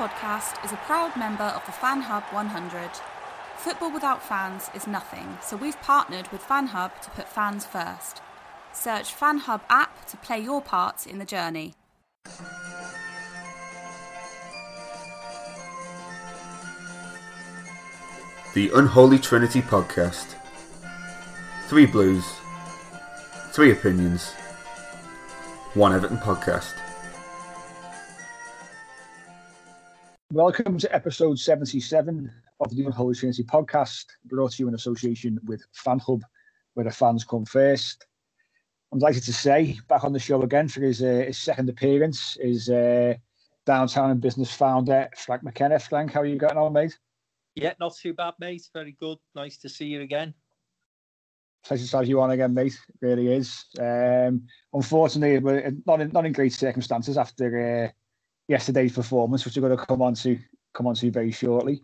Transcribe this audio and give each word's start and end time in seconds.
podcast 0.00 0.64
is 0.64 0.72
a 0.72 0.76
proud 0.86 1.14
member 1.14 1.44
of 1.44 1.62
the 1.66 1.72
Fan 1.72 2.00
Hub 2.00 2.22
100. 2.32 2.90
Football 3.58 3.92
without 3.92 4.22
fans 4.22 4.70
is 4.74 4.86
nothing, 4.86 5.36
so 5.42 5.58
we've 5.58 5.78
partnered 5.82 6.26
with 6.32 6.40
Fan 6.40 6.68
Hub 6.68 6.90
to 7.02 7.10
put 7.10 7.28
fans 7.28 7.66
first. 7.66 8.22
Search 8.72 9.12
Fan 9.12 9.36
Hub 9.36 9.60
app 9.68 10.06
to 10.06 10.16
play 10.16 10.40
your 10.40 10.62
part 10.62 11.06
in 11.06 11.18
the 11.18 11.26
journey. 11.26 11.74
The 18.54 18.70
Unholy 18.74 19.18
Trinity 19.18 19.60
Podcast. 19.60 20.34
Three 21.68 21.84
Blues, 21.84 22.24
three 23.52 23.70
opinions, 23.70 24.30
one 25.74 25.92
Everton 25.92 26.16
podcast. 26.16 26.72
Welcome 30.32 30.78
to 30.78 30.94
episode 30.94 31.40
77 31.40 32.32
of 32.60 32.70
the 32.70 32.84
Unholy 32.84 33.16
Trinity 33.16 33.42
podcast, 33.42 34.04
brought 34.26 34.52
to 34.52 34.62
you 34.62 34.68
in 34.68 34.76
association 34.76 35.40
with 35.44 35.64
Fan 35.72 35.98
Hub, 35.98 36.22
where 36.74 36.84
the 36.84 36.92
fans 36.92 37.24
come 37.24 37.44
first. 37.44 38.06
I'm 38.92 39.00
delighted 39.00 39.24
to 39.24 39.32
say, 39.32 39.80
back 39.88 40.04
on 40.04 40.12
the 40.12 40.20
show 40.20 40.40
again 40.42 40.68
for 40.68 40.82
his, 40.82 41.02
uh, 41.02 41.24
his 41.26 41.36
second 41.36 41.68
appearance, 41.68 42.36
is 42.40 42.70
uh, 42.70 43.14
Downtown 43.66 44.12
in 44.12 44.20
Business 44.20 44.54
founder 44.54 45.10
Frank 45.16 45.42
McKenna. 45.42 45.80
Frank, 45.80 46.12
how 46.12 46.20
are 46.20 46.26
you 46.26 46.38
getting 46.38 46.58
on, 46.58 46.74
mate? 46.74 46.96
Yeah, 47.56 47.72
not 47.80 47.96
too 47.96 48.14
bad, 48.14 48.34
mate. 48.38 48.68
Very 48.72 48.96
good. 49.00 49.18
Nice 49.34 49.56
to 49.56 49.68
see 49.68 49.86
you 49.86 50.02
again. 50.02 50.32
Pleasure 51.64 51.88
to 51.88 51.96
have 51.96 52.06
you 52.06 52.20
on 52.20 52.30
again, 52.30 52.54
mate. 52.54 52.78
It 52.88 53.04
really 53.04 53.32
is. 53.32 53.64
Um, 53.80 54.46
unfortunately, 54.72 55.40
we're 55.40 55.72
not 55.86 56.00
in, 56.00 56.12
not 56.12 56.24
in 56.24 56.32
great 56.32 56.52
circumstances 56.52 57.18
after 57.18 57.88
uh, 57.88 57.99
yesterday's 58.50 58.92
performance, 58.92 59.44
which 59.44 59.56
we're 59.56 59.68
going 59.68 59.78
to 59.78 59.86
come 59.86 60.02
on 60.02 60.14
to 60.14 60.38
come 60.74 60.86
on 60.86 60.94
to 60.96 61.10
very 61.10 61.30
shortly. 61.30 61.82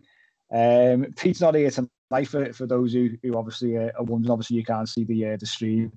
Um, 0.53 1.07
Pete's 1.15 1.41
not 1.41 1.55
here 1.55 1.71
tonight 1.71 2.27
for, 2.27 2.53
for 2.53 2.67
those 2.67 2.93
who, 2.93 3.09
who 3.23 3.37
obviously 3.37 3.77
uh, 3.77 3.89
are 3.97 4.03
wondering. 4.03 4.31
Obviously, 4.31 4.57
you 4.57 4.65
can't 4.65 4.87
see 4.87 5.05
the 5.05 5.25
uh, 5.25 5.37
the 5.37 5.45
stream. 5.45 5.91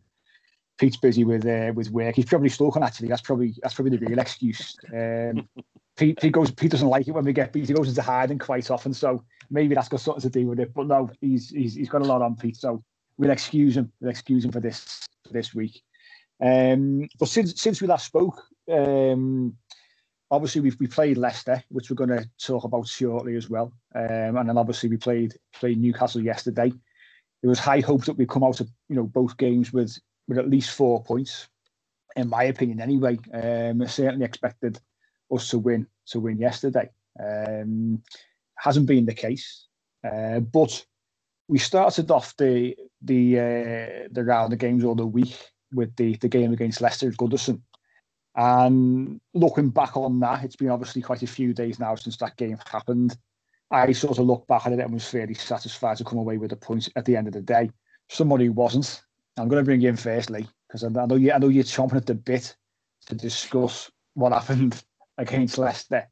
Pete's 0.79 0.97
busy 0.97 1.25
with 1.25 1.45
uh, 1.45 1.73
with 1.75 1.91
work. 1.91 2.15
He's 2.17 2.25
probably 2.25 2.49
stuck 2.49 2.77
actually. 2.77 3.09
That's 3.09 3.21
probably 3.21 3.55
that's 3.63 3.75
probably 3.75 3.99
the 3.99 4.07
real 4.07 4.19
excuse. 4.19 4.77
Um, 4.95 5.49
Pete, 5.97 6.19
Pete 6.19 6.33
goes. 6.33 6.51
Pete 6.51 6.71
doesn't 6.71 6.89
like 6.89 7.07
it 7.07 7.13
when 7.13 7.25
we 7.25 7.33
get 7.33 7.53
beat. 7.53 7.69
He 7.69 7.75
goes 7.75 7.89
into 7.89 8.01
hiding 8.01 8.39
quite 8.39 8.71
often. 8.71 8.95
So 8.95 9.25
maybe 9.51 9.75
that's 9.75 9.89
got 9.89 10.01
something 10.01 10.23
to 10.23 10.31
do 10.31 10.47
with 10.47 10.61
it. 10.61 10.73
But 10.73 10.87
no, 10.87 11.11
he's 11.21 11.51
he's, 11.51 11.75
he's 11.75 11.91
got 11.91 12.03
a 12.03 12.07
lot 12.07 12.23
on 12.23 12.37
Pete. 12.37 12.57
So 12.57 12.83
we'll 13.19 13.31
excuse 13.31 13.77
him. 13.77 13.93
We'll 14.01 14.11
excuse 14.11 14.45
him 14.45 14.53
for 14.53 14.61
this 14.61 15.07
for 15.27 15.33
this 15.33 15.53
week. 15.53 15.83
Um, 16.43 17.09
but 17.19 17.29
since 17.29 17.61
since 17.61 17.83
we 17.83 17.89
last 17.89 18.07
spoke, 18.07 18.41
um, 18.73 19.57
obviously 20.31 20.61
we've 20.61 20.79
we 20.79 20.87
played 20.87 21.19
Leicester, 21.19 21.63
which 21.69 21.91
we're 21.91 21.97
going 21.97 22.11
to 22.11 22.29
talk 22.39 22.65
about 22.65 22.87
shortly 22.87 23.37
as 23.37 23.51
well. 23.51 23.73
Um, 23.95 24.37
and 24.37 24.49
then 24.49 24.59
obviously 24.59 24.89
we 24.89 24.97
played 24.97 25.35
played 25.55 25.81
Newcastle 25.81 26.23
yesterday. 26.23 26.73
There 27.43 27.49
was 27.49 27.59
high 27.59 27.81
hopes 27.81 28.07
that 28.07 28.17
we'd 28.17 28.29
come 28.29 28.45
out 28.45 28.61
of 28.61 28.69
you 28.89 28.97
know 28.97 29.05
both 29.05 29.37
games 29.37 29.73
with 29.73 29.99
with 30.29 30.39
at 30.39 30.51
least 30.51 30.71
four 30.71 31.03
points, 31.03 31.49
in 32.17 32.29
my 32.29 32.45
opinion. 32.45 32.81
Anyway, 32.81 33.19
um, 33.33 33.83
I 33.83 33.87
certainly 33.87 34.25
expected 34.25 34.79
us 35.33 35.49
to 35.51 35.59
win 35.59 35.87
to 36.07 36.21
win 36.21 36.39
yesterday. 36.39 36.91
Um, 37.19 38.03
hasn't 38.57 38.87
been 38.87 39.07
the 39.07 39.15
case, 39.15 39.67
uh, 40.05 40.41
but 40.41 40.85
we 41.49 41.59
started 41.59 42.11
off 42.11 42.37
the 42.37 42.77
the 43.03 43.39
uh, 43.39 44.09
the 44.13 44.25
round 44.25 44.53
of 44.53 44.59
games 44.59 44.85
all 44.85 44.95
the 44.95 45.07
week 45.07 45.37
with 45.73 45.95
the 45.97 46.17
the 46.17 46.29
game 46.29 46.53
against 46.53 46.81
Leicester 46.81 47.09
at 47.09 47.17
Goodison. 47.17 47.61
And 48.37 49.21
looking 49.35 49.71
back 49.71 49.97
on 49.97 50.21
that, 50.21 50.45
it's 50.45 50.57
been 50.57 50.71
obviously 50.71 51.03
quite 51.03 51.23
a 51.23 51.27
few 51.27 51.53
days 51.53 51.79
now 51.79 51.95
since 51.97 52.17
that 52.19 52.37
game 52.37 52.59
happened. 52.71 53.17
I 53.71 53.93
sort 53.93 54.19
of 54.19 54.27
look 54.27 54.47
back 54.47 54.67
at 54.67 54.73
it 54.73 54.81
and 54.81 54.93
was 54.93 55.09
fairly 55.09 55.35
satisfied 55.35 55.97
to 55.99 56.05
come 56.05 56.19
away 56.19 56.39
with 56.39 56.53
a 56.53 56.57
point 56.57 56.89
at 56.97 57.05
the 57.05 57.17
end 57.17 57.29
of 57.29 57.35
the 57.35 57.41
day. 57.41 57.71
Somebody 58.09 58.49
wasn't. 58.49 59.03
I'm 59.37 59.49
going 59.49 59.63
to 59.63 59.65
bring 59.65 59.81
you 59.81 59.89
in 59.89 59.97
firstly 59.97 60.49
because 60.67 60.85
I 60.85 60.89
know 60.89 61.15
you. 61.15 61.33
I 61.33 61.39
know 61.39 61.49
you're 61.49 61.65
chomping 61.65 61.97
at 61.97 62.07
the 62.07 62.15
bit 62.15 62.57
to 63.07 63.15
discuss 63.15 63.91
what 64.15 64.33
happened 64.33 64.83
against 65.19 65.59
Leicester. 65.59 66.09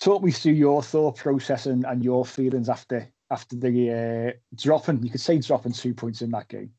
Talk 0.00 0.22
me 0.22 0.30
through 0.30 0.52
your 0.52 0.82
thought 0.82 1.16
process 1.16 1.66
and, 1.66 1.84
and 1.84 2.02
your 2.02 2.24
feelings 2.24 2.68
after 2.68 3.08
after 3.30 3.56
the 3.56 4.32
uh, 4.34 4.56
dropping. 4.56 5.02
You 5.02 5.10
could 5.10 5.20
say 5.20 5.38
dropping 5.38 5.72
two 5.72 5.94
points 5.94 6.22
in 6.22 6.30
that 6.30 6.48
game. 6.48 6.70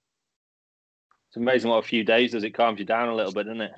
It's 1.29 1.37
amazing 1.37 1.69
what 1.69 1.83
a 1.83 1.87
few 1.87 2.03
days 2.03 2.31
does. 2.31 2.43
It 2.43 2.51
calms 2.51 2.79
you 2.79 2.85
down 2.85 3.09
a 3.09 3.15
little 3.15 3.31
bit, 3.31 3.45
doesn't 3.45 3.61
it? 3.61 3.73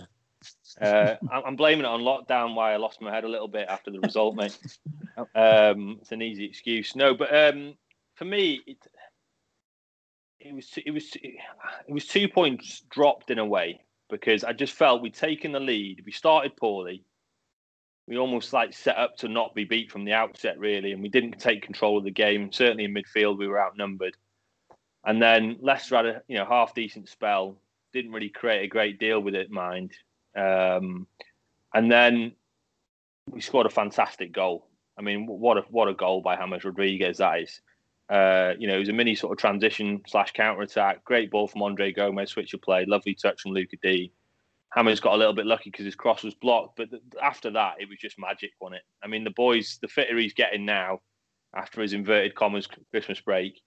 Uh, 0.79 1.15
I'm 1.31 1.55
blaming 1.55 1.85
it 1.85 1.87
on 1.87 2.01
lockdown. 2.01 2.55
Why 2.55 2.73
I 2.73 2.77
lost 2.77 3.01
my 3.01 3.13
head 3.13 3.23
a 3.23 3.29
little 3.29 3.47
bit 3.47 3.67
after 3.69 3.91
the 3.91 3.99
result, 3.99 4.35
mate. 4.35 4.57
Um, 5.33 5.99
it's 6.01 6.11
an 6.11 6.21
easy 6.21 6.43
excuse. 6.43 6.93
No, 6.93 7.15
but 7.15 7.33
um, 7.33 7.75
for 8.15 8.25
me, 8.25 8.59
it, 8.67 8.77
it 10.41 10.53
was 10.53 10.73
it 10.85 10.91
was 10.91 11.15
it 11.15 11.39
was 11.87 12.05
two 12.05 12.27
points 12.27 12.81
dropped 12.89 13.31
in 13.31 13.39
a 13.39 13.45
way 13.45 13.79
because 14.09 14.43
I 14.43 14.53
just 14.53 14.73
felt 14.73 15.01
we'd 15.01 15.13
taken 15.13 15.53
the 15.53 15.59
lead. 15.59 16.03
We 16.05 16.11
started 16.11 16.57
poorly. 16.57 17.03
We 18.07 18.17
almost 18.17 18.53
like 18.53 18.73
set 18.73 18.97
up 18.97 19.17
to 19.17 19.27
not 19.27 19.55
be 19.55 19.63
beat 19.63 19.91
from 19.91 20.05
the 20.05 20.13
outset, 20.13 20.59
really, 20.59 20.91
and 20.91 21.01
we 21.01 21.09
didn't 21.09 21.39
take 21.39 21.63
control 21.63 21.97
of 21.97 22.03
the 22.03 22.11
game. 22.11 22.51
Certainly 22.51 22.83
in 22.83 22.93
midfield, 22.93 23.37
we 23.37 23.47
were 23.47 23.59
outnumbered. 23.59 24.15
And 25.05 25.21
then 25.21 25.57
Leicester 25.61 25.95
had 25.95 26.05
a 26.05 26.21
you 26.27 26.37
know 26.37 26.45
half 26.45 26.75
decent 26.75 27.09
spell. 27.09 27.57
Didn't 27.93 28.11
really 28.11 28.29
create 28.29 28.63
a 28.63 28.67
great 28.67 28.99
deal 28.99 29.21
with 29.21 29.33
it, 29.33 29.49
mind. 29.49 29.93
Um, 30.35 31.07
and 31.73 31.91
then 31.91 32.33
we 33.31 33.41
scored 33.41 33.65
a 33.65 33.69
fantastic 33.69 34.31
goal. 34.31 34.67
I 34.97 35.01
mean, 35.01 35.27
what 35.27 35.57
a 35.57 35.61
what 35.69 35.87
a 35.87 35.93
goal 35.93 36.21
by 36.21 36.37
James 36.37 36.63
Rodriguez 36.63 37.17
that 37.17 37.41
is. 37.41 37.61
Uh, 38.09 38.53
you 38.59 38.67
know, 38.67 38.75
it 38.75 38.79
was 38.79 38.89
a 38.89 38.93
mini 38.93 39.15
sort 39.15 39.33
of 39.33 39.39
transition 39.39 40.01
slash 40.07 40.31
counter 40.31 40.61
attack. 40.61 41.03
Great 41.03 41.31
ball 41.31 41.47
from 41.47 41.63
Andre 41.63 41.91
Gomes, 41.91 42.29
switch 42.29 42.53
of 42.53 42.61
play. 42.61 42.85
Lovely 42.85 43.15
touch 43.15 43.41
from 43.41 43.51
Luca 43.51 43.77
D. 43.81 44.11
Hammers 44.75 44.99
got 44.99 45.13
a 45.13 45.17
little 45.17 45.33
bit 45.33 45.45
lucky 45.45 45.71
because 45.71 45.85
his 45.85 45.95
cross 45.95 46.21
was 46.21 46.35
blocked, 46.35 46.75
but 46.75 46.89
th- 46.89 47.01
after 47.21 47.49
that, 47.51 47.75
it 47.79 47.87
was 47.87 47.97
just 47.97 48.19
magic, 48.19 48.51
wasn't 48.59 48.77
it? 48.77 48.83
I 49.01 49.07
mean, 49.07 49.23
the 49.23 49.31
boys, 49.31 49.79
the 49.81 49.87
fitter 49.87 50.17
he's 50.17 50.33
getting 50.33 50.65
now 50.65 50.99
after 51.55 51.81
his 51.81 51.93
inverted 51.93 52.35
commas 52.35 52.67
Christmas 52.91 53.21
break, 53.21 53.61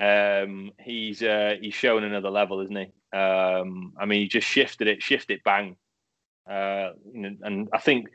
um, 0.00 0.72
he's 0.80 1.22
uh, 1.22 1.54
he's 1.60 1.74
showing 1.74 2.04
another 2.04 2.30
level, 2.30 2.60
isn't 2.60 2.76
he? 2.76 3.16
Um, 3.16 3.94
I 3.98 4.04
mean, 4.04 4.20
he 4.20 4.28
just 4.28 4.48
shifted 4.48 4.88
it, 4.88 5.02
shifted 5.02 5.34
it 5.34 5.44
bang, 5.44 5.76
uh, 6.50 6.90
and 7.14 7.68
I 7.72 7.78
think 7.78 8.08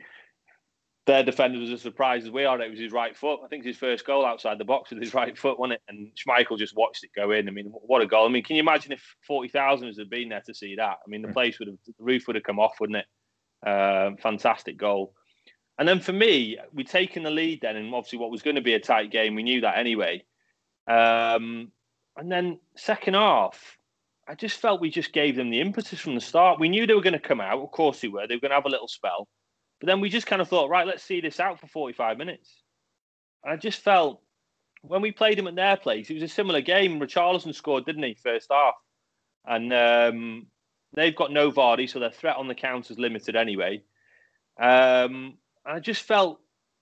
their 1.06 1.22
defender 1.22 1.58
was 1.58 1.70
as 1.70 1.82
surprised 1.82 2.26
as 2.26 2.32
we 2.32 2.44
are. 2.44 2.60
It 2.60 2.70
was 2.70 2.80
his 2.80 2.92
right 2.92 3.14
foot. 3.14 3.40
I 3.44 3.48
think 3.48 3.60
it's 3.60 3.76
his 3.76 3.76
first 3.76 4.06
goal 4.06 4.24
outside 4.24 4.58
the 4.58 4.64
box 4.64 4.90
with 4.90 5.02
his 5.02 5.12
right 5.12 5.36
foot, 5.36 5.58
wasn't 5.58 5.74
it? 5.74 5.82
And 5.88 6.10
Schmeichel 6.16 6.58
just 6.58 6.76
watched 6.76 7.04
it 7.04 7.10
go 7.14 7.30
in. 7.30 7.46
I 7.46 7.52
mean, 7.52 7.66
what 7.66 8.02
a 8.02 8.06
goal! 8.06 8.26
I 8.26 8.30
mean, 8.30 8.42
can 8.42 8.56
you 8.56 8.62
imagine 8.62 8.92
if 8.92 9.02
forty 9.26 9.48
thousand 9.48 9.94
had 9.96 10.10
been 10.10 10.30
there 10.30 10.42
to 10.46 10.54
see 10.54 10.76
that? 10.76 10.98
I 11.04 11.08
mean, 11.08 11.22
the 11.22 11.32
place 11.32 11.58
would 11.58 11.68
have, 11.68 11.76
the 11.86 11.92
roof 11.98 12.26
would 12.26 12.36
have 12.36 12.42
come 12.42 12.58
off, 12.58 12.80
wouldn't 12.80 12.98
it? 12.98 13.06
Uh, 13.68 14.12
fantastic 14.22 14.76
goal. 14.76 15.14
And 15.78 15.88
then 15.88 16.00
for 16.00 16.12
me, 16.12 16.58
we'd 16.72 16.88
taken 16.88 17.24
the 17.24 17.30
lead 17.30 17.60
then, 17.62 17.76
and 17.76 17.92
obviously 17.94 18.18
what 18.18 18.30
was 18.30 18.42
going 18.42 18.56
to 18.56 18.62
be 18.62 18.74
a 18.74 18.80
tight 18.80 19.10
game, 19.10 19.34
we 19.34 19.42
knew 19.42 19.62
that 19.62 19.76
anyway. 19.76 20.24
Um, 20.86 21.72
and 22.16 22.30
then 22.30 22.60
second 22.76 23.14
half, 23.14 23.76
I 24.26 24.34
just 24.34 24.58
felt 24.58 24.80
we 24.80 24.90
just 24.90 25.12
gave 25.12 25.36
them 25.36 25.50
the 25.50 25.60
impetus 25.60 26.00
from 26.00 26.14
the 26.14 26.20
start. 26.20 26.58
We 26.58 26.68
knew 26.68 26.86
they 26.86 26.94
were 26.94 27.02
going 27.02 27.12
to 27.12 27.18
come 27.18 27.40
out. 27.40 27.60
Of 27.60 27.70
course 27.70 28.00
they 28.00 28.08
were. 28.08 28.26
They 28.26 28.36
were 28.36 28.40
going 28.40 28.50
to 28.50 28.56
have 28.56 28.66
a 28.66 28.70
little 28.70 28.88
spell. 28.88 29.28
But 29.80 29.86
then 29.86 30.00
we 30.00 30.08
just 30.08 30.26
kind 30.26 30.40
of 30.40 30.48
thought, 30.48 30.70
right, 30.70 30.86
let's 30.86 31.02
see 31.02 31.20
this 31.20 31.40
out 31.40 31.60
for 31.60 31.66
45 31.66 32.16
minutes. 32.16 32.50
And 33.42 33.52
I 33.52 33.56
just 33.56 33.80
felt 33.80 34.22
when 34.82 35.02
we 35.02 35.12
played 35.12 35.38
them 35.38 35.46
at 35.46 35.54
their 35.54 35.76
place, 35.76 36.10
it 36.10 36.14
was 36.14 36.22
a 36.22 36.28
similar 36.28 36.60
game. 36.60 37.00
Richarlison 37.00 37.54
scored, 37.54 37.84
didn't 37.84 38.02
he, 38.02 38.14
first 38.14 38.48
half? 38.50 38.74
And 39.46 39.72
um, 39.72 40.46
they've 40.94 41.14
got 41.14 41.32
no 41.32 41.50
Vardy, 41.50 41.88
so 41.88 41.98
their 41.98 42.10
threat 42.10 42.36
on 42.36 42.48
the 42.48 42.54
counter 42.54 42.92
is 42.92 42.98
limited 42.98 43.36
anyway. 43.36 43.82
Um, 44.58 45.38
I 45.66 45.80
just 45.80 46.02
felt 46.02 46.40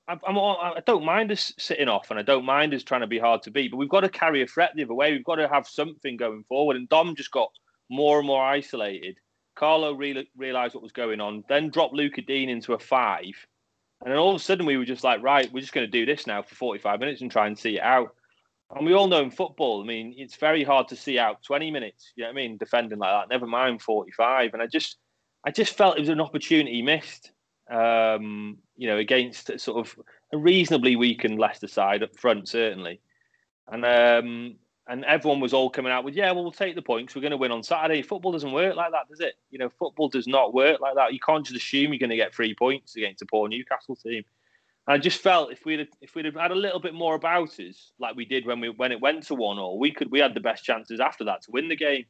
I, 0.09 0.19
I'm, 0.27 0.37
I 0.37 0.83
don't 0.85 1.05
mind 1.05 1.31
us 1.31 1.53
sitting 1.59 1.89
off, 1.89 2.11
and 2.11 2.19
I 2.19 2.23
don't 2.23 2.45
mind 2.45 2.75
us 2.75 2.83
trying 2.83 3.03
to 3.03 3.07
be 3.07 3.19
hard 3.19 3.43
to 3.43 3.51
beat, 3.51 3.71
but 3.71 3.77
we've 3.77 3.89
got 3.89 4.01
to 4.01 4.09
carry 4.09 4.43
a 4.43 4.47
threat 4.47 4.73
the 4.75 4.85
other 4.85 4.95
way. 4.95 5.13
We've 5.13 5.25
got 5.25 5.37
to 5.37 5.49
have 5.49 5.67
something 5.67 6.17
going 6.17 6.45
forward. 6.49 6.77
And 6.77 6.89
Dom 6.89 7.15
just 7.15 7.31
got 7.31 7.51
more 7.91 8.19
and 8.19 8.27
more 8.27 8.45
isolated. 8.45 9.19
Carlo 9.55 9.93
re- 9.93 10.29
realised 10.37 10.75
what 10.75 10.83
was 10.83 10.93
going 10.93 11.21
on, 11.21 11.45
then 11.49 11.71
dropped 11.71 11.95
Luca 11.95 12.23
Digne 12.23 12.51
into 12.51 12.73
a 12.73 12.79
five. 12.79 13.35
And 14.01 14.11
then 14.11 14.19
all 14.19 14.31
of 14.31 14.41
a 14.41 14.45
sudden, 14.45 14.67
we 14.67 14.77
were 14.77 14.85
just 14.85 15.05
like, 15.05 15.23
right, 15.23 15.53
we're 15.53 15.61
just 15.61 15.73
going 15.73 15.87
to 15.87 15.91
do 15.91 16.07
this 16.07 16.27
now 16.27 16.43
for 16.43 16.55
45 16.55 16.99
minutes 16.99 17.21
and 17.21 17.31
try 17.31 17.47
and 17.47 17.57
see 17.57 17.77
it 17.77 17.83
out. 17.83 18.15
And 18.75 18.87
we 18.87 18.95
all 18.95 19.07
know 19.07 19.23
in 19.23 19.31
football, 19.31 19.83
I 19.83 19.87
mean, 19.87 20.15
it's 20.17 20.37
very 20.37 20.65
hard 20.65 20.89
to 20.89 20.97
see 20.97 21.19
out 21.19 21.43
20 21.43 21.71
minutes, 21.71 22.13
you 22.17 22.23
know 22.23 22.29
what 22.29 22.33
I 22.33 22.37
mean, 22.37 22.57
defending 22.57 22.99
like 22.99 23.13
that, 23.13 23.33
never 23.33 23.47
mind 23.47 23.83
45. 23.83 24.55
And 24.55 24.63
I 24.63 24.67
just, 24.67 24.97
I 25.45 25.51
just 25.51 25.77
felt 25.77 25.99
it 25.99 26.01
was 26.01 26.09
an 26.09 26.23
opportunity 26.23 26.81
missed 26.81 27.33
um, 27.71 28.59
you 28.83 28.89
know, 28.89 28.97
against 28.97 29.61
sort 29.61 29.87
of 29.87 29.97
a 30.33 30.37
reasonably 30.37 30.97
weakened 30.97 31.39
Leicester 31.39 31.69
side 31.69 32.03
up 32.03 32.19
front, 32.19 32.49
certainly. 32.49 33.01
And 33.69 33.85
um, 33.85 34.57
and 34.89 35.05
everyone 35.05 35.39
was 35.39 35.55
all 35.55 35.71
coming 35.71 35.93
out 35.93 36.03
with, 36.03 36.17
yeah, 36.17 36.33
well, 36.33 36.43
we'll 36.43 36.51
take 36.51 36.75
the 36.75 36.83
points. 36.83 37.15
We're 37.15 37.21
going 37.21 37.31
to 37.31 37.37
win 37.37 37.53
on 37.53 37.63
Saturday. 37.63 38.03
Football 38.03 38.33
doesn't 38.33 38.51
work 38.51 38.75
like 38.75 38.91
that, 38.91 39.09
does 39.09 39.21
it? 39.21 39.35
You 39.53 39.61
know, 39.61 39.71
football 39.79 40.09
does 40.09 40.27
not 40.27 40.53
work 40.53 40.81
like 40.81 40.97
that. 40.97 41.13
You 41.13 41.21
can't 41.21 41.47
just 41.47 41.57
assume 41.57 41.93
you're 41.93 42.01
going 42.01 42.11
to 42.11 42.17
get 42.17 42.35
three 42.35 42.57
points 42.57 42.97
against 42.97 43.23
a 43.23 43.27
poor 43.27 43.49
Newcastle 43.49 43.95
team. 43.95 44.25
And 44.89 44.95
I 44.95 44.99
just 44.99 45.21
felt 45.21 45.53
if 45.53 45.65
we'd 45.65 45.87
if 46.01 46.17
we'd 46.17 46.25
have 46.25 46.35
had 46.35 46.51
a 46.51 46.57
little 46.57 46.81
bit 46.81 46.93
more 46.93 47.15
about 47.15 47.61
us, 47.61 47.93
like 48.01 48.17
we 48.17 48.25
did 48.25 48.47
when 48.47 48.59
we 48.59 48.71
when 48.71 48.91
it 48.91 49.01
went 49.01 49.23
to 49.29 49.37
one 49.37 49.61
all, 49.61 49.79
we 49.79 49.93
could 49.93 50.11
we 50.11 50.19
had 50.19 50.35
the 50.35 50.41
best 50.41 50.65
chances 50.65 50.99
after 50.99 51.23
that 51.27 51.43
to 51.43 51.53
win 51.53 51.69
the 51.69 51.77
game. 51.77 52.05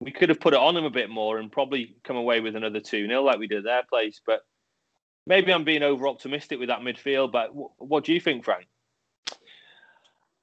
We 0.00 0.12
could 0.12 0.28
have 0.28 0.38
put 0.38 0.54
it 0.54 0.60
on 0.60 0.74
them 0.74 0.84
a 0.84 0.90
bit 0.90 1.10
more 1.10 1.38
and 1.38 1.50
probably 1.50 1.96
come 2.04 2.16
away 2.16 2.40
with 2.40 2.54
another 2.54 2.78
two 2.78 3.08
0 3.08 3.24
like 3.24 3.40
we 3.40 3.48
did 3.48 3.58
at 3.58 3.64
their 3.64 3.82
place. 3.82 4.20
But 4.24 4.42
maybe 5.26 5.52
I'm 5.52 5.64
being 5.64 5.82
over 5.82 6.08
optimistic 6.08 6.58
with 6.58 6.68
that 6.68 6.80
midfield, 6.80 7.32
but 7.32 7.48
w- 7.48 7.70
what 7.78 8.04
do 8.04 8.12
you 8.12 8.20
think, 8.20 8.44
Frank? 8.44 8.66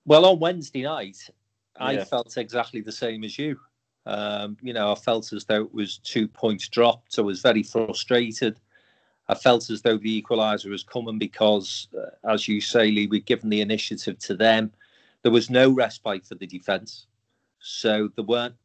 Well, 0.05 0.25
on 0.25 0.39
Wednesday 0.39 0.83
night, 0.83 1.17
I 1.79 1.93
yeah. 1.93 2.03
felt 2.03 2.37
exactly 2.37 2.81
the 2.81 2.91
same 2.91 3.23
as 3.23 3.37
you. 3.37 3.59
Um, 4.05 4.57
you 4.61 4.73
know, 4.73 4.91
I 4.91 4.95
felt 4.95 5.31
as 5.33 5.45
though 5.45 5.61
it 5.61 5.73
was 5.73 5.99
two 5.99 6.27
points 6.27 6.67
dropped. 6.67 7.19
I 7.19 7.21
was 7.21 7.41
very 7.41 7.63
frustrated. 7.63 8.59
I 9.27 9.35
felt 9.35 9.69
as 9.69 9.83
though 9.83 9.97
the 9.97 10.21
equaliser 10.21 10.69
was 10.71 10.83
coming 10.83 11.19
because, 11.19 11.87
uh, 11.95 12.31
as 12.31 12.47
you 12.47 12.59
say, 12.59 12.89
Lee, 12.89 13.07
we'd 13.07 13.27
given 13.27 13.49
the 13.49 13.61
initiative 13.61 14.17
to 14.19 14.35
them. 14.35 14.71
There 15.21 15.31
was 15.31 15.49
no 15.49 15.69
respite 15.69 16.25
for 16.25 16.35
the 16.35 16.47
defence. 16.47 17.05
So 17.59 18.09
there 18.15 18.25
weren't 18.25 18.55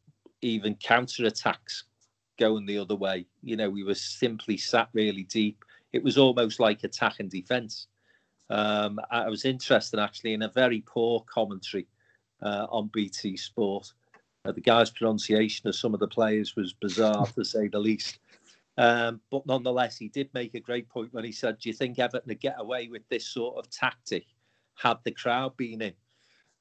even 0.41 0.77
counter 0.77 1.27
attacks 1.27 1.85
going 2.39 2.65
the 2.65 2.79
other 2.79 2.97
way. 2.97 3.27
You 3.43 3.57
know, 3.57 3.69
we 3.69 3.85
were 3.85 3.95
simply 3.95 4.57
sat 4.57 4.89
really 4.93 5.25
deep 5.25 5.63
it 5.95 6.03
was 6.03 6.19
almost 6.19 6.59
like 6.59 6.83
attack 6.83 7.21
and 7.21 7.31
defence. 7.31 7.87
Um, 8.51 8.99
I 9.13 9.29
was 9.29 9.45
interested 9.45 10.01
actually 10.01 10.35
in 10.35 10.43
a 10.43 10.49
very 10.49 10.83
poor 10.85 11.25
commentary 11.33 11.87
uh, 12.43 12.67
on 12.69 12.91
BT 12.93 13.37
Sport. 13.37 13.93
Uh, 14.45 14.51
the 14.51 14.61
guy's 14.61 14.91
pronunciation 14.91 15.69
of 15.69 15.77
some 15.77 15.95
of 15.95 16.01
the 16.01 16.09
players 16.09 16.57
was 16.57 16.73
bizarre 16.73 17.25
to 17.27 17.45
say 17.45 17.69
the 17.69 17.79
least. 17.79 18.19
Um, 18.77 19.21
but 19.31 19.47
nonetheless, 19.47 19.97
he 19.97 20.09
did 20.09 20.29
make 20.35 20.55
a 20.55 20.61
great 20.61 20.89
point 20.89 21.15
when 21.15 21.25
he 21.25 21.31
said, 21.31 21.59
Do 21.61 21.69
you 21.69 21.73
think 21.73 22.01
Everton 22.01 22.29
would 22.29 22.41
get 22.41 22.57
away 22.59 22.89
with 22.89 23.09
this 23.09 23.25
sort 23.25 23.57
of 23.57 23.71
tactic 23.71 24.27
had 24.75 24.99
the 25.05 25.13
crowd 25.13 25.57
been 25.57 25.81
in? 25.81 25.95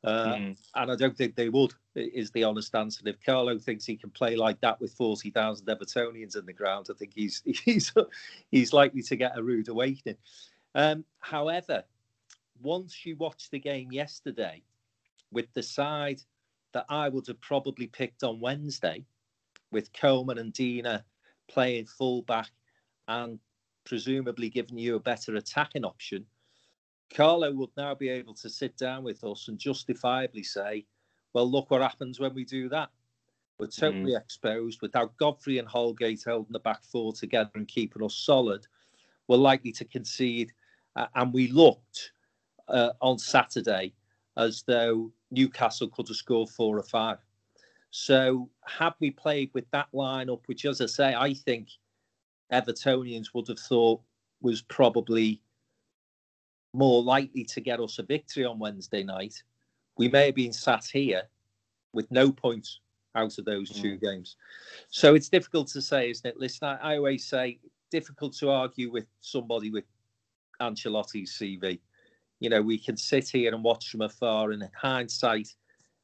Uh, 0.03 0.35
mm. 0.35 0.57
And 0.75 0.91
I 0.91 0.95
don't 0.95 1.15
think 1.15 1.35
they 1.35 1.49
would, 1.49 1.73
is 1.95 2.31
the 2.31 2.43
honest 2.43 2.75
answer. 2.75 3.01
If 3.05 3.23
Carlo 3.25 3.57
thinks 3.57 3.85
he 3.85 3.95
can 3.95 4.09
play 4.09 4.35
like 4.35 4.59
that 4.61 4.79
with 4.81 4.91
40,000 4.93 5.65
Evertonians 5.65 6.37
in 6.37 6.45
the 6.45 6.53
ground, 6.53 6.87
I 6.89 6.93
think 6.93 7.13
he's 7.15 7.41
he's 7.65 7.93
he's 8.51 8.73
likely 8.73 9.01
to 9.03 9.15
get 9.15 9.37
a 9.37 9.43
rude 9.43 9.69
awakening. 9.69 10.17
Um, 10.75 11.05
however, 11.19 11.83
once 12.61 13.05
you 13.05 13.15
watch 13.15 13.49
the 13.49 13.59
game 13.59 13.91
yesterday 13.91 14.61
with 15.31 15.51
the 15.53 15.63
side 15.63 16.21
that 16.73 16.85
I 16.89 17.07
would 17.07 17.27
have 17.27 17.39
probably 17.39 17.87
picked 17.87 18.23
on 18.23 18.39
Wednesday, 18.39 19.05
with 19.73 19.91
Coleman 19.91 20.37
and 20.37 20.53
Digne 20.53 20.99
playing 21.49 21.87
fullback 21.87 22.51
and 23.09 23.39
presumably 23.83 24.49
giving 24.49 24.77
you 24.77 24.95
a 24.95 24.99
better 24.99 25.35
attacking 25.35 25.83
option, 25.83 26.25
Carlo 27.13 27.51
would 27.53 27.69
now 27.77 27.93
be 27.93 28.09
able 28.09 28.33
to 28.33 28.49
sit 28.49 28.75
down 28.77 29.03
with 29.03 29.23
us 29.23 29.47
and 29.47 29.57
justifiably 29.59 30.43
say, 30.43 30.85
well, 31.33 31.49
look 31.49 31.69
what 31.71 31.81
happens 31.81 32.19
when 32.19 32.33
we 32.33 32.43
do 32.43 32.69
that. 32.69 32.89
We're 33.59 33.67
totally 33.67 34.13
mm. 34.13 34.19
exposed 34.19 34.81
without 34.81 35.15
Godfrey 35.17 35.59
and 35.59 35.67
Holgate 35.67 36.23
holding 36.23 36.51
the 36.51 36.59
back 36.59 36.83
four 36.83 37.13
together 37.13 37.51
and 37.55 37.67
keeping 37.67 38.03
us 38.03 38.15
solid. 38.15 38.65
We're 39.27 39.37
likely 39.37 39.71
to 39.73 39.85
concede. 39.85 40.51
Uh, 40.95 41.07
and 41.15 41.33
we 41.33 41.47
looked 41.47 42.11
uh, 42.67 42.91
on 43.01 43.19
Saturday 43.19 43.93
as 44.37 44.63
though 44.63 45.11
Newcastle 45.31 45.89
could 45.89 46.07
have 46.07 46.17
scored 46.17 46.49
four 46.49 46.77
or 46.77 46.83
five. 46.83 47.19
So, 47.91 48.49
had 48.65 48.93
we 48.99 49.11
played 49.11 49.51
with 49.53 49.69
that 49.69 49.87
lineup, 49.93 50.41
which, 50.47 50.65
as 50.65 50.81
I 50.81 50.87
say, 50.87 51.13
I 51.13 51.35
think 51.35 51.69
Evertonians 52.51 53.27
would 53.35 53.47
have 53.47 53.59
thought 53.59 54.01
was 54.41 54.63
probably 54.63 55.42
more 56.73 57.03
likely 57.03 57.43
to 57.45 57.61
get 57.61 57.79
us 57.79 57.99
a 57.99 58.03
victory 58.03 58.45
on 58.45 58.59
Wednesday 58.59 59.03
night, 59.03 59.35
we 59.97 60.07
may 60.07 60.27
have 60.27 60.35
been 60.35 60.53
sat 60.53 60.85
here 60.85 61.23
with 61.93 62.09
no 62.11 62.31
points 62.31 62.79
out 63.15 63.37
of 63.37 63.45
those 63.45 63.69
two 63.69 63.97
mm. 63.97 64.01
games. 64.01 64.35
So 64.89 65.15
it's 65.15 65.29
difficult 65.29 65.67
to 65.69 65.81
say, 65.81 66.09
isn't 66.09 66.27
it? 66.27 66.39
Listen, 66.39 66.67
I, 66.67 66.93
I, 66.93 66.97
always 66.97 67.25
say 67.25 67.59
difficult 67.91 68.33
to 68.37 68.49
argue 68.49 68.91
with 68.91 69.05
somebody 69.21 69.69
with 69.69 69.83
Ancelotti's 70.61 71.31
CV. 71.31 71.79
You 72.39 72.49
know, 72.49 72.61
we 72.61 72.79
can 72.79 72.97
sit 72.97 73.29
here 73.29 73.53
and 73.53 73.63
watch 73.63 73.89
from 73.89 74.01
afar, 74.01 74.51
and 74.51 74.63
in 74.63 74.69
hindsight, 74.75 75.49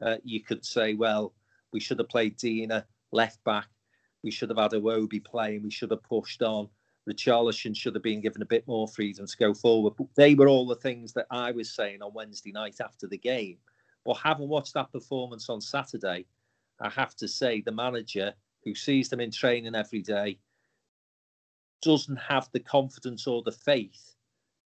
uh, 0.02 0.18
you 0.24 0.44
could 0.44 0.64
say, 0.64 0.94
well, 0.94 1.34
we 1.74 1.80
should 1.80 2.00
have 2.00 2.10
played 2.10 2.38
Digne 2.38 2.84
left 3.12 3.44
back. 3.44 3.68
We 4.24 4.32
should 4.32 4.50
have 4.50 4.58
had 4.58 4.72
Iwobi 4.72 5.24
playing. 5.24 5.64
We 5.64 5.72
should 5.72 5.92
have 5.92 6.04
pushed 6.04 6.42
on. 6.42 6.70
Richarlison 7.10 7.76
should 7.76 7.96
have 7.96 8.04
been 8.04 8.22
given 8.22 8.42
a 8.42 8.46
bit 8.46 8.68
more 8.68 8.88
freedom 8.88 9.26
to 9.26 9.38
go 9.38 9.54
forward. 9.54 9.94
But 9.98 10.08
they 10.16 10.36
were 10.36 10.48
all 10.48 10.68
the 10.68 10.76
things 10.76 11.14
that 11.14 11.28
I 11.32 11.52
was 11.52 11.72
saying 11.74 12.02
on 12.02 12.14
Wednesday 12.14 12.52
night 12.52 12.78
after 12.80 13.08
the 13.08 13.18
game. 13.18 13.58
But 14.06 14.18
having 14.18 14.48
watched 14.48 14.76
that 14.76 14.92
performance 14.92 15.50
on 15.50 15.62
Saturday, 15.62 16.26
I 16.80 16.90
have 16.90 17.16
to 17.18 17.28
say 17.28 17.62
the 17.62 17.72
manager 17.72 18.34
who 18.64 18.76
sees 18.76 19.10
them 19.10 19.20
in 19.20 19.32
training 19.32 19.76
every 19.76 20.02
day 20.02 20.40
doesn't 21.82 22.18
have 22.18 22.50
the 22.52 22.60
confidence 22.60 23.26
or 23.28 23.42
the 23.44 23.52
faith 23.52 24.16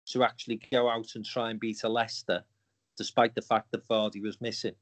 to 0.07 0.23
actually 0.23 0.59
go 0.71 0.89
out 0.89 1.15
and 1.15 1.25
try 1.25 1.49
and 1.49 1.59
beat 1.59 1.83
a 1.83 1.89
Leicester, 1.89 2.43
despite 2.97 3.35
the 3.35 3.41
fact 3.41 3.71
that 3.71 3.87
Vardy 3.87 4.21
was 4.21 4.41
missing. 4.41 4.75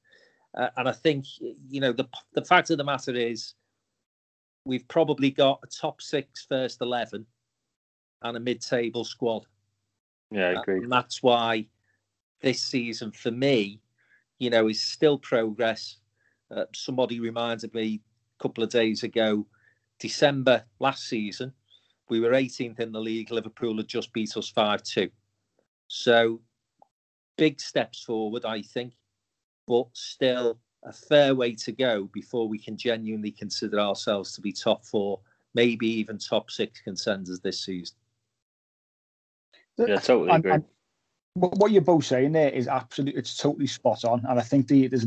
Uh, 0.57 0.69
and 0.77 0.87
I 0.87 0.91
think, 0.91 1.25
you 1.67 1.79
know, 1.79 1.91
the 1.91 2.07
the 2.33 2.45
fact 2.45 2.69
of 2.69 2.77
the 2.77 2.83
matter 2.83 3.13
is, 3.13 3.53
we've 4.65 4.87
probably 4.87 5.29
got 5.29 5.59
a 5.63 5.67
top 5.67 6.01
six 6.01 6.45
first 6.47 6.81
eleven 6.81 7.25
and 8.21 8.37
a 8.37 8.39
mid-table 8.39 9.03
squad. 9.03 9.45
Yeah, 10.31 10.49
I 10.49 10.61
agree. 10.61 10.83
And 10.83 10.91
that's 10.91 11.23
why 11.23 11.67
this 12.41 12.61
season, 12.61 13.11
for 13.11 13.31
me, 13.31 13.81
you 14.37 14.49
know, 14.49 14.67
is 14.67 14.81
still 14.81 15.17
progress. 15.17 15.97
Uh, 16.51 16.65
somebody 16.73 17.19
reminded 17.19 17.73
me 17.73 18.01
a 18.39 18.43
couple 18.43 18.63
of 18.63 18.69
days 18.69 19.03
ago, 19.03 19.45
December 19.99 20.63
last 20.79 21.07
season, 21.07 21.53
we 22.09 22.19
were 22.19 22.31
18th 22.31 22.79
in 22.79 22.91
the 22.91 22.99
league. 22.99 23.31
Liverpool 23.31 23.77
had 23.77 23.87
just 23.87 24.11
beat 24.13 24.35
us 24.35 24.49
5 24.49 24.81
2. 24.83 25.09
So 25.87 26.41
big 27.37 27.59
steps 27.59 28.03
forward, 28.03 28.45
I 28.45 28.61
think, 28.61 28.93
but 29.67 29.87
still 29.93 30.59
a 30.83 30.93
fair 30.93 31.35
way 31.35 31.53
to 31.55 31.71
go 31.71 32.09
before 32.13 32.47
we 32.47 32.57
can 32.57 32.77
genuinely 32.77 33.31
consider 33.31 33.79
ourselves 33.79 34.33
to 34.33 34.41
be 34.41 34.51
top 34.51 34.85
four, 34.85 35.19
maybe 35.53 35.87
even 35.87 36.17
top 36.17 36.49
six 36.49 36.81
contenders 36.81 37.39
this 37.39 37.63
season. 37.63 37.95
Yeah, 39.87 39.97
totally 39.97 40.29
agree. 40.31 40.51
And, 40.51 40.63
and 41.35 41.51
what 41.59 41.71
you're 41.71 41.81
both 41.81 42.05
saying 42.05 42.33
there 42.33 42.49
is 42.49 42.67
absolutely, 42.67 43.19
it's 43.19 43.37
totally 43.37 43.67
spot 43.67 44.03
on. 44.05 44.25
And 44.27 44.39
I 44.39 44.43
think 44.43 44.67
the, 44.67 44.87
there's, 44.87 45.05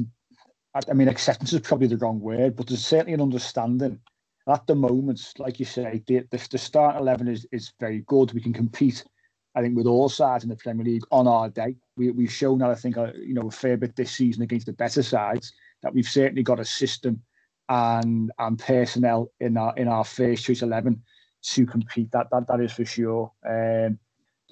I 0.88 0.92
mean, 0.94 1.08
acceptance 1.08 1.52
is 1.52 1.60
probably 1.60 1.88
the 1.88 1.98
wrong 1.98 2.20
word, 2.20 2.56
but 2.56 2.66
there's 2.66 2.84
certainly 2.84 3.12
an 3.12 3.20
understanding 3.20 4.00
at 4.48 4.66
the 4.66 4.74
moment, 4.74 5.20
like 5.38 5.60
you 5.60 5.66
say, 5.66 6.02
the, 6.06 6.24
the, 6.30 6.48
the 6.50 6.58
start 6.58 6.96
11 6.96 7.28
is, 7.28 7.46
is 7.52 7.72
very 7.78 8.00
good. 8.06 8.32
We 8.32 8.40
can 8.40 8.52
compete, 8.52 9.04
I 9.54 9.60
think, 9.60 9.76
with 9.76 9.86
all 9.86 10.08
sides 10.08 10.42
in 10.42 10.50
the 10.50 10.56
Premier 10.56 10.84
League 10.84 11.04
on 11.12 11.28
our 11.28 11.48
day. 11.48 11.76
We, 11.96 12.10
we've 12.10 12.32
shown 12.32 12.58
that, 12.58 12.70
I 12.70 12.74
think, 12.74 12.96
uh, 12.96 13.12
you 13.14 13.34
know, 13.34 13.48
a 13.48 13.50
fair 13.50 13.76
bit 13.76 13.94
this 13.94 14.10
season 14.10 14.42
against 14.42 14.66
the 14.66 14.72
better 14.72 15.02
sides, 15.02 15.52
that 15.82 15.94
we've 15.94 16.08
certainly 16.08 16.42
got 16.42 16.60
a 16.60 16.64
system 16.64 17.22
and 17.68 18.32
and 18.38 18.58
personnel 18.58 19.30
in 19.40 19.56
our 19.56 19.74
in 19.76 19.88
our 19.88 20.04
first 20.04 20.44
choice 20.44 20.62
eleven 20.62 21.02
to 21.42 21.66
compete. 21.66 22.10
That 22.12 22.28
that 22.30 22.46
that 22.48 22.60
is 22.60 22.72
for 22.72 22.84
sure. 22.84 23.32
Um, 23.48 23.98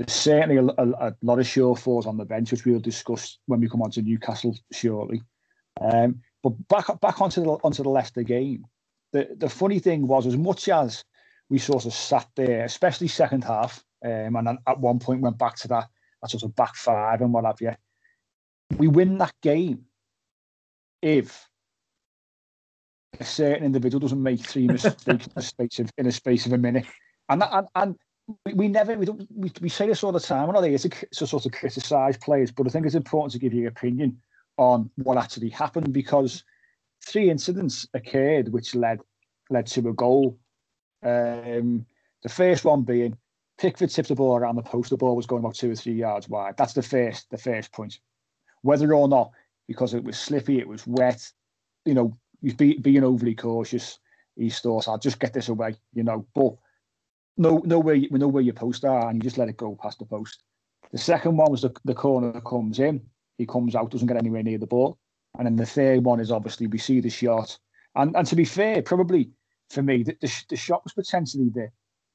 there's 0.00 0.16
certainly 0.16 0.57
a, 0.57 0.64
a, 0.64 1.09
a, 1.09 1.14
lot 1.21 1.38
of 1.38 1.47
sure 1.47 1.76
falls 1.76 2.07
on 2.07 2.16
the 2.16 2.25
bench, 2.25 2.50
which 2.50 2.64
we'll 2.64 2.80
discuss 2.80 3.38
when 3.45 3.61
we 3.61 3.69
come 3.69 3.83
on 3.83 3.90
to 3.90 4.00
Newcastle 4.00 4.57
shortly. 4.73 5.23
Um, 5.78 6.23
but 6.42 6.50
back 6.69 6.87
back 7.00 7.21
onto 7.21 7.42
the 7.42 7.50
onto 7.50 7.83
the 7.83 7.90
Leicester 7.90 8.23
game. 8.23 8.64
The 9.12 9.28
the 9.37 9.50
funny 9.50 9.78
thing 9.78 10.07
was, 10.07 10.26
as 10.26 10.38
much 10.38 10.71
as 10.71 11.04
we 11.50 11.59
sort 11.59 11.85
of 11.85 11.92
sat 11.92 12.26
there, 12.35 12.64
especially 12.64 13.09
second 13.09 13.45
half, 13.45 13.85
um, 14.02 14.37
and 14.37 14.59
at 14.66 14.80
one 14.80 15.00
point 15.00 15.21
went 15.21 15.37
back 15.37 15.57
to 15.57 15.69
that, 15.69 15.88
that 16.23 16.30
sort 16.30 16.45
of 16.45 16.57
back 16.57 16.76
five 16.76 17.21
and 17.21 17.35
what 17.35 17.45
have 17.45 17.61
you. 17.61 17.75
We 18.78 18.88
win 18.88 19.19
that 19.19 19.35
game 19.42 19.85
if 21.02 21.47
a 23.19 23.25
certain 23.25 23.64
individual 23.64 24.00
doesn't 24.00 24.23
make 24.23 24.40
three 24.40 24.66
mistakes 24.66 25.07
in, 25.07 25.21
a 25.37 25.42
space 25.42 25.78
of, 25.78 25.90
in 25.99 26.07
a 26.07 26.12
space 26.12 26.47
of 26.47 26.54
a 26.54 26.59
minute. 26.59 26.87
And 27.28 27.42
that, 27.42 27.50
and, 27.52 27.69
and 27.75 27.97
we, 28.54 28.68
never 28.68 28.94
we 28.96 29.06
don't 29.06 29.26
we, 29.34 29.52
we 29.60 29.68
say 29.68 29.87
this 29.87 30.02
all 30.02 30.12
the 30.12 30.20
time. 30.20 30.46
We're 30.46 30.54
not 30.54 30.64
here 30.64 30.78
to, 30.78 30.88
to 30.88 31.26
sort 31.26 31.46
of 31.46 31.52
criticise 31.52 32.16
players, 32.16 32.50
but 32.50 32.66
I 32.66 32.70
think 32.70 32.87
it's 32.87 32.94
important 32.94 33.32
to 33.32 33.38
give 33.38 33.54
your 33.54 33.68
opinion 33.68 34.18
on 34.56 34.90
what 34.96 35.16
actually 35.16 35.49
happened 35.49 35.92
because 35.92 36.44
three 37.04 37.30
incidents 37.30 37.87
occurred 37.94 38.52
which 38.52 38.75
led 38.75 39.00
led 39.49 39.66
to 39.66 39.88
a 39.88 39.92
goal. 39.92 40.38
Um, 41.02 41.87
the 42.22 42.28
first 42.28 42.64
one 42.64 42.82
being 42.82 43.16
Pickford 43.58 43.90
tipped 43.90 44.08
the 44.08 44.14
ball 44.14 44.37
around 44.37 44.56
the 44.56 44.62
post. 44.62 44.90
The 44.90 44.96
ball 44.96 45.16
was 45.16 45.26
going 45.26 45.40
about 45.40 45.54
two 45.54 45.70
or 45.70 45.76
three 45.76 45.94
yards 45.94 46.28
wide. 46.28 46.56
That's 46.56 46.75
the 46.75 46.82
first 46.82 47.30
the 47.30 47.38
first 47.38 47.72
point. 47.72 47.99
Whether 48.62 48.92
or 48.94 49.08
not 49.08 49.30
because 49.66 49.94
it 49.94 50.02
was 50.02 50.18
slippy, 50.18 50.58
it 50.58 50.66
was 50.66 50.87
wet, 50.87 51.30
you 51.84 51.94
know, 51.94 52.16
he's 52.42 52.54
be, 52.54 52.76
being 52.78 53.04
overly 53.04 53.34
cautious. 53.34 53.99
He 54.37 54.50
thought, 54.50 54.88
I'll 54.88 54.99
just 54.99 55.20
get 55.20 55.32
this 55.32 55.49
away, 55.49 55.76
you 55.94 56.02
know. 56.02 56.26
But 56.34 56.54
no, 57.40 57.62
no 57.64 57.78
way, 57.78 58.06
we 58.11 58.18
know 58.18 58.28
where 58.28 58.42
your 58.42 58.54
posts 58.54 58.85
are, 58.85 59.09
and 59.09 59.16
you 59.16 59.23
just 59.23 59.38
let 59.38 59.49
it 59.49 59.56
go 59.56 59.76
past 59.82 59.99
the 59.99 60.04
post. 60.04 60.42
The 60.92 60.99
second 60.99 61.37
one 61.38 61.50
was 61.50 61.62
the, 61.62 61.75
the 61.85 61.94
corner 61.94 62.32
that 62.32 62.44
comes 62.44 62.78
in. 62.78 63.00
He 63.38 63.47
comes 63.47 63.75
out, 63.75 63.90
doesn't 63.90 64.06
get 64.06 64.18
anywhere 64.18 64.42
near 64.42 64.59
the 64.59 64.66
ball. 64.66 64.99
And 65.38 65.47
then 65.47 65.56
the 65.56 65.64
third 65.64 66.04
one 66.04 66.20
is 66.20 66.30
obviously 66.30 66.66
we 66.66 66.78
see 66.78 67.00
the 67.00 67.09
shot. 67.09 67.59
And 67.94 68.14
and 68.14 68.26
to 68.26 68.37
be 68.37 68.44
fair, 68.44 68.82
probably 68.82 69.30
for 69.70 69.82
me, 69.82 70.02
the, 70.02 70.16
the, 70.20 70.44
the 70.50 70.56
shot 70.56 70.85
was 70.85 70.92
potentially 70.92 71.49
the 71.49 71.68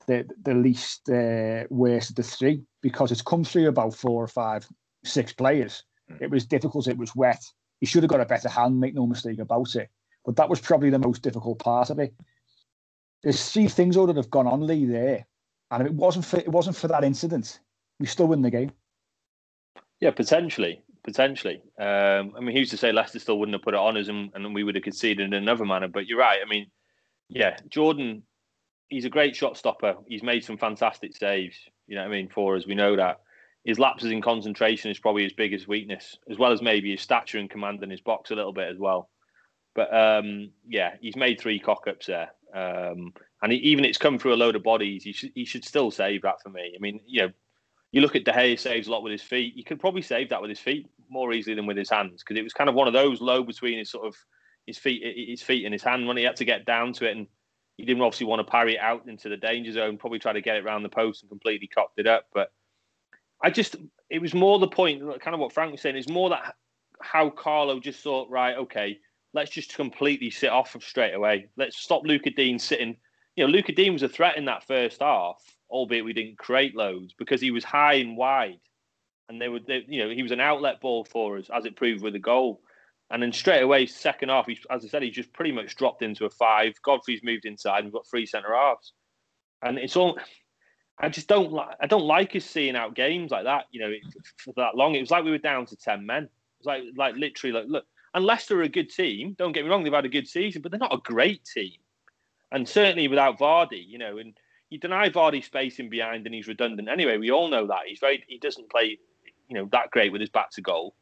the, 0.07 0.29
the 0.43 0.53
least 0.53 1.09
uh, 1.09 1.63
worst 1.71 2.11
of 2.11 2.17
the 2.17 2.23
three 2.23 2.61
because 2.83 3.11
it's 3.11 3.23
come 3.23 3.43
through 3.43 3.67
about 3.67 3.95
four 3.95 4.23
or 4.23 4.27
five, 4.27 4.67
six 5.03 5.33
players. 5.33 5.83
It 6.21 6.29
was 6.29 6.45
difficult. 6.45 6.87
It 6.87 6.97
was 6.97 7.15
wet. 7.15 7.43
He 7.79 7.87
should 7.87 8.03
have 8.03 8.11
got 8.11 8.21
a 8.21 8.25
better 8.25 8.49
hand, 8.49 8.79
make 8.79 8.93
no 8.93 9.07
mistake 9.07 9.39
about 9.39 9.75
it. 9.75 9.89
But 10.23 10.35
that 10.35 10.49
was 10.49 10.59
probably 10.59 10.91
the 10.91 10.99
most 10.99 11.23
difficult 11.23 11.57
part 11.57 11.89
of 11.89 11.97
it. 11.97 12.13
There's 13.25 13.49
three 13.49 13.67
things 13.67 13.95
that 13.95 14.15
have 14.15 14.29
gone 14.29 14.45
on 14.45 14.67
Lee 14.67 14.85
there, 14.85 15.25
and 15.71 15.81
if 15.81 15.87
it 15.87 15.95
wasn't 15.95 16.25
for 16.25 16.37
it 16.37 16.47
wasn't 16.47 16.75
for 16.75 16.87
that 16.89 17.03
incident, 17.03 17.59
we 17.99 18.05
still 18.05 18.27
win 18.27 18.43
the 18.43 18.51
game. 18.51 18.71
Yeah, 19.99 20.11
potentially, 20.11 20.83
potentially. 21.03 21.63
Um, 21.79 22.33
I 22.37 22.39
mean, 22.41 22.55
who's 22.55 22.69
to 22.69 22.77
say 22.77 22.91
Leicester 22.91 23.17
still 23.17 23.39
wouldn't 23.39 23.55
have 23.55 23.63
put 23.63 23.73
it 23.73 23.79
on 23.79 23.97
us, 23.97 24.09
and, 24.09 24.29
and 24.35 24.53
we 24.53 24.63
would 24.63 24.75
have 24.75 24.83
conceded 24.83 25.25
in 25.25 25.33
another 25.33 25.65
manner? 25.65 25.87
But 25.87 26.05
you're 26.05 26.19
right. 26.19 26.39
I 26.39 26.47
mean, 26.47 26.67
yeah, 27.27 27.57
Jordan, 27.67 28.21
he's 28.89 29.05
a 29.05 29.09
great 29.09 29.35
shot 29.35 29.57
stopper. 29.57 29.95
He's 30.07 30.21
made 30.21 30.43
some 30.43 30.59
fantastic 30.59 31.17
saves. 31.17 31.57
You 31.87 31.95
know 31.95 32.03
what 32.03 32.09
I 32.09 32.11
mean 32.11 32.29
for 32.29 32.55
us. 32.55 32.67
We 32.67 32.75
know 32.75 32.95
that 32.95 33.21
his 33.63 33.79
lapses 33.79 34.11
in 34.11 34.21
concentration 34.21 34.91
is 34.91 34.99
probably 34.99 35.23
his 35.23 35.33
biggest 35.33 35.67
weakness, 35.67 36.15
as 36.29 36.37
well 36.37 36.51
as 36.51 36.61
maybe 36.61 36.91
his 36.91 37.01
stature 37.01 37.39
and 37.39 37.49
command 37.49 37.81
in 37.81 37.89
his 37.89 38.01
box 38.01 38.29
a 38.29 38.35
little 38.35 38.53
bit 38.53 38.69
as 38.69 38.77
well. 38.77 39.09
But 39.75 39.93
um, 39.93 40.51
yeah, 40.67 40.95
he's 41.01 41.15
made 41.15 41.39
three 41.39 41.59
cock 41.59 41.85
ups 41.87 42.07
there. 42.07 42.31
Um, 42.53 43.13
and 43.41 43.51
he, 43.51 43.57
even 43.59 43.83
it's 43.83 43.97
come 43.97 44.17
through 44.17 44.33
a 44.33 44.35
load 44.35 44.55
of 44.55 44.63
bodies. 44.63 45.03
He 45.03 45.11
should, 45.11 45.31
he 45.35 45.45
should 45.45 45.65
still 45.65 45.91
save 45.91 46.21
that 46.21 46.41
for 46.41 46.49
me. 46.49 46.73
I 46.73 46.79
mean, 46.79 47.01
you 47.05 47.23
know, 47.23 47.31
you 47.91 48.01
look 48.01 48.15
at 48.15 48.23
De 48.25 48.31
Gea 48.31 48.57
saves 48.57 48.87
a 48.87 48.91
lot 48.91 49.03
with 49.03 49.11
his 49.11 49.21
feet. 49.21 49.53
He 49.55 49.63
could 49.63 49.79
probably 49.79 50.01
save 50.01 50.29
that 50.29 50.41
with 50.41 50.49
his 50.49 50.59
feet 50.59 50.87
more 51.09 51.33
easily 51.33 51.55
than 51.55 51.65
with 51.65 51.77
his 51.77 51.89
hands 51.89 52.23
because 52.23 52.39
it 52.39 52.43
was 52.43 52.53
kind 52.53 52.69
of 52.69 52.75
one 52.75 52.87
of 52.87 52.93
those 52.93 53.21
low 53.21 53.43
between 53.43 53.77
his 53.77 53.91
sort 53.91 54.07
of 54.07 54.15
his 54.65 54.77
feet, 54.77 55.03
his 55.29 55.41
feet 55.41 55.65
and 55.65 55.73
his 55.73 55.83
hand 55.83 56.07
when 56.07 56.17
he 56.17 56.23
had 56.23 56.35
to 56.37 56.45
get 56.45 56.65
down 56.65 56.93
to 56.93 57.07
it, 57.07 57.15
and 57.15 57.27
he 57.77 57.85
didn't 57.85 58.01
obviously 58.01 58.25
want 58.25 58.39
to 58.39 58.49
parry 58.51 58.75
it 58.75 58.79
out 58.79 59.07
into 59.07 59.29
the 59.29 59.37
danger 59.37 59.71
zone. 59.71 59.97
Probably 59.97 60.19
try 60.19 60.33
to 60.33 60.41
get 60.41 60.55
it 60.55 60.65
around 60.65 60.83
the 60.83 60.89
post 60.89 61.21
and 61.21 61.29
completely 61.29 61.67
cocked 61.67 61.99
it 61.99 62.07
up. 62.07 62.25
But 62.33 62.51
I 63.41 63.49
just, 63.49 63.75
it 64.09 64.21
was 64.21 64.33
more 64.33 64.59
the 64.59 64.67
point, 64.67 65.01
kind 65.21 65.33
of 65.33 65.39
what 65.39 65.53
Frank 65.53 65.71
was 65.71 65.81
saying. 65.81 65.97
Is 65.97 66.09
more 66.09 66.29
that 66.29 66.55
how 67.01 67.29
Carlo 67.29 67.79
just 67.79 68.01
thought, 68.01 68.29
right, 68.29 68.57
okay, 68.57 68.97
let's 69.35 69.51
just 69.51 69.75
completely 69.75 70.31
sit 70.31 70.49
off 70.49 70.75
of 70.75 70.83
straight 70.83 71.13
away. 71.13 71.47
Let's 71.57 71.77
stop 71.77 72.03
Luca 72.05 72.31
Digne 72.31 72.57
sitting. 72.57 72.95
You 73.35 73.45
know, 73.45 73.51
Luca 73.51 73.73
Digne 73.73 73.91
was 73.91 74.03
a 74.03 74.09
threat 74.09 74.37
in 74.37 74.45
that 74.45 74.65
first 74.65 75.01
half, 75.01 75.43
albeit 75.69 76.05
we 76.05 76.13
didn't 76.13 76.37
create 76.37 76.75
loads 76.75 77.13
because 77.13 77.41
he 77.41 77.51
was 77.51 77.65
high 77.65 77.95
and 77.95 78.15
wide, 78.15 78.61
and 79.27 79.39
they 79.41 79.49
were, 79.49 79.59
they, 79.59 79.83
you 79.87 80.03
know, 80.03 80.09
he 80.09 80.23
was 80.23 80.31
an 80.31 80.39
outlet 80.39 80.79
ball 80.79 81.03
for 81.03 81.37
us, 81.37 81.49
as 81.53 81.65
it 81.65 81.75
proved 81.75 82.01
with 82.01 82.13
the 82.13 82.19
goal. 82.19 82.61
And 83.11 83.21
then 83.21 83.33
straight 83.33 83.61
away, 83.61 83.85
second 83.85 84.29
half, 84.29 84.47
he's, 84.47 84.59
as 84.71 84.83
I 84.83 84.87
said, 84.87 85.03
he's 85.03 85.13
just 85.13 85.33
pretty 85.33 85.51
much 85.51 85.75
dropped 85.75 86.01
into 86.01 86.25
a 86.25 86.29
five. 86.29 86.73
Godfrey's 86.81 87.23
moved 87.23 87.45
inside, 87.45 87.79
and 87.79 87.87
we've 87.87 87.93
got 87.93 88.07
three 88.07 88.25
centre 88.25 88.55
halves, 88.55 88.93
and 89.61 89.77
it's 89.77 89.95
all. 89.97 90.17
I 90.97 91.09
just 91.09 91.27
don't 91.27 91.51
like. 91.51 91.75
I 91.81 91.87
don't 91.87 92.05
like 92.05 92.37
us 92.37 92.45
seeing 92.45 92.77
out 92.77 92.95
games 92.95 93.31
like 93.31 93.43
that. 93.43 93.65
You 93.71 93.81
know, 93.81 93.93
for 94.37 94.53
that 94.55 94.75
long. 94.75 94.95
It 94.95 95.01
was 95.01 95.11
like 95.11 95.25
we 95.25 95.31
were 95.31 95.37
down 95.37 95.65
to 95.65 95.75
ten 95.75 96.05
men. 96.05 96.23
It 96.23 96.29
was 96.59 96.65
like, 96.65 96.83
like 96.95 97.15
literally, 97.15 97.51
like 97.51 97.65
look, 97.67 97.85
and 98.15 98.25
Leicester 98.25 98.59
are 98.59 98.63
a 98.63 98.69
good 98.69 98.89
team. 98.89 99.35
Don't 99.37 99.51
get 99.51 99.65
me 99.65 99.69
wrong; 99.69 99.83
they've 99.83 99.93
had 99.93 100.05
a 100.05 100.09
good 100.09 100.27
season, 100.27 100.61
but 100.61 100.71
they're 100.71 100.79
not 100.79 100.93
a 100.93 101.01
great 101.03 101.45
team. 101.45 101.73
And 102.51 102.67
certainly 102.67 103.09
without 103.09 103.37
Vardy, 103.37 103.85
you 103.85 103.97
know, 103.97 104.17
and 104.17 104.33
you 104.69 104.79
deny 104.79 105.09
Vardy 105.09 105.43
space 105.43 105.79
in 105.79 105.89
behind, 105.89 106.25
and 106.25 106.33
he's 106.33 106.47
redundant 106.47 106.87
anyway. 106.87 107.17
We 107.17 107.31
all 107.31 107.49
know 107.49 107.67
that 107.67 107.81
he's 107.85 107.99
very 107.99 108.23
he 108.27 108.39
doesn't 108.39 108.71
play, 108.71 108.97
you 109.49 109.55
know, 109.55 109.67
that 109.73 109.91
great 109.91 110.13
with 110.13 110.21
his 110.21 110.29
back 110.29 110.49
to 110.51 110.61
goal. 110.61 110.95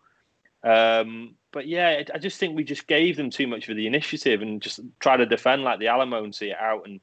Um, 0.63 1.36
but 1.51 1.67
yeah, 1.67 2.01
I 2.13 2.17
just 2.17 2.39
think 2.39 2.55
we 2.55 2.63
just 2.63 2.88
gave 2.88 3.15
them 3.15 3.29
too 3.29 3.48
much 3.48 3.70
of 3.70 3.75
the 3.75 3.86
initiative 3.86 4.41
and 4.41 4.62
just 4.62 4.79
try 5.00 5.15
to 5.15 5.25
defend 5.25 5.63
like 5.63 5.79
the 5.79 5.88
Alamo 5.88 6.24
and 6.24 6.34
see 6.34 6.50
it 6.50 6.58
out. 6.60 6.88
And 6.88 7.00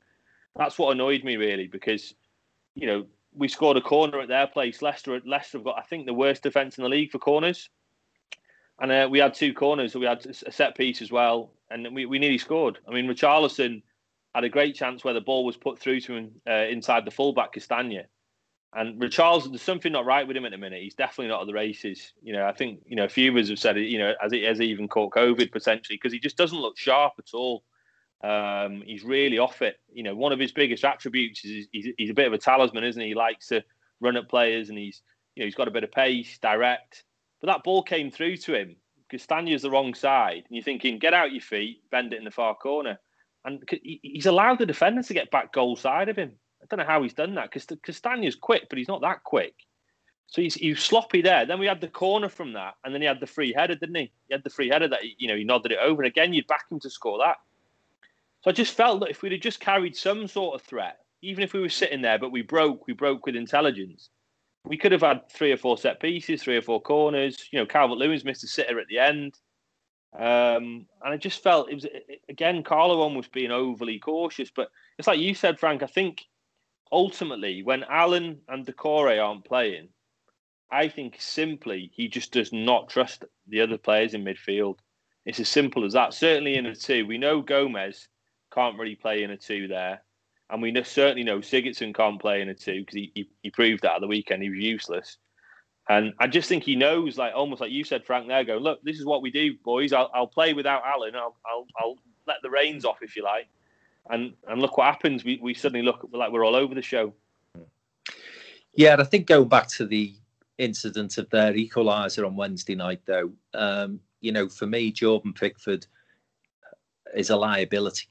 that's 0.57 0.79
what 0.79 0.93
annoyed 0.93 1.23
me 1.23 1.37
really 1.37 1.69
because, 1.69 2.15
you 2.75 2.87
know, 2.87 3.07
we 3.33 3.47
scored 3.47 3.77
a 3.77 3.83
corner 3.83 4.19
at 4.19 4.29
their 4.29 4.49
place. 4.49 4.83
Leicester, 4.83 5.21
Leicester 5.25 5.59
have 5.59 5.65
got, 5.65 5.79
I 5.79 5.83
think, 5.83 6.07
the 6.07 6.15
worst 6.15 6.43
defence 6.43 6.79
in 6.79 6.83
the 6.83 6.91
league 6.91 7.13
for 7.13 7.19
corners 7.19 7.69
and 8.81 8.91
uh, 8.91 9.09
we 9.11 9.19
had 9.19 9.35
two 9.35 9.53
corners. 9.53 9.93
So 9.93 10.01
we 10.01 10.07
had 10.07 10.25
a 10.27 10.53
set 10.53 10.77
piece 10.77 11.03
as 11.03 11.13
well, 11.13 11.53
and 11.71 11.95
we, 11.95 12.07
we 12.07 12.19
nearly 12.19 12.39
scored. 12.39 12.79
I 12.89 12.93
mean, 12.93 13.07
Richarlison 13.07 13.83
had 14.35 14.45
a 14.45 14.49
great 14.49 14.75
chance 14.75 15.05
where 15.05 15.15
the 15.15 15.21
ball 15.21 15.45
was 15.45 15.57
put 15.57 15.79
through 15.79 16.01
to 16.01 16.15
him 16.15 16.31
uh, 16.49 16.67
inside 16.71 17.05
the 17.05 17.11
fullback 17.11 17.53
Castagne. 17.53 18.05
And 18.73 19.01
Richarlison, 19.01 19.51
there's 19.51 19.63
something 19.63 19.93
not 19.93 20.07
right 20.07 20.27
with 20.27 20.37
him 20.37 20.45
at 20.45 20.53
the 20.53 20.59
minute. 20.59 20.83
He's 20.83 20.95
definitely 20.95 21.29
not 21.29 21.41
at 21.41 21.49
the 21.49 21.53
races. 21.53 22.13
You 22.23 22.33
know, 22.33 22.47
I 22.47 22.53
think 22.53 22.81
you 22.87 22.97
know 22.97 23.05
a 23.05 23.09
few 23.09 23.31
of 23.31 23.37
us 23.37 23.49
have 23.49 23.59
said 23.59 23.77
it. 23.77 23.87
You 23.87 23.99
know, 23.99 24.15
as 24.23 24.33
he 24.33 24.43
has 24.45 24.61
even 24.61 24.89
caught 24.89 25.13
COVID 25.13 25.53
potentially 25.53 25.97
because 25.97 26.13
he 26.13 26.21
just 26.21 26.37
doesn't 26.37 26.59
look 26.59 26.79
sharp 26.79 27.15
at 27.19 27.35
all. 27.35 27.65
Um, 28.23 28.83
he's 28.87 29.03
really 29.03 29.39
off 29.39 29.63
it. 29.63 29.81
You 29.93 30.05
know, 30.05 30.15
one 30.15 30.33
of 30.33 30.39
his 30.39 30.53
biggest 30.53 30.85
attributes 30.85 31.45
is 31.45 31.67
he's, 31.73 31.89
he's 31.97 32.11
a 32.11 32.15
bit 32.15 32.27
of 32.27 32.33
a 32.33 32.39
talisman, 32.39 32.85
isn't 32.85 33.01
he? 33.01 33.09
He 33.09 33.15
likes 33.15 33.49
to 33.49 33.65
run 34.01 34.17
at 34.17 34.29
players, 34.29 34.69
and 34.69 34.79
he's 34.79 35.03
you 35.35 35.43
know 35.43 35.47
he's 35.47 35.57
got 35.57 35.69
a 35.69 35.73
bit 35.73 35.85
of 35.85 35.91
pace, 35.91 36.39
direct. 36.39 37.05
But 37.41 37.49
that 37.49 37.65
ball 37.65 37.83
came 37.83 38.11
through 38.11 38.37
to 38.39 38.55
him. 38.55 38.77
Castagne's 39.11 39.63
the 39.63 39.71
wrong 39.71 39.95
side. 39.95 40.45
And 40.47 40.57
you're 40.57 40.63
thinking, 40.63 40.99
get 40.99 41.15
out 41.15 41.33
your 41.33 41.41
feet, 41.41 41.83
bend 41.91 42.13
it 42.13 42.19
in 42.19 42.25
the 42.25 42.31
far 42.31 42.55
corner. 42.55 42.99
And 43.45 43.63
he's 43.83 44.27
allowed 44.27 44.59
the 44.59 44.67
defender 44.67 45.03
to 45.03 45.15
get 45.15 45.31
back 45.31 45.53
goal 45.53 45.77
side 45.77 46.09
of 46.09 46.17
him. 46.17 46.33
I 46.63 46.67
don't 46.69 46.79
know 46.79 46.85
how 46.85 47.03
he's 47.03 47.15
done 47.15 47.35
that 47.37 47.51
because 47.51 47.67
Castagne's 47.83 48.37
quick, 48.37 48.67
but 48.69 48.79
he's 48.79 48.89
not 48.89 49.01
that 49.01 49.25
quick. 49.25 49.55
So 50.27 50.43
he's, 50.43 50.55
he's 50.55 50.81
sloppy 50.81 51.23
there. 51.23 51.47
Then 51.47 51.59
we 51.59 51.67
had 51.67 51.81
the 51.81 51.89
corner 51.89 52.29
from 52.29 52.53
that, 52.53 52.75
and 52.85 52.95
then 52.95 53.01
he 53.01 53.09
had 53.09 53.19
the 53.19 53.27
free 53.27 53.53
header, 53.53 53.75
didn't 53.75 53.97
he? 53.97 54.13
He 54.29 54.35
had 54.35 54.45
the 54.45 54.51
free 54.51 54.69
header 54.69 54.87
that 54.87 55.01
you 55.19 55.27
know 55.27 55.35
he 55.35 55.43
nodded 55.43 55.73
it 55.73 55.79
over, 55.83 56.03
and 56.03 56.09
again 56.09 56.33
you'd 56.33 56.47
back 56.47 56.71
him 56.71 56.79
to 56.81 56.91
score 56.91 57.19
that. 57.19 57.39
So 58.43 58.51
I 58.51 58.53
just 58.53 58.75
felt 58.75 59.01
that 59.01 59.11
if 59.11 59.23
we'd 59.23 59.33
have 59.33 59.41
just 59.41 59.59
carried 59.59 59.97
some 59.97 60.29
sort 60.29 60.55
of 60.55 60.63
threat, 60.63 61.01
even 61.21 61.43
if 61.43 61.53
we 61.53 61.61
were 61.61 61.69
sitting 61.69 62.01
there, 62.01 62.19
but 62.19 62.31
we 62.31 62.43
broke, 62.43 62.87
we 62.87 62.93
broke 62.93 63.27
with 63.27 63.35
intelligence 63.35 64.11
we 64.65 64.77
could 64.77 64.93
have 64.93 65.03
had 65.03 65.29
three 65.31 65.53
or 65.53 65.57
four 65.57 65.79
set 65.79 66.01
pieces, 66.01 66.43
three 66.43 66.57
or 66.57 66.63
four 66.63 66.81
corners. 66.81 67.49
You 67.51 67.59
know, 67.59 67.67
Calvert 67.67 67.99
Lewin's 67.99 68.25
missed 68.25 68.45
a 68.45 68.47
sitter 68.47 68.79
at 68.79 68.89
the 68.89 68.99
end. 68.99 69.39
Um, 70.13 70.87
and 71.05 71.15
I 71.15 71.17
just 71.17 71.43
felt 71.43 71.71
it 71.71 71.75
was 71.75 71.87
again 72.29 72.63
Carlo 72.63 73.01
almost 73.01 73.33
being 73.33 73.51
overly 73.51 73.99
cautious. 73.99 74.51
But 74.51 74.71
it's 74.99 75.09
like 75.09 75.21
you 75.21 75.35
said, 75.35 75.59
Frank. 75.59 75.83
I 75.83 75.87
think 75.87 76.27
ultimately 76.93 77.63
when 77.63 77.85
Allen 77.85 78.41
and 78.49 78.67
Doucouré 78.67 79.25
aren't 79.25 79.45
playing, 79.45 79.89
I 80.71 80.89
think 80.89 81.17
simply 81.21 81.91
he 81.95 82.09
just 82.09 82.33
does 82.33 82.53
not 82.53 82.89
trust 82.89 83.25
the 83.49 83.61
other 83.61 83.79
players 83.79 84.15
in 84.15 84.25
midfield. 84.25 84.79
It's 85.27 85.41
as 85.41 85.49
simple 85.49 85.85
as 85.85 85.93
that. 85.93 86.15
Certainly 86.15 86.57
in 86.57 86.67
a 86.67 86.75
two, 86.75 87.07
we 87.07 87.19
know 87.19 87.43
Gomes 87.43 88.09
can't 88.53 88.79
really 88.79 88.97
play 88.97 89.23
in 89.23 89.31
a 89.31 89.37
two 89.37 89.69
there. 89.69 90.03
And 90.51 90.61
we 90.61 90.75
certainly 90.83 91.23
know 91.23 91.39
Sigurdsson 91.39 91.95
can't 91.95 92.21
play 92.21 92.41
in 92.41 92.49
a 92.49 92.55
two 92.55 92.81
because 92.81 92.95
he, 92.95 93.13
he, 93.15 93.31
he 93.43 93.51
proved 93.51 93.83
that 93.83 93.97
at 93.97 94.01
the 94.01 94.07
weekend. 94.07 94.43
He 94.43 94.51
was 94.51 94.59
useless. 94.59 95.19
And 95.89 96.13
I 96.19 96.27
just 96.27 96.49
think 96.49 96.65
he 96.65 96.77
knows, 96.77 97.19
like 97.19 97.33
almost 97.35 97.61
like 97.61 97.71
you 97.71 97.85
said, 97.85 98.05
Frank. 98.05 98.29
There, 98.29 98.45
go 98.45 98.59
look. 98.59 98.83
This 98.83 98.99
is 98.99 99.05
what 99.05 99.23
we 99.23 99.31
do, 99.31 99.55
boys. 99.65 99.93
I'll, 99.93 100.11
I'll 100.15 100.27
play 100.27 100.53
without 100.53 100.83
Allen. 100.87 101.15
I'll, 101.17 101.37
I'll, 101.45 101.67
I'll 101.79 101.99
let 102.27 102.37
the 102.43 102.51
reins 102.51 102.85
off, 102.85 102.99
if 103.03 103.17
you 103.17 103.25
like. 103.25 103.49
And 104.09 104.33
and 104.49 104.61
look 104.61 104.77
what 104.77 104.87
happens. 104.87 105.25
We 105.25 105.39
we 105.43 105.53
suddenly 105.55 105.85
look 105.85 106.09
like 106.13 106.33
we're 106.33 106.45
all 106.45 106.57
over 106.57 106.75
the 106.75 106.83
show. 106.83 107.13
Yeah, 108.75 108.97
I 108.99 109.05
think 109.05 109.27
going 109.27 109.49
back 109.49 109.69
to 109.71 109.87
the 109.87 110.15
incident 110.59 111.19
of 111.19 111.29
their 111.31 111.53
equaliser 111.53 112.27
on 112.27 112.37
Wednesday 112.37 112.75
night, 112.75 113.01
though, 113.05 113.33
um, 113.55 114.01
you 114.21 114.31
know, 114.31 114.49
for 114.49 114.67
me, 114.67 114.93
Jordan 114.93 115.33
Pickford 115.33 115.87
is 117.15 117.31
a 117.31 117.37
liability. 117.37 118.07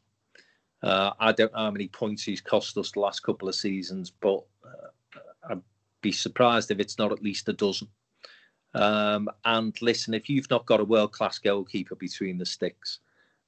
Uh, 0.82 1.12
I 1.20 1.32
don't 1.32 1.52
know 1.52 1.60
how 1.60 1.72
many 1.72 1.88
points 1.88 2.24
he's 2.24 2.42
cost 2.42 2.78
us 2.78 2.92
the 2.92 3.02
last 3.02 3.22
couple 3.22 3.50
of 3.50 3.56
seasons, 3.56 4.10
but 4.10 4.44
uh, 4.66 5.20
I'd 5.50 5.62
be 6.02 6.12
surprised 6.12 6.72
if 6.72 6.80
it's 6.80 6.98
not 6.98 7.12
at 7.12 7.24
least 7.24 7.50
a 7.50 7.54
dozen. 7.54 7.88
Um, 8.74 9.30
and 9.46 9.76
listen, 9.82 10.14
if 10.14 10.30
you've 10.30 10.50
not 10.50 10.66
got 10.66 10.80
a 10.80 10.86
world 10.86 11.12
class 11.12 11.40
goalkeeper 11.40 11.96
between 11.96 12.38
the 12.38 12.46
sticks, 12.46 13.00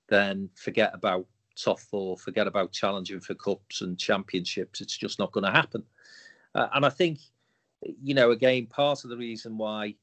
then 0.10 0.50
forget 0.56 0.92
about 0.94 1.26
top 1.56 1.80
four, 1.80 2.18
forget 2.18 2.48
about 2.48 2.72
challenging 2.72 3.20
for 3.20 3.36
cups 3.36 3.82
and 3.82 3.98
championships. 3.98 4.82
It's 4.82 4.98
just 4.98 5.20
not 5.20 5.32
going 5.32 5.46
to 5.46 5.52
happen. 5.52 5.84
Uh, 6.56 6.68
and 6.74 6.86
I 6.86 6.90
think, 6.90 7.20
you 8.02 8.14
know, 8.14 8.32
again, 8.32 8.66
part 8.66 9.04
of 9.04 9.10
the 9.10 9.18
reason 9.18 9.58
why 9.58 9.96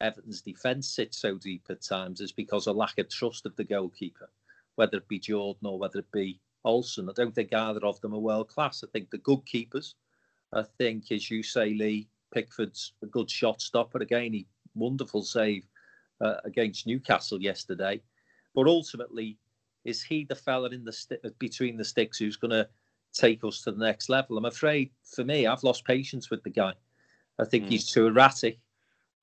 Everton's 0.00 0.42
defence 0.42 0.88
sits 0.88 1.18
so 1.18 1.36
deep 1.36 1.66
at 1.70 1.82
times 1.82 2.20
is 2.20 2.32
because 2.32 2.66
of 2.66 2.76
lack 2.76 2.98
of 2.98 3.08
trust 3.08 3.46
of 3.46 3.54
the 3.56 3.64
goalkeeper, 3.64 4.28
whether 4.76 4.96
it 4.96 5.08
be 5.08 5.18
Jordan 5.18 5.66
or 5.66 5.78
whether 5.78 5.98
it 6.00 6.10
be 6.12 6.40
Olsen. 6.68 7.08
I 7.08 7.12
don't 7.14 7.34
think 7.34 7.52
either 7.54 7.84
of 7.84 8.00
them 8.00 8.14
are 8.14 8.18
world 8.18 8.48
class. 8.48 8.84
I 8.84 8.88
think 8.92 9.10
the 9.10 9.18
good 9.18 9.44
keepers. 9.46 9.94
I 10.52 10.62
think, 10.78 11.10
as 11.10 11.30
you 11.30 11.42
say, 11.42 11.74
Lee 11.74 12.08
Pickford's 12.32 12.92
a 13.02 13.06
good 13.06 13.30
shot 13.30 13.60
stopper. 13.60 13.98
Again, 13.98 14.32
he 14.34 14.46
wonderful 14.74 15.22
save 15.22 15.66
uh, 16.20 16.36
against 16.44 16.86
Newcastle 16.86 17.40
yesterday. 17.40 18.00
But 18.54 18.66
ultimately, 18.66 19.38
is 19.84 20.02
he 20.02 20.24
the 20.24 20.34
fella 20.34 20.68
in 20.70 20.84
the 20.84 20.92
st- 20.92 21.38
between 21.38 21.76
the 21.76 21.84
sticks 21.84 22.18
who's 22.18 22.36
going 22.36 22.50
to 22.50 22.68
take 23.12 23.44
us 23.44 23.62
to 23.62 23.72
the 23.72 23.84
next 23.84 24.08
level? 24.08 24.36
I'm 24.36 24.44
afraid, 24.44 24.90
for 25.04 25.24
me, 25.24 25.46
I've 25.46 25.62
lost 25.62 25.84
patience 25.84 26.30
with 26.30 26.42
the 26.42 26.50
guy. 26.50 26.74
I 27.38 27.44
think 27.44 27.64
mm. 27.64 27.68
he's 27.70 27.86
too 27.86 28.06
erratic. 28.06 28.58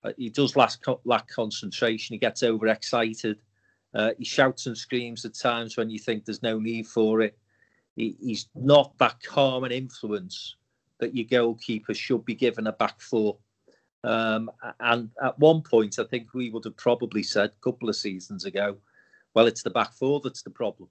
Uh, 0.04 0.14
he 0.18 0.30
does 0.30 0.56
lack, 0.56 0.72
lack 1.04 1.28
concentration. 1.28 2.14
He 2.14 2.20
gets 2.20 2.44
overexcited. 2.44 3.38
Uh, 3.96 4.12
he 4.18 4.26
shouts 4.26 4.66
and 4.68 4.78
screams 4.78 5.24
at 5.24 5.34
times 5.34 5.78
when 5.78 5.90
you 5.90 5.98
think 5.98 6.26
there's 6.26 6.44
no 6.44 6.60
need 6.60 6.86
for 6.86 7.22
it. 7.22 7.38
He, 7.96 8.18
he's 8.20 8.50
not 8.54 8.98
that 8.98 9.24
calm 9.24 9.64
and 9.64 9.72
influence 9.72 10.56
that 11.00 11.16
your 11.16 11.26
goalkeeper 11.26 11.94
should 11.94 12.26
be 12.26 12.36
given 12.36 12.68
a 12.68 12.74
back 12.74 13.00
four. 13.00 13.38
Um, 14.04 14.52
and 14.82 15.10
at 15.24 15.40
one 15.40 15.62
point, 15.62 15.98
I 15.98 16.04
think 16.04 16.34
we 16.34 16.50
would 16.50 16.66
have 16.66 16.78
probably 16.78 17.24
said 17.24 17.52
a 17.52 17.64
couple 17.64 17.90
of 17.90 17.96
seasons 17.96 18.46
ago, 18.46 18.78
well, 19.34 19.48
it's 19.48 19.64
the 19.64 19.70
back 19.70 19.94
four 19.94 20.20
that's 20.22 20.42
the 20.42 20.50
problem. 20.50 20.90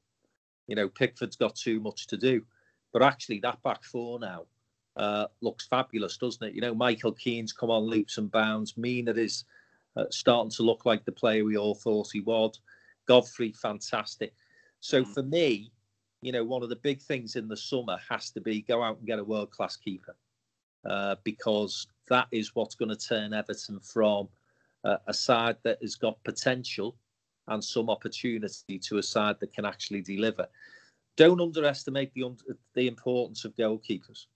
You 0.67 0.77
know, 0.77 0.89
Pickford's 0.89 1.37
got 1.37 1.55
too 1.55 1.81
much 1.81 2.07
to 2.09 2.17
do. 2.17 2.43
But 2.93 3.03
actually, 3.03 3.41
that 3.41 3.63
back 3.63 3.85
four 3.85 4.19
now 4.19 4.45
uh, 4.97 5.27
looks 5.41 5.67
fabulous, 5.67 6.17
doesn't 6.17 6.47
it? 6.47 6.55
You 6.55 6.61
know, 6.61 6.75
Michael 6.75 7.13
Keane's 7.13 7.53
come 7.53 7.71
on 7.71 7.89
leaps 7.89 8.19
and 8.19 8.31
bounds. 8.31 8.77
Mina 8.77 9.13
is 9.13 9.45
uh, 9.97 10.05
starting 10.11 10.51
to 10.53 10.63
look 10.63 10.87
like 10.87 11.05
the 11.05 11.13
player 11.13 11.45
we 11.45 11.57
all 11.57 11.75
thought 11.75 12.11
he 12.13 12.21
was. 12.21 12.61
Godfrey, 13.07 13.53
fantastic. 13.53 14.35
So 14.81 15.03
hmm. 15.03 15.13
for 15.13 15.23
me, 15.23 15.73
you 16.23 16.33
know, 16.33 16.45
one 16.45 16.63
of 16.63 16.71
the 16.71 16.77
big 16.77 17.03
things 17.03 17.37
in 17.37 17.49
the 17.49 17.57
summer 17.57 17.99
has 18.09 18.31
to 18.31 18.41
be 18.41 18.63
go 18.63 18.83
out 18.83 18.99
and 18.99 19.07
get 19.07 19.19
a 19.19 19.25
world 19.25 19.51
class 19.51 19.77
keeper 19.77 20.17
uh, 20.89 21.17
because 21.23 21.87
that 22.09 22.27
is 22.31 22.55
what's 22.55 22.75
going 22.75 22.89
to 22.89 22.97
turn 22.97 23.35
Everton 23.35 23.81
from 23.81 24.29
uh, 24.85 24.97
a 25.07 25.15
side 25.15 25.57
that 25.65 25.79
has 25.83 25.95
got 25.95 26.23
potential 26.25 26.97
and 27.49 27.63
some 27.63 27.91
opportunity 27.91 28.79
to 28.79 28.99
a 28.99 29.03
side 29.03 29.37
that 29.41 29.53
can 29.53 29.65
actually 29.65 30.01
deliver. 30.01 30.47
Don't 31.17 31.41
underestimate 31.41 32.13
the 32.15 32.35
the 32.75 32.89
importance 32.89 33.45
of 33.45 33.55
goalkeepers. 33.57 34.27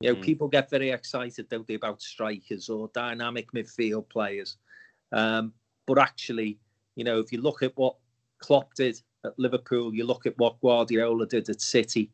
You 0.00 0.12
know, 0.12 0.20
mm. 0.20 0.22
people 0.22 0.48
get 0.48 0.70
very 0.70 0.90
excited, 0.90 1.48
don't 1.48 1.66
they, 1.66 1.74
about 1.74 2.00
strikers 2.00 2.68
or 2.68 2.90
dynamic 2.94 3.52
midfield 3.52 4.08
players. 4.08 4.56
Um, 5.12 5.52
but 5.86 5.98
actually, 5.98 6.58
you 6.96 7.04
know, 7.04 7.18
if 7.18 7.32
you 7.32 7.40
look 7.40 7.62
at 7.62 7.76
what 7.76 7.96
Klopp 8.40 8.74
did 8.74 9.00
at 9.24 9.38
Liverpool, 9.38 9.94
you 9.94 10.04
look 10.04 10.26
at 10.26 10.38
what 10.38 10.60
Guardiola 10.60 11.26
did 11.26 11.48
at 11.48 11.60
City, 11.60 12.10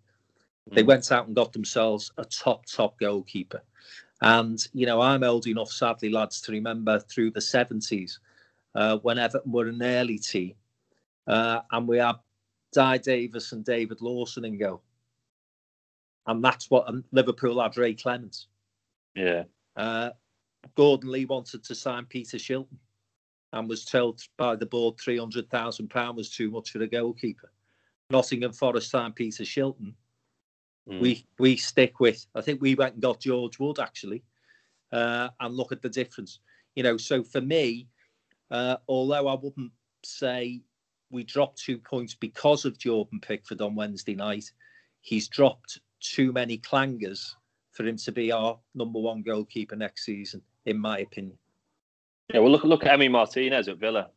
they 0.72 0.82
mm. 0.82 0.86
went 0.86 1.10
out 1.12 1.26
and 1.26 1.36
got 1.36 1.52
themselves 1.52 2.12
a 2.18 2.24
top, 2.24 2.66
top 2.66 2.98
goalkeeper. 2.98 3.62
And, 4.22 4.66
you 4.72 4.86
know, 4.86 5.00
I'm 5.00 5.22
old 5.22 5.46
enough, 5.46 5.70
sadly, 5.70 6.10
lads, 6.10 6.40
to 6.42 6.52
remember 6.52 6.98
through 7.00 7.32
the 7.32 7.40
70s 7.40 8.18
uh, 8.74 8.98
when 8.98 9.18
Everton 9.18 9.52
were 9.52 9.68
an 9.68 9.82
early 9.82 10.18
team. 10.18 10.54
Uh, 11.26 11.60
and 11.70 11.86
we 11.86 11.98
had 11.98 12.16
Dai 12.72 12.98
Davies 12.98 13.52
and 13.52 13.64
David 13.64 14.00
Lawson 14.00 14.44
in 14.44 14.58
goal. 14.58 14.82
And 16.26 16.42
that's 16.42 16.70
what 16.70 16.88
and 16.88 17.04
Liverpool 17.12 17.62
had 17.62 17.76
Ray 17.76 17.94
Clemence. 17.94 18.48
Yeah. 19.14 19.44
Uh, 19.76 20.10
Gordon 20.74 21.12
Lee 21.12 21.24
wanted 21.24 21.62
to 21.64 21.74
sign 21.74 22.06
Peter 22.06 22.36
Shilton 22.36 22.78
and 23.52 23.68
was 23.68 23.84
told 23.84 24.20
by 24.36 24.56
the 24.56 24.66
board 24.66 24.96
£300,000 24.96 26.16
was 26.16 26.30
too 26.30 26.50
much 26.50 26.70
for 26.70 26.82
a 26.82 26.86
goalkeeper. 26.86 27.50
Nottingham 28.10 28.52
Forest 28.52 28.90
signed 28.90 29.16
Peter 29.16 29.44
Shilton. 29.44 29.94
Mm. 30.88 31.00
We 31.00 31.26
we 31.38 31.56
stick 31.56 31.98
with. 31.98 32.24
I 32.34 32.40
think 32.40 32.60
we 32.60 32.74
went 32.74 32.94
and 32.94 33.02
got 33.02 33.20
George 33.20 33.58
Wood 33.58 33.80
actually, 33.80 34.22
uh, 34.92 35.28
and 35.40 35.54
look 35.54 35.72
at 35.72 35.82
the 35.82 35.88
difference. 35.88 36.38
You 36.76 36.84
know, 36.84 36.96
so 36.96 37.24
for 37.24 37.40
me, 37.40 37.88
uh, 38.50 38.76
although 38.88 39.26
I 39.26 39.34
wouldn't 39.34 39.72
say 40.04 40.62
we 41.10 41.24
dropped 41.24 41.58
two 41.58 41.78
points 41.78 42.14
because 42.14 42.64
of 42.64 42.78
Jordan 42.78 43.20
Pickford 43.20 43.60
on 43.60 43.74
Wednesday 43.74 44.14
night, 44.14 44.50
he's 45.00 45.28
dropped 45.28 45.80
too 46.00 46.32
many 46.32 46.58
clangers 46.58 47.34
for 47.72 47.84
him 47.84 47.96
to 47.96 48.12
be 48.12 48.30
our 48.30 48.58
number 48.74 48.98
one 48.98 49.22
goalkeeper 49.22 49.76
next 49.76 50.04
season, 50.04 50.40
in 50.66 50.78
my 50.78 50.98
opinion. 51.00 51.38
Yeah, 52.32 52.40
well, 52.40 52.50
look 52.50 52.64
look 52.64 52.84
at 52.84 52.98
Emi 52.98 53.10
Martinez 53.10 53.68
at 53.68 53.78
Villa. 53.78 54.10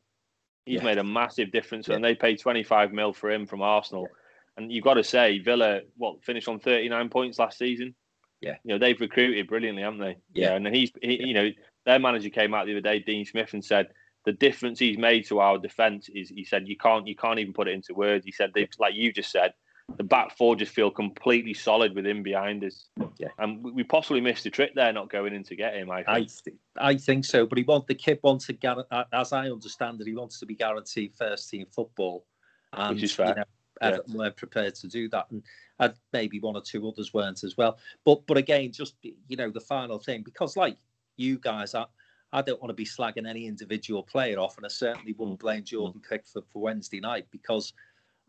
He's 0.65 0.77
yeah. 0.77 0.83
made 0.83 0.97
a 0.97 1.03
massive 1.03 1.51
difference, 1.51 1.87
yeah. 1.87 1.95
and 1.95 2.03
they 2.03 2.15
paid 2.15 2.39
25 2.39 2.91
mil 2.91 3.13
for 3.13 3.31
him 3.31 3.45
from 3.45 3.61
Arsenal. 3.61 4.03
Yeah. 4.03 4.15
And 4.57 4.71
you've 4.71 4.83
got 4.83 4.95
to 4.95 5.03
say, 5.03 5.39
Villa, 5.39 5.81
what 5.97 6.23
finished 6.23 6.47
on 6.47 6.59
39 6.59 7.09
points 7.09 7.39
last 7.39 7.57
season? 7.57 7.95
Yeah, 8.41 8.55
you 8.63 8.73
know 8.73 8.79
they've 8.79 8.99
recruited 8.99 9.47
brilliantly, 9.47 9.83
haven't 9.83 9.99
they? 9.99 10.17
Yeah, 10.33 10.55
and 10.55 10.65
then 10.65 10.73
he's, 10.73 10.91
he, 11.01 11.25
you 11.27 11.33
know, 11.33 11.49
their 11.85 11.99
manager 11.99 12.29
came 12.29 12.53
out 12.53 12.65
the 12.65 12.73
other 12.73 12.81
day, 12.81 12.99
Dean 12.99 13.25
Smith, 13.25 13.53
and 13.53 13.63
said 13.63 13.89
the 14.25 14.31
difference 14.31 14.79
he's 14.79 14.97
made 14.97 15.25
to 15.25 15.39
our 15.39 15.57
defence 15.57 16.09
is 16.13 16.29
he 16.29 16.43
said 16.43 16.67
you 16.67 16.77
can't 16.77 17.07
you 17.07 17.15
can't 17.15 17.39
even 17.39 17.53
put 17.53 17.67
it 17.67 17.73
into 17.73 17.93
words. 17.93 18.25
He 18.25 18.31
said 18.31 18.51
like 18.79 18.93
you 18.93 19.11
just 19.11 19.31
said, 19.31 19.53
the 19.97 20.03
back 20.03 20.35
four 20.37 20.55
just 20.55 20.73
feel 20.73 20.91
completely 20.91 21.53
solid 21.53 21.95
with 21.95 22.05
him 22.05 22.23
behind 22.23 22.63
us. 22.63 22.89
Yeah, 23.17 23.29
and 23.37 23.63
we 23.63 23.83
possibly 23.83 24.21
missed 24.21 24.45
a 24.45 24.49
trick 24.49 24.73
there, 24.75 24.91
not 24.93 25.09
going 25.09 25.33
in 25.33 25.43
to 25.43 25.55
get 25.55 25.75
him. 25.75 25.91
I 25.91 25.97
think. 25.97 26.09
I, 26.09 26.19
th- 26.19 26.57
I 26.77 26.95
think 26.95 27.25
so, 27.25 27.45
but 27.45 27.57
he 27.57 27.63
want 27.63 27.87
the 27.87 27.95
kid 27.95 28.19
wants 28.23 28.47
to 28.47 28.53
gar- 28.53 28.85
as 29.13 29.33
I 29.33 29.49
understand 29.49 30.01
it, 30.01 30.07
he 30.07 30.15
wants 30.15 30.39
to 30.39 30.45
be 30.45 30.55
guaranteed 30.55 31.13
first 31.15 31.49
team 31.49 31.65
football, 31.73 32.25
and, 32.73 32.95
which 32.95 33.03
is 33.03 33.13
fair. 33.13 33.29
You 33.29 33.35
know, 33.35 33.43
Everton 33.81 34.13
yeah. 34.13 34.17
weren't 34.17 34.37
prepared 34.37 34.75
to 34.75 34.87
do 34.87 35.09
that, 35.09 35.27
and, 35.31 35.43
and 35.79 35.93
maybe 36.13 36.39
one 36.39 36.55
or 36.55 36.61
two 36.61 36.87
others 36.87 37.13
weren't 37.13 37.43
as 37.43 37.57
well. 37.57 37.77
But 38.05 38.25
but 38.27 38.37
again, 38.37 38.71
just 38.71 38.95
you 39.01 39.37
know, 39.37 39.49
the 39.49 39.61
final 39.61 39.99
thing 39.99 40.23
because 40.23 40.57
like 40.57 40.77
you 41.17 41.39
guys, 41.39 41.75
I 41.75 41.85
I 42.31 42.41
don't 42.41 42.61
want 42.61 42.69
to 42.69 42.75
be 42.75 42.85
slagging 42.85 43.27
any 43.27 43.47
individual 43.47 44.03
player 44.03 44.39
off, 44.39 44.57
and 44.57 44.65
I 44.65 44.69
certainly 44.69 45.13
wouldn't 45.13 45.39
blame 45.39 45.59
mm-hmm. 45.59 45.65
Jordan 45.65 46.01
Pickford 46.07 46.43
for 46.51 46.61
Wednesday 46.61 46.99
night 46.99 47.27
because 47.31 47.73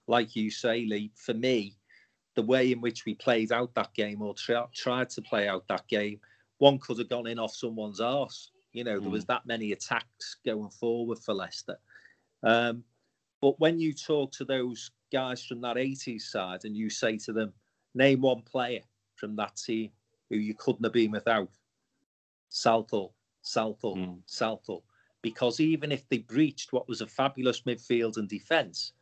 like 0.06 0.36
you 0.36 0.50
say, 0.50 0.84
Lee, 0.86 1.12
for 1.14 1.34
me, 1.34 1.76
the 2.34 2.42
way 2.42 2.72
in 2.72 2.80
which 2.80 3.04
we 3.04 3.14
played 3.14 3.52
out 3.52 3.74
that 3.74 3.92
game 3.94 4.22
or 4.22 4.34
tra- 4.34 4.68
tried 4.74 5.10
to 5.10 5.22
play 5.22 5.48
out 5.48 5.66
that 5.68 5.86
game, 5.88 6.20
one 6.58 6.78
could 6.78 6.98
have 6.98 7.08
gone 7.08 7.26
in 7.26 7.38
off 7.38 7.54
someone's 7.54 8.00
arse. 8.00 8.50
You 8.72 8.84
know, 8.84 8.98
mm. 8.98 9.02
there 9.02 9.10
was 9.10 9.24
mm. 9.24 9.28
that 9.28 9.46
many 9.46 9.72
attacks 9.72 10.36
going 10.44 10.70
forward 10.70 11.18
for 11.18 11.34
Leicester. 11.34 11.78
Um, 12.42 12.84
but 13.40 13.58
when 13.58 13.80
you 13.80 13.92
talk 13.92 14.32
to 14.32 14.44
those 14.44 14.90
guys 15.12 15.44
from 15.44 15.60
that 15.62 15.76
80s 15.76 16.22
side 16.22 16.64
and 16.64 16.76
you 16.76 16.90
say 16.90 17.16
to 17.18 17.32
them, 17.32 17.52
name 17.94 18.20
one 18.20 18.42
player 18.42 18.82
from 19.16 19.34
that 19.36 19.56
team 19.56 19.90
who 20.28 20.36
you 20.36 20.54
couldn't 20.54 20.84
have 20.84 20.92
been 20.92 21.10
without, 21.10 21.48
Southall, 22.48 23.14
Southall, 23.42 23.96
mm. 23.96 24.18
Southall. 24.26 24.84
Because 25.22 25.60
even 25.60 25.92
if 25.92 26.08
they 26.08 26.18
breached 26.18 26.72
what 26.72 26.88
was 26.88 27.00
a 27.00 27.06
fabulous 27.06 27.62
midfield 27.62 28.16
and 28.16 28.28
defence, 28.28 28.92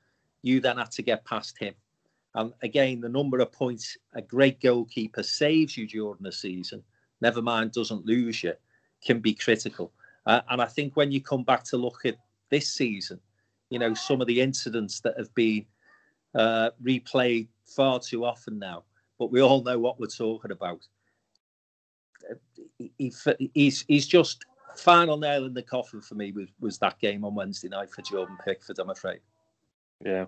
you 0.42 0.60
then 0.60 0.78
had 0.78 0.90
to 0.92 1.02
get 1.02 1.24
past 1.24 1.58
him. 1.58 1.74
And 2.34 2.52
again, 2.62 3.00
the 3.00 3.08
number 3.08 3.38
of 3.40 3.52
points 3.52 3.96
a 4.14 4.22
great 4.22 4.60
goalkeeper 4.60 5.22
saves 5.22 5.76
you 5.76 5.86
during 5.86 6.18
the 6.20 6.32
season, 6.32 6.82
never 7.20 7.42
mind 7.42 7.72
doesn't 7.72 8.06
lose 8.06 8.42
you, 8.42 8.54
can 9.04 9.20
be 9.20 9.34
critical. 9.34 9.92
Uh, 10.26 10.42
and 10.50 10.60
I 10.60 10.66
think 10.66 10.96
when 10.96 11.10
you 11.10 11.20
come 11.20 11.42
back 11.42 11.64
to 11.64 11.76
look 11.76 12.04
at 12.04 12.16
this 12.50 12.72
season, 12.72 13.18
you 13.70 13.78
know, 13.78 13.94
some 13.94 14.20
of 14.20 14.26
the 14.26 14.40
incidents 14.40 15.00
that 15.00 15.14
have 15.16 15.34
been 15.34 15.64
uh, 16.34 16.70
replayed 16.82 17.48
far 17.64 17.98
too 17.98 18.24
often 18.24 18.58
now, 18.58 18.84
but 19.18 19.32
we 19.32 19.40
all 19.40 19.62
know 19.62 19.78
what 19.78 19.98
we're 19.98 20.06
talking 20.06 20.52
about. 20.52 20.86
He, 22.78 23.12
he's, 23.54 23.84
he's 23.88 24.06
just 24.06 24.44
final 24.76 25.16
nail 25.16 25.44
in 25.44 25.54
the 25.54 25.62
coffin 25.62 26.00
for 26.00 26.14
me 26.14 26.32
was, 26.32 26.48
was 26.60 26.78
that 26.78 26.98
game 27.00 27.24
on 27.24 27.34
Wednesday 27.34 27.68
night 27.68 27.90
for 27.90 28.02
Jordan 28.02 28.36
Pickford, 28.44 28.78
I'm 28.78 28.90
afraid. 28.90 29.20
Yeah. 30.04 30.26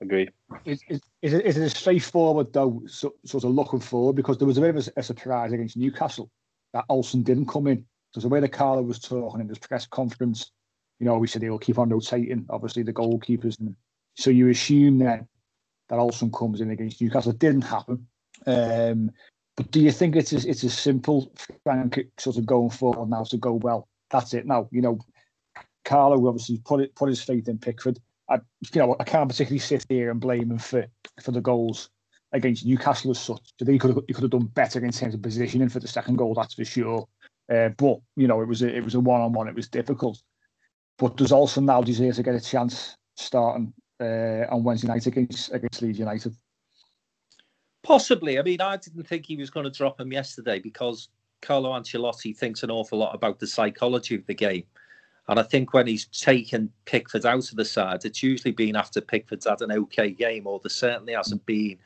agree. 0.00 0.28
Is, 0.64 0.82
is, 0.88 1.00
is, 1.22 1.32
it, 1.34 1.44
is 1.44 1.56
it 1.56 1.64
a 1.64 1.70
straightforward 1.70 2.52
though, 2.52 2.82
so, 2.86 3.14
sort 3.24 3.44
of 3.44 3.50
looking 3.50 3.80
forward? 3.80 4.16
Because 4.16 4.38
there 4.38 4.46
was 4.46 4.58
a 4.58 4.62
bit 4.62 4.76
of 4.76 4.88
a, 4.88 5.00
a 5.00 5.02
surprise 5.02 5.52
against 5.52 5.76
Newcastle 5.76 6.30
that 6.72 6.84
Olsen 6.88 7.22
didn't 7.22 7.46
come 7.46 7.66
in. 7.66 7.84
Because 8.10 8.24
the 8.24 8.28
way 8.28 8.40
the 8.40 8.48
Carlo 8.48 8.82
was 8.82 8.98
talking 8.98 9.40
in 9.40 9.48
his 9.48 9.58
press 9.58 9.86
conference, 9.86 10.50
you 10.98 11.06
know, 11.06 11.16
we 11.18 11.28
said 11.28 11.42
he'll 11.42 11.58
keep 11.58 11.78
on 11.78 11.90
rotating, 11.90 12.44
obviously 12.50 12.82
the 12.82 12.92
goalkeepers. 12.92 13.58
And 13.60 13.76
so 14.16 14.30
you 14.30 14.48
assume 14.48 14.98
then 14.98 15.28
that 15.88 15.98
Olsen 15.98 16.32
comes 16.32 16.60
in 16.60 16.70
against 16.70 17.00
Newcastle. 17.00 17.32
It 17.32 17.38
didn't 17.38 17.62
happen. 17.62 18.06
Um, 18.46 19.10
but 19.56 19.70
do 19.70 19.80
you 19.80 19.92
think 19.92 20.16
it's 20.16 20.32
as, 20.32 20.44
it's 20.44 20.64
as 20.64 20.76
simple, 20.76 21.32
Frank, 21.62 22.00
sort 22.18 22.36
of 22.36 22.46
going 22.46 22.70
forward 22.70 23.10
now 23.10 23.24
to 23.24 23.36
go, 23.36 23.54
well, 23.54 23.88
that's 24.10 24.34
it 24.34 24.46
now? 24.46 24.68
You 24.72 24.82
know, 24.82 24.98
Carlo 25.84 26.26
obviously 26.26 26.60
put 26.64 26.80
it 26.80 26.94
put 26.94 27.08
his 27.08 27.22
faith 27.22 27.48
in 27.48 27.58
Pickford. 27.58 27.98
I, 28.30 28.36
you 28.72 28.80
know, 28.80 28.96
I 29.00 29.04
can't 29.04 29.28
particularly 29.28 29.58
sit 29.58 29.84
here 29.88 30.10
and 30.10 30.20
blame 30.20 30.50
him 30.50 30.58
for 30.58 30.86
for 31.22 31.32
the 31.32 31.40
goals 31.40 31.90
against 32.32 32.64
Newcastle 32.64 33.10
as 33.10 33.18
such. 33.18 33.52
So 33.58 33.70
he 33.70 33.78
could 33.78 33.90
have, 33.90 34.04
he 34.06 34.14
could 34.14 34.22
have 34.22 34.30
done 34.30 34.46
better 34.46 34.84
in 34.84 34.92
terms 34.92 35.14
of 35.14 35.22
positioning 35.22 35.68
for 35.68 35.80
the 35.80 35.88
second 35.88 36.16
goal, 36.16 36.34
that's 36.34 36.54
for 36.54 36.64
sure. 36.64 37.08
Uh, 37.52 37.70
but 37.70 37.98
you 38.16 38.28
know, 38.28 38.40
it 38.40 38.48
was 38.48 38.62
a, 38.62 38.74
it 38.74 38.84
was 38.84 38.94
a 38.94 39.00
one 39.00 39.20
on 39.20 39.32
one. 39.32 39.48
It 39.48 39.54
was 39.54 39.68
difficult. 39.68 40.22
But 40.98 41.16
does 41.16 41.32
Olsen 41.32 41.66
now 41.66 41.82
deserve 41.82 42.14
to 42.16 42.22
get 42.22 42.34
a 42.34 42.40
chance 42.40 42.94
starting 43.16 43.72
uh, 44.00 44.44
on 44.50 44.62
Wednesday 44.62 44.88
night 44.88 45.06
against 45.06 45.52
against 45.52 45.82
Leeds 45.82 45.98
United? 45.98 46.34
Possibly. 47.82 48.38
I 48.38 48.42
mean, 48.42 48.60
I 48.60 48.76
didn't 48.76 49.04
think 49.04 49.26
he 49.26 49.36
was 49.36 49.50
going 49.50 49.64
to 49.64 49.70
drop 49.70 49.98
him 49.98 50.12
yesterday 50.12 50.58
because 50.60 51.08
Carlo 51.42 51.72
Ancelotti 51.72 52.36
thinks 52.36 52.62
an 52.62 52.70
awful 52.70 52.98
lot 52.98 53.14
about 53.14 53.38
the 53.38 53.46
psychology 53.46 54.14
of 54.14 54.26
the 54.26 54.34
game. 54.34 54.64
And 55.30 55.40
I 55.40 55.42
think 55.42 55.72
when 55.72 55.86
he's 55.86 56.06
taken 56.06 56.70
Pickford 56.84 57.24
out 57.24 57.50
of 57.50 57.56
the 57.56 57.64
side, 57.64 58.04
it's 58.04 58.22
usually 58.22 58.52
been 58.52 58.76
after 58.76 59.00
Pickford's 59.00 59.46
had 59.46 59.62
an 59.62 59.72
okay 59.72 60.10
game, 60.10 60.46
or 60.46 60.60
there 60.62 60.68
certainly 60.68 61.14
hasn't 61.14 61.46
been 61.46 61.78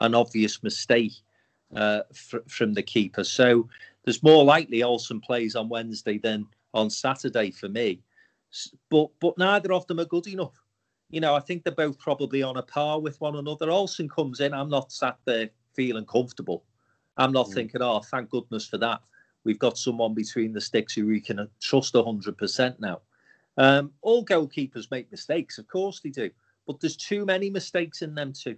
an 0.00 0.14
obvious 0.14 0.62
mistake 0.62 1.12
uh, 1.76 2.00
fr- 2.14 2.38
from 2.48 2.72
the 2.72 2.82
keeper. 2.82 3.24
So 3.24 3.68
there's 4.04 4.22
more 4.22 4.44
likely 4.44 4.82
Olsen 4.82 5.20
plays 5.20 5.54
on 5.56 5.68
Wednesday 5.68 6.16
than 6.16 6.46
on 6.72 6.88
Saturday 6.88 7.50
for 7.50 7.68
me. 7.68 8.00
But 8.88 9.08
but 9.20 9.36
neither 9.36 9.72
of 9.74 9.86
them 9.86 10.00
are 10.00 10.06
good 10.06 10.26
enough 10.28 10.62
you 11.12 11.20
know, 11.20 11.34
I 11.34 11.40
think 11.40 11.62
they're 11.62 11.72
both 11.72 11.98
probably 11.98 12.42
on 12.42 12.56
a 12.56 12.62
par 12.62 12.98
with 12.98 13.20
one 13.20 13.36
another. 13.36 13.70
Olsen 13.70 14.08
comes 14.08 14.40
in, 14.40 14.52
I'm 14.52 14.70
not 14.70 14.90
sat 14.90 15.18
there 15.26 15.50
feeling 15.74 16.06
comfortable. 16.06 16.64
I'm 17.18 17.32
not 17.32 17.48
mm. 17.48 17.54
thinking, 17.54 17.82
oh, 17.82 18.00
thank 18.00 18.30
goodness 18.30 18.66
for 18.66 18.78
that. 18.78 19.02
We've 19.44 19.58
got 19.58 19.78
someone 19.78 20.14
between 20.14 20.52
the 20.52 20.60
sticks 20.60 20.94
who 20.94 21.06
we 21.06 21.20
can 21.20 21.48
trust 21.60 21.94
100% 21.94 22.80
now. 22.80 23.00
Um, 23.58 23.92
all 24.00 24.24
goalkeepers 24.24 24.90
make 24.90 25.10
mistakes, 25.10 25.58
of 25.58 25.68
course 25.68 26.00
they 26.00 26.10
do, 26.10 26.30
but 26.66 26.80
there's 26.80 26.96
too 26.96 27.24
many 27.24 27.50
mistakes 27.50 28.02
in 28.02 28.14
them 28.14 28.32
too. 28.32 28.56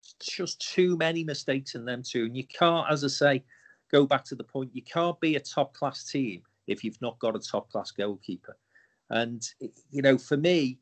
It's 0.00 0.36
just 0.36 0.72
too 0.74 0.96
many 0.96 1.22
mistakes 1.22 1.74
in 1.74 1.84
them 1.84 2.02
too. 2.02 2.24
And 2.24 2.36
you 2.36 2.46
can't, 2.46 2.90
as 2.90 3.04
I 3.04 3.08
say, 3.08 3.44
go 3.90 4.06
back 4.06 4.24
to 4.26 4.34
the 4.34 4.44
point, 4.44 4.74
you 4.74 4.82
can't 4.82 5.20
be 5.20 5.36
a 5.36 5.40
top 5.40 5.74
class 5.74 6.10
team 6.10 6.42
if 6.66 6.82
you've 6.82 7.00
not 7.02 7.18
got 7.18 7.36
a 7.36 7.40
top 7.40 7.70
class 7.70 7.90
goalkeeper. 7.90 8.56
And, 9.10 9.46
you 9.90 10.00
know, 10.00 10.16
for 10.16 10.36
me, 10.36 10.78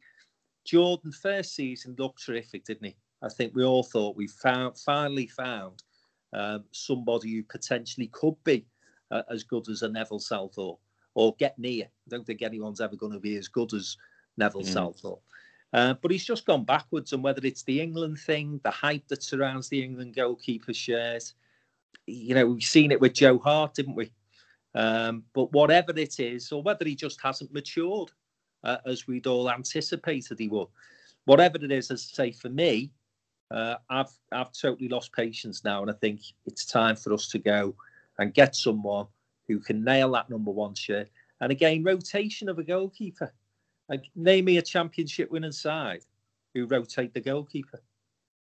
Jordan 0.64 1.10
first 1.10 1.54
season 1.54 1.96
looked 1.98 2.24
terrific, 2.24 2.64
didn't 2.64 2.86
he? 2.86 2.96
I 3.22 3.28
think 3.28 3.54
we 3.54 3.64
all 3.64 3.82
thought 3.82 4.16
we 4.16 4.28
found 4.28 4.78
finally 4.78 5.26
found 5.26 5.82
um, 6.32 6.64
somebody 6.70 7.34
who 7.34 7.42
potentially 7.42 8.06
could 8.08 8.36
be 8.44 8.64
uh, 9.10 9.22
as 9.30 9.44
good 9.44 9.68
as 9.68 9.82
a 9.82 9.88
Neville 9.88 10.20
Southall 10.20 10.80
or 11.14 11.34
get 11.36 11.58
near. 11.58 11.84
I 11.84 12.08
don't 12.08 12.26
think 12.26 12.42
anyone's 12.42 12.80
ever 12.80 12.96
going 12.96 13.12
to 13.12 13.18
be 13.18 13.36
as 13.36 13.48
good 13.48 13.72
as 13.74 13.96
Neville 14.36 14.62
mm. 14.62 14.72
Southall. 14.72 15.22
Uh, 15.72 15.94
but 15.94 16.10
he's 16.10 16.24
just 16.24 16.46
gone 16.46 16.64
backwards, 16.64 17.12
and 17.12 17.22
whether 17.22 17.44
it's 17.44 17.62
the 17.62 17.80
England 17.80 18.18
thing, 18.18 18.60
the 18.64 18.70
hype 18.70 19.06
that 19.08 19.22
surrounds 19.22 19.68
the 19.68 19.82
England 19.82 20.14
goalkeeper 20.14 20.74
shares, 20.74 21.34
you 22.06 22.34
know, 22.34 22.46
we've 22.46 22.62
seen 22.62 22.90
it 22.90 23.00
with 23.00 23.14
Joe 23.14 23.38
Hart, 23.38 23.74
didn't 23.74 23.94
we? 23.94 24.12
Um, 24.74 25.24
but 25.32 25.52
whatever 25.52 25.92
it 25.96 26.18
is, 26.18 26.50
or 26.50 26.62
whether 26.62 26.84
he 26.84 26.96
just 26.96 27.20
hasn't 27.20 27.52
matured, 27.52 28.10
uh, 28.64 28.78
as 28.84 29.06
we'd 29.06 29.26
all 29.26 29.50
anticipated 29.50 30.38
he 30.38 30.48
would. 30.48 30.68
Whatever 31.24 31.58
it 31.58 31.70
is, 31.70 31.90
as 31.90 32.10
I 32.12 32.16
say, 32.16 32.32
for 32.32 32.48
me, 32.48 32.90
uh, 33.50 33.76
I've 33.88 34.12
I've 34.32 34.52
totally 34.52 34.88
lost 34.88 35.12
patience 35.12 35.64
now, 35.64 35.82
and 35.82 35.90
I 35.90 35.94
think 35.94 36.20
it's 36.46 36.64
time 36.64 36.96
for 36.96 37.12
us 37.12 37.28
to 37.28 37.38
go 37.38 37.74
and 38.20 38.34
get 38.34 38.54
someone 38.54 39.06
who 39.48 39.58
can 39.58 39.82
nail 39.82 40.12
that 40.12 40.30
number 40.30 40.52
one 40.52 40.74
shirt. 40.74 41.08
And 41.40 41.50
again, 41.50 41.82
rotation 41.82 42.48
of 42.48 42.58
a 42.58 42.62
goalkeeper. 42.62 43.32
Like, 43.88 44.04
name 44.14 44.44
me 44.44 44.58
a 44.58 44.62
championship 44.62 45.32
winning 45.32 45.50
side 45.50 46.02
who 46.54 46.66
rotate 46.66 47.12
the 47.14 47.20
goalkeeper. 47.20 47.82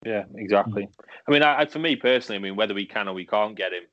Yeah, 0.04 0.24
exactly. 0.34 0.88
I 1.26 1.30
mean, 1.30 1.42
I, 1.42 1.64
for 1.64 1.78
me 1.78 1.96
personally, 1.96 2.38
I 2.38 2.42
mean, 2.42 2.56
whether 2.56 2.74
we 2.74 2.84
can 2.84 3.08
or 3.08 3.14
we 3.14 3.24
can't 3.24 3.56
get 3.56 3.72
him, 3.72 3.84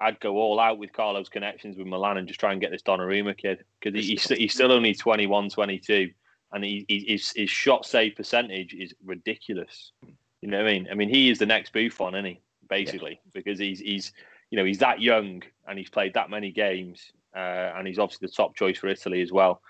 I'd 0.00 0.18
go 0.18 0.36
all 0.36 0.58
out 0.58 0.78
with 0.78 0.92
Carlo's 0.92 1.28
connections 1.28 1.76
with 1.76 1.86
Milan 1.86 2.16
and 2.18 2.26
just 2.26 2.40
try 2.40 2.50
and 2.50 2.60
get 2.60 2.72
this 2.72 2.82
Donnarumma 2.82 3.38
kid 3.38 3.64
because 3.80 3.98
he, 3.98 4.10
he's, 4.10 4.28
he's 4.28 4.52
still 4.52 4.72
only 4.72 4.92
21, 4.92 5.50
22, 5.50 6.10
and 6.52 6.64
he, 6.64 6.84
he, 6.88 7.04
his, 7.08 7.32
his 7.36 7.48
shot 7.48 7.86
save 7.86 8.16
percentage 8.16 8.74
is 8.74 8.92
ridiculous. 9.04 9.92
You 10.40 10.48
know 10.48 10.58
what 10.58 10.66
I 10.66 10.72
mean? 10.72 10.88
I 10.90 10.94
mean, 10.94 11.08
he 11.08 11.30
is 11.30 11.38
the 11.38 11.46
next 11.46 11.72
Buffon, 11.72 12.16
isn't 12.16 12.24
he? 12.24 12.40
Basically, 12.68 13.20
yeah. 13.24 13.30
because 13.34 13.58
he's 13.58 13.80
he's 13.80 14.12
you 14.52 14.58
know 14.58 14.64
he's 14.66 14.78
that 14.78 15.00
young 15.00 15.42
and 15.66 15.78
he's 15.78 15.88
played 15.88 16.14
that 16.14 16.30
many 16.30 16.52
games, 16.52 17.10
uh, 17.34 17.72
and 17.74 17.88
he's 17.88 17.98
obviously 17.98 18.28
the 18.28 18.34
top 18.34 18.54
choice 18.54 18.78
for 18.78 18.86
Italy 18.86 19.22
as 19.22 19.32
well. 19.32 19.62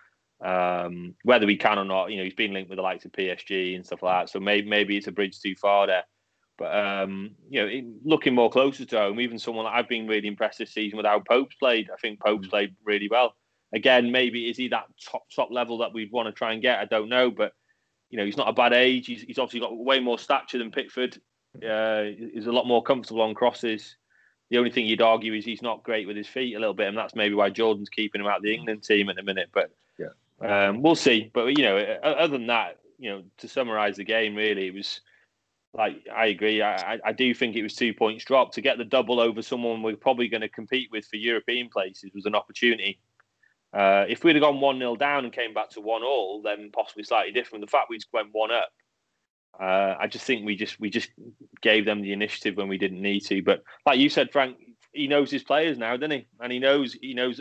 Um, 0.45 1.15
whether 1.23 1.47
we 1.47 1.57
can 1.57 1.79
or 1.79 1.85
not, 1.85 2.11
you 2.11 2.17
know, 2.17 2.25
he's 2.25 2.35
been 2.35 2.53
linked 2.53 2.69
with 2.69 2.79
the 2.79 2.83
likes 2.83 3.05
of 3.05 3.13
PSG 3.13 3.77
and 3.77 3.87
stuff 3.87 4.03
like 4.03 4.27
that. 4.27 4.33
So 4.33 4.41
maybe 4.41 4.69
maybe 4.69 4.97
it's 4.97 5.07
a 5.07 5.13
bridge 5.13 5.41
too 5.41 5.55
far 5.55 5.87
there. 5.87 6.03
But 6.59 6.77
um, 6.77 7.37
you 7.49 7.63
know, 7.63 7.93
looking 8.05 8.35
more 8.35 8.51
closer 8.51 8.85
to 8.85 8.99
home, 8.99 9.21
even 9.21 9.39
someone 9.39 9.67
I've 9.67 9.89
been 9.89 10.09
really 10.09 10.27
impressed 10.27 10.59
this 10.59 10.75
season 10.75 10.97
with 10.97 11.07
how 11.07 11.21
Pope's 11.21 11.55
played. 11.55 11.89
I 11.89 11.97
think 12.03 12.21
Pope's 12.21 12.49
mm. 12.49 12.51
played 12.51 12.75
really 12.85 13.09
well. 13.09 13.37
Again, 13.73 14.11
maybe 14.11 14.51
is 14.51 14.57
he 14.57 14.67
that 14.69 14.87
top 15.09 15.23
top 15.35 15.51
level 15.53 15.79
that 15.79 15.95
we'd 15.95 16.11
want 16.11 16.27
to 16.27 16.33
try 16.33 16.53
and 16.53 16.61
get? 16.61 16.81
I 16.81 16.87
don't 16.87 17.09
know, 17.09 17.31
but 17.31 17.53
you 18.11 18.19
know, 18.19 18.25
he's 18.25 18.37
not 18.37 18.49
a 18.49 18.53
bad 18.53 18.73
age. 18.73 19.07
He's, 19.07 19.23
he's 19.23 19.39
obviously 19.39 19.61
got 19.61 19.77
way 19.77 20.01
more 20.01 20.19
stature 20.19 20.59
than 20.59 20.73
Pickford. 20.73 21.21
Uh, 21.57 22.03
he's 22.35 22.47
a 22.47 22.53
lot 22.53 22.67
more 22.67 22.83
comfortable 22.83 23.23
on 23.23 23.35
crosses. 23.35 23.97
The 24.53 24.59
only 24.59 24.71
thing 24.71 24.85
you'd 24.85 25.01
argue 25.01 25.33
is 25.33 25.47
he's 25.47 25.63
not 25.63 25.83
great 25.83 26.07
with 26.07 26.15
his 26.15 26.29
feet 26.29 26.55
a 26.55 26.59
little 26.59 26.75
bit, 26.75 26.87
and 26.87 26.97
that's 26.97 27.15
maybe 27.15 27.35
why 27.35 27.49
Jordan's 27.49 27.89
keeping 27.89 28.21
him 28.21 28.27
out 28.27 28.37
of 28.37 28.43
the 28.43 28.53
England 28.53 28.83
team 28.83 29.09
at 29.09 29.17
the 29.17 29.23
minute. 29.23 29.49
But 29.51 29.71
yeah, 29.99 30.69
um, 30.69 30.83
we'll 30.83 30.95
see. 30.95 31.31
But 31.33 31.57
you 31.57 31.65
know, 31.65 31.79
other 31.79 32.37
than 32.37 32.49
that, 32.49 32.79
you 32.99 33.09
know, 33.09 33.23
to 33.39 33.49
summarise 33.49 33.97
the 33.97 34.05
game, 34.05 34.35
really, 34.35 34.67
it 34.67 34.75
was 34.75 35.01
like 35.73 36.07
I 36.15 36.27
agree. 36.27 36.61
I, 36.61 36.99
I 37.03 37.13
do 37.13 37.33
think 37.33 37.57
it 37.57 37.63
was 37.63 37.75
two 37.75 37.95
points 37.95 38.27
dropped 38.27 38.53
to 38.57 38.61
get 38.61 38.77
the 38.77 38.85
double 38.85 39.21
over 39.21 39.41
someone 39.41 39.83
we're 39.83 39.97
probably 39.97 40.29
going 40.29 40.43
to 40.43 40.51
compete 40.51 40.91
with 40.93 41.07
for 41.07 41.17
European 41.17 41.71
places 41.71 42.11
was 42.15 42.27
an 42.27 42.35
opportunity. 42.35 43.01
Uh, 43.73 44.05
if 44.07 44.23
we'd 44.23 44.37
have 44.37 44.43
gone 44.43 44.61
one 44.61 44.79
0 44.79 44.97
down 44.97 45.25
and 45.25 45.33
came 45.33 45.55
back 45.55 45.71
to 45.71 45.81
one 45.81 46.03
all, 46.03 46.43
then 46.43 46.69
possibly 46.75 47.05
slightly 47.05 47.33
different. 47.33 47.65
The 47.65 47.71
fact 47.71 47.87
we 47.89 47.97
just 47.97 48.13
went 48.13 48.29
one 48.33 48.51
up, 48.51 48.69
uh, 49.59 49.97
I 49.99 50.07
just 50.07 50.25
think 50.25 50.45
we 50.45 50.57
just 50.57 50.81
we 50.81 50.91
just 50.91 51.11
gave 51.61 51.85
them 51.85 52.03
the 52.03 52.13
initiative 52.13 52.57
when 52.57 52.69
we 52.69 52.79
didn't 52.79 53.03
need 53.03 53.21
to. 53.27 53.43
But 53.43 53.63
like 53.87 53.99
you 53.99 54.09
said, 54.09 54.33
Frank, 54.33 54.57
he 54.93 55.07
knows 55.07 55.31
his 55.31 55.43
players 55.43 55.79
now, 55.79 55.97
doesn't 55.97 56.11
he? 56.11 56.27
And 56.41 56.53
he 56.53 56.59
knows 56.59 56.95
he 56.95 57.15
knows 57.15 57.41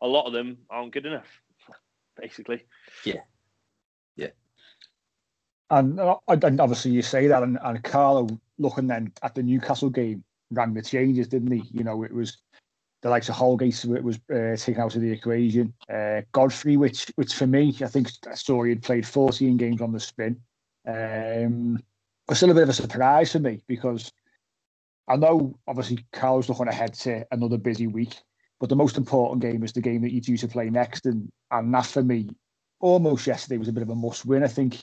a 0.00 0.06
lot 0.06 0.26
of 0.26 0.32
them 0.32 0.58
aren't 0.70 0.92
good 0.92 1.06
enough, 1.06 1.28
basically. 2.20 2.64
Yeah, 3.04 3.20
yeah. 4.16 4.28
And, 5.70 5.98
uh, 5.98 6.16
and 6.28 6.60
obviously 6.60 6.92
you 6.92 7.02
say 7.02 7.26
that, 7.26 7.42
and, 7.42 7.58
and 7.62 7.82
Carlo 7.82 8.28
looking 8.58 8.86
then 8.86 9.12
at 9.22 9.34
the 9.34 9.42
Newcastle 9.42 9.90
game 9.90 10.24
rang 10.50 10.74
the 10.74 10.82
changes, 10.82 11.28
didn't 11.28 11.52
he? 11.52 11.62
You 11.72 11.84
know, 11.84 12.02
it 12.04 12.12
was 12.12 12.38
the 13.02 13.10
likes 13.10 13.28
of 13.28 13.36
Holgate 13.36 13.84
was 13.84 14.18
uh, 14.32 14.56
taken 14.56 14.80
out 14.80 14.94
of 14.94 15.02
the 15.02 15.12
equation. 15.12 15.72
Uh, 15.92 16.22
Godfrey, 16.32 16.76
which 16.76 17.10
which 17.16 17.34
for 17.34 17.46
me, 17.46 17.76
I 17.80 17.86
think 17.86 18.10
I 18.28 18.34
saw 18.34 18.62
he 18.62 18.70
had 18.70 18.82
played 18.82 19.06
14 19.06 19.56
games 19.56 19.80
on 19.80 19.92
the 19.92 20.00
spin. 20.00 20.40
Um, 20.86 21.78
was 22.28 22.38
still 22.38 22.50
a 22.50 22.54
bit 22.54 22.64
of 22.64 22.68
a 22.68 22.74
surprise 22.74 23.32
for 23.32 23.38
me 23.38 23.62
because 23.66 24.12
I 25.08 25.16
know 25.16 25.58
obviously 25.66 26.04
Carl's 26.12 26.48
looking 26.48 26.68
ahead 26.68 26.94
to 26.94 27.26
another 27.32 27.56
busy 27.56 27.86
week, 27.86 28.14
but 28.60 28.68
the 28.68 28.76
most 28.76 28.98
important 28.98 29.40
game 29.40 29.62
is 29.64 29.72
the 29.72 29.80
game 29.80 30.02
that 30.02 30.12
you're 30.12 30.20
due 30.20 30.36
to 30.38 30.48
play 30.48 30.68
next, 30.68 31.06
and 31.06 31.30
and 31.50 31.72
that 31.72 31.86
for 31.86 32.02
me, 32.02 32.28
almost 32.80 33.26
yesterday 33.26 33.56
was 33.56 33.68
a 33.68 33.72
bit 33.72 33.82
of 33.82 33.90
a 33.90 33.94
must 33.94 34.26
win. 34.26 34.44
I 34.44 34.48
think 34.48 34.82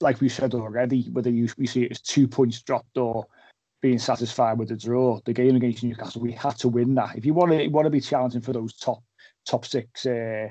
like 0.00 0.20
we 0.20 0.28
said 0.28 0.54
already, 0.54 1.08
whether 1.12 1.30
you 1.30 1.48
we 1.58 1.66
see 1.66 1.84
it 1.84 1.92
as 1.92 2.00
two 2.00 2.26
points 2.26 2.62
dropped 2.62 2.96
or 2.96 3.26
being 3.82 3.98
satisfied 3.98 4.58
with 4.58 4.68
the 4.68 4.76
draw, 4.76 5.20
the 5.24 5.32
game 5.32 5.56
against 5.56 5.82
Newcastle, 5.82 6.22
we 6.22 6.32
had 6.32 6.56
to 6.58 6.68
win 6.68 6.94
that. 6.94 7.16
If 7.16 7.26
you 7.26 7.34
want 7.34 7.52
to 7.52 7.68
want 7.68 7.84
to 7.84 7.90
be 7.90 8.00
challenging 8.00 8.40
for 8.40 8.52
those 8.52 8.76
top 8.76 9.02
top 9.44 9.66
six 9.66 10.06
uh, 10.06 10.48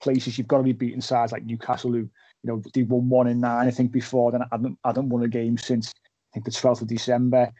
places, 0.00 0.36
you've 0.36 0.48
got 0.48 0.58
to 0.58 0.64
be 0.64 0.72
beating 0.72 1.00
sides 1.00 1.32
like 1.32 1.44
Newcastle, 1.44 1.92
who 1.92 2.08
you 2.42 2.52
know 2.52 2.62
they 2.74 2.82
won 2.82 3.08
one 3.08 3.28
in 3.28 3.40
nine, 3.40 3.68
I 3.68 3.70
think, 3.70 3.92
before 3.92 4.32
then. 4.32 4.42
I 4.42 4.48
hadn't, 4.50 4.78
I 4.84 4.88
hadn't 4.88 5.08
won 5.08 5.22
a 5.22 5.28
game 5.28 5.56
since 5.56 5.92
I 5.96 6.34
think 6.34 6.44
the 6.44 6.50
twelfth 6.50 6.82
of 6.82 6.88
December. 6.88 7.52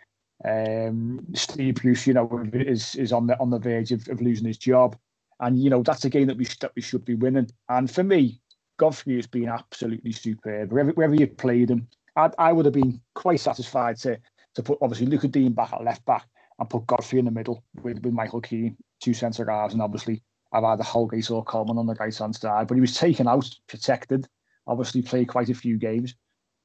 Um, 0.45 1.25
Steve 1.35 1.77
Bruce, 1.77 2.07
you 2.07 2.15
know, 2.15 2.45
is 2.53 2.95
is 2.97 3.13
on 3.13 3.27
the 3.27 3.39
on 3.39 3.51
the 3.51 3.59
verge 3.59 3.93
of, 3.93 4.09
of 4.09 4.21
losing 4.21 4.47
his 4.47 4.59
job, 4.59 4.97
and 5.41 5.63
you 5.63 5.71
know 5.71 5.83
that's 5.83 6.05
a 6.05 6.11
game 6.11 6.27
that 6.27 6.37
we 6.37 6.47
that 6.61 6.73
we 6.75 6.83
should 6.83 7.05
be 7.05 7.15
winning. 7.15 7.49
And 7.69 7.91
for 7.91 8.03
me, 8.03 8.41
Godfrey 8.77 9.17
has 9.17 9.27
been 9.27 9.49
absolutely 9.49 10.13
superb. 10.13 10.73
Wherever, 10.73 10.91
wherever 10.93 11.15
you've 11.15 11.37
played 11.37 11.71
him, 11.71 11.87
I, 12.17 12.31
I 12.39 12.53
would 12.53 12.65
have 12.65 12.75
been 12.75 13.01
quite 13.15 13.41
satisfied 13.41 13.99
to 13.99 14.19
to 14.55 14.63
put 14.63 14.79
obviously 14.83 15.07
Lucas 15.07 15.31
Digne 15.31 15.51
back 15.51 15.73
at 15.73 15.85
left 15.85 16.05
back 16.05 16.27
and 16.59 16.69
put 16.69 16.87
Godfrey 16.87 17.19
in 17.19 17.25
the 17.25 17.31
middle 17.31 17.63
with, 17.83 18.03
with 18.03 18.13
Michael 18.13 18.41
Keane, 18.41 18.77
two 19.01 19.15
centre 19.15 19.49
halves, 19.49 19.75
and 19.75 19.83
obviously 19.83 20.23
I've 20.53 20.65
either 20.65 20.83
Holgate 20.83 21.31
or 21.31 21.45
Coleman 21.45 21.79
on 21.79 21.87
the 21.87 21.95
right 21.95 22.17
hand 22.17 22.37
side. 22.37 22.67
But 22.67 22.75
he 22.75 22.81
was 22.81 22.97
taken 22.97 23.27
out, 23.27 23.49
protected, 23.69 24.29
obviously 24.67 25.03
played 25.03 25.29
quite 25.29 25.49
a 25.49 25.55
few 25.55 25.77
games 25.77 26.15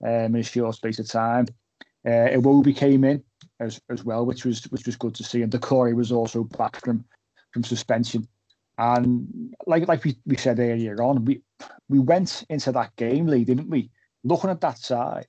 um, 0.06 0.36
in 0.36 0.38
a 0.38 0.44
short 0.44 0.76
space 0.76 1.00
of 1.00 1.08
time. 1.08 1.48
Uh, 2.06 2.30
Iwobi 2.30 2.76
came 2.76 3.04
in 3.04 3.24
as 3.60 3.82
as 3.90 4.04
well, 4.04 4.26
which 4.26 4.46
was 4.46 4.64
which 4.66 4.86
was 4.86 4.96
good 4.96 5.16
to 5.16 5.24
see. 5.24 5.42
And 5.42 5.52
Doucouré 5.52 5.96
was 5.96 6.12
also 6.12 6.44
back 6.44 6.80
from 6.84 7.04
from 7.52 7.64
suspension. 7.64 8.28
And 8.78 9.54
like 9.66 9.88
like 9.88 10.04
we, 10.04 10.18
we 10.26 10.38
said 10.38 10.60
earlier 10.60 11.02
on, 11.02 11.26
we 11.26 11.42
we 11.90 12.00
went 12.00 12.46
into 12.50 12.72
that 12.74 12.96
game, 12.96 13.26
Lee, 13.28 13.44
didn't 13.44 13.70
we? 13.70 13.90
Looking 14.24 14.50
at 14.50 14.62
that 14.62 14.78
side, 14.78 15.28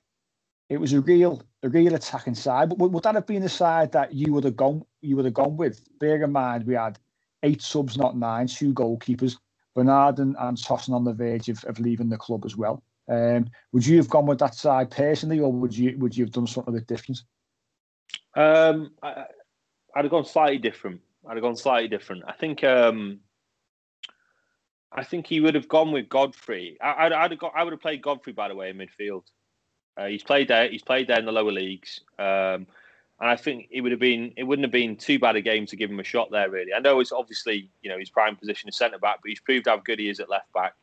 it 0.69 0.79
was 0.79 0.93
a 0.93 1.01
real 1.01 1.41
a 1.63 1.69
real 1.69 1.95
attacking 1.95 2.35
side. 2.35 2.69
But 2.69 2.77
would, 2.77 2.93
would 2.93 3.03
that 3.03 3.15
have 3.15 3.25
been 3.25 3.41
the 3.41 3.49
side 3.49 3.91
that 3.93 4.13
you 4.13 4.31
would 4.33 4.43
have 4.43 4.55
gone 4.55 4.83
you 5.01 5.15
would 5.15 5.25
have 5.25 5.33
gone 5.33 5.57
with? 5.57 5.81
Bear 5.99 6.23
in 6.23 6.31
mind 6.31 6.65
we 6.65 6.75
had 6.75 6.99
eight 7.43 7.61
subs, 7.61 7.97
not 7.97 8.15
nine, 8.15 8.47
two 8.47 8.73
goalkeepers. 8.73 9.37
Bernard 9.75 10.19
and, 10.19 10.35
and 10.39 10.57
Tosun 10.57 10.93
on 10.93 11.03
the 11.03 11.13
verge 11.13 11.49
of, 11.49 11.63
of 11.65 11.79
leaving 11.79 12.09
the 12.09 12.17
club 12.17 12.45
as 12.45 12.55
well. 12.55 12.83
Um, 13.07 13.49
would 13.71 13.85
you 13.85 13.97
have 13.97 14.09
gone 14.09 14.25
with 14.25 14.39
that 14.39 14.55
side 14.55 14.91
personally, 14.91 15.39
or 15.39 15.51
would 15.51 15.75
you 15.75 15.97
would 15.97 16.15
you 16.15 16.25
have 16.25 16.33
done 16.33 16.47
something 16.47 16.73
a 16.73 16.77
bit 16.77 16.87
different? 16.87 17.23
Um, 18.35 18.91
I, 19.01 19.25
would 19.95 20.05
have 20.05 20.11
gone 20.11 20.25
slightly 20.25 20.59
different. 20.59 21.01
I'd 21.27 21.33
have 21.33 21.43
gone 21.43 21.55
slightly 21.55 21.87
different. 21.87 22.23
I 22.27 22.33
think. 22.33 22.63
Um, 22.63 23.21
I 24.91 25.03
think 25.03 25.27
he 25.27 25.39
would 25.39 25.53
have 25.55 25.67
gone 25.67 25.91
with 25.91 26.09
Godfrey. 26.09 26.77
I, 26.81 27.03
would 27.03 27.13
I'd 27.13 27.31
have 27.31 27.39
got, 27.39 27.53
I 27.55 27.63
would 27.63 27.73
have 27.73 27.81
played 27.81 28.01
Godfrey, 28.01 28.33
by 28.33 28.47
the 28.47 28.55
way, 28.55 28.71
in 28.71 28.77
midfield. 28.77 29.23
Uh, 29.95 30.07
he's 30.07 30.23
played 30.23 30.47
there. 30.47 30.69
He's 30.69 30.81
played 30.81 31.07
there 31.07 31.19
in 31.19 31.25
the 31.25 31.31
lower 31.31 31.51
leagues, 31.51 32.01
um, 32.17 32.65
and 33.21 33.29
I 33.29 33.35
think 33.35 33.67
it 33.71 33.81
would 33.81 33.91
have 33.91 33.99
been. 33.99 34.33
It 34.37 34.43
wouldn't 34.43 34.63
have 34.63 34.71
been 34.71 34.95
too 34.95 35.19
bad 35.19 35.35
a 35.35 35.41
game 35.41 35.65
to 35.67 35.75
give 35.75 35.89
him 35.89 35.99
a 35.99 36.03
shot 36.03 36.31
there. 36.31 36.49
Really, 36.49 36.73
I 36.73 36.79
know 36.79 36.99
it's 36.99 37.11
obviously 37.11 37.69
you 37.81 37.89
know 37.89 37.97
his 37.97 38.09
prime 38.09 38.35
position 38.35 38.69
is 38.69 38.77
centre 38.77 38.99
back, 38.99 39.19
but 39.21 39.29
he's 39.29 39.41
proved 39.41 39.67
how 39.67 39.77
good 39.77 39.99
he 39.99 40.09
is 40.09 40.19
at 40.19 40.29
left 40.29 40.51
back. 40.53 40.73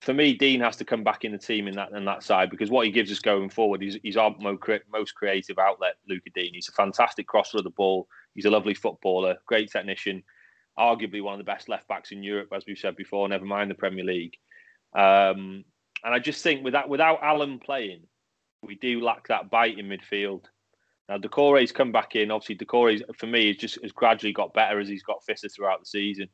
For 0.00 0.14
me, 0.14 0.32
Digne 0.32 0.64
has 0.64 0.76
to 0.78 0.86
come 0.86 1.04
back 1.04 1.26
in 1.26 1.32
the 1.32 1.38
team 1.38 1.68
in 1.68 1.74
that 1.74 1.92
in 1.92 2.06
that 2.06 2.22
side 2.22 2.50
because 2.50 2.70
what 2.70 2.86
he 2.86 2.92
gives 2.92 3.12
us 3.12 3.18
going 3.18 3.50
forward, 3.50 3.82
he's, 3.82 3.98
he's 4.02 4.16
our 4.16 4.34
most 4.38 5.14
creative 5.14 5.58
outlet. 5.58 5.96
Luca 6.08 6.30
Digne. 6.34 6.54
He's 6.54 6.70
a 6.70 6.72
fantastic 6.72 7.26
crosser 7.26 7.58
of 7.58 7.64
the 7.64 7.70
ball. 7.70 8.08
He's 8.34 8.46
a 8.46 8.50
lovely 8.50 8.74
footballer, 8.74 9.36
great 9.44 9.70
technician, 9.70 10.22
arguably 10.78 11.22
one 11.22 11.34
of 11.34 11.38
the 11.38 11.44
best 11.44 11.68
left 11.68 11.86
backs 11.88 12.12
in 12.12 12.22
Europe, 12.22 12.48
as 12.54 12.64
we've 12.66 12.78
said 12.78 12.96
before. 12.96 13.28
Never 13.28 13.44
mind 13.44 13.70
the 13.70 13.74
Premier 13.74 14.04
League. 14.04 14.38
Um, 14.94 15.64
and 16.02 16.14
I 16.14 16.18
just 16.18 16.42
think 16.42 16.64
without 16.64 16.88
without 16.88 17.22
Allen 17.22 17.58
playing, 17.58 18.04
we 18.62 18.76
do 18.76 19.02
lack 19.02 19.28
that 19.28 19.50
bite 19.50 19.78
in 19.78 19.86
midfield. 19.86 20.44
Now 21.10 21.18
Doucouré's 21.18 21.72
come 21.72 21.90
back 21.90 22.14
in. 22.14 22.30
Obviously, 22.30 22.56
Doucouré's 22.56 23.02
for 23.16 23.26
me 23.26 23.48
has 23.48 23.56
just 23.56 23.82
has 23.82 23.90
gradually 23.90 24.32
got 24.32 24.54
better 24.54 24.78
as 24.78 24.88
he's 24.88 25.02
got 25.02 25.24
fitter 25.24 25.48
throughout 25.48 25.80
the 25.80 25.86
season. 25.86 26.28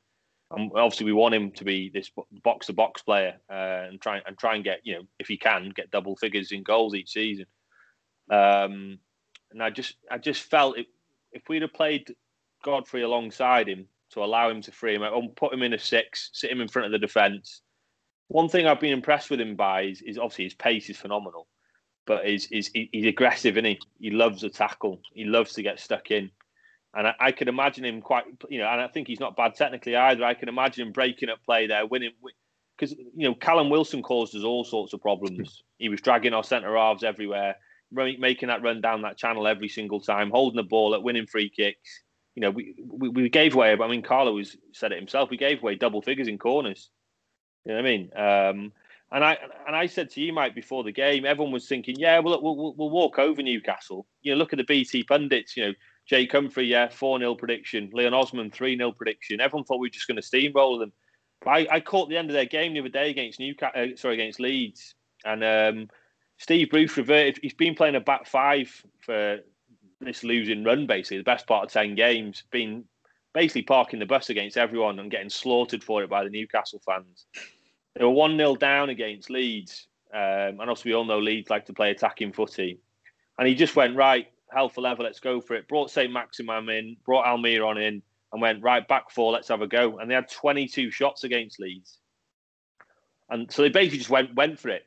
And 0.51 0.71
obviously, 0.77 1.07
we 1.07 1.15
want 1.15 1.35
him 1.35 1.51
to 1.53 1.65
be 1.65 1.89
this 1.89 2.11
box 2.45 2.67
to 2.67 2.75
box 2.75 3.03
player 3.03 3.41
uh, 3.51 3.89
and 3.89 3.99
try 4.03 4.21
and 4.27 4.37
try 4.37 4.55
and 4.55 4.63
get 4.63 4.81
you 4.85 4.97
know 4.97 5.03
if 5.19 5.29
he 5.29 5.39
can 5.39 5.73
get 5.75 5.91
double 5.91 6.15
figures 6.15 6.53
in 6.53 6.63
goals 6.63 6.95
each 6.95 7.11
season. 7.11 7.47
Um, 8.31 8.99
and 9.51 9.63
I 9.63 9.71
just 9.71 9.97
I 10.11 10.19
just 10.19 10.43
felt 10.43 10.77
it, 10.77 10.89
if 11.33 11.49
we'd 11.49 11.63
have 11.63 11.73
played 11.73 12.15
Godfrey 12.63 13.01
alongside 13.01 13.69
him 13.69 13.87
to 14.11 14.23
allow 14.23 14.51
him 14.51 14.61
to 14.61 14.73
free 14.73 14.95
him 14.95 15.03
and 15.03 15.35
put 15.37 15.55
him 15.55 15.63
in 15.63 15.73
a 15.73 15.79
six, 15.79 16.29
sit 16.35 16.51
him 16.51 16.61
in 16.61 16.69
front 16.69 16.85
of 16.85 16.93
the 16.93 16.99
defence. 16.99 17.63
One 18.29 18.51
thing 18.51 18.67
I've 18.67 18.81
been 18.81 18.93
impressed 18.93 19.31
with 19.31 19.41
him 19.41 19.57
by 19.57 19.83
is, 19.83 20.03
is 20.03 20.19
obviously 20.19 20.45
his 20.45 20.55
pace 20.55 20.91
is 20.91 20.99
phenomenal 20.99 21.47
but 22.07 22.25
he's, 22.25 22.47
he's, 22.47 22.71
he's 22.73 23.07
aggressive, 23.07 23.57
and 23.57 23.67
he? 23.67 23.81
He 23.99 24.11
loves 24.11 24.45
a 24.45 24.49
tackle. 24.49 25.01
He 25.13 25.25
loves 25.25 25.53
to 25.55 25.63
get 25.63 25.81
stuck 25.81 26.11
in. 26.11 26.31
And 26.95 27.09
I, 27.09 27.15
I 27.21 27.33
could 27.33 27.49
imagine 27.49 27.85
him 27.85 28.01
quite, 28.01 28.25
you 28.49 28.59
know, 28.59 28.69
and 28.69 28.81
I 28.81 28.89
think 28.89 29.07
he's 29.07 29.21
not 29.21 29.37
bad 29.37 29.55
technically 29.55 29.97
either. 29.97 30.25
I 30.25 30.35
can 30.35 30.49
imagine 30.49 30.87
him 30.87 30.93
breaking 30.93 31.29
up 31.29 31.45
play 31.45 31.67
there, 31.67 31.85
winning. 31.85 32.13
Because, 32.79 32.97
you 32.97 33.29
know, 33.29 33.35
Callum 33.35 33.71
Wilson 33.71 34.03
caused 34.03 34.37
us 34.37 34.45
all 34.45 34.65
sorts 34.65 34.93
of 34.93 35.01
problems. 35.01 35.63
He 35.79 35.89
was 35.89 36.01
dragging 36.01 36.35
our 36.35 36.45
centre 36.45 36.77
halves 36.77 37.05
everywhere, 37.05 37.57
making 37.91 38.49
that 38.49 38.63
run 38.63 38.81
down 38.81 39.03
that 39.03 39.17
channel 39.17 39.47
every 39.47 39.69
single 39.69 40.01
time, 40.01 40.31
holding 40.31 40.57
the 40.57 40.63
ball 40.63 40.95
at 40.95 41.03
winning 41.03 41.27
free 41.27 41.49
kicks. 41.49 42.03
You 42.35 42.43
know, 42.43 42.51
we, 42.51 42.75
we, 42.87 43.09
we 43.09 43.29
gave 43.31 43.55
away, 43.55 43.73
I 43.73 43.89
mean, 43.89 44.03
Carlo 44.03 44.35
was, 44.35 44.57
said 44.73 44.93
it 44.93 44.99
himself, 44.99 45.31
we 45.31 45.39
gave 45.39 45.63
away 45.63 45.75
double 45.75 46.03
figures 46.03 46.29
in 46.29 46.37
corners. 46.37 46.91
You 47.65 47.73
know 47.73 47.81
what 47.81 47.87
I 47.87 47.91
mean? 47.91 48.11
Um, 48.15 48.73
and 49.13 49.25
I 49.25 49.39
and 49.67 49.77
I 49.77 49.87
said 49.87 50.11
to 50.11 50.21
you, 50.21 50.33
Mike, 50.33 50.55
before 50.55 50.83
the 50.83 50.93
game, 50.93 51.25
everyone 51.25 51.53
was 51.53 51.69
thinking, 51.69 51.97
yeah, 51.97 52.19
well, 52.19 52.43
we'll, 52.43 52.75
we'll, 52.77 52.91
walk 52.91 53.19
over 53.19 53.41
Newcastle. 53.41 54.07
You 54.23 54.33
know, 54.33 54.39
look 54.39 54.53
at 54.53 54.57
the 54.57 54.65
BT 54.65 55.05
pundits. 55.05 55.57
You 55.57 55.67
know, 55.67 55.73
Jake 56.07 56.33
Humphrey, 56.33 56.67
yeah, 56.67 56.89
four 56.89 57.19
0 57.19 57.37
prediction. 57.37 57.91
Leon 57.93 58.15
Osman, 58.15 58.51
three 58.51 58.77
0 58.77 58.93
prediction. 58.93 59.41
Everyone 59.41 59.65
thought 59.65 59.79
we 59.79 59.87
were 59.87 59.93
just 59.93 60.09
going 60.09 60.21
to 60.21 60.23
steamroll 60.23 60.81
them. 60.81 60.93
But 61.41 61.51
I, 61.51 61.67
I 61.71 61.81
caught 61.81 62.09
the 62.09 62.17
end 62.17 62.31
of 62.31 62.35
their 62.35 62.47
game 62.47 62.75
the 62.75 62.81
other 62.81 62.89
day 62.89 63.11
against 63.11 63.39
Newcastle. 63.39 63.81
Uh, 63.81 63.97
sorry, 63.97 64.15
against 64.15 64.41
Leeds, 64.41 64.97
and 65.25 65.45
um, 65.45 65.89
Steve 66.39 66.71
Bruce 66.71 66.97
reverted. 66.97 67.39
He's 67.43 67.55
been 67.55 67.77
playing 67.77 67.95
a 67.95 68.01
back 68.01 68.27
five 68.27 68.71
for 69.01 69.39
this 70.01 70.25
losing 70.25 70.65
run, 70.65 70.87
basically 70.87 71.19
the 71.19 71.25
best 71.25 71.47
part 71.47 71.65
of 71.65 71.73
ten 71.73 71.95
games. 71.95 72.43
Been 72.51 72.85
basically 73.35 73.63
parking 73.63 74.01
the 74.01 74.07
bus 74.07 74.31
against 74.31 74.57
everyone 74.57 74.99
and 74.99 75.11
getting 75.11 75.31
slaughtered 75.31 75.85
for 75.85 76.03
it 76.03 76.11
by 76.11 76.25
the 76.25 76.31
Newcastle 76.31 76.81
fans. 76.85 77.27
They 77.97 78.05
were 78.05 78.11
1 78.11 78.37
0 78.37 78.57
down 78.57 78.91
against 78.91 79.31
Leeds. 79.31 79.89
Um, 80.13 80.61
and 80.61 80.69
also, 80.69 80.83
we 80.85 80.95
all 80.95 81.05
know 81.05 81.19
Leeds 81.19 81.51
like 81.51 81.67
to 81.67 81.73
play 81.73 81.91
attacking 81.91 82.33
footy. 82.33 82.79
And 83.39 83.49
he 83.49 83.55
just 83.55 83.77
went, 83.77 83.97
right, 83.97 84.29
hell 84.53 84.69
for 84.69 84.81
leather, 84.81 85.03
let's 85.03 85.21
go 85.21 85.41
for 85.41 85.55
it. 85.55 85.69
Brought 85.69 85.91
St. 85.91 86.13
Maximin 86.13 86.69
in, 86.69 86.97
brought 87.05 87.27
Almiron 87.27 87.77
in, 87.77 88.03
and 88.33 88.43
went, 88.43 88.63
right, 88.63 88.87
back 88.87 89.11
four, 89.11 89.33
let's 89.33 89.49
have 89.49 89.63
a 89.63 89.67
go. 89.67 89.99
And 89.99 90.11
they 90.11 90.15
had 90.15 90.31
22 90.31 90.91
shots 90.91 91.25
against 91.25 91.61
Leeds. 91.61 91.99
And 93.29 93.51
so 93.51 93.63
they 93.63 93.69
basically 93.69 93.99
just 93.99 94.11
went 94.11 94.35
went 94.35 94.59
for 94.59 94.69
it. 94.69 94.85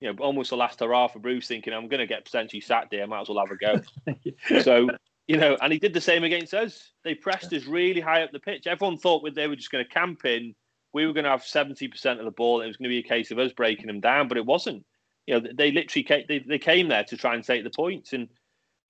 You 0.00 0.12
know, 0.12 0.18
almost 0.22 0.50
the 0.50 0.56
last 0.56 0.80
hurrah 0.80 1.08
for 1.08 1.20
Bruce, 1.20 1.46
thinking, 1.46 1.72
I'm 1.72 1.88
going 1.88 2.00
to 2.00 2.06
get 2.06 2.24
potentially 2.24 2.60
sat 2.60 2.88
there, 2.90 3.02
I 3.02 3.06
might 3.06 3.22
as 3.22 3.28
well 3.28 3.38
have 3.38 3.50
a 3.50 3.56
go. 3.56 4.60
so, 4.62 4.88
you 5.26 5.36
know, 5.36 5.56
and 5.62 5.72
he 5.72 5.78
did 5.78 5.94
the 5.94 6.00
same 6.00 6.24
against 6.24 6.52
us. 6.52 6.92
They 7.02 7.14
pressed 7.14 7.52
us 7.52 7.64
really 7.64 8.00
high 8.00 8.22
up 8.22 8.32
the 8.32 8.40
pitch. 8.40 8.66
Everyone 8.66 8.98
thought 8.98 9.26
they 9.34 9.46
were 9.46 9.56
just 9.56 9.70
going 9.70 9.84
to 9.84 9.90
camp 9.90 10.24
in 10.26 10.54
we 10.96 11.06
were 11.06 11.12
going 11.12 11.24
to 11.24 11.30
have 11.30 11.42
70% 11.42 12.18
of 12.18 12.24
the 12.24 12.30
ball. 12.30 12.62
it 12.62 12.66
was 12.66 12.78
going 12.78 12.84
to 12.84 12.88
be 12.88 13.00
a 13.00 13.02
case 13.02 13.30
of 13.30 13.38
us 13.38 13.52
breaking 13.52 13.86
them 13.86 14.00
down, 14.00 14.28
but 14.28 14.38
it 14.38 14.46
wasn't. 14.46 14.82
You 15.26 15.34
know, 15.34 15.48
they 15.54 15.70
literally 15.70 16.04
came, 16.04 16.24
they, 16.26 16.38
they 16.38 16.58
came 16.58 16.88
there 16.88 17.04
to 17.04 17.18
try 17.18 17.34
and 17.34 17.44
take 17.44 17.64
the 17.64 17.70
points. 17.70 18.14
And, 18.14 18.28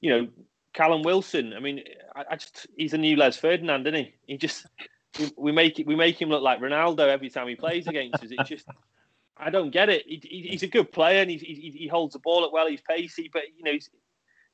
you 0.01 0.11
know, 0.11 0.29
Callum 0.73 1.03
Wilson, 1.03 1.53
I 1.53 1.59
mean, 1.59 1.83
I, 2.14 2.23
I 2.31 2.37
just, 2.37 2.69
he's 2.77 2.95
a 2.95 2.99
new 2.99 3.16
Les 3.16 3.37
Ferdinand, 3.37 3.88
isn't 3.88 4.05
he? 4.05 4.14
He 4.29 4.38
just, 4.38 4.66
we, 5.37 5.51
make 5.51 5.81
it, 5.81 5.87
we 5.88 5.97
make 5.97 6.23
him 6.23 6.29
look 6.29 6.45
like 6.45 6.61
Ronaldo 6.61 7.09
every 7.09 7.29
time 7.29 7.49
he 7.49 7.57
plays 7.57 7.88
against 7.88 8.23
us. 8.23 8.31
It's 8.31 8.49
just, 8.49 8.69
I 9.37 9.51
don't 9.51 9.71
get 9.71 9.88
it. 9.88 10.05
He, 10.07 10.23
he, 10.23 10.49
he's 10.51 10.62
a 10.62 10.69
good 10.69 10.92
player 10.92 11.23
and 11.23 11.31
he, 11.31 11.38
he, 11.38 11.77
he 11.77 11.88
holds 11.88 12.12
the 12.12 12.21
ball 12.21 12.45
up 12.45 12.53
well. 12.53 12.69
He's 12.69 12.83
pacey, 12.88 13.29
but, 13.33 13.42
you 13.59 13.64
know, 13.64 13.73
he's, 13.73 13.90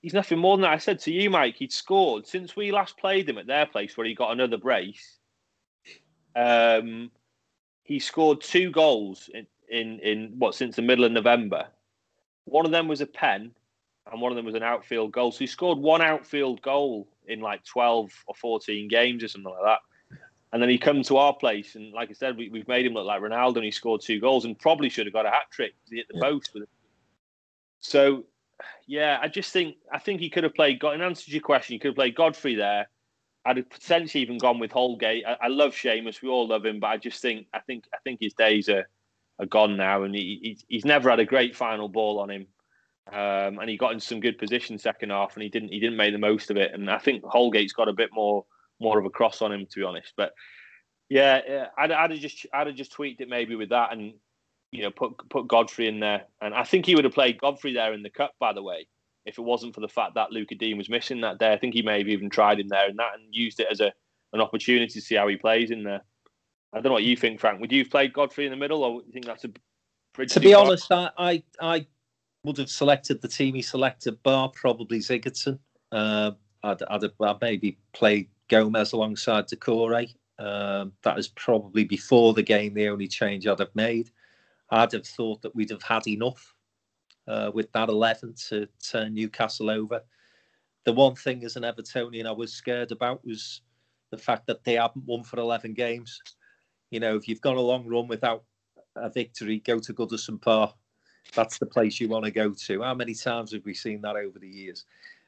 he's 0.00 0.14
nothing 0.14 0.38
more 0.38 0.56
than 0.56 0.62
that. 0.62 0.72
I 0.72 0.78
said 0.78 1.00
to 1.00 1.12
you, 1.12 1.28
Mike, 1.28 1.56
he'd 1.56 1.70
scored 1.70 2.26
since 2.26 2.56
we 2.56 2.72
last 2.72 2.96
played 2.96 3.28
him 3.28 3.36
at 3.36 3.46
their 3.46 3.66
place 3.66 3.94
where 3.94 4.06
he 4.06 4.14
got 4.14 4.32
another 4.32 4.56
brace. 4.56 5.18
Um, 6.34 7.10
he 7.92 7.98
scored 7.98 8.40
two 8.40 8.70
goals 8.70 9.28
in, 9.34 9.46
in, 9.68 10.00
in 10.00 10.32
what 10.38 10.54
since 10.54 10.76
the 10.76 10.82
middle 10.82 11.04
of 11.04 11.12
November. 11.12 11.66
One 12.44 12.64
of 12.64 12.72
them 12.72 12.88
was 12.88 13.02
a 13.02 13.06
pen, 13.06 13.52
and 14.10 14.18
one 14.18 14.32
of 14.32 14.36
them 14.36 14.46
was 14.46 14.54
an 14.54 14.62
outfield 14.62 15.12
goal. 15.12 15.30
So 15.30 15.40
he 15.40 15.46
scored 15.46 15.76
one 15.76 16.00
outfield 16.00 16.62
goal 16.62 17.06
in 17.26 17.40
like 17.40 17.62
twelve 17.64 18.10
or 18.26 18.34
fourteen 18.34 18.88
games 18.88 19.22
or 19.22 19.28
something 19.28 19.52
like 19.52 19.62
that. 19.62 19.80
And 20.52 20.62
then 20.62 20.70
he 20.70 20.78
come 20.78 21.02
to 21.02 21.18
our 21.18 21.34
place, 21.34 21.74
and 21.74 21.92
like 21.92 22.08
I 22.08 22.14
said, 22.14 22.38
we, 22.38 22.50
have 22.54 22.68
made 22.68 22.86
him 22.86 22.94
look 22.94 23.06
like 23.06 23.20
Ronaldo, 23.20 23.56
and 23.56 23.64
he 23.64 23.70
scored 23.70 24.00
two 24.00 24.20
goals, 24.20 24.46
and 24.46 24.58
probably 24.58 24.88
should 24.88 25.06
have 25.06 25.12
got 25.12 25.26
a 25.26 25.30
hat 25.30 25.50
trick. 25.50 25.74
He 25.90 25.96
hit 25.96 26.06
the 26.08 26.16
yeah. 26.16 26.30
post 26.30 26.50
with 26.54 26.62
it. 26.62 26.68
So, 27.80 28.24
yeah, 28.86 29.18
I 29.20 29.28
just 29.28 29.52
think 29.52 29.76
I 29.92 29.98
think 29.98 30.20
he 30.20 30.30
could 30.30 30.44
have 30.44 30.54
played. 30.54 30.82
In 30.82 31.02
answer 31.02 31.26
to 31.26 31.30
your 31.30 31.42
question, 31.42 31.74
he 31.74 31.78
could 31.78 31.88
have 31.88 31.96
played 31.96 32.14
Godfrey 32.14 32.54
there 32.54 32.88
I'd 33.44 33.56
have 33.56 33.70
potentially 33.70 34.22
even 34.22 34.38
gone 34.38 34.58
with 34.58 34.70
Holgate. 34.70 35.24
I, 35.26 35.36
I, 35.42 35.48
love 35.48 35.72
Seamus. 35.72 36.22
We 36.22 36.28
all 36.28 36.46
love 36.46 36.64
him, 36.64 36.78
but 36.78 36.88
I 36.88 36.96
just 36.96 37.20
think 37.20 37.46
I 37.52 37.58
think 37.60 37.84
I 37.92 37.98
think 38.04 38.20
his 38.20 38.34
days 38.34 38.68
are, 38.68 38.88
are 39.38 39.46
gone 39.46 39.76
now, 39.76 40.04
and 40.04 40.14
he, 40.14 40.38
he 40.42 40.58
he's 40.68 40.84
never 40.84 41.10
had 41.10 41.20
a 41.20 41.24
great 41.24 41.56
final 41.56 41.88
ball 41.88 42.20
on 42.20 42.30
him. 42.30 42.46
Um, 43.12 43.58
and 43.58 43.68
he 43.68 43.76
got 43.76 43.92
in 43.92 43.98
some 44.00 44.20
good 44.20 44.38
position 44.38 44.78
second 44.78 45.10
half, 45.10 45.34
and 45.34 45.42
he 45.42 45.48
didn't 45.48 45.70
he 45.70 45.80
didn't 45.80 45.96
make 45.96 46.12
the 46.12 46.18
most 46.18 46.50
of 46.50 46.56
it. 46.56 46.72
And 46.72 46.88
I 46.88 46.98
think 46.98 47.24
Holgate's 47.24 47.72
got 47.72 47.88
a 47.88 47.92
bit 47.92 48.10
more 48.12 48.44
more 48.80 48.98
of 48.98 49.04
a 49.04 49.10
cross 49.10 49.42
on 49.42 49.52
him, 49.52 49.66
to 49.66 49.80
be 49.80 49.84
honest. 49.84 50.12
But 50.16 50.32
yeah, 51.08 51.66
I'd, 51.76 51.90
I'd 51.90 52.12
have 52.12 52.20
just 52.20 52.46
I'd 52.54 52.68
have 52.68 52.76
just 52.76 52.92
tweaked 52.92 53.20
it 53.20 53.28
maybe 53.28 53.56
with 53.56 53.70
that, 53.70 53.92
and 53.92 54.14
you 54.70 54.84
know 54.84 54.92
put 54.92 55.28
put 55.28 55.48
Godfrey 55.48 55.88
in 55.88 55.98
there, 55.98 56.26
and 56.40 56.54
I 56.54 56.62
think 56.62 56.86
he 56.86 56.94
would 56.94 57.04
have 57.04 57.14
played 57.14 57.40
Godfrey 57.40 57.74
there 57.74 57.92
in 57.92 58.04
the 58.04 58.10
cup, 58.10 58.34
by 58.38 58.52
the 58.52 58.62
way 58.62 58.86
if 59.24 59.38
it 59.38 59.42
wasn't 59.42 59.74
for 59.74 59.80
the 59.80 59.88
fact 59.88 60.14
that 60.14 60.32
Lucas 60.32 60.58
Digne 60.58 60.76
was 60.76 60.90
missing 60.90 61.20
that 61.20 61.38
day. 61.38 61.52
I 61.52 61.58
think 61.58 61.74
he 61.74 61.82
may 61.82 61.98
have 61.98 62.08
even 62.08 62.28
tried 62.28 62.60
him 62.60 62.68
there 62.68 62.88
and 62.88 62.98
that 62.98 63.14
and 63.14 63.24
used 63.30 63.60
it 63.60 63.68
as 63.70 63.80
a 63.80 63.92
an 64.32 64.40
opportunity 64.40 64.92
to 64.92 65.00
see 65.00 65.14
how 65.14 65.28
he 65.28 65.36
plays 65.36 65.70
in 65.70 65.84
there. 65.84 66.00
I 66.72 66.78
don't 66.78 66.84
know 66.84 66.92
what 66.92 67.02
you 67.04 67.16
think, 67.16 67.38
Frank. 67.38 67.60
Would 67.60 67.70
you 67.70 67.82
have 67.82 67.90
played 67.90 68.12
Godfrey 68.12 68.46
in 68.46 68.50
the 68.50 68.56
middle, 68.56 68.82
or 68.82 69.02
you 69.06 69.12
think 69.12 69.26
that's 69.26 69.44
a 69.44 70.26
To 70.26 70.40
be 70.40 70.54
honest, 70.54 70.90
I, 70.90 71.10
I, 71.18 71.42
I 71.60 71.86
would 72.44 72.56
have 72.56 72.70
selected 72.70 73.20
the 73.20 73.28
team 73.28 73.54
he 73.54 73.62
selected, 73.62 74.22
bar 74.22 74.48
probably 74.48 75.00
Sigurdsson. 75.00 75.58
Uh, 75.90 76.32
I'd, 76.62 76.82
I'd, 76.84 77.04
I'd, 77.20 77.40
maybe 77.42 77.76
play 77.92 78.28
Gomes 78.48 78.92
alongside 78.92 79.48
Doucouré. 79.48 80.14
Um, 80.38 80.92
that 81.02 81.18
is 81.18 81.28
probably 81.28 81.84
before 81.84 82.32
the 82.32 82.42
game 82.42 82.72
the 82.74 82.88
only 82.88 83.06
change 83.06 83.46
I'd 83.46 83.58
have 83.58 83.74
made. 83.74 84.10
I'd 84.70 84.92
have 84.92 85.06
thought 85.06 85.42
that 85.42 85.54
we'd 85.54 85.70
have 85.70 85.82
had 85.82 86.06
enough 86.08 86.54
uh, 87.28 87.50
with 87.54 87.70
that 87.72 87.88
11 87.88 88.34
to 88.48 88.68
turn 88.82 89.14
Newcastle 89.14 89.70
over. 89.70 90.02
The 90.84 90.92
one 90.92 91.14
thing 91.14 91.44
as 91.44 91.56
an 91.56 91.62
Evertonian 91.62 92.26
I 92.26 92.32
was 92.32 92.52
scared 92.52 92.92
about 92.92 93.24
was 93.24 93.62
the 94.10 94.18
fact 94.18 94.46
that 94.46 94.64
they 94.64 94.74
haven't 94.74 95.04
won 95.06 95.22
for 95.22 95.38
11 95.38 95.74
games. 95.74 96.20
You 96.90 97.00
know, 97.00 97.16
if 97.16 97.28
you've 97.28 97.40
gone 97.40 97.56
a 97.56 97.60
long 97.60 97.86
run 97.86 98.08
without 98.08 98.44
a 98.96 99.08
victory, 99.08 99.60
go 99.60 99.78
to 99.78 99.94
Goodison 99.94 100.40
Park. 100.40 100.74
That's 101.34 101.58
the 101.58 101.66
place 101.66 102.00
you 102.00 102.08
want 102.08 102.24
to 102.24 102.30
go 102.30 102.52
to. 102.52 102.82
How 102.82 102.94
many 102.94 103.14
times 103.14 103.52
have 103.52 103.64
we 103.64 103.74
seen 103.74 104.02
that 104.02 104.16
over 104.16 104.38
the 104.38 104.48
years? 104.48 104.84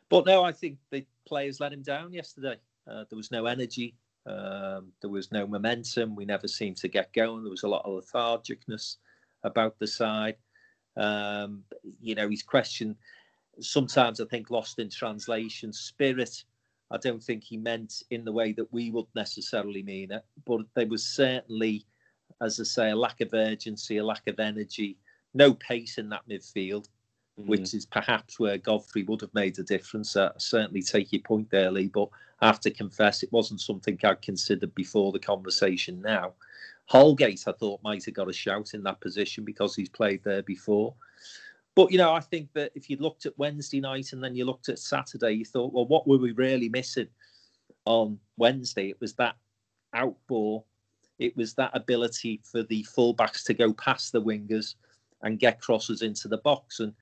But 0.09 0.26
no, 0.26 0.44
I 0.44 0.52
think 0.52 0.78
the 0.90 1.07
players 1.26 1.61
let 1.61 1.72
him 1.72 1.83
down 1.83 2.12
yesterday. 2.12 2.57
Uh, 2.87 3.04
there 3.09 3.16
was 3.16 3.30
no 3.30 3.46
energy. 3.46 3.94
Um, 4.26 4.92
there 5.00 5.11
was 5.11 5.33
no 5.33 5.46
momentum. 5.46 6.16
We 6.16 6.24
never 6.24 6.48
seemed 6.48 6.76
to 6.78 6.88
get 6.88 7.12
going. 7.12 7.42
There 7.42 7.50
was 7.50 7.62
a 7.62 7.68
lot 7.68 7.85
of 7.85 8.04
lethargicness 8.04 8.96
about 9.42 9.78
the 9.78 9.87
side. 9.87 10.37
Um, 10.96 11.64
you 12.00 12.14
know, 12.14 12.28
his 12.28 12.42
question 12.42 12.96
sometimes, 13.61 14.20
I 14.20 14.24
think, 14.26 14.50
lost 14.50 14.78
in 14.78 14.90
translation. 14.90 15.72
Spirit, 15.72 16.44
I 16.90 16.98
don't 16.98 17.22
think 17.22 17.44
he 17.44 17.57
meant 17.57 18.02
in 18.11 18.24
the 18.24 18.33
way 18.33 18.52
that 18.52 18.72
we 18.72 18.90
would 18.90 19.07
necessarily 19.14 19.83
mean 19.83 20.12
it, 20.12 20.24
but 20.44 20.61
there 20.74 20.87
was 20.87 21.04
certainly, 21.04 21.87
as 22.40 22.61
I 22.61 22.64
say, 22.64 22.90
a 22.90 22.96
lack 22.96 23.20
of 23.20 23.35
urgency, 23.35 23.98
a 23.98 24.04
lack 24.04 24.26
of 24.26 24.40
energy, 24.40 24.96
no 25.35 25.54
pace 25.54 25.98
in 25.98 26.09
that 26.11 26.28
midfield. 26.28 26.88
Mm-hmm. 27.37 27.50
Which 27.50 27.74
is 27.74 27.85
perhaps 27.85 28.38
where 28.38 28.59
Godfrey 28.59 29.02
would 29.02 29.20
have 29.20 29.35
made 29.35 29.59
a 29.59 29.64
difference. 29.64 30.14
Uh, 30.14 30.30
certainly 30.38 30.83
take 30.83 31.12
your 31.12 31.22
point 31.22 31.50
there, 31.50 31.68
Lee, 31.68 31.88
but 31.88 32.09
I 32.40 32.46
have 32.46 32.61
to 32.61 32.70
confess 32.70 33.24
it 33.24 33.33
wasn't 33.33 33.61
something 33.61 33.98
I'd 34.04 34.22
considered 34.22 34.72
before 34.76 35.11
the 35.11 35.18
conversation 35.18 36.00
now. 36.00 36.35
Holgate, 36.87 37.44
I 37.47 37.53
thought, 37.53 37.83
might 37.83 38.05
have 38.05 38.14
got 38.14 38.29
a 38.29 38.33
shout 38.33 38.75
in 38.75 38.83
that 38.85 39.01
position 39.01 39.44
because 39.44 39.75
he's 39.75 39.88
played 39.88 40.23
there 40.23 40.42
before. 40.42 40.94
But, 41.75 41.90
you 41.90 41.99
know, 41.99 42.12
I 42.12 42.20
think 42.20 42.53
that 42.53 42.73
if 42.75 42.88
you 42.88 42.97
looked 42.99 43.27
at 43.27 43.38
Wednesday 43.38 43.81
night 43.81 44.12
and 44.12 44.23
then 44.23 44.37
you 44.37 44.44
looked 44.44 44.68
at 44.68 44.79
Saturday, 44.79 45.33
you 45.33 45.44
thought, 45.44 45.73
well, 45.73 45.87
what 45.87 46.07
were 46.07 46.18
we 46.18 46.33
really 46.33 46.68
missing 46.68 47.09
on 47.85 48.18
Wednesday? 48.37 48.90
It 48.90 49.01
was 49.01 49.14
that 49.14 49.37
outball, 49.94 50.64
it 51.18 51.37
was 51.37 51.55
that 51.55 51.70
ability 51.75 52.40
for 52.44 52.62
the 52.62 52.85
fullbacks 52.85 53.44
to 53.47 53.55
go 53.55 53.73
past 53.73 54.12
the 54.12 54.23
wingers 54.23 54.75
and 55.23 55.40
get 55.40 55.61
crosses 55.61 56.03
into 56.03 56.29
the 56.29 56.38
box. 56.38 56.81
And, 56.81 56.92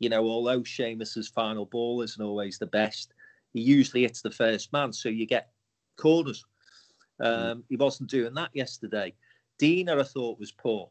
you 0.00 0.08
know, 0.08 0.24
although 0.24 0.62
Seamus's 0.62 1.28
final 1.28 1.66
ball 1.66 2.02
isn't 2.02 2.24
always 2.24 2.58
the 2.58 2.66
best, 2.66 3.14
he 3.52 3.60
usually 3.60 4.02
hits 4.02 4.22
the 4.22 4.30
first 4.30 4.72
man. 4.72 4.92
So 4.92 5.08
you 5.08 5.26
get 5.26 5.50
corners. 5.96 6.44
Mm. 7.20 7.50
Um, 7.50 7.64
he 7.68 7.76
wasn't 7.76 8.10
doing 8.10 8.34
that 8.34 8.50
yesterday. 8.52 9.14
Digne, 9.58 9.90
I 9.90 10.02
thought, 10.02 10.38
was 10.38 10.52
poor. 10.52 10.90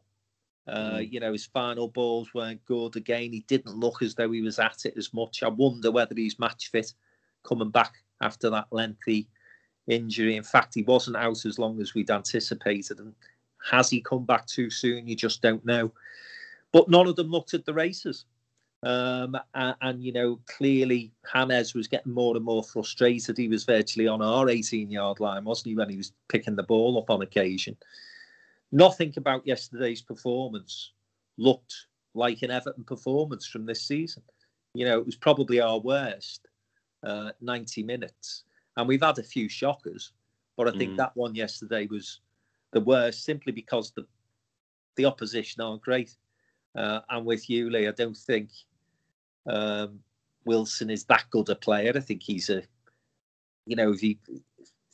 Uh, 0.66 0.96
mm. 0.96 1.12
You 1.12 1.20
know, 1.20 1.32
his 1.32 1.46
final 1.46 1.88
balls 1.88 2.32
weren't 2.34 2.64
good. 2.66 2.96
Again, 2.96 3.32
he 3.32 3.40
didn't 3.48 3.76
look 3.76 4.02
as 4.02 4.14
though 4.14 4.30
he 4.30 4.42
was 4.42 4.58
at 4.58 4.84
it 4.84 4.94
as 4.96 5.14
much. 5.14 5.42
I 5.42 5.48
wonder 5.48 5.90
whether 5.90 6.14
he's 6.14 6.38
match 6.38 6.70
fit 6.70 6.92
coming 7.42 7.70
back 7.70 7.94
after 8.20 8.50
that 8.50 8.66
lengthy 8.70 9.28
injury. 9.86 10.36
In 10.36 10.42
fact, 10.42 10.74
he 10.74 10.82
wasn't 10.82 11.16
out 11.16 11.44
as 11.46 11.58
long 11.58 11.80
as 11.80 11.94
we'd 11.94 12.10
anticipated. 12.10 12.98
And 12.98 13.14
has 13.70 13.88
he 13.88 14.00
come 14.00 14.24
back 14.24 14.46
too 14.46 14.70
soon? 14.70 15.08
You 15.08 15.16
just 15.16 15.40
don't 15.40 15.64
know. 15.64 15.92
But 16.72 16.90
none 16.90 17.06
of 17.06 17.16
them 17.16 17.30
looked 17.30 17.54
at 17.54 17.64
the 17.64 17.72
races. 17.72 18.26
Um, 18.84 19.36
and, 19.54 19.74
and, 19.80 20.02
you 20.02 20.12
know, 20.12 20.38
clearly 20.46 21.12
James 21.34 21.74
was 21.74 21.88
getting 21.88 22.12
more 22.12 22.36
and 22.36 22.44
more 22.44 22.62
frustrated. 22.62 23.36
He 23.36 23.48
was 23.48 23.64
virtually 23.64 24.06
on 24.06 24.22
our 24.22 24.48
18 24.48 24.90
yard 24.90 25.20
line, 25.20 25.44
wasn't 25.44 25.68
he, 25.68 25.76
when 25.76 25.90
he 25.90 25.96
was 25.96 26.12
picking 26.28 26.54
the 26.54 26.62
ball 26.62 26.98
up 26.98 27.10
on 27.10 27.22
occasion? 27.22 27.76
Nothing 28.70 29.12
about 29.16 29.46
yesterday's 29.46 30.02
performance 30.02 30.92
looked 31.38 31.74
like 32.14 32.42
an 32.42 32.50
Everton 32.50 32.84
performance 32.84 33.46
from 33.46 33.66
this 33.66 33.82
season. 33.82 34.22
You 34.74 34.84
know, 34.84 34.98
it 34.98 35.06
was 35.06 35.16
probably 35.16 35.60
our 35.60 35.78
worst 35.78 36.46
uh, 37.02 37.30
90 37.40 37.82
minutes. 37.82 38.44
And 38.76 38.86
we've 38.86 39.02
had 39.02 39.18
a 39.18 39.24
few 39.24 39.48
shockers, 39.48 40.12
but 40.56 40.68
I 40.68 40.78
think 40.78 40.92
mm. 40.92 40.96
that 40.98 41.16
one 41.16 41.34
yesterday 41.34 41.88
was 41.90 42.20
the 42.72 42.80
worst 42.80 43.24
simply 43.24 43.52
because 43.52 43.90
the 43.92 44.06
the 44.96 45.04
opposition 45.04 45.62
aren't 45.62 45.82
great. 45.82 46.16
Uh, 46.76 47.00
and 47.08 47.24
with 47.24 47.48
you, 47.48 47.70
Lee, 47.70 47.88
I 47.88 47.92
don't 47.92 48.16
think 48.16 48.50
um, 49.46 50.00
Wilson 50.44 50.90
is 50.90 51.04
that 51.04 51.24
good 51.30 51.48
a 51.48 51.54
player. 51.54 51.92
I 51.94 52.00
think 52.00 52.22
he's 52.22 52.50
a, 52.50 52.62
you 53.66 53.76
know, 53.76 53.92
if 53.92 54.00
he 54.00 54.18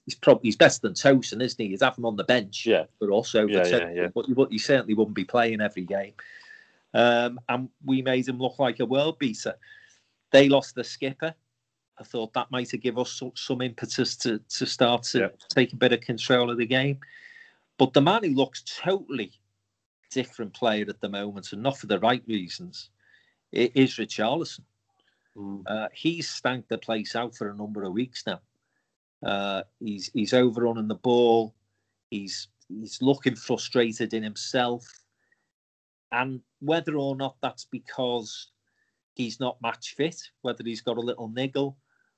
he's 0.05 0.15
probably 0.15 0.49
he's 0.49 0.57
better 0.57 0.81
than 0.81 0.95
Tosun, 0.95 1.43
isn't 1.43 1.61
he? 1.61 1.69
He's 1.69 1.83
have 1.83 1.97
him 1.97 2.07
on 2.07 2.17
the 2.17 2.25
bench, 2.25 2.67
yeah, 2.67 2.85
but 3.01 3.09
also 3.09 3.47
yeah, 3.47 3.67
yeah, 3.67 3.91
yeah. 3.91 4.09
But, 4.15 4.27
but 4.35 4.53
you 4.53 4.59
certainly 4.59 4.95
wouldn't 4.95 5.17
be 5.17 5.25
playing 5.25 5.61
every 5.61 5.85
game. 5.85 6.15
Um, 6.93 7.41
and 7.49 7.69
we 7.85 8.03
made 8.03 8.29
him 8.29 8.39
look 8.39 8.59
like 8.59 8.81
a 8.81 8.87
world 8.87 9.19
beater. 9.19 9.55
They 10.31 10.49
lost 10.49 10.75
the 10.75 10.85
skipper. 10.85 11.35
I 11.99 12.05
thought 12.05 12.33
that 12.35 12.51
might 12.51 12.71
have 12.73 12.81
given 12.81 13.01
us 13.01 13.13
some, 13.13 13.33
some 13.35 13.61
impetus 13.63 14.17
to 14.19 14.41
to 14.49 14.67
start 14.67 15.05
to 15.05 15.19
yeah. 15.19 15.29
take 15.49 15.73
a 15.73 15.77
bit 15.77 15.93
of 15.93 16.01
control 16.01 16.51
of 16.51 16.59
the 16.59 16.67
game. 16.67 16.99
But 17.79 17.93
the 17.93 18.03
man 18.03 18.23
who 18.23 18.31
looks 18.31 18.63
totally 18.63 19.33
different 20.11 20.55
player 20.55 20.87
at 20.89 21.01
the 21.01 21.09
moment, 21.09 21.53
and 21.53 21.63
not 21.63 21.79
for 21.79 21.87
the 21.87 21.99
right 21.99 22.23
reasons, 22.27 22.91
is 23.55 23.97
Richarlison. 23.97 24.61
Mm. 25.37 25.63
Uh, 25.67 25.89
he's 25.93 26.29
stanked 26.29 26.69
the 26.69 26.79
place 26.79 27.17
out 27.17 27.35
for 27.35 27.51
a 27.51 27.57
number 27.57 27.83
of 27.85 27.93
weeks 27.93 28.25
now. 28.27 28.41
Uh, 29.25 29.63
he's 29.81 30.11
he's 30.13 30.35
overrunning 30.35 30.89
the 30.89 30.95
ball. 30.95 31.55
He's 32.11 32.49
he's 32.69 33.01
looking 33.01 33.35
frustrated 33.35 34.15
in 34.15 34.23
himself, 34.23 34.87
and 36.13 36.41
whether 36.61 36.97
or 36.97 37.17
not 37.17 37.37
that's 37.43 37.65
because 37.65 38.49
he's 39.15 39.41
not 39.41 39.63
match 39.63 39.95
fit, 39.97 40.21
whether 40.43 40.63
he's 40.65 40.83
got 40.83 40.99
a 40.99 41.01
little 41.01 41.29
niggle, 41.29 41.77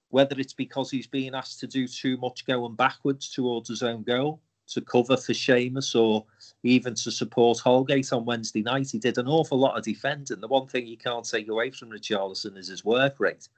whether 0.08 0.38
it's 0.38 0.54
because 0.54 0.90
he's 0.90 1.06
being 1.06 1.34
asked 1.34 1.60
to 1.60 1.66
do 1.66 1.86
too 1.86 2.16
much 2.16 2.46
going 2.46 2.74
backwards 2.74 3.30
towards 3.30 3.68
his 3.68 3.82
own 3.82 4.02
goal, 4.02 4.40
to 4.68 4.80
cover 4.80 5.16
for 5.16 5.32
Seamus 5.32 5.94
or 5.94 6.24
even 6.62 6.94
to 6.94 7.10
support 7.10 7.58
Holgate 7.58 8.12
on 8.12 8.24
Wednesday 8.24 8.62
night. 8.62 8.90
He 8.90 8.98
did 8.98 9.18
an 9.18 9.28
awful 9.28 9.58
lot 9.58 9.76
of 9.76 9.84
defending. 9.84 10.40
The 10.40 10.48
one 10.48 10.66
thing 10.66 10.86
you 10.86 10.96
can't 10.96 11.28
take 11.28 11.48
away 11.48 11.70
from 11.70 11.90
Richarlison 11.90 12.56
is 12.56 12.68
his 12.68 12.84
work 12.84 13.14
rate. 13.18 13.48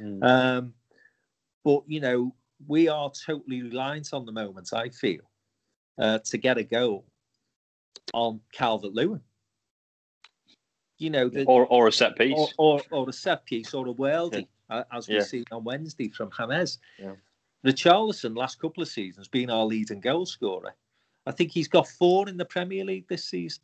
Mm. 0.00 0.24
Um, 0.24 0.74
but, 1.64 1.82
you 1.86 2.00
know, 2.00 2.34
we 2.66 2.88
are 2.88 3.10
totally 3.10 3.62
reliant 3.62 4.10
on 4.12 4.24
the 4.24 4.32
moment, 4.32 4.70
I 4.72 4.88
feel, 4.88 5.22
uh, 5.98 6.20
to 6.24 6.38
get 6.38 6.58
a 6.58 6.64
goal 6.64 7.04
on 8.14 8.40
Calvert 8.52 8.94
Lewin. 8.94 9.20
You 10.98 11.10
know, 11.10 11.28
the, 11.28 11.44
or, 11.44 11.66
or 11.66 11.88
a 11.88 11.92
set 11.92 12.16
piece, 12.16 12.54
or, 12.56 12.80
or, 12.80 12.80
or 12.90 13.08
a 13.10 13.12
set 13.12 13.44
piece, 13.44 13.74
or 13.74 13.86
a 13.86 13.92
worldie, 13.92 14.46
yeah. 14.70 14.76
uh, 14.76 14.84
as 14.92 15.08
we 15.08 15.16
yeah. 15.16 15.22
see 15.22 15.44
on 15.52 15.64
Wednesday 15.64 16.08
from 16.08 16.30
James. 16.38 16.78
Yeah. 16.98 17.12
Richarlison, 17.64 18.36
last 18.36 18.60
couple 18.60 18.82
of 18.82 18.88
seasons, 18.88 19.28
been 19.28 19.50
our 19.50 19.64
leading 19.64 20.00
goal 20.00 20.26
scorer. 20.26 20.74
I 21.26 21.32
think 21.32 21.50
he's 21.50 21.68
got 21.68 21.88
four 21.88 22.28
in 22.28 22.36
the 22.36 22.44
Premier 22.44 22.84
League 22.84 23.08
this 23.08 23.24
season. 23.24 23.62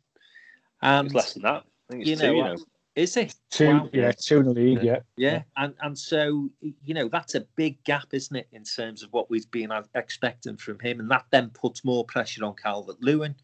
And 0.81 1.07
it's 1.07 1.15
less 1.15 1.33
than 1.33 1.43
that. 1.43 1.63
I 1.89 1.91
think 1.91 2.01
it's 2.01 2.09
you 2.09 2.15
know, 2.15 2.31
two, 2.31 2.35
you 2.35 2.43
know. 2.43 2.55
Is 2.95 3.17
it? 3.17 3.33
Two, 3.49 3.67
wow. 3.69 3.89
yeah, 3.91 4.11
two 4.11 4.39
in 4.39 4.45
the 4.45 4.53
league, 4.53 4.83
yeah. 4.83 4.99
yeah. 5.17 5.31
Yeah, 5.31 5.41
and 5.57 5.73
and 5.81 5.97
so 5.97 6.49
you 6.61 6.93
know 6.93 7.09
that's 7.09 7.33
a 7.33 7.41
big 7.55 7.83
gap, 7.85 8.05
isn't 8.11 8.35
it, 8.35 8.47
in 8.51 8.63
terms 8.63 9.01
of 9.01 9.11
what 9.13 9.31
we've 9.31 9.49
been 9.49 9.71
expecting 9.95 10.57
from 10.57 10.77
him, 10.79 10.99
and 10.99 11.09
that 11.09 11.25
then 11.31 11.49
puts 11.49 11.83
more 11.83 12.05
pressure 12.05 12.45
on 12.45 12.53
Calvert 12.53 13.01
Lewin, 13.01 13.35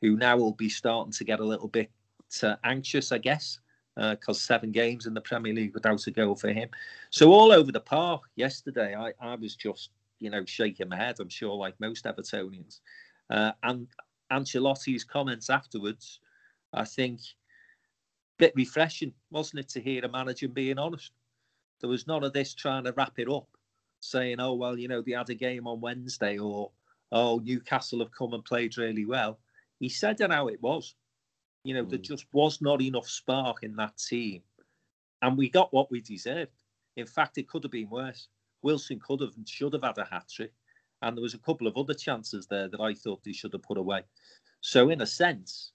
who 0.00 0.16
now 0.16 0.36
will 0.36 0.54
be 0.54 0.68
starting 0.68 1.12
to 1.12 1.24
get 1.24 1.38
a 1.38 1.44
little 1.44 1.68
bit 1.68 1.90
uh, 2.42 2.56
anxious, 2.64 3.12
I 3.12 3.18
guess, 3.18 3.60
because 3.98 4.38
uh, 4.38 4.46
seven 4.46 4.70
games 4.70 5.06
in 5.06 5.14
the 5.14 5.20
Premier 5.20 5.52
League 5.52 5.74
without 5.74 6.06
a 6.06 6.10
goal 6.10 6.36
for 6.36 6.52
him. 6.52 6.68
So 7.10 7.32
all 7.32 7.50
over 7.50 7.72
the 7.72 7.80
park 7.80 8.22
yesterday, 8.36 8.94
I 8.94 9.12
I 9.20 9.34
was 9.34 9.56
just 9.56 9.90
you 10.20 10.30
know, 10.30 10.44
shaking 10.44 10.88
my 10.88 10.96
head, 10.96 11.16
I'm 11.20 11.28
sure, 11.28 11.54
like 11.54 11.78
most 11.80 12.04
Evertonians. 12.04 12.80
Uh, 13.30 13.52
and 13.62 13.86
Ancelotti's 14.32 15.04
comments 15.04 15.50
afterwards, 15.50 16.20
I 16.72 16.84
think, 16.84 17.20
bit 18.38 18.52
refreshing, 18.54 19.12
wasn't 19.30 19.60
it, 19.60 19.68
to 19.70 19.80
hear 19.80 20.04
a 20.04 20.08
manager 20.08 20.48
being 20.48 20.78
honest? 20.78 21.12
There 21.80 21.90
was 21.90 22.06
none 22.06 22.24
of 22.24 22.32
this 22.32 22.54
trying 22.54 22.84
to 22.84 22.92
wrap 22.92 23.18
it 23.18 23.30
up, 23.30 23.48
saying, 24.00 24.40
oh, 24.40 24.54
well, 24.54 24.78
you 24.78 24.88
know, 24.88 25.02
they 25.02 25.12
had 25.12 25.30
a 25.30 25.34
game 25.34 25.66
on 25.66 25.80
Wednesday, 25.80 26.38
or, 26.38 26.70
oh, 27.12 27.40
Newcastle 27.44 28.00
have 28.00 28.12
come 28.12 28.34
and 28.34 28.44
played 28.44 28.76
really 28.76 29.06
well. 29.06 29.38
He 29.78 29.88
said 29.88 30.20
it 30.20 30.32
how 30.32 30.48
it 30.48 30.60
was. 30.60 30.94
You 31.68 31.74
know, 31.74 31.84
mm. 31.84 31.90
there 31.90 31.98
just 31.98 32.24
was 32.32 32.62
not 32.62 32.80
enough 32.80 33.06
spark 33.06 33.62
in 33.62 33.76
that 33.76 33.98
team. 33.98 34.40
And 35.20 35.36
we 35.36 35.50
got 35.50 35.70
what 35.70 35.90
we 35.90 36.00
deserved. 36.00 36.52
In 36.96 37.06
fact, 37.06 37.36
it 37.36 37.46
could 37.46 37.62
have 37.62 37.72
been 37.72 37.90
worse. 37.90 38.28
Wilson 38.62 38.98
could 38.98 39.20
have 39.20 39.36
and 39.36 39.46
should 39.46 39.74
have 39.74 39.82
had 39.82 39.98
a 39.98 40.06
hat 40.06 40.30
trick. 40.34 40.54
And 41.02 41.14
there 41.14 41.22
was 41.22 41.34
a 41.34 41.38
couple 41.38 41.66
of 41.66 41.76
other 41.76 41.92
chances 41.92 42.46
there 42.46 42.68
that 42.68 42.80
I 42.80 42.94
thought 42.94 43.20
he 43.22 43.34
should 43.34 43.52
have 43.52 43.62
put 43.62 43.76
away. 43.76 44.00
So, 44.62 44.88
in 44.88 45.02
a 45.02 45.06
sense, 45.06 45.72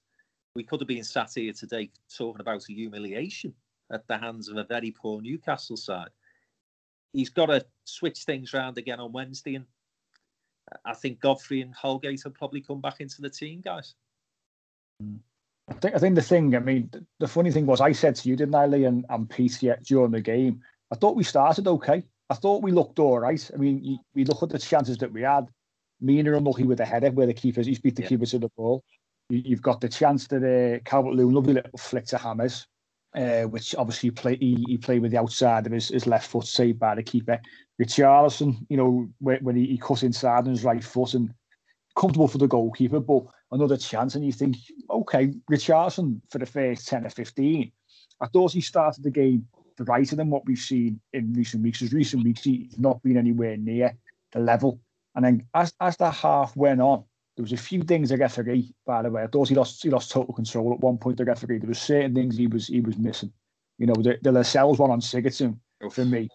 we 0.55 0.63
could 0.63 0.81
have 0.81 0.87
been 0.87 1.03
sat 1.03 1.29
here 1.35 1.53
today 1.53 1.91
talking 2.17 2.41
about 2.41 2.67
a 2.67 2.73
humiliation 2.73 3.53
at 3.91 4.07
the 4.07 4.17
hands 4.17 4.49
of 4.49 4.57
a 4.57 4.63
very 4.63 4.89
poor 4.89 5.21
Newcastle 5.21 5.77
side. 5.77 6.09
He's 7.13 7.29
got 7.29 7.45
to 7.45 7.63
switch 7.83 8.23
things 8.23 8.51
around 8.55 8.79
again 8.79 8.99
on 8.99 9.11
Wednesday, 9.11 9.53
and 9.53 9.65
I 10.85 10.95
think 10.95 11.19
Godfrey 11.19 11.61
and 11.61 11.75
Holgate 11.75 12.23
will 12.25 12.31
probably 12.31 12.61
come 12.61 12.81
back 12.81 12.99
into 12.99 13.21
the 13.21 13.29
team, 13.29 13.61
guys. 13.61 13.93
I 15.69 15.73
think 15.73 15.95
I 15.95 15.99
think 15.99 16.15
the 16.15 16.21
thing, 16.21 16.55
I 16.55 16.59
mean, 16.59 16.91
the, 17.19 17.27
funny 17.27 17.51
thing 17.51 17.65
was, 17.65 17.79
I 17.79 17.93
said 17.93 18.15
to 18.17 18.29
you, 18.29 18.35
didn't 18.35 18.55
I, 18.55 18.65
Lee 18.65 18.83
and, 18.83 19.05
and 19.09 19.29
Pete, 19.29 19.63
during 19.83 20.11
the 20.11 20.21
game, 20.21 20.61
I 20.91 20.95
thought 20.95 21.15
we 21.15 21.23
started 21.23 21.67
okay. 21.67 22.03
I 22.29 22.35
thought 22.35 22.63
we 22.63 22.71
looked 22.71 22.99
all 22.99 23.19
right. 23.19 23.49
I 23.53 23.57
mean, 23.57 23.99
we 24.13 24.25
look 24.25 24.43
at 24.43 24.49
the 24.49 24.59
chances 24.59 24.97
that 24.97 25.11
we 25.11 25.21
had. 25.21 25.47
Mina 26.01 26.35
unlucky 26.35 26.63
with 26.63 26.79
the 26.79 26.85
header 26.85 27.11
where 27.11 27.27
the 27.27 27.33
keepers, 27.33 27.65
he's 27.65 27.79
beat 27.79 27.95
the 27.95 28.01
yeah. 28.01 28.09
keeper 28.09 28.25
to 28.25 28.39
the 28.39 28.49
ball. 28.57 28.83
You, 29.29 29.55
have 29.55 29.61
got 29.61 29.79
the 29.79 29.87
chance 29.87 30.27
that 30.27 30.43
uh, 30.43 30.79
Calvert 30.89 31.13
Lewin, 31.13 31.33
lovely 31.33 31.53
little 31.53 31.77
flick 31.77 32.05
to 32.07 32.17
Hames, 32.17 32.67
uh, 33.15 33.43
which 33.43 33.73
obviously 33.75 34.11
play, 34.11 34.35
he, 34.35 34.63
he 34.67 34.77
played 34.77 35.01
with 35.01 35.11
the 35.11 35.19
outside 35.19 35.65
of 35.65 35.71
his, 35.71 35.89
his 35.89 36.07
left 36.07 36.27
foot, 36.27 36.45
saved 36.45 36.79
by 36.79 36.95
the 36.95 37.03
keeper. 37.03 37.39
Richarlison, 37.81 38.65
you 38.69 38.77
know, 38.77 39.07
when, 39.19 39.43
when 39.43 39.55
he, 39.55 39.65
he 39.65 39.77
cut 39.77 40.03
inside 40.03 40.39
on 40.39 40.51
his 40.51 40.63
right 40.63 40.83
foot 40.83 41.13
and 41.13 41.33
comfortable 41.95 42.27
for 42.27 42.37
the 42.37 42.47
goalkeeper, 42.47 42.99
but 42.99 43.23
another 43.51 43.77
chance, 43.77 44.15
and 44.15 44.25
you 44.25 44.31
think, 44.31 44.57
okay, 44.89 45.33
Richarlison 45.49 46.21
for 46.29 46.39
the 46.39 46.45
first 46.45 46.87
10 46.87 47.05
or 47.05 47.09
15. 47.09 47.71
I 48.21 48.27
thought 48.27 48.53
he 48.53 48.61
started 48.61 49.03
the 49.03 49.11
game 49.11 49.47
brighter 49.77 50.15
than 50.15 50.29
what 50.29 50.45
we've 50.45 50.57
seen 50.57 50.99
in 51.13 51.33
recent 51.33 51.63
weeks. 51.63 51.81
As 51.81 51.93
recent 51.93 52.23
weeks, 52.23 52.43
he's 52.43 52.77
not 52.77 53.01
been 53.03 53.17
anywhere 53.17 53.57
near 53.57 53.95
the 54.31 54.39
level. 54.39 54.79
And 55.15 55.25
then 55.25 55.47
as, 55.53 55.73
as 55.79 55.97
the 55.97 56.11
half 56.11 56.55
went 56.55 56.81
on, 56.81 57.03
there 57.35 57.43
was 57.43 57.53
a 57.53 57.57
few 57.57 57.81
things 57.81 58.09
the 58.09 58.17
referee, 58.17 58.73
by 58.85 59.01
the 59.01 59.09
way. 59.09 59.23
I 59.23 59.27
thought 59.27 59.49
he 59.49 59.55
lost 59.55 59.81
he 59.81 59.89
lost 59.89 60.11
total 60.11 60.33
control 60.33 60.73
at 60.73 60.79
one 60.79 60.97
point. 60.97 61.17
The 61.17 61.25
referee, 61.25 61.59
there 61.59 61.67
was 61.67 61.81
certain 61.81 62.13
things 62.13 62.37
he 62.37 62.47
was 62.47 62.67
he 62.67 62.81
was 62.81 62.97
missing. 62.97 63.31
You 63.79 63.87
know, 63.87 63.95
the, 63.95 64.19
the 64.21 64.31
Lascelles 64.31 64.77
one 64.77 64.91
on 64.91 65.01
Sigurdsson 65.01 65.57
for 65.91 66.05
me. 66.05 66.29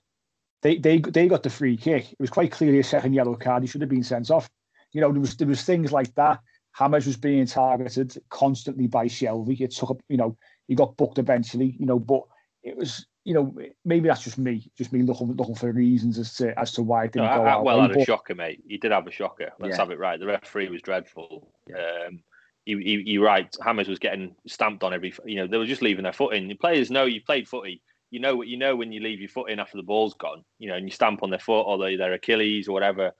They 0.62 0.76
they 0.78 0.98
they 0.98 1.28
got 1.28 1.44
the 1.44 1.50
free 1.50 1.76
kick. 1.76 2.12
It 2.12 2.20
was 2.20 2.30
quite 2.30 2.50
clearly 2.50 2.80
a 2.80 2.84
second 2.84 3.12
yellow 3.12 3.36
card. 3.36 3.62
He 3.62 3.68
should 3.68 3.80
have 3.80 3.90
been 3.90 4.02
sent 4.02 4.30
off. 4.30 4.50
You 4.92 5.00
know, 5.00 5.12
there 5.12 5.20
was 5.20 5.36
there 5.36 5.48
was 5.48 5.62
things 5.62 5.92
like 5.92 6.14
that. 6.14 6.40
Hames 6.78 7.06
was 7.06 7.16
being 7.16 7.46
targeted 7.46 8.16
constantly 8.30 8.86
by 8.86 9.06
Shelvey. 9.06 9.60
It 9.60 9.72
took 9.72 9.90
up, 9.90 10.00
you 10.08 10.16
know, 10.16 10.36
he 10.68 10.74
got 10.74 10.96
booked 10.96 11.18
eventually, 11.18 11.76
you 11.78 11.86
know, 11.86 11.98
but 11.98 12.22
it 12.62 12.76
was, 12.76 13.04
you 13.24 13.34
know, 13.34 13.54
maybe 13.84 14.08
that's 14.08 14.22
just 14.22 14.38
me, 14.38 14.70
just 14.76 14.92
me 14.92 15.02
looking 15.02 15.34
looking 15.34 15.54
for 15.54 15.72
reasons 15.72 16.18
as 16.18 16.34
to 16.34 16.58
as 16.58 16.72
to 16.72 16.82
why 16.82 17.04
it 17.04 17.12
didn't 17.12 17.28
no, 17.28 17.36
go 17.36 17.44
I, 17.44 17.50
out. 17.50 17.64
Well, 17.64 17.82
had 17.82 17.96
a 17.96 18.04
shocker, 18.04 18.34
mate. 18.34 18.62
You 18.64 18.78
did 18.78 18.92
have 18.92 19.06
a 19.06 19.10
shocker. 19.10 19.50
Let's 19.58 19.72
yeah. 19.72 19.82
have 19.82 19.90
it 19.90 19.98
right. 19.98 20.20
The 20.20 20.26
referee 20.26 20.68
was 20.68 20.82
dreadful. 20.82 21.52
Yeah. 21.68 22.06
Um, 22.06 22.20
you, 22.64 22.78
you, 22.78 22.98
you're 22.98 23.24
right. 23.24 23.52
Hames 23.64 23.88
was 23.88 23.98
getting 23.98 24.36
stamped 24.46 24.84
on 24.84 24.92
every. 24.94 25.12
You 25.24 25.36
know, 25.36 25.46
they 25.46 25.58
were 25.58 25.66
just 25.66 25.82
leaving 25.82 26.04
their 26.04 26.12
foot 26.12 26.34
in. 26.34 26.48
The 26.48 26.54
players 26.54 26.90
know 26.90 27.06
you 27.06 27.22
played 27.22 27.48
footy. 27.48 27.82
You 28.10 28.20
know 28.20 28.36
what 28.36 28.48
you 28.48 28.56
know 28.56 28.76
when 28.76 28.92
you 28.92 29.00
leave 29.00 29.20
your 29.20 29.28
foot 29.28 29.50
in 29.50 29.58
after 29.58 29.76
the 29.76 29.82
ball's 29.82 30.14
gone. 30.14 30.44
You 30.58 30.68
know, 30.68 30.76
and 30.76 30.86
you 30.86 30.92
stamp 30.92 31.22
on 31.22 31.30
their 31.30 31.38
foot 31.38 31.62
or 31.62 31.78
their 31.78 32.12
Achilles 32.12 32.68
or 32.68 32.72
whatever 32.72 33.12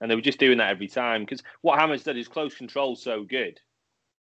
and 0.00 0.10
they 0.10 0.14
were 0.14 0.20
just 0.20 0.38
doing 0.38 0.58
that 0.58 0.70
every 0.70 0.88
time. 0.88 1.22
Because 1.22 1.42
what 1.62 1.78
Hames 1.78 2.02
did 2.02 2.16
is 2.16 2.28
close 2.28 2.54
control 2.54 2.96
so 2.96 3.24
good, 3.24 3.58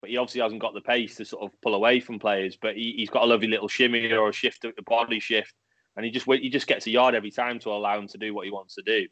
but 0.00 0.10
he 0.10 0.16
obviously 0.16 0.40
hasn't 0.40 0.60
got 0.60 0.74
the 0.74 0.80
pace 0.80 1.16
to 1.16 1.24
sort 1.24 1.42
of 1.42 1.60
pull 1.62 1.74
away 1.74 2.00
from 2.00 2.18
players. 2.18 2.56
But 2.60 2.76
he, 2.76 2.96
has 3.00 3.10
got 3.10 3.22
a 3.22 3.26
lovely 3.26 3.48
little 3.48 3.68
shimmy 3.68 4.12
or 4.12 4.28
a 4.28 4.32
shift, 4.32 4.64
a 4.64 4.72
body 4.86 5.20
shift, 5.20 5.54
and 5.96 6.04
he 6.04 6.10
just 6.10 6.26
he 6.26 6.50
just 6.50 6.66
gets 6.66 6.86
a 6.86 6.90
yard 6.90 7.14
every 7.14 7.30
time 7.30 7.58
to 7.60 7.70
allow 7.70 7.98
him 7.98 8.08
to 8.08 8.18
do 8.18 8.34
what 8.34 8.44
he 8.44 8.52
wants 8.52 8.74
to 8.76 8.82
do. 8.82 9.06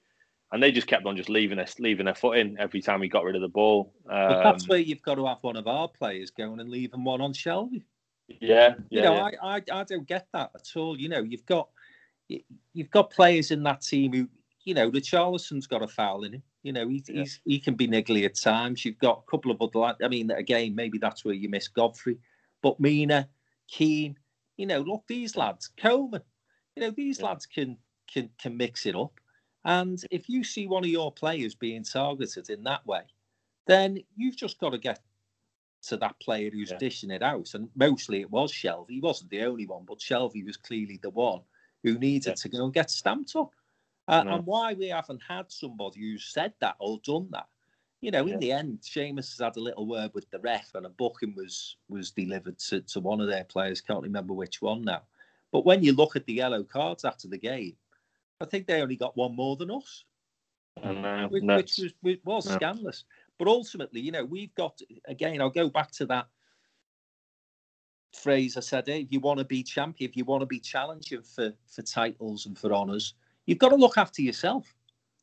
And 0.53 0.63
they 0.63 0.71
just 0.71 0.87
kept 0.87 1.07
on 1.07 1.17
just 1.17 1.31
leaving 1.31 1.59
us, 1.59 1.79
leaving 1.79 2.05
their 2.05 2.15
foot 2.15 2.37
in 2.37 2.59
every 2.59 2.83
time 2.83 3.01
he 3.01 3.09
got 3.09 3.25
rid 3.25 3.37
of 3.37 3.41
the 3.41 3.49
ball. 3.49 3.95
Um, 4.11 4.29
but 4.29 4.43
that's 4.43 4.69
where 4.69 4.79
you've 4.79 5.01
got 5.01 5.15
to 5.15 5.27
have 5.27 5.39
one 5.41 5.57
of 5.57 5.67
our 5.67 5.89
players 5.89 6.31
going 6.31 6.61
and 6.61 6.69
leaving 6.69 7.05
one 7.05 7.23
on 7.23 7.33
Shelvey. 7.33 7.85
Yeah, 8.29 8.39
yeah, 8.39 8.75
you 8.91 9.03
know, 9.03 9.15
yeah. 9.15 9.39
I, 9.43 9.57
I 9.57 9.63
I 9.81 9.85
don't 9.85 10.07
get 10.07 10.27
that 10.35 10.51
at 10.55 10.69
all. 10.77 10.99
You 10.99 11.09
know, 11.09 11.23
you've 11.23 11.47
got 11.47 11.69
you've 12.29 12.91
got 12.91 13.11
players 13.11 13.51
in 13.51 13.63
that 13.65 13.83
team 13.83 14.13
who, 14.13 14.29
you 14.65 14.75
know, 14.75 14.91
the 14.91 15.01
Charleston's 15.01 15.67
got 15.67 15.83
a 15.83 15.89
foul 15.89 16.25
in 16.25 16.35
him. 16.35 16.43
You 16.63 16.73
know, 16.73 16.89
he, 16.89 17.03
yeah. 17.09 17.25
he 17.45 17.59
can 17.59 17.75
be 17.75 17.89
niggly 17.89 18.25
at 18.25 18.37
times. 18.37 18.85
You've 18.85 18.99
got 18.99 19.25
a 19.27 19.31
couple 19.31 19.51
of 19.51 19.61
other, 19.61 19.97
I 20.03 20.09
mean, 20.09 20.31
again, 20.31 20.75
maybe 20.75 20.99
that's 20.99 21.25
where 21.25 21.35
you 21.35 21.49
miss 21.49 21.69
Godfrey, 21.69 22.19
but 22.63 22.79
Mina, 22.79 23.29
Keane, 23.69 24.17
you 24.57 24.67
know, 24.67 24.81
look, 24.81 25.05
these 25.09 25.37
lads, 25.37 25.71
Coleman, 25.77 26.23
you 26.77 26.83
know, 26.83 26.91
these 26.91 27.19
yeah. 27.19 27.27
lads 27.27 27.47
can 27.47 27.77
can 28.13 28.31
can 28.41 28.57
mix 28.57 28.87
it 28.87 28.95
up. 28.95 29.13
And 29.65 30.03
if 30.11 30.29
you 30.29 30.45
see 30.45 30.67
one 30.67 30.85
of 30.85 30.91
your 30.91 31.13
players 31.13 31.55
being 31.55 31.85
targeted 31.85 32.51
in 32.51 32.65
that 32.65 32.87
way, 32.87 33.03
then 33.67 33.99
you've 34.17 34.37
just 34.37 34.59
got 34.59 34.71
to 34.71 34.79
get 34.79 35.01
to 35.83 35.97
that 35.97 36.19
player 36.21 36.51
who's 36.51 36.71
yeah. 36.71 36.79
dishing 36.79 37.11
it 37.11 37.23
out. 37.23 37.55
And 37.55 37.69
mostly 37.75 38.21
it 38.21 38.31
was 38.31 38.53
Shelvey. 38.53 38.91
He 38.91 39.01
wasn't 39.01 39.31
the 39.31 39.43
only 39.43 39.67
one, 39.67 39.85
but 39.87 39.99
Shelvey 39.99 40.45
was 40.45 40.57
clearly 40.57 40.99
the 41.03 41.11
one 41.11 41.41
who 41.83 41.99
needed 41.99 42.29
yeah. 42.31 42.35
to 42.35 42.49
go 42.49 42.65
and 42.65 42.75
get 42.75 42.91
stamped 42.91 43.35
up. 43.37 43.53
Uh, 44.09 44.23
no. 44.25 44.35
And 44.35 44.47
why 44.47 44.75
we 44.75 44.89
haven't 44.89 45.23
had 45.27 45.51
somebody 45.51 46.01
who 46.01 46.19
said 46.19 46.53
that 46.61 46.77
or 46.79 47.01
done 47.05 47.29
that. 47.33 47.47
You 48.01 48.11
know, 48.11 48.23
in 48.23 48.29
yeah. 48.29 48.39
the 48.39 48.53
end, 48.53 48.81
Seamus 48.83 49.31
has 49.31 49.39
had 49.39 49.57
a 49.57 49.61
little 49.61 49.87
word 49.87 50.11
with 50.13 50.29
the 50.31 50.41
ref, 50.41 50.75
and 50.75 50.87
a 50.87 50.89
booking 50.89 51.35
was 51.37 51.77
was 51.89 52.11
delivered 52.11 52.59
to, 52.59 52.81
to 52.81 53.01
one 53.01 53.21
of 53.21 53.29
their 53.29 53.45
players. 53.45 53.81
Can't 53.81 54.03
remember 54.03 54.33
which 54.33 54.61
one 54.61 54.83
now. 54.83 55.03
But 55.53 55.65
when 55.65 55.85
you 55.85 55.93
look 55.93 56.17
at 56.17 56.27
the 56.27 56.33
yellow 56.33 56.65
cards 56.65 57.05
after 57.05 57.29
the 57.29 57.39
game, 57.39 57.77
I 58.41 58.47
think 58.47 58.67
they 58.67 58.83
only 58.83 58.97
got 58.97 59.17
one 59.17 59.37
more 59.37 59.55
than 59.55 59.71
us, 59.71 60.05
no, 60.83 61.29
which, 61.31 61.45
which, 61.45 61.79
was, 61.79 61.93
which 62.01 62.21
was 62.25 62.49
no. 62.49 62.57
scandalous. 62.57 63.05
But 63.39 63.47
ultimately, 63.47 64.01
you 64.01 64.11
know, 64.11 64.25
we've 64.25 64.55
got 64.57 64.81
again. 65.07 65.41
I'll 65.41 65.51
go 65.51 65.69
back 65.69 65.93
to 65.93 66.07
that 66.07 66.27
phrase 68.15 68.57
I 68.57 68.61
said. 68.61 68.89
Hey, 68.89 69.03
if 69.03 69.13
you 69.13 69.21
want 69.21 69.39
to 69.39 69.45
be 69.45 69.63
champion, 69.63 70.11
if 70.11 70.17
you 70.17 70.25
want 70.25 70.41
to 70.41 70.47
be 70.47 70.61
challenging 70.61 71.23
for 71.23 71.53
for 71.69 71.83
titles 71.83 72.47
and 72.47 72.59
for 72.59 72.73
honours, 72.73 73.15
you've 73.53 73.59
got 73.59 73.69
to 73.69 73.77
look 73.77 73.99
after 73.99 74.23
yourself. 74.23 74.75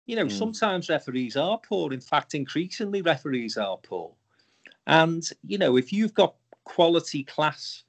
You 0.05 0.15
know, 0.15 0.25
mm. 0.25 0.31
sometimes 0.31 0.87
referees 0.87 1.35
are 1.35 1.57
poor. 1.67 1.91
In 1.91 1.99
fact, 1.99 2.35
increasingly 2.35 3.01
referees 3.01 3.57
are 3.57 3.77
poor. 3.77 4.11
And, 4.85 5.27
you 5.43 5.57
know, 5.57 5.77
if 5.77 5.91
you've 5.91 6.13
got 6.13 6.35
quality 6.63 7.23
class, 7.23 7.83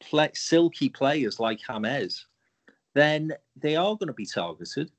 play, 0.00 0.30
silky 0.34 0.90
players 0.90 1.40
like 1.40 1.60
James, 1.66 2.26
then 2.94 3.32
they 3.56 3.74
are 3.74 3.96
going 3.96 4.08
to 4.08 4.12
be 4.12 4.26
targeted. 4.26 4.90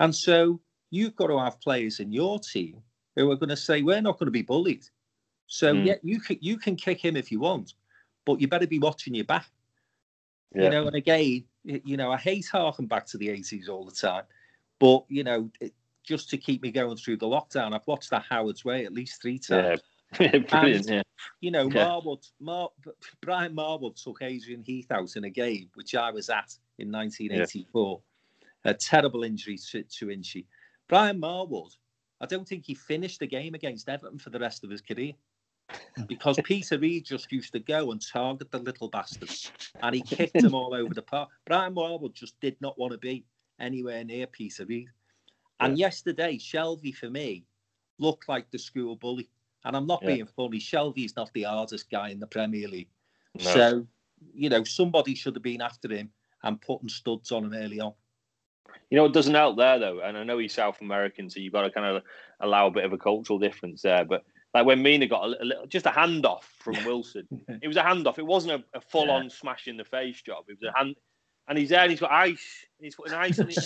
And 0.00 0.12
so 0.12 0.60
you've 0.90 1.14
got 1.14 1.28
to 1.28 1.38
have 1.38 1.60
players 1.60 2.00
in 2.00 2.10
your 2.10 2.40
team 2.40 2.82
who 3.14 3.30
are 3.30 3.36
going 3.36 3.50
to 3.50 3.56
say, 3.56 3.82
we're 3.82 4.02
not 4.02 4.18
going 4.18 4.26
to 4.26 4.32
be 4.32 4.42
bullied. 4.42 4.84
So, 5.46 5.74
mm. 5.74 5.86
yeah, 5.86 5.94
you 6.02 6.18
can, 6.18 6.38
you 6.40 6.58
can 6.58 6.74
kick 6.74 7.04
him 7.04 7.16
if 7.16 7.30
you 7.30 7.38
want, 7.38 7.74
but 8.24 8.40
you 8.40 8.48
better 8.48 8.66
be 8.66 8.80
watching 8.80 9.14
your 9.14 9.26
back. 9.26 9.46
Yeah. 10.54 10.64
You 10.64 10.70
know, 10.70 10.86
and 10.86 10.96
again, 10.96 11.44
you 11.64 11.96
know, 11.96 12.12
I 12.12 12.16
hate 12.16 12.46
harking 12.46 12.86
back 12.86 13.06
to 13.06 13.18
the 13.18 13.28
80s 13.28 13.68
all 13.68 13.84
the 13.84 13.92
time, 13.92 14.24
but, 14.78 15.04
you 15.08 15.24
know, 15.24 15.50
it, 15.60 15.72
just 16.04 16.30
to 16.30 16.36
keep 16.36 16.62
me 16.62 16.70
going 16.70 16.96
through 16.96 17.16
the 17.16 17.26
lockdown, 17.26 17.74
I've 17.74 17.86
watched 17.86 18.10
that 18.10 18.24
Howard's 18.28 18.64
Way 18.64 18.84
at 18.84 18.92
least 18.92 19.20
three 19.20 19.38
times. 19.38 19.80
Yeah, 20.20 20.38
brilliant. 20.38 20.86
And, 20.86 20.96
yeah. 20.96 21.02
You 21.40 21.50
know, 21.50 21.68
yeah. 21.68 21.86
Marwood, 21.86 22.30
Mar- 22.38 22.70
Brian 23.20 23.52
Marwood 23.52 24.00
took 24.00 24.18
Adrian 24.22 24.62
Heath 24.62 24.92
out 24.92 25.16
in 25.16 25.24
a 25.24 25.30
game, 25.30 25.70
which 25.74 25.96
I 25.96 26.12
was 26.12 26.28
at 26.28 26.54
in 26.78 26.92
1984. 26.92 28.00
Yeah. 28.64 28.70
A 28.70 28.74
terrible 28.74 29.24
injury 29.24 29.58
to, 29.72 29.82
to 29.82 30.10
Inchy. 30.10 30.46
Brian 30.88 31.20
Marwood, 31.20 31.74
I 32.20 32.26
don't 32.26 32.46
think 32.46 32.64
he 32.64 32.74
finished 32.74 33.18
the 33.18 33.26
game 33.26 33.54
against 33.54 33.88
Everton 33.88 34.20
for 34.20 34.30
the 34.30 34.38
rest 34.38 34.62
of 34.62 34.70
his 34.70 34.82
career 34.82 35.14
because 36.06 36.38
Peter 36.44 36.78
Reid 36.78 37.04
just 37.04 37.30
used 37.32 37.52
to 37.52 37.60
go 37.60 37.90
and 37.90 38.04
target 38.04 38.50
the 38.50 38.58
little 38.58 38.88
bastards, 38.88 39.50
and 39.82 39.94
he 39.94 40.02
kicked 40.16 40.34
them 40.40 40.54
all 40.54 40.74
over 40.74 40.94
the 40.94 41.02
park. 41.02 41.30
Brian 41.46 41.74
Marwood 41.74 42.14
just 42.14 42.38
did 42.40 42.56
not 42.60 42.78
want 42.78 42.92
to 42.92 42.98
be 42.98 43.24
anywhere 43.60 44.04
near 44.04 44.26
Peter 44.26 44.64
Reid. 44.64 44.88
And 45.60 45.78
yeah. 45.78 45.86
yesterday, 45.86 46.36
Shelvey 46.36 46.94
for 46.94 47.10
me 47.10 47.44
looked 47.98 48.28
like 48.28 48.50
the 48.50 48.58
school 48.58 48.96
bully. 48.96 49.28
And 49.64 49.76
I'm 49.76 49.86
not 49.86 50.02
yeah. 50.02 50.08
being 50.08 50.26
funny. 50.26 50.58
Shelvey's 50.58 51.16
not 51.16 51.30
the 51.32 51.44
hardest 51.44 51.90
guy 51.90 52.10
in 52.10 52.20
the 52.20 52.26
Premier 52.26 52.68
League. 52.68 52.88
No. 53.36 53.44
So, 53.44 53.86
you 54.34 54.50
know, 54.50 54.64
somebody 54.64 55.14
should 55.14 55.34
have 55.36 55.42
been 55.42 55.62
after 55.62 55.88
him 55.88 56.10
and 56.42 56.60
putting 56.60 56.88
studs 56.88 57.32
on 57.32 57.44
him 57.44 57.54
early 57.54 57.80
on. 57.80 57.94
You 58.90 58.98
know, 58.98 59.06
it 59.06 59.12
doesn't 59.12 59.34
help 59.34 59.56
there 59.56 59.78
though, 59.78 60.00
and 60.00 60.16
I 60.16 60.24
know 60.24 60.38
he's 60.38 60.52
South 60.52 60.80
American, 60.80 61.30
so 61.30 61.40
you've 61.40 61.52
got 61.52 61.62
to 61.62 61.70
kind 61.70 61.96
of 61.96 62.02
allow 62.40 62.66
a 62.66 62.70
bit 62.70 62.84
of 62.84 62.92
a 62.92 62.98
cultural 62.98 63.38
difference 63.38 63.82
there. 63.82 64.04
But 64.04 64.24
like 64.54 64.66
when 64.66 64.82
Mina 64.82 65.06
got 65.08 65.24
a, 65.24 65.42
a 65.42 65.44
little, 65.44 65.66
just 65.66 65.86
a 65.86 65.90
handoff 65.90 66.44
from 66.60 66.74
Wilson. 66.86 67.26
it 67.60 67.66
was 67.66 67.76
a 67.76 67.82
handoff. 67.82 68.18
It 68.18 68.26
wasn't 68.26 68.52
a, 68.52 68.78
a 68.78 68.80
full 68.80 69.10
on 69.10 69.24
yeah. 69.24 69.28
smash 69.30 69.66
in 69.66 69.76
the 69.76 69.84
face 69.84 70.22
job. 70.22 70.44
It 70.48 70.56
was 70.60 70.72
a 70.72 70.78
hand, 70.78 70.94
and 71.48 71.58
he's 71.58 71.70
there 71.70 71.80
and 71.80 71.90
he's 71.90 72.00
got 72.00 72.12
ice. 72.12 72.64
And 72.78 72.84
he's 72.84 72.94
putting 72.94 73.14
ice. 73.14 73.38
And 73.38 73.50
he, 73.50 73.56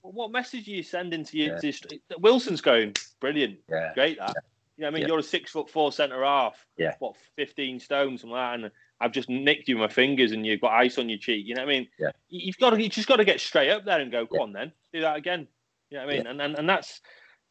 what 0.00 0.32
message 0.32 0.66
are 0.66 0.72
you 0.72 0.82
sending 0.82 1.24
to 1.24 1.36
you? 1.36 1.56
Yeah. 1.62 1.70
To, 1.70 2.00
Wilson's 2.18 2.62
going 2.62 2.94
brilliant, 3.20 3.58
yeah. 3.68 3.92
great 3.94 4.18
that. 4.18 4.34
You 4.76 4.82
know, 4.82 4.88
I 4.88 4.90
mean, 4.92 5.06
you're 5.06 5.18
a 5.18 5.22
six 5.22 5.50
foot 5.50 5.68
four 5.68 5.92
centre 5.92 6.24
half. 6.24 6.64
Yeah. 6.78 6.94
What, 7.00 7.16
fifteen 7.36 7.78
stones, 7.78 8.22
and 8.22 8.32
that, 8.32 8.54
and 8.54 8.70
I've 8.98 9.12
just 9.12 9.28
nicked 9.28 9.68
you 9.68 9.76
with 9.76 9.90
my 9.90 9.94
fingers, 9.94 10.32
and 10.32 10.46
you've 10.46 10.62
got 10.62 10.72
ice 10.72 10.96
on 10.96 11.10
your 11.10 11.18
cheek. 11.18 11.46
You 11.46 11.54
know 11.54 11.62
what 11.62 11.68
I 11.68 11.72
mean? 11.72 11.88
Yeah. 11.98 12.12
You've 12.30 12.56
got 12.56 12.70
to, 12.70 12.82
you 12.82 12.88
just 12.88 13.06
got 13.06 13.16
to 13.16 13.26
get 13.26 13.40
straight 13.40 13.70
up 13.70 13.84
there 13.84 14.00
and 14.00 14.10
go, 14.10 14.26
come 14.26 14.40
on, 14.40 14.52
then 14.54 14.72
do 14.94 15.02
that 15.02 15.16
again. 15.16 15.48
You 15.90 15.98
know 15.98 16.06
what 16.06 16.14
I 16.14 16.16
mean? 16.16 16.26
And, 16.26 16.40
and 16.40 16.58
and 16.58 16.68
that's 16.68 17.02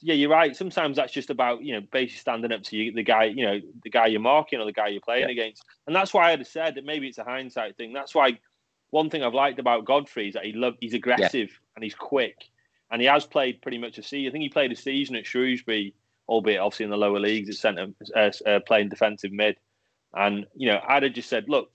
yeah, 0.02 0.14
you're 0.14 0.30
right. 0.30 0.56
Sometimes 0.56 0.96
that's 0.96 1.12
just 1.12 1.30
about 1.30 1.64
you 1.64 1.74
know 1.74 1.82
basically 1.92 2.20
standing 2.20 2.52
up 2.52 2.64
to 2.64 2.78
you, 2.78 2.92
the 2.92 3.04
guy, 3.04 3.26
you 3.26 3.46
know, 3.46 3.60
the 3.84 3.90
guy 3.90 4.08
you're 4.08 4.20
marking 4.20 4.60
or 4.60 4.66
the 4.66 4.72
guy 4.72 4.88
you're 4.88 5.02
playing 5.02 5.26
yeah. 5.26 5.44
against, 5.44 5.64
and 5.88 5.96
that's 5.96 6.14
why 6.14 6.32
I'd 6.32 6.40
have 6.40 6.48
said 6.48 6.76
that 6.76 6.86
maybe 6.86 7.08
it's 7.08 7.18
a 7.18 7.24
hindsight 7.24 7.76
thing. 7.78 7.94
That's 7.94 8.16
why 8.16 8.40
one 8.92 9.10
thing 9.10 9.24
I've 9.24 9.34
liked 9.34 9.60
about 9.60 9.86
Godfrey 9.86 10.30
is 10.30 10.34
that 10.36 10.46
he 10.46 10.54
love 10.54 10.76
he's 10.80 10.94
aggressive 10.94 11.50
yeah. 11.50 11.76
and 11.76 11.84
he's 11.84 11.96
quick, 11.96 12.46
and 12.92 13.02
he 13.02 13.08
has 13.08 13.26
played 13.26 13.62
pretty 13.62 13.78
much 13.78 13.98
a 13.98 14.04
season. 14.04 14.30
I 14.30 14.32
think 14.32 14.44
he 14.44 14.50
played 14.50 14.72
a 14.72 14.76
season 14.76 15.16
at 15.16 15.26
Shrewsbury, 15.26 15.94
albeit 16.28 16.60
obviously 16.60 16.86
in 16.86 16.92
the 16.92 16.98
lower 16.98 17.20
leagues 17.20 17.50
at 17.50 17.56
centre, 17.56 17.88
uh, 18.16 18.32
uh, 18.46 18.60
playing 18.62 18.90
defensive 18.90 19.32
mid. 19.32 19.58
And 20.14 20.46
you 20.56 20.72
know, 20.72 20.80
I'd 20.88 21.04
have 21.04 21.14
just 21.14 21.30
said, 21.30 21.50
look, 21.50 21.72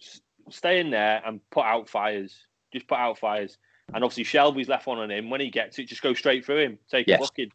stay 0.51 0.81
in 0.81 0.91
there 0.91 1.23
and 1.25 1.41
put 1.51 1.65
out 1.65 1.89
fires. 1.89 2.35
Just 2.73 2.89
put 2.89 2.99
out 2.99 3.19
fires. 3.19 3.59
And 3.93 4.03
obviously 4.03 4.25
Shelvey's 4.25 4.69
left 4.69 4.87
one 4.87 4.99
on 4.99 5.11
him. 5.11 5.31
When 5.31 5.41
he 5.41 5.51
gets 5.51 5.79
it, 5.79 5.85
just 5.85 6.03
go 6.03 6.15
straight 6.15 6.45
through 6.45 6.61
him. 6.61 6.79
Take 6.91 7.07
yes. 7.07 7.19
a 7.19 7.23
booking. 7.23 7.53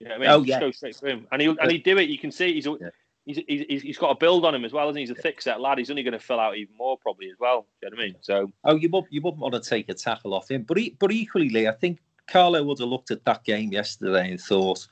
You 0.00 0.08
know 0.08 0.14
what 0.14 0.16
I 0.16 0.18
mean? 0.20 0.30
Oh, 0.30 0.38
just 0.38 0.48
yeah. 0.48 0.60
go 0.60 0.70
straight 0.70 0.96
through 0.96 1.10
him. 1.10 1.26
And 1.30 1.42
he 1.42 1.48
and 1.48 1.70
he 1.70 1.78
do 1.78 1.98
it. 1.98 2.08
You 2.08 2.18
can 2.18 2.32
see 2.32 2.54
he's 2.54 2.66
yeah. 2.66 2.88
he's, 3.26 3.38
he's 3.46 3.82
he's 3.82 3.98
got 3.98 4.10
a 4.10 4.14
build 4.14 4.46
on 4.46 4.54
him 4.54 4.64
as 4.64 4.72
well, 4.72 4.88
isn't 4.88 4.96
he? 4.96 5.02
He's 5.02 5.10
a 5.10 5.20
thick 5.20 5.42
set 5.42 5.60
lad. 5.60 5.78
He's 5.78 5.90
only 5.90 6.02
going 6.02 6.12
to 6.12 6.18
fill 6.18 6.40
out 6.40 6.56
even 6.56 6.74
more 6.76 6.96
probably 6.96 7.28
as 7.30 7.36
well. 7.38 7.66
you 7.82 7.90
know 7.90 7.96
what 7.96 8.02
I 8.02 8.06
mean? 8.06 8.16
So 8.22 8.50
oh, 8.64 8.76
you 8.76 8.88
would 8.88 9.04
you 9.10 9.20
wouldn't 9.20 9.40
want 9.40 9.54
to 9.54 9.60
take 9.60 9.88
a 9.90 9.94
tackle 9.94 10.32
off 10.32 10.50
him, 10.50 10.62
but 10.62 10.78
he, 10.78 10.96
but 10.98 11.12
equally, 11.12 11.68
I 11.68 11.72
think 11.72 11.98
Carlo 12.26 12.62
would 12.64 12.78
have 12.78 12.88
looked 12.88 13.10
at 13.10 13.24
that 13.26 13.44
game 13.44 13.72
yesterday 13.72 14.30
and 14.30 14.40
thought, 14.40 14.86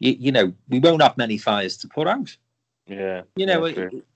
you, 0.00 0.16
you 0.18 0.32
know, 0.32 0.52
we 0.68 0.80
won't 0.80 1.02
have 1.02 1.16
many 1.16 1.38
fires 1.38 1.78
to 1.78 1.88
put 1.88 2.06
out. 2.06 2.36
Yeah, 2.86 3.22
you 3.36 3.46
know, 3.46 3.66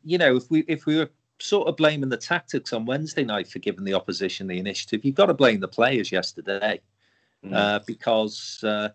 you 0.04 0.18
know, 0.18 0.36
if 0.36 0.50
we 0.50 0.64
if 0.68 0.84
we 0.84 0.98
were 0.98 1.08
sort 1.38 1.66
of 1.66 1.76
blaming 1.76 2.10
the 2.10 2.16
tactics 2.16 2.74
on 2.74 2.84
Wednesday 2.84 3.24
night 3.24 3.48
for 3.48 3.58
giving 3.58 3.84
the 3.84 3.94
opposition 3.94 4.46
the 4.46 4.58
initiative, 4.58 5.02
you've 5.02 5.14
got 5.14 5.26
to 5.26 5.34
blame 5.34 5.60
the 5.60 5.68
players 5.68 6.12
yesterday 6.12 6.80
mm. 7.44 7.54
uh, 7.54 7.80
because 7.86 8.62
uh, 8.64 8.90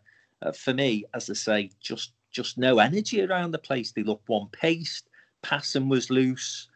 uh, 0.46 0.52
for 0.52 0.74
me, 0.74 1.06
as 1.14 1.30
I 1.30 1.34
say, 1.34 1.72
just 1.82 2.14
just 2.32 2.58
no 2.58 2.80
energy 2.80 3.22
around 3.22 3.52
the 3.52 3.58
place. 3.58 3.92
They 3.92 4.04
looked 4.04 4.28
one 4.30 4.48
paced, 4.52 5.10
passing 5.42 5.90
was 5.90 6.10
loose, 6.10 6.68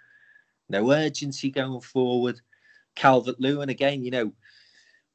no 0.69 0.91
urgency 0.91 1.51
going 1.51 1.81
forward. 1.81 2.39
Calvert 2.95 3.39
Lewin 3.39 3.69
again, 3.69 4.03
you 4.03 4.11
know, 4.11 4.33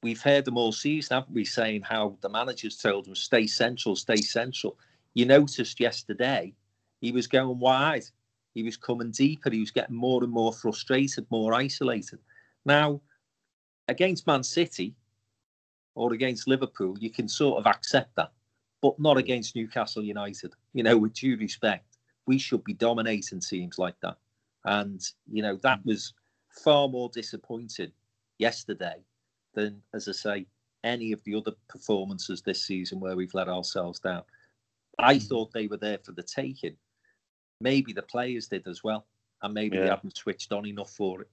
we've 0.02 0.20
heard 0.20 0.44
them 0.44 0.58
all 0.58 0.72
season, 0.72 1.14
haven't 1.14 1.34
we, 1.34 1.44
saying 1.44 1.82
how 1.82 2.16
the 2.20 2.28
managers 2.28 2.76
told 2.76 3.06
them 3.06 3.14
stay 3.14 3.46
central, 3.46 3.96
stay 3.96 4.16
central. 4.16 4.78
You 5.14 5.26
noticed 5.26 5.80
yesterday 5.80 6.54
he 7.00 7.12
was 7.12 7.26
going 7.26 7.58
wide. 7.58 8.04
He 8.54 8.62
was 8.62 8.76
coming 8.76 9.10
deeper. 9.10 9.50
He 9.50 9.60
was 9.60 9.70
getting 9.70 9.96
more 9.96 10.22
and 10.22 10.32
more 10.32 10.52
frustrated, 10.52 11.26
more 11.30 11.54
isolated. 11.54 12.18
Now, 12.64 13.00
against 13.88 14.26
Man 14.26 14.42
City 14.42 14.94
or 15.94 16.12
against 16.12 16.48
Liverpool, 16.48 16.96
you 16.98 17.10
can 17.10 17.28
sort 17.28 17.58
of 17.58 17.66
accept 17.66 18.14
that, 18.16 18.32
but 18.84 19.00
not 19.00 19.16
against 19.16 19.56
Newcastle 19.56 20.04
United. 20.04 20.52
You 20.74 20.82
know, 20.82 20.98
with 20.98 21.14
due 21.14 21.38
respect, 21.38 21.96
we 22.26 22.36
should 22.36 22.62
be 22.64 22.74
dominating 22.74 23.40
teams 23.40 23.78
like 23.78 23.98
that. 24.02 24.18
And, 24.66 25.00
you 25.26 25.42
know, 25.42 25.56
that 25.62 25.80
was 25.86 26.12
far 26.50 26.86
more 26.86 27.08
disappointing 27.08 27.92
yesterday 28.36 28.96
than, 29.54 29.80
as 29.94 30.06
I 30.06 30.12
say, 30.12 30.46
any 30.84 31.12
of 31.12 31.24
the 31.24 31.34
other 31.34 31.52
performances 31.66 32.42
this 32.42 32.62
season 32.62 33.00
where 33.00 33.16
we've 33.16 33.32
let 33.32 33.48
ourselves 33.48 34.00
down. 34.00 34.22
I 34.98 35.14
hmm. 35.14 35.20
thought 35.20 35.54
they 35.54 35.66
were 35.66 35.78
there 35.78 36.00
for 36.04 36.12
the 36.12 36.22
taking. 36.22 36.76
Maybe 37.62 37.94
the 37.94 38.02
players 38.02 38.48
did 38.48 38.66
as 38.68 38.84
well, 38.84 39.06
and 39.40 39.54
maybe 39.54 39.78
yeah. 39.78 39.84
they 39.84 39.88
haven't 39.88 40.18
switched 40.18 40.52
on 40.52 40.66
enough 40.66 40.90
for 40.90 41.22
it. 41.22 41.30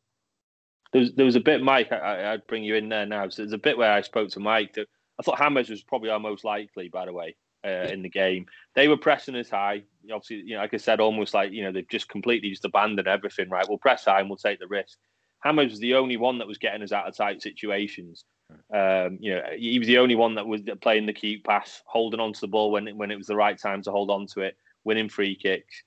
There 0.94 1.02
was, 1.02 1.12
there 1.16 1.26
was 1.26 1.36
a 1.36 1.42
bit, 1.42 1.62
Mike. 1.62 1.92
I, 1.92 2.32
would 2.32 2.48
bring 2.48 2.64
you 2.64 2.76
in 2.76 2.88
there 2.88 3.06
now. 3.06 3.28
So 3.28 3.42
there's 3.42 3.52
a 3.52 3.58
bit 3.58 3.78
where 3.78 3.92
I 3.92 4.00
spoke 4.00 4.30
to 4.30 4.40
Mike. 4.40 4.76
That 4.76 4.88
I 5.22 5.24
thought 5.24 5.40
Hames 5.40 5.70
was 5.70 5.84
probably 5.84 6.10
our 6.10 6.20
most 6.20 6.44
likely, 6.44 6.90
by 6.90 7.06
the 7.06 7.14
way, 7.14 7.36
uh, 7.64 7.88
in 7.92 8.02
the 8.02 8.10
game. 8.10 8.48
They 8.74 8.88
were 8.88 8.98
pressing 8.98 9.36
us 9.36 9.52
high. 9.52 9.84
Obviously, 10.12 10.38
you 10.38 10.56
know, 10.56 10.62
like 10.62 10.74
I 10.74 10.78
said, 10.78 11.00
almost 11.00 11.36
like 11.36 11.52
you 11.52 11.64
know 11.64 11.72
they've 11.72 11.88
just 11.88 12.10
completely 12.10 12.50
just 12.50 12.66
abandoned 12.66 13.08
everything. 13.08 13.48
Right, 13.48 13.68
we'll 13.70 13.78
press 13.78 14.06
high 14.06 14.20
and 14.20 14.30
we'll 14.30 14.38
take 14.38 14.60
the 14.60 14.68
risk. 14.68 14.98
Hames 15.44 15.70
was 15.70 15.80
the 15.80 15.94
only 15.94 16.18
one 16.18 16.40
that 16.40 16.48
was 16.48 16.58
getting 16.58 16.82
us 16.82 16.92
out 16.92 17.08
of 17.08 17.16
tight 17.16 17.44
situations. 17.44 18.26
Um, 18.74 19.20
you 19.22 19.36
know, 19.36 19.44
he 19.56 19.78
was 19.78 19.88
the 19.88 20.00
only 20.00 20.16
one 20.16 20.34
that 20.36 20.48
was 20.48 20.62
playing 20.82 21.06
the 21.06 21.14
keep 21.14 21.46
pass, 21.46 21.84
holding 21.86 22.20
on 22.20 22.34
to 22.34 22.42
the 22.42 22.48
ball 22.48 22.72
when 22.72 22.88
when 22.98 23.12
it 23.12 23.18
was 23.18 23.28
the 23.28 23.36
right 23.36 23.60
time 23.60 23.84
to 23.84 23.92
hold 23.92 24.10
on 24.10 24.26
to 24.34 24.42
it, 24.42 24.58
winning 24.86 25.08
free 25.08 25.36
kicks. 25.36 25.84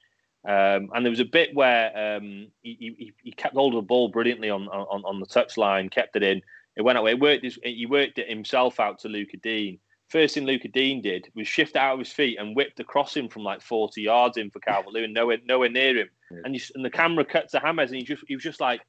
Um, 0.47 0.91
and 0.95 1.05
there 1.05 1.11
was 1.11 1.21
a 1.21 1.25
bit 1.25 1.55
where 1.55 2.17
um, 2.19 2.49
he, 2.63 2.77
he, 2.79 3.13
he, 3.23 3.33
kept 3.33 3.55
hold 3.55 3.75
of 3.75 3.79
the 3.79 3.87
ball 3.87 4.09
brilliantly 4.09 4.51
on, 4.51 4.69
on, 4.69 5.03
on 5.03 5.19
the 5.19 5.25
touchline, 5.25 5.91
kept 5.91 6.17
it 6.17 6.23
in. 6.23 6.43
It 6.77 6.83
went 6.83 6.99
away. 6.99 7.13
It 7.13 7.21
worked. 7.21 7.45
His, 7.45 7.59
he 7.63 7.87
worked 7.87 8.19
it 8.19 8.29
himself 8.29 8.81
out 8.81 8.99
to 9.01 9.09
Luca 9.09 9.37
Digne. 9.37 9.79
First 10.09 10.35
thing 10.35 10.45
Luca 10.45 10.69
Digne 10.69 11.01
did 11.01 11.29
was 11.35 11.49
shift 11.49 11.77
out 11.77 11.95
of 11.95 11.99
his 11.99 12.13
feet 12.13 12.39
and 12.39 12.55
whipped 12.55 12.79
across 12.79 13.17
him 13.17 13.29
from 13.29 13.43
like 13.43 13.63
40 13.63 14.03
yards 14.03 14.37
in 14.37 14.51
for 14.51 14.61
Calvert 14.61 14.93
Lewin, 14.93 15.13
nowhere, 15.15 15.39
nowhere 15.45 15.71
near 15.71 15.97
him. 15.97 16.09
Yeah. 16.31 16.39
And, 16.45 16.55
you, 16.55 16.61
and 16.75 16.85
the 16.85 16.91
camera 16.91 17.25
cut 17.25 17.51
to 17.51 17.61
Hames, 17.61 17.91
and 17.91 17.97
he 17.97 18.03
just 18.03 18.25
he 18.29 18.35
was 18.35 18.45
just 18.45 18.61
like, 18.61 18.81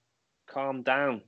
calm 0.48 0.84
down, 0.84 1.22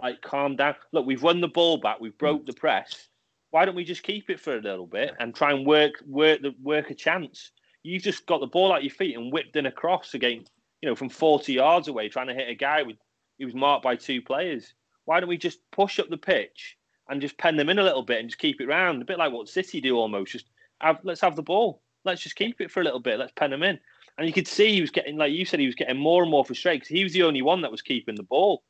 like 0.00 0.20
calm 0.22 0.56
down. 0.56 0.74
Look, 0.92 1.06
we've 1.06 1.22
won 1.22 1.40
the 1.40 1.48
ball 1.48 1.78
back. 1.78 2.00
We've 2.00 2.16
broke 2.16 2.46
the 2.46 2.52
press. 2.52 3.08
Why 3.50 3.64
don't 3.64 3.76
we 3.76 3.84
just 3.84 4.02
keep 4.02 4.28
it 4.28 4.40
for 4.40 4.56
a 4.56 4.60
little 4.60 4.86
bit 4.86 5.14
and 5.18 5.34
try 5.34 5.52
and 5.52 5.66
work 5.66 5.94
work 6.06 6.42
the 6.42 6.54
work 6.62 6.90
a 6.90 6.94
chance? 6.94 7.52
You've 7.82 8.02
just 8.02 8.26
got 8.26 8.40
the 8.40 8.46
ball 8.46 8.72
out 8.72 8.82
your 8.82 8.90
feet 8.90 9.16
and 9.16 9.32
whipped 9.32 9.56
in 9.56 9.66
across 9.66 10.14
again, 10.14 10.44
you 10.82 10.88
know, 10.88 10.96
from 10.96 11.08
40 11.08 11.52
yards 11.52 11.88
away, 11.88 12.08
trying 12.08 12.26
to 12.26 12.34
hit 12.34 12.48
a 12.48 12.54
guy 12.54 12.82
with 12.82 12.96
he 13.38 13.44
was 13.44 13.54
marked 13.54 13.84
by 13.84 13.96
two 13.96 14.22
players. 14.22 14.74
Why 15.06 15.18
don't 15.18 15.28
we 15.28 15.38
just 15.38 15.58
push 15.70 15.98
up 15.98 16.10
the 16.10 16.16
pitch 16.16 16.76
and 17.08 17.20
just 17.20 17.38
pen 17.38 17.56
them 17.56 17.68
in 17.68 17.78
a 17.78 17.82
little 17.82 18.02
bit 18.02 18.20
and 18.20 18.28
just 18.28 18.40
keep 18.40 18.60
it 18.60 18.68
round, 18.68 19.00
a 19.00 19.04
bit 19.04 19.18
like 19.18 19.32
what 19.32 19.48
City 19.48 19.80
do 19.80 19.96
almost. 19.96 20.32
Just 20.32 20.50
have, 20.80 20.98
let's 21.02 21.20
have 21.22 21.36
the 21.36 21.42
ball. 21.42 21.80
Let's 22.04 22.22
just 22.22 22.36
keep 22.36 22.60
it 22.60 22.70
for 22.70 22.80
a 22.80 22.84
little 22.84 23.00
bit. 23.00 23.18
Let's 23.18 23.32
pen 23.34 23.50
them 23.50 23.62
in. 23.62 23.78
And 24.18 24.26
you 24.26 24.32
could 24.32 24.48
see 24.48 24.72
he 24.72 24.80
was 24.80 24.90
getting, 24.90 25.16
like 25.16 25.32
you 25.32 25.44
said, 25.44 25.60
he 25.60 25.66
was 25.66 25.74
getting 25.74 25.96
more 25.96 26.22
and 26.22 26.30
more 26.30 26.44
frustrated 26.44 26.80
because 26.82 26.94
he 26.94 27.04
was 27.04 27.12
the 27.12 27.22
only 27.22 27.42
one 27.42 27.62
that 27.62 27.70
was 27.70 27.82
keeping 27.82 28.14
the 28.14 28.22
ball 28.22 28.62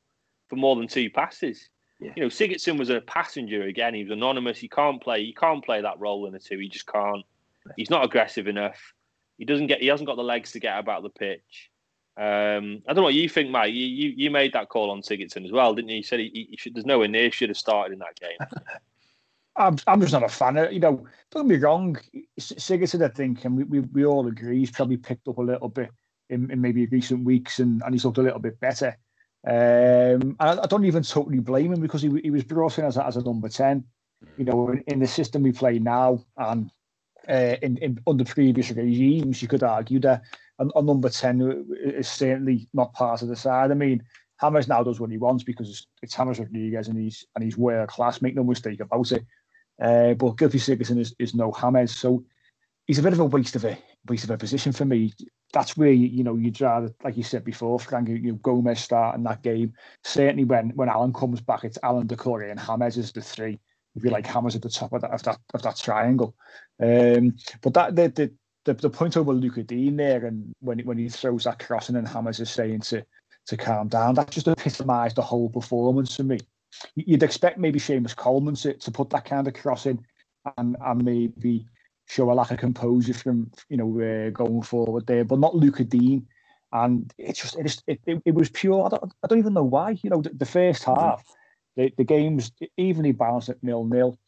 for 0.49 0.57
more 0.57 0.76
than 0.76 0.89
two 0.89 1.11
passes. 1.11 1.68
Yeah. 2.01 2.12
You 2.16 2.22
know, 2.24 2.28
Sigurdsson 2.28 2.78
was 2.78 2.91
a 2.91 3.01
passenger 3.01 3.62
again. 3.62 3.95
He 3.95 4.03
was 4.03 4.12
anonymous. 4.12 4.59
He 4.59 4.68
can't 4.68 5.03
play. 5.03 5.24
He 5.24 5.32
can't 5.32 5.64
play 5.64 5.80
that 5.80 5.99
role 5.99 6.26
in 6.26 6.32
the 6.32 6.39
two. 6.39 6.59
He 6.59 6.68
just 6.68 6.87
can't. 6.87 7.24
He's 7.76 7.91
not 7.91 8.05
aggressive 8.05 8.47
enough. 8.49 8.78
He 9.39 9.45
doesn't 9.45 9.66
get. 9.66 9.80
He 9.80 9.87
hasn't 9.87 10.07
got 10.07 10.16
the 10.16 10.22
legs 10.22 10.53
to 10.53 10.61
get 10.61 10.78
about 10.78 11.03
the 11.03 11.09
pitch. 11.09 11.70
Um, 12.18 12.82
I 12.86 12.94
don't 12.94 12.96
know 12.96 13.02
what 13.02 13.14
you 13.14 13.28
think, 13.28 13.50
Mike. 13.50 13.74
You, 13.74 13.86
you, 13.86 14.14
you 14.16 14.30
made 14.30 14.54
that 14.54 14.70
call 14.70 14.90
on 14.90 15.02
Sigurdsson 15.02 15.44
as 15.44 15.52
well, 15.52 15.74
didn't 15.74 15.90
you? 15.90 15.98
You 15.98 16.02
said 16.02 16.20
he, 16.20 16.48
he 16.50 16.56
should, 16.56 16.74
there's 16.74 16.86
nowhere 16.86 17.08
near 17.08 17.30
should 17.30 17.50
have 17.50 17.58
started 17.58 17.92
in 17.92 17.98
that 17.98 18.18
game. 18.18 18.38
I'm, 19.56 19.76
I'm 19.86 20.00
just 20.00 20.12
not 20.12 20.22
a 20.22 20.28
fan 20.28 20.56
of 20.58 20.72
you 20.72 20.80
know. 20.80 21.06
Don't 21.30 21.48
be 21.48 21.58
wrong, 21.58 21.98
Sigurdsson. 22.38 23.04
I 23.04 23.08
think, 23.08 23.44
and 23.44 23.56
we, 23.56 23.64
we, 23.64 23.80
we 23.80 24.04
all 24.06 24.26
agree, 24.26 24.58
he's 24.58 24.70
probably 24.70 24.96
picked 24.96 25.28
up 25.28 25.38
a 25.38 25.42
little 25.42 25.68
bit 25.68 25.90
in, 26.28 26.50
in 26.50 26.60
maybe 26.60 26.86
recent 26.86 27.24
weeks, 27.24 27.58
and, 27.58 27.82
and 27.82 27.94
he's 27.94 28.04
looked 28.04 28.18
a 28.18 28.22
little 28.22 28.38
bit 28.38 28.60
better. 28.60 28.96
Um, 29.46 29.54
and 29.54 30.36
I, 30.40 30.62
I, 30.62 30.66
don't 30.66 30.84
even 30.84 31.02
totally 31.02 31.38
blame 31.38 31.72
him 31.72 31.80
because 31.80 32.02
he, 32.02 32.10
he 32.22 32.30
was 32.30 32.44
brought 32.44 32.78
in 32.78 32.84
as 32.84 32.96
a, 32.96 33.06
as 33.06 33.16
a 33.16 33.22
number 33.22 33.48
ten. 33.48 33.84
You 34.36 34.44
know, 34.44 34.70
in, 34.70 34.82
in 34.86 34.98
the 35.00 35.06
system 35.06 35.42
we 35.42 35.52
play 35.52 35.78
now, 35.78 36.24
and 36.36 36.70
uh, 37.28 37.56
in, 37.62 37.76
in 37.78 37.98
under 38.06 38.24
previous 38.24 38.70
regimes, 38.70 39.40
you 39.40 39.48
could 39.48 39.62
argue 39.62 40.00
that 40.00 40.22
a, 40.59 40.66
a, 40.76 40.82
number 40.82 41.09
10 41.09 41.66
is 41.80 42.09
certainly 42.09 42.68
not 42.72 42.92
part 42.92 43.22
of 43.22 43.28
the 43.28 43.36
side. 43.36 43.70
I 43.70 43.74
mean, 43.74 44.02
Hames 44.40 44.68
now 44.68 44.82
does 44.82 45.00
what 45.00 45.11
he 45.11 45.18
wants 45.18 45.44
because 45.44 45.86
it's, 46.02 46.14
Hames 46.14 46.38
Rodriguez 46.38 46.88
and 46.88 46.98
he's 46.98 47.24
and 47.34 47.44
he's 47.44 47.57
world 47.57 47.88
class, 47.88 48.22
make 48.22 48.34
no 48.34 48.44
mistake 48.44 48.80
about 48.80 49.12
it. 49.12 49.24
Uh, 49.80 50.14
but 50.14 50.36
Gylfi 50.36 50.61
Sigurdsson 50.61 50.98
is, 50.98 51.14
is 51.18 51.34
no 51.34 51.52
Hames, 51.52 51.96
so 51.96 52.24
he's 52.86 52.98
a 52.98 53.02
bit 53.02 53.12
of 53.12 53.20
a 53.20 53.24
waste 53.24 53.57
of 53.57 53.64
a 53.64 53.78
waste 54.09 54.24
of 54.24 54.30
a 54.30 54.38
position 54.38 54.72
for 54.72 54.84
me. 54.84 55.12
That's 55.52 55.76
where 55.76 55.92
you 55.92 56.24
know 56.24 56.36
you'd 56.36 56.61
rather, 56.61 56.92
like 57.04 57.16
you 57.16 57.22
said 57.22 57.44
before, 57.44 57.78
Frank, 57.78 58.09
you 58.09 58.20
know, 58.20 58.34
Gomes 58.34 58.80
starting 58.80 59.24
that 59.24 59.42
game. 59.42 59.72
Certainly 60.04 60.44
when 60.44 60.70
when 60.70 60.88
Allan 60.88 61.12
comes 61.12 61.40
back, 61.40 61.64
it's 61.64 61.78
Allan 61.82 62.09
Doucouré 62.09 62.50
and 62.50 62.61
Hames 62.61 62.96
is 62.96 63.12
the 63.12 63.20
three 63.20 63.59
if 63.96 64.04
you 64.04 64.11
like 64.11 64.26
Hames 64.26 64.54
at 64.54 64.62
the 64.62 64.68
top 64.68 64.92
of 64.92 65.00
that 65.00 65.11
of 65.11 65.22
that, 65.24 65.38
of 65.54 65.62
that 65.62 65.76
triangle. 65.76 66.34
Um, 66.80 67.34
but 67.62 67.74
that 67.74 67.96
the, 67.96 68.09
the 68.09 68.32
the, 68.66 68.74
the 68.74 68.90
point 68.90 69.16
over 69.16 69.32
Luca 69.32 69.62
Digne 69.62 69.96
there, 69.96 70.26
and 70.26 70.52
when 70.60 70.80
when 70.80 70.98
he 70.98 71.08
throws 71.08 71.44
that 71.44 71.60
crossing 71.60 71.96
and 71.96 72.06
Hames 72.06 72.40
is 72.40 72.50
saying 72.50 72.80
to 72.80 73.06
to 73.46 73.56
calm 73.56 73.88
down, 73.88 74.14
that 74.16 74.30
just 74.30 74.48
epitomised 74.48 75.16
the 75.16 75.22
whole 75.22 75.48
performance 75.48 76.16
for 76.16 76.24
me. 76.24 76.38
You'd 76.96 77.22
expect 77.22 77.58
maybe 77.58 77.78
Seamus 77.78 78.14
Coleman 78.14 78.56
to, 78.56 78.74
to 78.74 78.90
put 78.90 79.08
that 79.10 79.24
kind 79.24 79.46
of 79.46 79.54
crossing 79.54 80.04
and 80.58 80.76
and 80.84 81.04
maybe 81.04 81.64
show 82.08 82.30
a 82.30 82.34
lack 82.34 82.50
of 82.50 82.58
composure 82.58 83.14
from 83.14 83.50
you 83.68 83.76
know 83.76 83.88
uh, 84.00 84.30
going 84.30 84.62
forward 84.62 85.06
there, 85.06 85.24
but 85.24 85.38
not 85.38 85.54
Luca 85.54 85.84
Digne. 85.84 86.26
And 86.72 87.14
it's 87.16 87.40
just 87.40 87.56
it, 87.56 87.82
it, 87.86 88.00
it, 88.06 88.22
it 88.26 88.34
was 88.34 88.50
pure. 88.50 88.84
I 88.84 88.88
don't, 88.88 89.12
I 89.22 89.28
don't 89.28 89.38
even 89.38 89.54
know 89.54 89.62
why. 89.62 89.96
You 90.02 90.10
know, 90.10 90.20
the, 90.20 90.30
the 90.30 90.44
first 90.44 90.82
half, 90.82 91.24
the, 91.76 91.92
the 91.96 92.04
game's 92.04 92.50
evenly 92.76 93.12
balanced 93.12 93.48
at 93.48 93.62
nil 93.62 93.84
nil. 93.84 94.18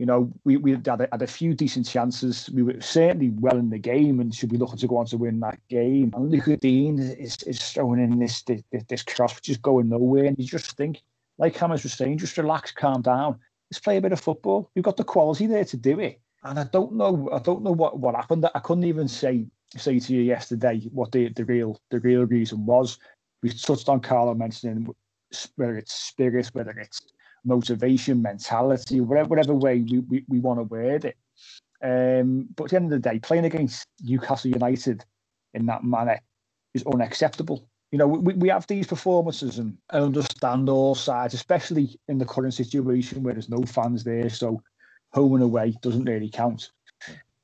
You 0.00 0.06
know, 0.06 0.32
we, 0.46 0.56
we 0.56 0.70
had 0.70 0.88
a, 0.88 1.08
had 1.12 1.20
a 1.20 1.26
few 1.26 1.52
decent 1.52 1.86
chances. 1.86 2.48
We 2.54 2.62
were 2.62 2.80
certainly 2.80 3.28
well 3.38 3.58
in 3.58 3.68
the 3.68 3.78
game 3.78 4.18
and 4.18 4.34
should 4.34 4.48
be 4.48 4.56
looking 4.56 4.78
to 4.78 4.86
go 4.86 4.96
on 4.96 5.04
to 5.06 5.18
win 5.18 5.40
that 5.40 5.58
game. 5.68 6.10
And 6.16 6.30
Lucas 6.30 6.58
Digne 6.58 6.98
is, 6.98 7.36
is 7.42 7.62
throwing 7.70 8.02
in 8.02 8.18
this, 8.18 8.42
this, 8.44 8.62
this 8.88 9.02
cross, 9.02 9.36
which 9.36 9.50
is 9.50 9.58
going 9.58 9.90
nowhere. 9.90 10.24
And 10.24 10.38
you 10.38 10.46
just 10.46 10.74
think, 10.74 11.02
like 11.36 11.54
Hames 11.54 11.82
was 11.82 11.92
saying, 11.92 12.16
just 12.16 12.38
relax, 12.38 12.72
calm 12.72 13.02
down. 13.02 13.38
Let's 13.70 13.80
play 13.80 13.98
a 13.98 14.00
bit 14.00 14.12
of 14.12 14.20
football. 14.20 14.70
We've 14.74 14.82
got 14.82 14.96
the 14.96 15.04
quality 15.04 15.46
there 15.46 15.66
to 15.66 15.76
do 15.76 16.00
it. 16.00 16.18
And 16.44 16.58
I 16.58 16.64
don't 16.64 16.94
know, 16.94 17.28
I 17.30 17.38
don't 17.38 17.62
know 17.62 17.72
what, 17.72 17.98
what 17.98 18.14
happened. 18.14 18.48
I 18.54 18.58
couldn't 18.60 18.84
even 18.84 19.06
say 19.06 19.44
say 19.76 20.00
to 20.00 20.14
you 20.14 20.22
yesterday 20.22 20.80
what 20.92 21.12
the, 21.12 21.28
the 21.28 21.44
real 21.44 21.78
the 21.90 22.00
real 22.00 22.24
reason 22.24 22.64
was. 22.64 22.98
We 23.42 23.50
touched 23.50 23.90
on 23.90 24.00
Carlo 24.00 24.34
mentioning 24.34 24.88
whether 25.56 25.76
it's 25.76 25.92
spirit, 25.92 26.48
whether 26.54 26.70
it's 26.70 27.02
motivation, 27.44 28.22
mentality, 28.22 29.00
whatever, 29.00 29.28
whatever 29.28 29.54
way 29.54 29.78
we, 29.78 29.98
we, 30.00 30.24
we 30.28 30.40
want 30.40 30.60
to 30.60 30.64
word 30.64 31.04
it. 31.04 31.16
Um, 31.82 32.48
but 32.56 32.64
at 32.64 32.70
the 32.70 32.76
end 32.76 32.92
of 32.92 33.02
the 33.02 33.10
day, 33.10 33.18
playing 33.18 33.46
against 33.46 33.86
Newcastle 34.02 34.50
United 34.50 35.04
in 35.54 35.66
that 35.66 35.84
manner 35.84 36.20
is 36.74 36.84
unacceptable. 36.86 37.66
You 37.90 37.98
know, 37.98 38.06
we, 38.06 38.34
we 38.34 38.48
have 38.48 38.66
these 38.66 38.86
performances 38.86 39.58
and 39.58 39.76
I 39.90 39.98
understand 39.98 40.68
all 40.68 40.94
sides, 40.94 41.34
especially 41.34 41.98
in 42.08 42.18
the 42.18 42.26
current 42.26 42.54
situation 42.54 43.22
where 43.22 43.34
there's 43.34 43.48
no 43.48 43.62
fans 43.62 44.04
there. 44.04 44.28
So 44.30 44.62
home 45.12 45.34
and 45.34 45.42
away 45.42 45.74
doesn't 45.82 46.04
really 46.04 46.28
count. 46.28 46.70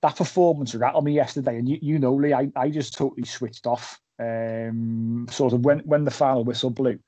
That 0.02 0.16
performance 0.16 0.74
rattled 0.74 1.04
me 1.04 1.14
yesterday. 1.14 1.58
And 1.58 1.68
you, 1.68 1.78
you 1.80 1.98
know, 1.98 2.14
Lee, 2.14 2.32
I, 2.32 2.50
I 2.54 2.68
just 2.68 2.94
totally 2.94 3.24
switched 3.24 3.66
off. 3.66 4.00
Um, 4.18 5.26
sort 5.30 5.52
of 5.52 5.64
when, 5.64 5.80
when 5.80 6.04
the 6.04 6.10
final 6.10 6.44
whistle 6.44 6.70
blew, 6.70 6.98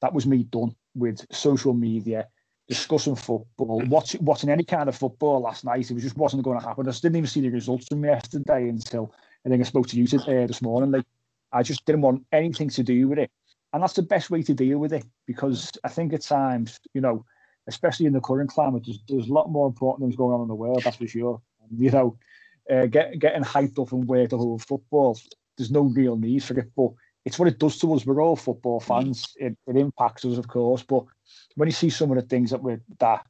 that 0.00 0.14
was 0.14 0.26
me 0.26 0.44
done 0.44 0.74
with 0.94 1.26
social 1.32 1.74
media, 1.74 2.28
discussing 2.68 3.16
football, 3.16 3.82
watching 3.86 4.24
watching 4.24 4.50
any 4.50 4.64
kind 4.64 4.88
of 4.88 4.96
football 4.96 5.40
last 5.40 5.64
night. 5.64 5.90
It 5.90 5.94
was 5.94 6.02
just 6.02 6.16
wasn't 6.16 6.42
going 6.42 6.58
to 6.58 6.66
happen. 6.66 6.86
I 6.86 6.90
just 6.90 7.02
didn't 7.02 7.16
even 7.16 7.28
see 7.28 7.40
the 7.40 7.50
results 7.50 7.88
from 7.88 8.04
yesterday 8.04 8.68
until 8.68 9.12
I 9.44 9.48
think 9.48 9.60
I 9.60 9.64
spoke 9.64 9.88
to 9.88 9.96
you 9.96 10.06
uh, 10.18 10.46
this 10.46 10.62
morning. 10.62 10.90
Like 10.90 11.04
I 11.52 11.62
just 11.62 11.84
didn't 11.84 12.02
want 12.02 12.24
anything 12.32 12.70
to 12.70 12.82
do 12.82 13.08
with 13.08 13.18
it, 13.18 13.30
and 13.72 13.82
that's 13.82 13.94
the 13.94 14.02
best 14.02 14.30
way 14.30 14.42
to 14.42 14.54
deal 14.54 14.78
with 14.78 14.92
it 14.92 15.04
because 15.26 15.72
I 15.84 15.88
think 15.88 16.12
at 16.12 16.22
times, 16.22 16.78
you 16.94 17.00
know, 17.00 17.24
especially 17.66 18.06
in 18.06 18.12
the 18.12 18.20
current 18.20 18.50
climate, 18.50 18.84
there's, 18.86 19.00
there's 19.08 19.28
a 19.28 19.32
lot 19.32 19.50
more 19.50 19.66
important 19.66 20.06
things 20.06 20.16
going 20.16 20.34
on 20.34 20.42
in 20.42 20.48
the 20.48 20.54
world. 20.54 20.82
That's 20.84 20.96
for 20.96 21.06
sure. 21.06 21.40
And, 21.62 21.80
you 21.80 21.90
know, 21.90 22.18
uh, 22.70 22.86
get, 22.86 23.18
getting 23.18 23.42
hyped 23.42 23.80
up 23.80 23.92
and 23.92 24.06
worked 24.06 24.32
over 24.32 24.58
football, 24.58 25.18
there's 25.56 25.70
no 25.70 25.82
real 25.82 26.16
need 26.16 26.42
for 26.42 26.58
it, 26.58 26.70
but 26.76 26.90
it's 27.24 27.38
what 27.38 27.48
it 27.48 27.58
does 27.58 27.78
to 27.78 27.94
us. 27.94 28.04
We're 28.04 28.22
all 28.22 28.36
football 28.36 28.80
fans. 28.80 29.34
It, 29.36 29.56
it 29.66 29.76
impacts 29.76 30.24
us, 30.24 30.38
of 30.38 30.48
course, 30.48 30.82
but 30.82 31.04
when 31.56 31.68
you 31.68 31.72
see 31.72 31.90
some 31.90 32.10
of 32.10 32.16
the 32.16 32.22
things 32.22 32.50
that 32.50 32.62
were 32.62 32.80
that 32.98 33.24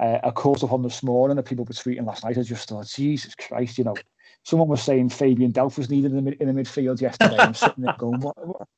uh, 0.00 0.18
are 0.22 0.32
caught 0.32 0.62
up 0.62 0.72
on 0.72 0.82
this 0.82 1.02
morning 1.02 1.36
that 1.36 1.44
people 1.44 1.64
were 1.64 1.74
tweeting 1.74 2.06
last 2.06 2.24
night, 2.24 2.38
I 2.38 2.42
just 2.42 2.68
thought, 2.68 2.86
Jesus 2.86 3.34
Christ, 3.34 3.78
you 3.78 3.84
know, 3.84 3.96
someone 4.44 4.68
was 4.68 4.82
saying 4.82 5.08
Fabian 5.08 5.52
Delph 5.52 5.78
was 5.78 5.90
needed 5.90 6.12
in 6.12 6.24
the, 6.24 6.42
in 6.42 6.54
the 6.54 6.62
midfield 6.62 7.00
yesterday. 7.00 7.38
I'm 7.38 7.54
sitting 7.54 7.84
there 7.84 7.94
going, 7.98 8.20
what, 8.20 8.36
what, 8.46 8.68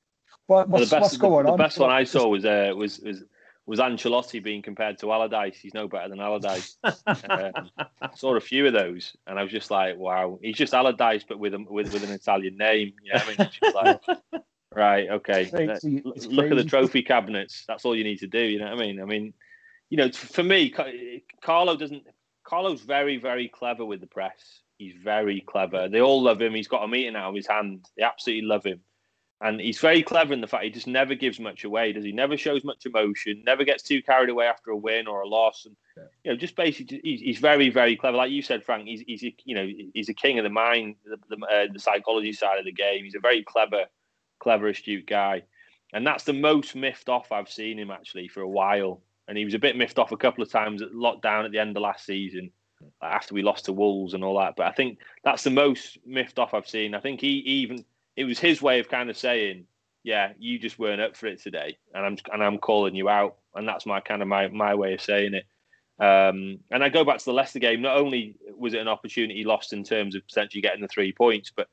what 0.46 0.68
what's, 0.68 0.90
well, 0.90 1.00
best, 1.00 1.12
what's, 1.12 1.16
going 1.16 1.46
the, 1.46 1.52
on? 1.52 1.59
The 1.59 1.64
best 1.64 1.78
one 1.78 1.90
I 1.90 2.04
saw 2.04 2.28
was 2.28 2.44
uh, 2.44 2.72
was 2.76 3.00
was 3.00 3.24
was 3.66 3.80
Ancelotti 3.80 4.42
being 4.42 4.62
compared 4.62 4.98
to 4.98 5.12
Allardyce. 5.12 5.58
He's 5.58 5.74
no 5.74 5.88
better 5.88 6.08
than 6.08 6.20
Allardyce. 6.20 6.76
um, 6.84 7.70
saw 8.14 8.36
a 8.36 8.40
few 8.40 8.66
of 8.66 8.72
those, 8.72 9.16
and 9.26 9.38
I 9.38 9.42
was 9.42 9.50
just 9.50 9.70
like, 9.70 9.96
wow, 9.96 10.38
he's 10.40 10.56
just 10.56 10.72
Allardyce, 10.72 11.24
but 11.28 11.38
with 11.38 11.54
a, 11.54 11.58
with 11.58 11.92
with 11.92 12.04
an 12.04 12.12
Italian 12.12 12.56
name. 12.56 12.92
You 13.02 13.12
know 13.12 13.18
what 13.18 13.40
I 13.40 13.42
mean? 13.42 13.50
Just 13.60 13.74
like, 13.74 14.42
right, 14.74 15.08
okay. 15.10 15.46
Crazy, 15.46 16.02
Look 16.04 16.50
at 16.50 16.56
the 16.56 16.64
trophy 16.64 17.02
cabinets. 17.02 17.64
That's 17.66 17.84
all 17.84 17.96
you 17.96 18.04
need 18.04 18.20
to 18.20 18.28
do. 18.28 18.38
You 18.38 18.60
know 18.60 18.66
what 18.66 18.74
I 18.74 18.86
mean? 18.86 19.00
I 19.00 19.04
mean, 19.04 19.34
you 19.90 19.96
know, 19.96 20.10
for 20.12 20.44
me, 20.44 20.72
Carlo 21.42 21.76
doesn't. 21.76 22.04
Carlo's 22.44 22.82
very, 22.82 23.16
very 23.16 23.48
clever 23.48 23.84
with 23.84 24.00
the 24.00 24.06
press. 24.06 24.60
He's 24.78 24.94
very 25.02 25.40
clever. 25.40 25.88
They 25.88 26.00
all 26.00 26.22
love 26.22 26.40
him. 26.40 26.54
He's 26.54 26.68
got 26.68 26.84
a 26.84 26.88
meeting 26.88 27.16
out 27.16 27.30
of 27.30 27.34
his 27.34 27.48
hand. 27.48 27.86
They 27.96 28.04
absolutely 28.04 28.46
love 28.46 28.62
him. 28.62 28.80
And 29.43 29.61
he's 29.61 29.78
very 29.78 30.03
clever 30.03 30.32
in 30.32 30.41
the 30.41 30.47
fact 30.47 30.64
he 30.64 30.70
just 30.70 30.87
never 30.87 31.14
gives 31.14 31.39
much 31.39 31.64
away, 31.64 31.93
does 31.93 32.05
he? 32.05 32.12
Never 32.12 32.39
shows 32.39 32.64
much 32.64 32.87
emotion, 32.87 33.43
never 33.45 33.64
gets 33.64 33.82
too 33.82 34.03
carried 34.03 34.30
away 34.30 34.47
after 34.47 34.70
a 34.70 34.76
win 34.76 35.07
or 35.07 35.20
a 35.20 35.28
loss. 35.28 35.66
And 35.66 35.76
yeah. 35.97 36.05
you 36.24 36.30
know, 36.30 36.37
just 36.39 36.57
basically, 36.57 37.03
he's, 37.05 37.20
he's, 37.20 37.39
very, 37.39 37.68
very 37.68 37.97
clever. 37.97 38.16
Like 38.16 38.30
you 38.30 38.41
said, 38.41 38.64
Frank, 38.64 38.87
he's, 38.87 39.03
he's 39.07 39.22
a, 39.24 39.37
you 39.45 39.55
know, 39.55 39.68
he's 39.93 40.09
a 40.09 40.14
king 40.14 40.39
of 40.39 40.45
the 40.45 40.51
mind, 40.51 40.97
the, 41.05 41.18
the, 41.28 41.47
uh, 41.47 41.66
the 41.70 41.78
psychology 41.78 42.32
side 42.32 42.59
of 42.59 42.64
the 42.64 42.72
game. 42.72 43.05
He's 43.05 43.14
a 43.14 43.20
very 43.20 43.43
clever, 43.43 43.84
clever, 44.39 44.68
astute 44.68 45.07
guy, 45.07 45.43
and 45.93 46.07
that's 46.07 46.24
the 46.24 46.32
most 46.32 46.74
miffed 46.74 47.11
off 47.11 47.30
I've 47.30 47.51
seen 47.51 47.78
him 47.78 47.91
actually 47.91 48.28
for 48.28 48.41
a 48.41 48.49
while. 48.49 49.03
And 49.28 49.37
he 49.37 49.45
was 49.45 49.55
a 49.55 49.59
bit 49.59 49.76
miffed 49.76 49.99
off 49.99 50.12
a 50.12 50.16
couple 50.16 50.43
of 50.43 50.51
times 50.51 50.80
at 50.80 50.93
lockdown 50.93 51.45
at 51.45 51.51
the 51.51 51.59
end 51.59 51.76
of 51.76 51.82
last 51.82 52.07
season 52.07 52.51
after 53.03 53.34
we 53.34 53.43
lost 53.43 53.66
to 53.66 53.72
Wolves 53.72 54.14
and 54.14 54.22
all 54.24 54.39
that. 54.39 54.55
But 54.57 54.66
I 54.66 54.72
think 54.72 54.99
that's 55.24 55.43
the 55.43 55.51
most 55.51 55.99
miffed 56.07 56.39
off 56.39 56.55
I've 56.55 56.68
seen. 56.68 56.95
I 56.95 57.01
think 57.01 57.20
he 57.20 57.39
even 57.39 57.84
it 58.16 58.24
was 58.24 58.38
his 58.38 58.62
way 58.62 58.80
of 58.80 58.88
kind 58.88 59.10
of 59.10 59.16
saying, 59.16 59.66
"Yeah, 60.02 60.32
you 60.38 60.58
just 60.58 60.78
weren't 60.78 61.00
up 61.00 61.16
for 61.16 61.26
it 61.26 61.42
today, 61.42 61.78
and 61.94 62.04
I'm 62.04 62.16
and 62.32 62.42
I'm 62.42 62.58
calling 62.58 62.94
you 62.94 63.08
out." 63.08 63.36
And 63.54 63.68
that's 63.68 63.86
my 63.86 64.00
kind 64.00 64.22
of 64.22 64.28
my 64.28 64.48
my 64.48 64.74
way 64.74 64.94
of 64.94 65.00
saying 65.00 65.34
it. 65.34 65.44
Um, 65.98 66.58
and 66.70 66.84
I 66.84 66.88
go 66.90 67.04
back 67.04 67.18
to 67.18 67.24
the 67.24 67.32
Leicester 67.32 67.58
game. 67.58 67.80
Not 67.82 67.96
only 67.96 68.36
was 68.56 68.74
it 68.74 68.80
an 68.80 68.88
opportunity 68.88 69.44
lost 69.44 69.72
in 69.72 69.82
terms 69.82 70.14
of 70.14 70.26
potentially 70.26 70.60
getting 70.60 70.82
the 70.82 70.88
three 70.88 71.12
points, 71.12 71.52
but 71.56 71.68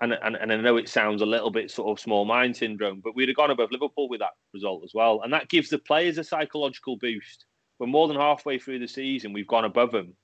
and, 0.00 0.12
and, 0.12 0.36
and 0.36 0.52
I 0.52 0.56
know 0.56 0.76
it 0.76 0.88
sounds 0.88 1.22
a 1.22 1.26
little 1.26 1.50
bit 1.50 1.70
sort 1.70 1.96
of 1.96 2.02
small 2.02 2.24
mind 2.24 2.56
syndrome, 2.56 3.00
but 3.02 3.14
we'd 3.14 3.28
have 3.28 3.36
gone 3.36 3.50
above 3.50 3.70
Liverpool 3.70 4.08
with 4.08 4.20
that 4.20 4.32
result 4.52 4.82
as 4.84 4.92
well. 4.92 5.20
And 5.22 5.32
that 5.32 5.48
gives 5.48 5.70
the 5.70 5.78
players 5.78 6.18
a 6.18 6.24
psychological 6.24 6.96
boost. 6.96 7.44
We're 7.78 7.86
more 7.86 8.08
than 8.08 8.16
halfway 8.16 8.58
through 8.58 8.80
the 8.80 8.88
season, 8.88 9.32
we've 9.32 9.46
gone 9.46 9.64
above 9.64 9.92
them. 9.92 10.14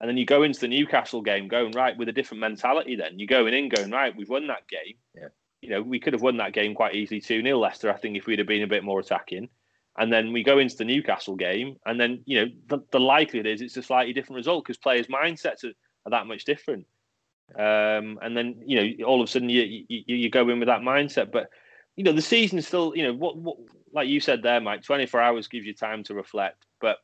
And 0.00 0.08
then 0.08 0.16
you 0.16 0.24
go 0.24 0.42
into 0.42 0.60
the 0.60 0.68
Newcastle 0.68 1.22
game 1.22 1.48
going, 1.48 1.72
right, 1.72 1.96
with 1.96 2.08
a 2.08 2.12
different 2.12 2.40
mentality 2.40 2.94
then. 2.94 3.18
You're 3.18 3.26
going 3.26 3.54
in 3.54 3.68
going, 3.68 3.90
right, 3.90 4.16
we've 4.16 4.28
won 4.28 4.46
that 4.46 4.68
game. 4.68 4.94
Yeah. 5.14 5.28
You 5.60 5.70
know, 5.70 5.82
we 5.82 5.98
could 5.98 6.12
have 6.12 6.22
won 6.22 6.36
that 6.36 6.52
game 6.52 6.74
quite 6.74 6.94
easily 6.94 7.20
2 7.20 7.42
0 7.42 7.58
Leicester, 7.58 7.92
I 7.92 7.96
think, 7.96 8.16
if 8.16 8.26
we'd 8.26 8.38
have 8.38 8.46
been 8.46 8.62
a 8.62 8.68
bit 8.68 8.84
more 8.84 9.00
attacking. 9.00 9.48
And 9.98 10.12
then 10.12 10.32
we 10.32 10.44
go 10.44 10.58
into 10.58 10.76
the 10.76 10.84
Newcastle 10.84 11.34
game, 11.34 11.76
and 11.84 11.98
then, 11.98 12.22
you 12.24 12.40
know, 12.40 12.52
the, 12.68 12.78
the 12.92 13.00
likelihood 13.00 13.46
is 13.48 13.60
it's 13.60 13.76
a 13.76 13.82
slightly 13.82 14.12
different 14.12 14.36
result 14.36 14.64
because 14.64 14.76
players' 14.76 15.08
mindsets 15.08 15.64
are, 15.64 15.72
are 16.06 16.10
that 16.10 16.28
much 16.28 16.44
different. 16.44 16.86
Um, 17.56 18.20
and 18.22 18.36
then, 18.36 18.62
you 18.64 18.80
know, 18.80 19.04
all 19.06 19.20
of 19.20 19.28
a 19.28 19.30
sudden 19.30 19.48
you, 19.48 19.84
you, 19.88 20.02
you 20.06 20.30
go 20.30 20.48
in 20.48 20.60
with 20.60 20.68
that 20.68 20.82
mindset. 20.82 21.32
But, 21.32 21.50
you 21.96 22.04
know, 22.04 22.12
the 22.12 22.22
season's 22.22 22.68
still, 22.68 22.92
you 22.94 23.02
know, 23.02 23.12
what, 23.12 23.36
what, 23.36 23.56
like 23.92 24.06
you 24.06 24.20
said 24.20 24.42
there, 24.42 24.60
Mike, 24.60 24.82
24 24.82 25.20
hours 25.20 25.48
gives 25.48 25.66
you 25.66 25.74
time 25.74 26.04
to 26.04 26.14
reflect. 26.14 26.66
But 26.80 26.98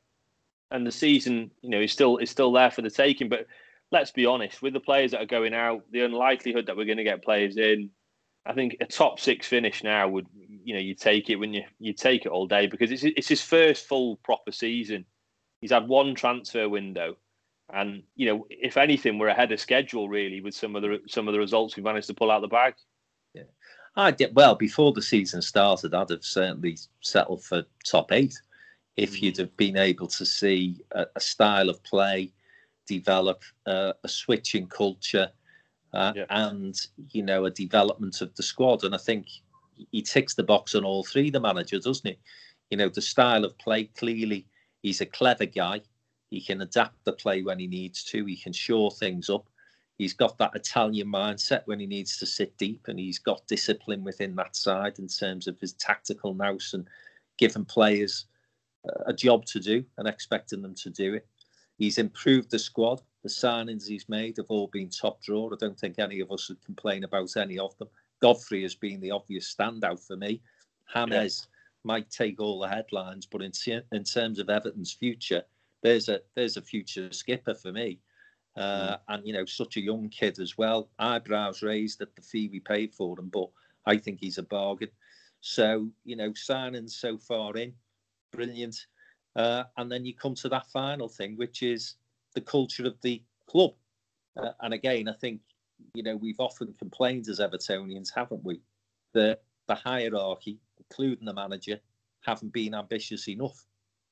and 0.71 0.87
the 0.87 0.93
season, 0.93 1.51
you 1.63 1.71
know, 1.71 1.81
is 1.81 1.93
still 1.93 2.19
is 2.19 2.31
still 2.31 2.53
there 2.53 2.71
for 2.71 2.83
the 2.83 2.91
taking. 2.91 3.29
But 3.29 3.47
let's 3.91 4.11
be 4.11 4.27
honest, 4.27 4.63
with 4.63 4.73
the 4.73 4.81
players 4.81 5.13
that 5.13 5.23
are 5.23 5.27
going 5.27 5.55
out, 5.55 5.83
the 5.91 6.01
unlikelihood 6.01 6.67
that 6.67 6.77
we're 6.77 6.87
going 6.87 6.99
to 6.99 7.05
get 7.05 7.25
players 7.25 7.57
in, 7.57 7.91
I 8.47 8.53
think 8.53 8.77
a 8.81 8.87
top 8.87 9.21
six 9.21 9.47
finish 9.47 9.83
now 9.83 10.09
would, 10.09 10.27
you 10.65 10.75
know, 10.75 10.81
you 10.81 10.95
take 10.95 11.31
it 11.31 11.37
when 11.37 11.55
you 11.55 11.63
you 11.79 11.93
take 11.93 12.27
it 12.27 12.33
all 12.33 12.47
day 12.47 12.67
because 12.67 12.91
it's 12.91 13.05
it's 13.05 13.29
his 13.29 13.43
first 13.43 13.87
full 13.87 14.17
proper 14.17 14.53
season. 14.53 15.07
He's 15.61 15.73
had 15.73 15.89
one 15.89 16.15
transfer 16.15 16.69
window, 16.69 17.17
and 17.73 18.03
you 18.17 18.27
know, 18.27 18.47
if 18.51 18.77
anything, 18.77 19.19
we're 19.19 19.29
ahead 19.29 19.53
of 19.53 19.61
schedule 19.61 20.09
really 20.09 20.41
with 20.41 20.55
some 20.55 20.77
of 20.77 20.83
the 20.83 21.01
some 21.09 21.29
of 21.29 21.33
the 21.33 21.41
results 21.41 21.77
we've 21.77 21.85
managed 21.85 22.09
to 22.09 22.15
pull 22.15 22.31
out 22.31 22.43
the 22.43 22.49
bag. 22.49 22.75
Yeah, 23.33 23.45
I 23.97 24.11
did 24.11 24.35
well 24.35 24.57
before 24.57 24.93
the 24.93 25.03
season 25.03 25.41
started. 25.41 25.95
I'd 25.95 26.11
have 26.11 26.25
certainly 26.25 26.79
settled 27.01 27.43
for 27.45 27.65
top 27.85 28.13
eight 28.13 28.35
if 28.97 29.23
you'd 29.23 29.37
have 29.39 29.57
been 29.57 29.77
able 29.77 30.07
to 30.07 30.25
see 30.25 30.81
a, 30.93 31.07
a 31.17 31.21
style 31.21 31.69
of 31.69 31.83
play 31.83 32.33
develop, 32.87 33.43
uh, 33.67 33.93
a 34.03 34.09
switch 34.09 34.55
in 34.55 34.67
culture, 34.67 35.31
uh, 35.93 36.13
yeah. 36.15 36.25
and 36.31 36.87
you 37.11 37.23
know 37.23 37.45
a 37.45 37.51
development 37.51 38.21
of 38.21 38.35
the 38.35 38.43
squad. 38.43 38.85
And 38.85 38.95
I 38.95 38.99
think 38.99 39.27
he 39.91 40.03
ticks 40.03 40.35
the 40.35 40.43
box 40.43 40.75
on 40.75 40.85
all 40.85 41.05
three. 41.05 41.31
The 41.31 41.41
manager, 41.41 41.79
doesn't 41.79 42.09
he? 42.09 42.19
You 42.71 42.77
know 42.77 42.89
the 42.89 43.03
style 43.03 43.45
of 43.45 43.57
play. 43.59 43.85
Clearly, 43.97 44.47
he's 44.83 45.01
a 45.01 45.07
clever 45.07 45.47
guy. 45.47 45.81
He 46.31 46.41
can 46.41 46.61
adapt 46.63 47.05
the 47.05 47.13
play 47.13 47.43
when 47.43 47.59
he 47.59 47.67
needs 47.67 48.05
to. 48.05 48.25
He 48.25 48.37
can 48.37 48.53
shore 48.53 48.91
things 48.91 49.31
up. 49.31 49.49
He's 49.99 50.13
got 50.13 50.37
that 50.39 50.57
Italian 50.57 51.07
mindset 51.07 51.63
when 51.67 51.79
he 51.79 51.87
needs 51.87 52.19
to 52.19 52.27
sit 52.27 52.57
deep, 52.59 52.87
and 52.89 52.99
he's 52.99 53.19
got 53.19 53.47
discipline 53.47 54.03
within 54.03 54.35
that 54.37 54.57
side 54.57 54.99
in 54.99 55.07
terms 55.07 55.47
of 55.47 55.61
his 55.61 55.73
tactical 55.75 56.35
nous 56.35 56.75
and 56.75 56.89
giving 57.39 57.65
players 57.65 58.27
a 59.07 59.13
job 59.13 59.45
to 59.47 59.61
do 59.61 59.85
and 59.99 60.09
expecting 60.09 60.63
them 60.63 60.75
to 60.77 60.91
do 60.91 61.15
it. 61.15 61.27
He's 61.79 61.99
improved 61.99 62.51
the 62.51 62.59
squad. 62.59 63.03
The 63.23 63.29
signings 63.29 63.87
he's 63.87 64.09
made 64.09 64.37
have 64.37 64.51
all 64.51 64.69
been 64.69 64.91
top 64.91 65.23
drawer. 65.23 65.51
I 65.53 65.57
don't 65.59 65.79
think 65.79 65.99
any 65.99 66.21
of 66.21 66.31
us 66.31 66.49
would 66.49 66.65
complain 66.65 67.05
about 67.05 67.37
any 67.37 67.59
of 67.59 67.77
them. 67.79 67.89
Godfrey 68.21 68.63
has 68.63 68.75
been 68.75 69.01
the 69.01 69.11
obvious 69.11 69.55
standout 69.55 70.07
for 70.07 70.17
me. 70.17 70.41
James 70.95 71.49
yeah. 71.49 71.51
might 71.85 72.11
take 72.11 72.41
all 72.41 72.61
the 72.61 72.69
headlines, 72.69 73.27
but 73.27 73.43
in, 73.43 73.53
in 73.93 74.05
terms 74.05 74.39
of 74.39 74.51
Everton's 74.51 74.93
future, 74.93 75.43
there's 75.83 76.09
a 76.09 76.21
there's 76.35 76.57
a 76.57 76.63
future 76.63 77.13
skipper 77.13 77.55
for 77.55 77.73
me. 77.73 78.01
Uh, 78.57 78.93
mm. 78.93 78.99
And 79.09 79.27
you 79.27 79.33
know, 79.33 79.45
such 79.45 79.77
a 79.77 79.83
young 79.83 80.09
kid 80.09 80.39
as 80.39 80.57
well. 80.57 80.91
Eyebrows 80.99 81.63
raised 81.63 82.01
at 82.01 82.15
the 82.15 82.23
fee 82.23 82.49
we 82.51 82.61
paid 82.61 82.95
for 82.95 83.19
him, 83.19 83.29
but 83.29 83.49
I 83.87 83.97
think 83.97 84.21
he's 84.21 84.39
a 84.39 84.43
bargain. 84.43 84.91
So 85.41 85.89
you 86.05 86.17
know, 86.17 86.31
signings 86.31 86.93
so 86.93 87.19
far 87.19 87.57
in, 87.57 87.75
brilliant. 88.35 88.77
Uh, 89.37 89.65
and 89.77 89.91
then 89.91 90.05
you 90.05 90.15
come 90.15 90.35
to 90.35 90.49
that 90.49 90.71
final 90.71 91.09
thing, 91.09 91.37
which 91.37 91.63
is 91.63 91.95
the 92.35 92.41
culture 92.41 92.87
of 92.87 93.01
the 93.03 93.23
club. 93.49 93.73
Uh, 94.37 94.51
and 94.61 94.75
again, 94.75 95.09
I 95.09 95.13
think 95.13 95.41
you 95.95 96.03
know 96.03 96.17
we've 96.17 96.41
often 96.41 96.75
complained 96.79 97.29
as 97.29 97.41
Evertonians, 97.41 98.09
haven't 98.15 98.45
we, 98.45 98.61
that 99.13 99.43
the 99.67 99.75
hierarchy, 99.75 100.59
including 100.79 101.25
the 101.25 101.35
manager, 101.35 101.81
haven't 102.21 102.53
been 102.53 102.75
ambitious 102.75 103.29
enough. 103.29 103.65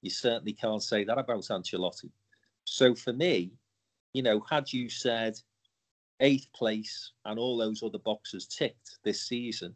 You 0.02 0.10
certainly 0.10 0.52
can't 0.52 0.82
say 0.82 1.04
that 1.04 1.18
about 1.18 1.42
Ancelotti. 1.42 2.10
So 2.64 2.94
for 2.94 3.12
me, 3.12 3.52
you 4.12 4.22
know, 4.22 4.40
had 4.48 4.72
you 4.72 4.88
said 4.88 5.38
eighth 6.20 6.52
place 6.52 7.12
and 7.24 7.38
all 7.38 7.56
those 7.56 7.82
other 7.82 7.98
boxes 7.98 8.46
ticked 8.46 8.98
this 9.04 9.22
season, 9.22 9.74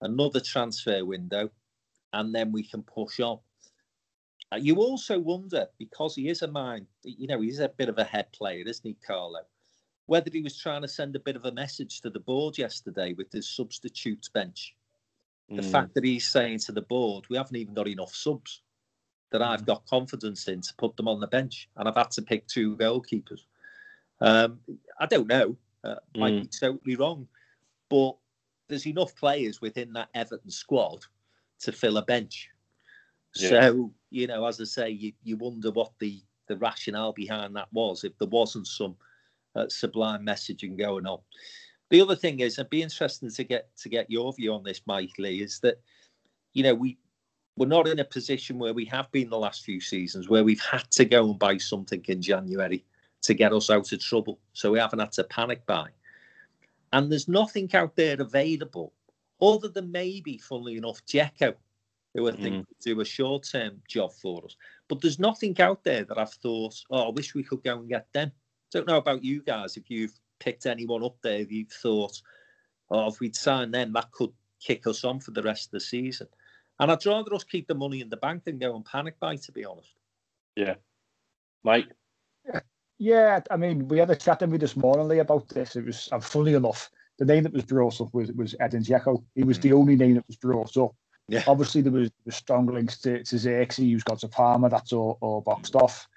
another 0.00 0.40
transfer 0.40 1.04
window, 1.04 1.50
and 2.12 2.34
then 2.34 2.52
we 2.52 2.62
can 2.62 2.82
push 2.82 3.20
on. 3.20 3.38
Uh, 4.52 4.56
you 4.56 4.76
also 4.76 5.18
wonder 5.18 5.66
because 5.78 6.14
he 6.14 6.28
is 6.28 6.42
a 6.42 6.48
mind, 6.48 6.86
you 7.02 7.26
know, 7.26 7.40
he's 7.40 7.60
a 7.60 7.68
bit 7.68 7.88
of 7.88 7.98
a 7.98 8.04
head 8.04 8.30
player, 8.32 8.64
isn't 8.66 8.86
he, 8.86 8.96
Carlo? 9.06 9.40
Whether 10.06 10.30
he 10.32 10.40
was 10.40 10.58
trying 10.58 10.82
to 10.82 10.88
send 10.88 11.16
a 11.16 11.20
bit 11.20 11.36
of 11.36 11.44
a 11.44 11.52
message 11.52 12.00
to 12.00 12.10
the 12.10 12.20
board 12.20 12.56
yesterday 12.56 13.12
with 13.12 13.30
his 13.30 13.48
substitutes 13.48 14.28
bench. 14.28 14.74
The 15.50 15.62
mm. 15.62 15.70
fact 15.70 15.94
that 15.94 16.04
he's 16.04 16.28
saying 16.28 16.60
to 16.60 16.72
the 16.72 16.82
board, 16.82 17.24
we 17.28 17.36
haven't 17.36 17.56
even 17.56 17.74
got 17.74 17.88
enough 17.88 18.14
subs 18.14 18.62
that 19.30 19.42
I've 19.42 19.62
mm. 19.62 19.66
got 19.66 19.86
confidence 19.86 20.48
in 20.48 20.60
to 20.62 20.74
put 20.78 20.96
them 20.96 21.08
on 21.08 21.20
the 21.20 21.26
bench, 21.26 21.68
and 21.76 21.88
I've 21.88 21.96
had 21.96 22.10
to 22.12 22.22
pick 22.22 22.46
two 22.46 22.76
goalkeepers. 22.76 23.40
Um, 24.20 24.60
I 24.98 25.06
don't 25.06 25.26
know, 25.26 25.56
uh, 25.84 25.96
might 26.16 26.34
mm. 26.34 26.42
be 26.42 26.48
totally 26.48 26.96
wrong, 26.96 27.28
but 27.88 28.16
there's 28.68 28.86
enough 28.86 29.14
players 29.16 29.60
within 29.60 29.92
that 29.94 30.08
Everton 30.14 30.50
squad 30.50 31.04
to 31.60 31.72
fill 31.72 31.98
a 31.98 32.02
bench. 32.02 32.50
So 33.34 33.92
you 34.10 34.26
know, 34.26 34.46
as 34.46 34.60
I 34.60 34.64
say, 34.64 34.90
you, 34.90 35.12
you 35.22 35.36
wonder 35.36 35.70
what 35.70 35.92
the 35.98 36.22
the 36.46 36.56
rationale 36.56 37.12
behind 37.12 37.54
that 37.56 37.68
was 37.72 38.04
if 38.04 38.16
there 38.18 38.28
wasn't 38.28 38.66
some 38.66 38.96
uh, 39.54 39.68
sublime 39.68 40.24
messaging 40.24 40.78
going 40.78 41.06
on. 41.06 41.18
The 41.90 42.00
other 42.00 42.16
thing 42.16 42.40
is, 42.40 42.58
it'd 42.58 42.70
be 42.70 42.82
interesting 42.82 43.30
to 43.30 43.44
get 43.44 43.68
to 43.78 43.88
get 43.88 44.10
your 44.10 44.32
view 44.32 44.52
on 44.54 44.62
this, 44.62 44.82
Mike 44.86 45.12
Lee, 45.18 45.42
is 45.42 45.60
that 45.60 45.80
you 46.54 46.62
know 46.62 46.74
we 46.74 46.98
we're 47.56 47.66
not 47.66 47.88
in 47.88 47.98
a 47.98 48.04
position 48.04 48.58
where 48.58 48.72
we 48.72 48.84
have 48.84 49.10
been 49.10 49.30
the 49.30 49.38
last 49.38 49.64
few 49.64 49.80
seasons 49.80 50.28
where 50.28 50.44
we've 50.44 50.60
had 50.60 50.88
to 50.92 51.04
go 51.04 51.28
and 51.28 51.38
buy 51.38 51.56
something 51.56 52.04
in 52.06 52.22
January 52.22 52.84
to 53.22 53.34
get 53.34 53.52
us 53.52 53.68
out 53.68 53.90
of 53.90 54.00
trouble. 54.00 54.38
So 54.52 54.70
we 54.70 54.78
haven't 54.78 55.00
had 55.00 55.12
to 55.12 55.24
panic 55.24 55.66
buy. 55.66 55.88
And 56.92 57.10
there's 57.10 57.26
nothing 57.26 57.68
out 57.74 57.96
there 57.96 58.20
available 58.20 58.92
other 59.42 59.68
than 59.68 59.90
maybe, 59.90 60.38
funnily 60.38 60.76
enough, 60.76 61.04
Dzeko, 61.04 61.54
who 62.18 62.28
I 62.28 62.32
think 62.32 62.56
mm. 62.56 62.66
could 62.66 62.78
do 62.84 63.00
a 63.00 63.04
short 63.04 63.48
term 63.50 63.80
job 63.88 64.12
for 64.12 64.44
us. 64.44 64.56
But 64.88 65.00
there's 65.00 65.18
nothing 65.18 65.60
out 65.60 65.84
there 65.84 66.04
that 66.04 66.18
I've 66.18 66.32
thought, 66.32 66.74
oh, 66.90 67.08
I 67.08 67.10
wish 67.10 67.34
we 67.34 67.42
could 67.42 67.62
go 67.62 67.78
and 67.78 67.88
get 67.88 68.06
them. 68.12 68.32
Don't 68.72 68.86
know 68.86 68.98
about 68.98 69.24
you 69.24 69.42
guys 69.42 69.76
if 69.76 69.90
you've 69.90 70.18
picked 70.38 70.66
anyone 70.66 71.04
up 71.04 71.16
there 71.22 71.38
if 71.38 71.50
you've 71.50 71.70
thought, 71.70 72.20
oh, 72.90 73.08
if 73.08 73.20
we'd 73.20 73.36
signed 73.36 73.74
them, 73.74 73.92
that 73.92 74.10
could 74.12 74.32
kick 74.60 74.86
us 74.86 75.04
on 75.04 75.20
for 75.20 75.30
the 75.30 75.42
rest 75.42 75.66
of 75.66 75.70
the 75.72 75.80
season. 75.80 76.28
And 76.80 76.90
I'd 76.90 77.04
rather 77.06 77.34
us 77.34 77.44
keep 77.44 77.66
the 77.66 77.74
money 77.74 78.00
in 78.00 78.08
the 78.08 78.16
bank 78.16 78.44
than 78.44 78.58
go 78.58 78.76
and 78.76 78.84
panic 78.84 79.18
buy, 79.18 79.36
to 79.36 79.52
be 79.52 79.64
honest. 79.64 79.94
Yeah. 80.56 80.74
Mike? 81.64 81.88
Yeah, 82.46 82.60
yeah 82.98 83.40
I 83.50 83.56
mean, 83.56 83.88
we 83.88 83.98
had 83.98 84.10
a 84.10 84.16
chat 84.16 84.46
with 84.46 84.60
this 84.60 84.76
morning 84.76 85.08
Lee, 85.08 85.18
about 85.18 85.48
this. 85.48 85.76
It 85.76 85.86
was, 85.86 86.08
uh, 86.12 86.20
funny 86.20 86.54
enough, 86.54 86.90
the 87.18 87.24
name 87.24 87.42
that 87.44 87.52
was 87.52 87.64
brought 87.64 88.00
up 88.00 88.14
was, 88.14 88.30
was 88.32 88.54
Edin 88.60 88.82
Dzeko. 88.82 89.22
He 89.34 89.42
was 89.42 89.58
mm. 89.58 89.62
the 89.62 89.72
only 89.72 89.96
name 89.96 90.14
that 90.14 90.26
was 90.28 90.36
brought 90.36 90.76
up. 90.76 90.94
Yeah. 91.28 91.44
Obviously, 91.46 91.82
there 91.82 91.92
was, 91.92 92.10
was 92.24 92.36
strong 92.36 92.66
links 92.66 92.98
to, 93.02 93.22
to 93.22 93.36
Zirkzee, 93.36 93.92
who's 93.92 94.02
got 94.02 94.18
to 94.20 94.28
Parma. 94.28 94.68
That's 94.70 94.92
all, 94.92 95.18
all 95.20 95.42
boxed 95.42 95.76
off. 95.76 96.08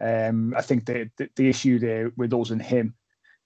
Um, 0.00 0.54
I 0.56 0.62
think 0.62 0.84
the, 0.86 1.10
the, 1.16 1.28
the 1.36 1.48
issue 1.48 1.78
there 1.78 2.12
with 2.16 2.32
us 2.34 2.50
and 2.50 2.62
him 2.62 2.94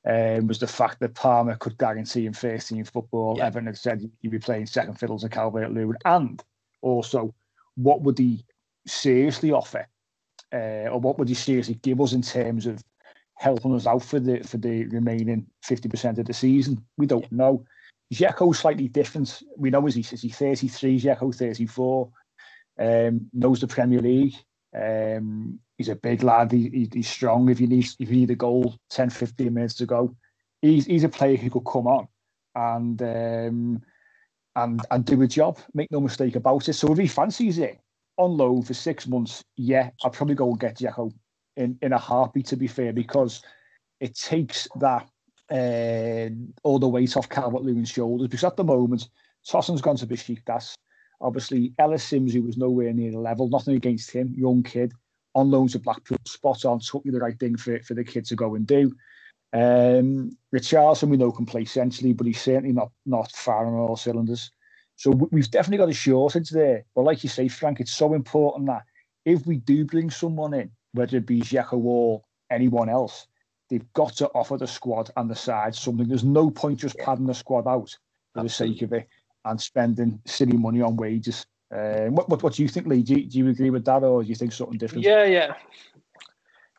um, 0.06 0.48
was 0.48 0.58
the 0.58 0.66
fact 0.66 1.00
that 1.00 1.14
Parma 1.14 1.56
could 1.56 1.78
guarantee 1.78 2.26
him 2.26 2.32
first 2.32 2.68
team 2.68 2.84
football. 2.84 3.36
Yeah. 3.38 3.46
Evan 3.46 3.66
had 3.66 3.78
said 3.78 4.08
he'd 4.20 4.30
be 4.30 4.38
playing 4.38 4.66
second 4.66 4.98
fiddle 4.98 5.18
to 5.20 5.28
Calvert 5.28 5.72
Lewin. 5.72 5.96
And 6.04 6.42
also, 6.80 7.34
what 7.76 8.02
would 8.02 8.18
he 8.18 8.44
seriously 8.86 9.52
offer? 9.52 9.86
Uh, 10.52 10.90
or 10.90 11.00
what 11.00 11.18
would 11.18 11.28
he 11.28 11.34
seriously 11.34 11.78
give 11.82 12.00
us 12.00 12.12
in 12.12 12.22
terms 12.22 12.66
of 12.66 12.82
helping 13.36 13.74
us 13.74 13.86
out 13.86 14.02
for 14.02 14.20
the 14.20 14.40
for 14.40 14.58
the 14.58 14.84
remaining 14.86 15.46
50% 15.64 16.18
of 16.18 16.26
the 16.26 16.34
season? 16.34 16.84
We 16.98 17.06
don't 17.06 17.30
know. 17.30 17.64
Dzeko's 18.12 18.58
slightly 18.58 18.88
different. 18.88 19.42
We 19.56 19.70
know 19.70 19.86
is 19.86 19.94
he 19.94 20.00
is 20.00 20.22
he 20.22 20.28
33, 20.28 21.00
Dzeko 21.00 21.34
34, 21.34 22.10
um, 22.78 23.30
knows 23.32 23.60
the 23.60 23.66
Premier 23.66 24.00
League. 24.00 24.34
Um, 24.74 25.58
he's 25.78 25.88
a 25.88 25.96
big 25.96 26.22
lad. 26.22 26.52
He, 26.52 26.88
he's 26.92 27.08
strong. 27.08 27.48
If 27.48 27.60
you 27.60 27.66
need 27.66 27.86
if 27.98 28.10
you 28.10 28.16
need 28.16 28.30
a 28.30 28.36
goal, 28.36 28.76
10, 28.90 29.10
15 29.10 29.52
minutes 29.52 29.74
to 29.76 29.86
go, 29.86 30.14
he's 30.60 30.86
he's 30.86 31.04
a 31.04 31.08
player 31.08 31.36
who 31.36 31.50
could 31.50 31.64
come 31.64 31.86
on 31.86 32.08
and 32.54 33.02
um, 33.02 33.82
and 34.56 34.80
and 34.90 35.04
do 35.04 35.22
a 35.22 35.26
job. 35.26 35.58
Make 35.74 35.90
no 35.90 36.00
mistake 36.00 36.36
about 36.36 36.68
it. 36.68 36.74
So 36.74 36.92
if 36.92 36.98
he 36.98 37.06
fancies 37.06 37.58
it 37.58 37.80
on 38.18 38.36
loan 38.36 38.62
for 38.62 38.74
six 38.74 39.06
months, 39.06 39.42
yeah, 39.56 39.90
I'd 40.04 40.12
probably 40.12 40.34
go 40.34 40.50
and 40.50 40.60
get 40.60 40.76
Dzeko 40.76 41.12
in 41.56 41.78
in 41.80 41.92
a 41.92 41.98
heartbeat. 41.98 42.46
To 42.48 42.56
be 42.56 42.66
fair, 42.66 42.92
because 42.92 43.42
it 44.00 44.16
takes 44.16 44.68
that 44.80 45.08
uh, 45.52 46.30
all 46.62 46.78
the 46.78 46.88
weight 46.88 47.16
off 47.16 47.28
Calvert 47.28 47.62
Lewin's 47.62 47.90
shoulders. 47.90 48.28
Because 48.28 48.44
at 48.44 48.56
the 48.56 48.64
moment, 48.64 49.08
Tosun's 49.48 49.82
gone 49.82 49.96
to 49.96 50.06
Besiktas. 50.06 50.74
Obviously, 51.20 51.72
Ellis 51.78 52.02
Simms, 52.02 52.32
who 52.32 52.42
was 52.42 52.56
nowhere 52.56 52.92
near 52.92 53.12
the 53.12 53.18
level, 53.18 53.48
nothing 53.48 53.76
against 53.76 54.10
him, 54.10 54.34
young 54.36 54.62
kid, 54.62 54.92
on 55.34 55.50
loan 55.50 55.68
to 55.68 55.78
Blackpool, 55.78 56.18
spot 56.26 56.64
on, 56.64 56.80
took 56.80 57.04
you 57.04 57.12
the 57.12 57.20
right 57.20 57.38
thing 57.38 57.56
for, 57.56 57.80
for 57.82 57.94
the 57.94 58.04
kid 58.04 58.24
to 58.26 58.36
go 58.36 58.54
and 58.54 58.66
do. 58.66 58.92
Um, 59.52 60.30
Richarlison, 60.54 61.10
we 61.10 61.16
know, 61.16 61.30
can 61.30 61.46
play 61.46 61.64
centrally, 61.64 62.12
but 62.12 62.26
he's 62.26 62.40
certainly 62.40 62.72
not 62.72 62.90
not 63.04 63.30
firing 63.32 63.74
on 63.74 63.80
all 63.80 63.96
cylinders. 63.96 64.50
So 64.96 65.10
we've 65.10 65.50
definitely 65.50 65.78
got 65.78 65.90
a 65.90 65.94
shortage 65.94 66.50
there. 66.50 66.84
But 66.94 67.02
like 67.02 67.22
you 67.22 67.28
say, 67.28 67.48
Frank, 67.48 67.80
it's 67.80 67.92
so 67.92 68.14
important 68.14 68.66
that 68.66 68.82
if 69.24 69.46
we 69.46 69.58
do 69.58 69.84
bring 69.84 70.10
someone 70.10 70.54
in, 70.54 70.70
whether 70.92 71.16
it 71.16 71.26
be 71.26 71.40
Dzeko 71.40 71.74
or 71.74 72.22
anyone 72.50 72.88
else, 72.88 73.26
they've 73.72 73.92
got 73.94 74.14
to 74.14 74.28
offer 74.34 74.58
the 74.58 74.66
squad 74.66 75.10
and 75.16 75.30
the 75.30 75.34
side 75.34 75.74
something. 75.74 76.06
There's 76.06 76.24
no 76.24 76.50
point 76.50 76.80
just 76.80 76.98
padding 76.98 77.26
the 77.26 77.32
squad 77.32 77.66
out 77.66 77.96
for 78.34 78.42
the 78.42 78.48
sake 78.48 78.82
of 78.82 78.92
it 78.92 79.08
and 79.46 79.58
spending 79.58 80.20
silly 80.26 80.58
money 80.58 80.82
on 80.82 80.94
wages. 80.96 81.46
Uh, 81.74 82.08
what, 82.08 82.28
what, 82.28 82.42
what 82.42 82.52
do 82.52 82.62
you 82.62 82.68
think, 82.68 82.86
Lee? 82.86 83.02
Do 83.02 83.14
you, 83.14 83.24
do 83.24 83.38
you 83.38 83.48
agree 83.48 83.70
with 83.70 83.86
that, 83.86 84.04
or 84.04 84.22
do 84.22 84.28
you 84.28 84.34
think 84.34 84.52
something 84.52 84.76
different? 84.76 85.04
Yeah, 85.04 85.24
yeah, 85.24 85.54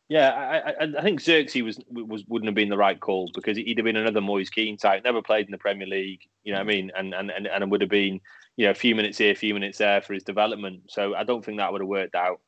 yeah. 0.08 0.30
I, 0.30 0.84
I, 0.84 0.94
I 1.00 1.02
think 1.02 1.20
Zirkzee 1.20 1.64
was 1.64 1.80
was 1.90 2.24
wouldn't 2.28 2.48
have 2.48 2.54
been 2.54 2.70
the 2.70 2.78
right 2.78 3.00
call 3.00 3.32
because 3.34 3.58
he'd 3.58 3.80
have 3.80 3.86
been 3.86 3.96
another 3.96 4.22
Moise 4.22 4.52
Kean 4.52 4.78
type. 4.78 5.04
Never 5.04 5.24
played 5.24 5.48
in 5.48 5.52
the 5.52 5.58
Premier 5.58 5.88
League, 5.88 6.22
you 6.44 6.54
know 6.54 6.60
what 6.60 6.66
I 6.66 6.76
mean, 6.76 6.92
and 6.96 7.16
and 7.16 7.32
and 7.32 7.48
and 7.48 7.64
it 7.64 7.70
would 7.70 7.82
have 7.82 7.90
been 7.90 8.22
you 8.56 8.66
know 8.66 8.72
a 8.72 8.76
few 8.76 8.94
minutes 8.94 9.18
here, 9.18 9.32
a 9.32 9.36
few 9.36 9.56
minutes 9.56 9.80
there 9.80 10.00
for 10.00 10.14
his 10.14 10.24
development. 10.24 10.84
So 10.90 11.16
I 11.16 11.24
don't 11.24 11.44
think 11.44 11.58
that 11.58 11.72
would 11.72 11.82
have 11.82 11.88
worked 11.88 12.14
out. 12.14 12.40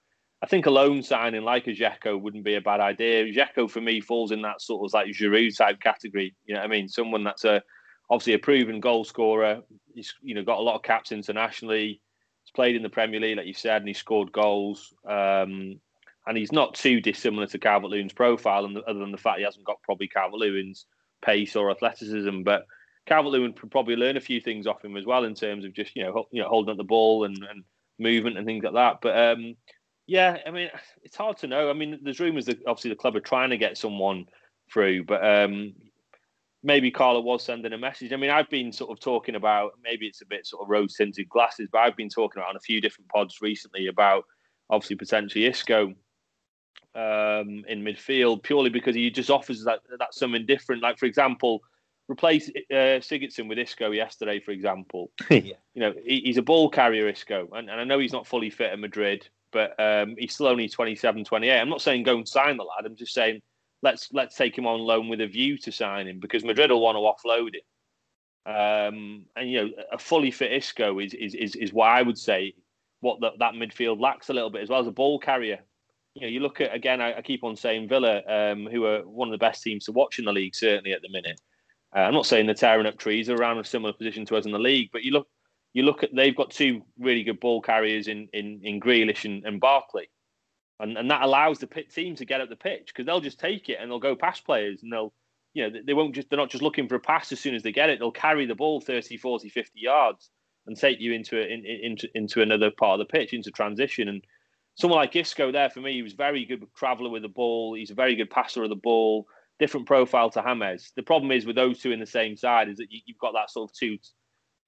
I 0.43 0.47
think 0.47 0.65
a 0.65 0.71
loan 0.71 1.01
signing 1.01 1.43
like 1.43 1.67
a 1.67 1.71
Dzeko 1.71 2.19
wouldn't 2.19 2.43
be 2.43 2.55
a 2.55 2.61
bad 2.61 2.79
idea. 2.79 3.25
Dzeko 3.25 3.69
for 3.69 3.81
me 3.81 4.01
falls 4.01 4.31
in 4.31 4.41
that 4.43 4.61
sort 4.61 4.85
of 4.85 4.93
like 4.93 5.07
Giroud 5.07 5.57
type 5.57 5.79
category. 5.79 6.35
You 6.45 6.55
know 6.55 6.61
what 6.61 6.67
I 6.67 6.71
mean? 6.71 6.87
Someone 6.87 7.23
that's 7.23 7.45
a 7.45 7.61
obviously 8.09 8.33
a 8.33 8.39
proven 8.39 8.79
goal 8.79 9.03
scorer. 9.03 9.61
He's 9.93 10.13
you 10.21 10.35
know 10.35 10.43
got 10.43 10.59
a 10.59 10.61
lot 10.61 10.75
of 10.75 10.83
caps 10.83 11.11
internationally. 11.11 12.01
He's 12.43 12.51
played 12.53 12.75
in 12.75 12.83
the 12.83 12.89
Premier 12.89 13.19
League, 13.19 13.37
like 13.37 13.47
you 13.47 13.53
said, 13.53 13.81
and 13.81 13.87
he 13.87 13.93
scored 13.93 14.31
goals. 14.31 14.93
Um, 15.07 15.79
and 16.27 16.37
he's 16.37 16.51
not 16.51 16.73
too 16.73 17.01
dissimilar 17.01 17.47
to 17.47 17.59
Calvert 17.59 17.89
Lewin's 17.89 18.13
profile, 18.13 18.65
and 18.65 18.77
other 18.77 18.99
than 18.99 19.11
the 19.11 19.17
fact 19.17 19.39
he 19.39 19.45
hasn't 19.45 19.65
got 19.65 19.81
probably 19.83 20.07
Calvert 20.07 20.39
Lewin's 20.39 20.85
pace 21.23 21.55
or 21.55 21.71
athleticism, 21.71 22.41
but 22.43 22.65
Calvert 23.05 23.31
Lewin 23.31 23.53
could 23.53 23.71
probably 23.71 23.95
learn 23.95 24.17
a 24.17 24.21
few 24.21 24.41
things 24.41 24.67
off 24.67 24.83
him 24.83 24.97
as 24.97 25.05
well 25.05 25.23
in 25.23 25.35
terms 25.35 25.65
of 25.65 25.73
just 25.73 25.95
you 25.95 26.03
know 26.03 26.25
you 26.31 26.41
know 26.41 26.47
holding 26.47 26.71
up 26.71 26.77
the 26.77 26.83
ball 26.83 27.23
and, 27.23 27.37
and 27.49 27.63
movement 27.99 28.37
and 28.37 28.45
things 28.45 28.63
like 28.63 28.73
that. 28.73 28.97
But 29.01 29.17
um, 29.17 29.55
yeah, 30.07 30.37
I 30.45 30.51
mean 30.51 30.69
it's 31.03 31.15
hard 31.15 31.37
to 31.37 31.47
know. 31.47 31.69
I 31.69 31.73
mean, 31.73 31.99
there's 32.01 32.19
rumours 32.19 32.45
that 32.45 32.59
obviously 32.67 32.89
the 32.89 32.95
club 32.95 33.15
are 33.15 33.21
trying 33.21 33.49
to 33.49 33.57
get 33.57 33.77
someone 33.77 34.25
through, 34.71 35.05
but 35.05 35.25
um, 35.25 35.73
maybe 36.63 36.91
Carlo 36.91 37.21
was 37.21 37.43
sending 37.43 37.73
a 37.73 37.77
message. 37.77 38.11
I 38.11 38.17
mean, 38.17 38.31
I've 38.31 38.49
been 38.49 38.71
sort 38.71 38.91
of 38.91 38.99
talking 38.99 39.35
about 39.35 39.73
maybe 39.83 40.07
it's 40.07 40.21
a 40.21 40.25
bit 40.25 40.45
sort 40.47 40.63
of 40.63 40.69
rose 40.69 40.95
tinted 40.95 41.29
glasses, 41.29 41.69
but 41.71 41.79
I've 41.79 41.95
been 41.95 42.09
talking 42.09 42.41
about 42.41 42.49
on 42.49 42.55
a 42.55 42.61
few 42.61 42.81
different 42.81 43.09
pods 43.09 43.41
recently 43.41 43.87
about 43.87 44.25
obviously 44.69 44.95
potentially 44.95 45.45
Isco 45.45 45.93
um, 46.95 47.63
in 47.67 47.83
midfield 47.83 48.43
purely 48.43 48.69
because 48.69 48.95
he 48.95 49.09
just 49.09 49.29
offers 49.29 49.63
that 49.63 49.79
that 49.99 50.13
something 50.13 50.45
different. 50.45 50.81
Like 50.81 50.97
for 50.97 51.05
example, 51.05 51.61
replace 52.09 52.49
uh, 52.49 53.01
Sigurdsson 53.01 53.47
with 53.47 53.59
Isco 53.59 53.91
yesterday, 53.91 54.39
for 54.39 54.51
example. 54.51 55.11
yeah. 55.29 55.53
You 55.73 55.81
know, 55.81 55.93
he, 56.03 56.21
he's 56.25 56.37
a 56.37 56.41
ball 56.41 56.69
carrier, 56.69 57.07
Isco, 57.07 57.49
and, 57.53 57.69
and 57.69 57.79
I 57.79 57.83
know 57.83 57.99
he's 57.99 58.13
not 58.13 58.27
fully 58.27 58.49
fit 58.49 58.71
at 58.71 58.79
Madrid, 58.79 59.27
but 59.55 59.79
um, 59.79 60.15
he's 60.19 60.33
still 60.33 60.47
only 60.47 60.67
27, 60.67 61.23
28. 61.23 61.57
I'm 61.57 61.69
not 61.69 61.81
saying 61.81 62.03
go 62.03 62.17
and 62.17 62.27
sign 62.27 62.57
the 62.57 62.63
lad. 62.63 62.85
I'm 62.85 62.97
just 62.97 63.13
saying 63.13 63.41
let's 63.81 64.09
let's 64.11 64.35
take 64.35 64.57
him 64.57 64.67
on 64.67 64.81
loan 64.81 65.07
with 65.07 65.21
a 65.21 65.27
view 65.27 65.57
to 65.59 65.71
sign 65.71 66.07
him 66.07 66.19
because 66.19 66.43
Madrid 66.43 66.71
will 66.71 66.81
want 66.81 66.97
to 66.97 67.29
offload 67.29 67.55
him. 67.55 68.53
Um, 68.53 69.25
and 69.37 69.49
you 69.49 69.61
know, 69.61 69.69
a 69.93 69.97
fully 69.97 70.29
fit 70.29 70.51
Isco 70.51 70.99
is 70.99 71.13
is 71.13 71.33
is, 71.33 71.55
is 71.55 71.73
what 71.73 71.87
I 71.87 72.01
would 72.01 72.17
say 72.17 72.53
what 72.99 73.21
the, 73.21 73.31
that 73.39 73.53
midfield 73.53 74.01
lacks 74.01 74.29
a 74.29 74.33
little 74.33 74.49
bit 74.49 74.63
as 74.63 74.69
well 74.69 74.81
as 74.81 74.87
a 74.87 74.91
ball 74.91 75.19
carrier. 75.19 75.59
You 76.15 76.23
know, 76.23 76.27
you 76.27 76.41
look 76.41 76.59
at 76.59 76.75
again. 76.75 76.99
I, 76.99 77.17
I 77.17 77.21
keep 77.21 77.45
on 77.45 77.55
saying 77.55 77.87
Villa, 77.87 78.21
um, 78.27 78.67
who 78.69 78.85
are 78.85 78.99
one 79.07 79.29
of 79.29 79.31
the 79.31 79.45
best 79.45 79.63
teams 79.63 79.85
to 79.85 79.93
watch 79.93 80.19
in 80.19 80.25
the 80.25 80.33
league, 80.33 80.55
certainly 80.55 80.91
at 80.91 81.01
the 81.01 81.09
minute. 81.09 81.39
Uh, 81.95 81.99
I'm 81.99 82.13
not 82.13 82.25
saying 82.25 82.45
they're 82.45 82.55
tearing 82.55 82.87
up 82.87 82.97
trees 82.97 83.29
around 83.29 83.57
a 83.57 83.63
similar 83.63 83.93
position 83.93 84.25
to 84.25 84.35
us 84.35 84.45
in 84.45 84.51
the 84.51 84.59
league, 84.59 84.89
but 84.91 85.03
you 85.03 85.11
look, 85.11 85.27
you 85.75 85.83
look 85.83 86.03
at 86.03 86.09
they've 86.15 86.35
got 86.35 86.49
two 86.49 86.81
really 86.97 87.23
good 87.23 87.39
ball 87.39 87.61
carriers 87.61 88.07
in 88.07 88.27
in 88.33 88.61
in 88.63 88.79
Grealish 88.79 89.25
and, 89.25 89.45
and 89.45 89.59
Barkley 89.59 90.09
and 90.79 90.97
and 90.97 91.11
that 91.11 91.21
allows 91.21 91.59
the 91.59 91.67
pit 91.67 91.93
team 91.93 92.15
to 92.15 92.25
get 92.25 92.41
up 92.41 92.49
the 92.49 92.55
pitch 92.55 92.87
because 92.87 93.05
they'll 93.05 93.21
just 93.21 93.39
take 93.39 93.69
it 93.69 93.77
and 93.79 93.91
they'll 93.91 93.99
go 93.99 94.15
past 94.15 94.45
players 94.45 94.81
and 94.81 94.91
they'll 94.91 95.13
you 95.53 95.69
know 95.69 95.79
they 95.85 95.93
won't 95.93 96.15
just 96.15 96.29
they're 96.29 96.39
not 96.39 96.49
just 96.49 96.63
looking 96.63 96.87
for 96.87 96.95
a 96.95 96.99
pass 96.99 97.31
as 97.31 97.39
soon 97.39 97.53
as 97.53 97.61
they 97.61 97.71
get 97.71 97.89
it 97.89 97.99
they'll 97.99 98.11
carry 98.11 98.45
the 98.45 98.55
ball 98.55 98.81
30 98.81 99.17
40 99.17 99.49
50 99.49 99.79
yards 99.79 100.31
and 100.67 100.77
take 100.77 100.99
you 100.99 101.13
into, 101.13 101.37
a, 101.37 101.43
in, 101.43 101.65
into 101.65 102.07
into 102.15 102.41
another 102.41 102.71
part 102.71 102.99
of 102.99 103.07
the 103.07 103.11
pitch, 103.11 103.33
into 103.33 103.51
transition. 103.51 104.07
And 104.07 104.23
someone 104.75 104.99
like 104.99 105.15
Isco 105.15 105.51
there 105.51 105.69
for 105.69 105.81
me, 105.81 105.93
he 105.93 106.01
was 106.01 106.13
very 106.13 106.45
good 106.45 106.65
traveller 106.75 107.09
with 107.09 107.21
the 107.21 107.29
ball. 107.29 107.75
He's 107.75 107.91
a 107.91 107.95
very 107.95 108.15
good 108.15 108.29
passer 108.29 108.63
of 108.63 108.69
the 108.69 108.75
ball. 108.75 109.27
Different 109.59 109.87
profile 109.87 110.29
to 110.31 110.41
James. 110.41 110.91
The 110.95 111.03
problem 111.03 111.31
is 111.31 111.45
with 111.45 111.55
those 111.55 111.79
two 111.79 111.91
in 111.91 111.99
the 111.99 112.05
same 112.05 112.35
side 112.35 112.69
is 112.69 112.77
that 112.77 112.87
you, 112.89 113.01
have 113.07 113.19
got 113.19 113.33
that 113.33 113.49
sort 113.49 113.69
of 113.69 113.75
two, 113.75 113.97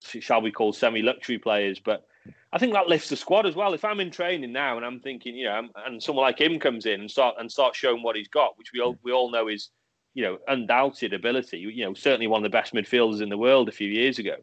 shall 0.02 0.41
we 0.41 0.52
call 0.52 0.74
semi-luxury 0.74 1.39
players. 1.39 1.80
But 1.80 2.06
I 2.52 2.58
think 2.58 2.74
that 2.74 2.88
lifts 2.88 3.10
the 3.10 3.16
squad 3.16 3.45
as 3.45 3.56
well. 3.56 3.74
If 3.74 3.86
I'm 3.86 4.00
in 4.00 4.12
training 4.12 4.52
now 4.52 4.78
and 4.78 4.86
I'm 4.86 5.00
thinking, 5.00 5.36
you 5.36 5.45
know, 5.45 5.68
and 5.86 6.02
someone 6.02 6.24
like 6.24 6.39
him 6.39 6.60
comes 6.60 6.86
in 6.86 7.02
and 7.02 7.12
start 7.12 7.36
and 7.39 7.52
start 7.52 7.76
showing 7.76 8.04
what 8.04 8.16
he's 8.16 8.28
got, 8.28 8.58
which 8.58 8.72
we 8.74 8.80
all 8.80 8.98
we 9.04 9.12
all 9.12 9.32
know 9.32 9.48
is, 9.48 9.70
you 10.14 10.24
know, 10.24 10.38
undoubted 10.48 11.14
ability. 11.14 11.60
You 11.60 11.86
know, 11.86 11.93
certainly 11.93 12.28
one 12.28 12.39
of 12.39 12.52
the 12.52 12.58
best 12.58 12.74
midfielders 12.74 13.22
in 13.22 13.30
the 13.30 13.38
world 13.38 13.70
a 13.70 13.74
few 13.74 13.89
years 13.89 14.20
ago. 14.20 14.36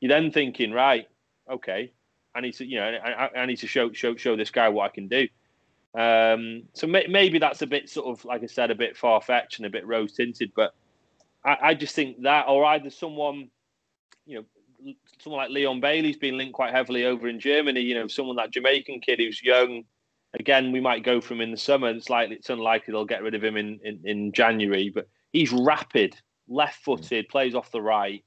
You're 0.00 0.08
then 0.08 0.30
thinking, 0.30 0.72
right, 0.72 1.06
okay, 1.50 1.92
I 2.34 2.40
need 2.40 2.52
to, 2.54 2.66
you 2.66 2.78
know, 2.78 2.84
I, 2.84 3.30
I 3.36 3.46
need 3.46 3.58
to 3.58 3.66
show 3.66 3.92
show 3.92 4.16
show 4.16 4.36
this 4.36 4.50
guy 4.50 4.68
what 4.68 4.90
I 4.90 4.94
can 4.94 5.08
do. 5.08 5.28
Um, 5.96 6.64
so 6.72 6.88
may, 6.88 7.06
maybe 7.08 7.38
that's 7.38 7.62
a 7.62 7.68
bit 7.68 7.88
sort 7.88 8.06
of, 8.08 8.24
like 8.24 8.42
I 8.42 8.46
said, 8.46 8.72
a 8.72 8.74
bit 8.74 8.96
far 8.96 9.20
fetched 9.20 9.58
and 9.58 9.66
a 9.66 9.70
bit 9.70 9.86
rose 9.86 10.12
tinted, 10.12 10.50
but 10.56 10.74
I, 11.44 11.56
I 11.62 11.74
just 11.74 11.94
think 11.94 12.22
that, 12.22 12.46
or 12.48 12.64
either 12.64 12.90
someone, 12.90 13.48
you 14.26 14.38
know, 14.38 14.44
someone 15.18 15.42
like 15.42 15.50
Leon 15.50 15.80
Bailey's 15.80 16.16
been 16.16 16.36
linked 16.36 16.54
quite 16.54 16.72
heavily 16.72 17.04
over 17.04 17.28
in 17.28 17.40
Germany. 17.40 17.80
You 17.80 17.94
know, 17.94 18.08
someone 18.08 18.36
that 18.36 18.50
Jamaican 18.50 19.00
kid 19.00 19.18
who's 19.18 19.42
young. 19.42 19.84
Again, 20.38 20.72
we 20.72 20.80
might 20.80 21.04
go 21.04 21.20
from 21.20 21.36
him 21.36 21.42
in 21.42 21.50
the 21.52 21.56
summer. 21.56 21.90
It's 21.90 22.10
likely 22.10 22.36
it's 22.36 22.50
unlikely 22.50 22.92
they'll 22.92 23.04
get 23.04 23.22
rid 23.22 23.34
of 23.34 23.44
him 23.44 23.56
in, 23.56 23.78
in, 23.84 24.00
in 24.04 24.32
January, 24.32 24.90
but 24.92 25.08
he's 25.32 25.52
rapid, 25.52 26.16
left 26.48 26.82
footed, 26.84 27.28
plays 27.28 27.54
off 27.54 27.70
the 27.70 27.80
right, 27.80 28.24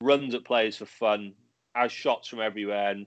runs 0.00 0.34
at 0.34 0.46
players 0.46 0.78
for 0.78 0.86
fun, 0.86 1.34
has 1.74 1.92
shots 1.92 2.28
from 2.28 2.40
everywhere. 2.40 2.90
And 2.90 3.06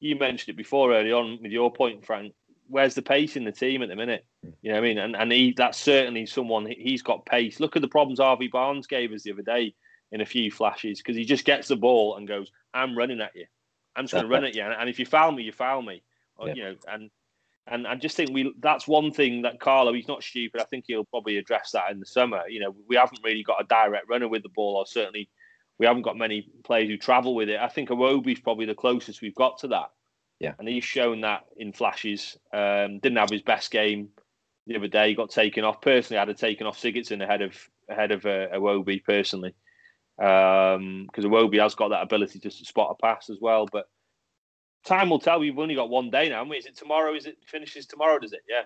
you 0.00 0.16
mentioned 0.16 0.54
it 0.54 0.56
before 0.56 0.94
early 0.94 1.12
on 1.12 1.38
with 1.42 1.52
your 1.52 1.70
point, 1.70 2.06
Frank. 2.06 2.32
Where's 2.68 2.94
the 2.94 3.02
pace 3.02 3.36
in 3.36 3.44
the 3.44 3.52
team 3.52 3.82
at 3.82 3.88
the 3.88 3.96
minute? 3.96 4.24
You 4.62 4.70
know 4.70 4.76
what 4.76 4.84
I 4.84 4.88
mean? 4.88 4.98
And 4.98 5.16
and 5.16 5.30
he 5.30 5.52
that's 5.54 5.78
certainly 5.78 6.24
someone 6.24 6.66
he's 6.66 7.02
got 7.02 7.26
pace. 7.26 7.60
Look 7.60 7.76
at 7.76 7.82
the 7.82 7.88
problems 7.88 8.20
Harvey 8.20 8.48
Barnes 8.48 8.86
gave 8.86 9.12
us 9.12 9.24
the 9.24 9.32
other 9.32 9.42
day 9.42 9.74
in 10.12 10.20
a 10.20 10.26
few 10.26 10.50
flashes 10.50 10.98
because 10.98 11.16
he 11.16 11.24
just 11.24 11.44
gets 11.44 11.68
the 11.68 11.76
ball 11.76 12.16
and 12.16 12.28
goes, 12.28 12.50
"I'm 12.74 12.96
running 12.96 13.20
at 13.20 13.34
you. 13.34 13.46
I'm 13.96 14.04
just 14.04 14.12
going 14.12 14.24
to 14.24 14.30
run 14.30 14.44
at 14.44 14.54
you, 14.54 14.62
and 14.62 14.88
if 14.88 14.98
you 14.98 15.06
foul 15.06 15.32
me, 15.32 15.42
you 15.42 15.52
foul 15.52 15.82
me." 15.82 16.02
Or, 16.36 16.48
yeah. 16.48 16.54
You 16.54 16.62
know, 16.64 16.74
and 16.88 17.10
and 17.66 17.86
I 17.86 17.94
just 17.94 18.16
think 18.16 18.30
we 18.30 18.52
that's 18.60 18.88
one 18.88 19.12
thing 19.12 19.42
that 19.42 19.60
Carlo 19.60 19.92
he's 19.92 20.08
not 20.08 20.22
stupid. 20.22 20.60
I 20.60 20.64
think 20.64 20.84
he'll 20.86 21.04
probably 21.04 21.36
address 21.36 21.70
that 21.72 21.90
in 21.90 22.00
the 22.00 22.06
summer. 22.06 22.42
You 22.48 22.60
know, 22.60 22.74
we 22.88 22.96
haven't 22.96 23.20
really 23.24 23.42
got 23.42 23.60
a 23.60 23.66
direct 23.66 24.08
runner 24.08 24.28
with 24.28 24.42
the 24.42 24.48
ball, 24.48 24.76
or 24.76 24.86
certainly 24.86 25.28
we 25.78 25.86
haven't 25.86 26.02
got 26.02 26.18
many 26.18 26.48
players 26.64 26.88
who 26.88 26.96
travel 26.98 27.34
with 27.34 27.48
it. 27.48 27.58
I 27.58 27.68
think 27.68 27.88
Iwobi's 27.88 28.40
probably 28.40 28.66
the 28.66 28.74
closest 28.74 29.22
we've 29.22 29.34
got 29.34 29.58
to 29.60 29.68
that. 29.68 29.90
Yeah. 30.38 30.54
And 30.58 30.68
he's 30.68 30.84
shown 30.84 31.20
that 31.20 31.44
in 31.56 31.72
flashes. 31.72 32.36
Um, 32.52 32.98
didn't 32.98 33.18
have 33.18 33.30
his 33.30 33.42
best 33.42 33.70
game 33.70 34.08
the 34.66 34.76
other 34.76 34.88
day. 34.88 35.08
He 35.08 35.14
Got 35.14 35.30
taken 35.30 35.64
off. 35.64 35.80
Personally, 35.80 36.18
I'd 36.18 36.28
have 36.28 36.36
taken 36.36 36.66
off 36.66 36.80
Sigurdsson 36.80 37.22
ahead 37.22 37.42
of 37.42 37.56
ahead 37.88 38.10
of 38.10 38.24
uh, 38.24 38.48
Iwobi 38.54 39.02
personally, 39.04 39.54
because 40.20 40.76
um, 41.24 41.30
Iwobi 41.30 41.60
has 41.62 41.74
got 41.74 41.88
that 41.88 42.02
ability 42.02 42.40
just 42.40 42.58
to 42.58 42.64
spot 42.66 42.90
a 42.90 43.02
pass 43.02 43.30
as 43.30 43.38
well. 43.40 43.66
But 43.70 43.88
time 44.84 45.08
will 45.08 45.18
tell. 45.18 45.40
We've 45.40 45.58
only 45.58 45.74
got 45.74 45.88
one 45.88 46.10
day 46.10 46.28
now. 46.28 46.36
haven't 46.36 46.50
we? 46.50 46.58
Is 46.58 46.66
it 46.66 46.76
tomorrow? 46.76 47.14
Is 47.14 47.24
it 47.24 47.38
finishes 47.46 47.86
tomorrow? 47.86 48.18
Does 48.18 48.32
it? 48.32 48.42
Yeah. 48.48 48.62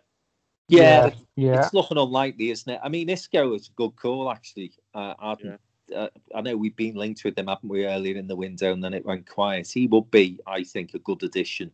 Yeah, 0.66 1.10
yeah. 1.36 1.60
It's 1.60 1.74
looking 1.74 1.98
unlikely, 1.98 2.50
isn't 2.50 2.72
it? 2.72 2.80
I 2.82 2.88
mean, 2.88 3.10
Isco 3.10 3.54
is 3.54 3.68
a 3.68 3.72
good 3.76 3.96
call, 3.96 4.30
actually. 4.30 4.72
Uh, 4.94 5.12
I, 5.18 5.36
yeah. 5.38 5.96
uh, 5.96 6.08
I 6.34 6.40
know 6.40 6.56
we've 6.56 6.74
been 6.74 6.94
linked 6.94 7.22
with 7.22 7.38
him, 7.38 7.48
haven't 7.48 7.68
we, 7.68 7.84
earlier 7.84 8.16
in 8.16 8.26
the 8.26 8.34
window, 8.34 8.72
and 8.72 8.82
then 8.82 8.94
it 8.94 9.04
went 9.04 9.28
quiet. 9.28 9.68
He 9.70 9.86
would 9.88 10.10
be, 10.10 10.40
I 10.46 10.64
think, 10.64 10.94
a 10.94 10.98
good 11.00 11.22
addition. 11.22 11.70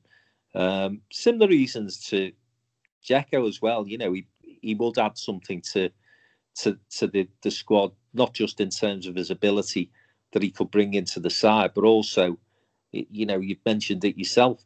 Um, 0.56 1.02
similar 1.12 1.46
reasons 1.46 2.04
to 2.08 2.32
Dzeko 3.06 3.48
as 3.48 3.62
well. 3.62 3.86
You 3.86 3.98
know, 3.98 4.12
he 4.12 4.26
he 4.42 4.74
would 4.74 4.98
add 4.98 5.16
something 5.16 5.62
to 5.72 5.90
to 6.56 6.76
to 6.98 7.06
the, 7.06 7.28
the 7.42 7.50
squad, 7.52 7.92
not 8.14 8.34
just 8.34 8.60
in 8.60 8.70
terms 8.70 9.06
of 9.06 9.16
his 9.16 9.30
ability 9.30 9.90
that 10.32 10.42
he 10.42 10.50
could 10.50 10.70
bring 10.70 10.94
into 10.94 11.20
the 11.20 11.30
side, 11.30 11.72
but 11.74 11.84
also, 11.84 12.38
you 12.92 13.26
know, 13.26 13.38
you've 13.38 13.64
mentioned 13.64 14.04
it 14.04 14.18
yourself 14.18 14.64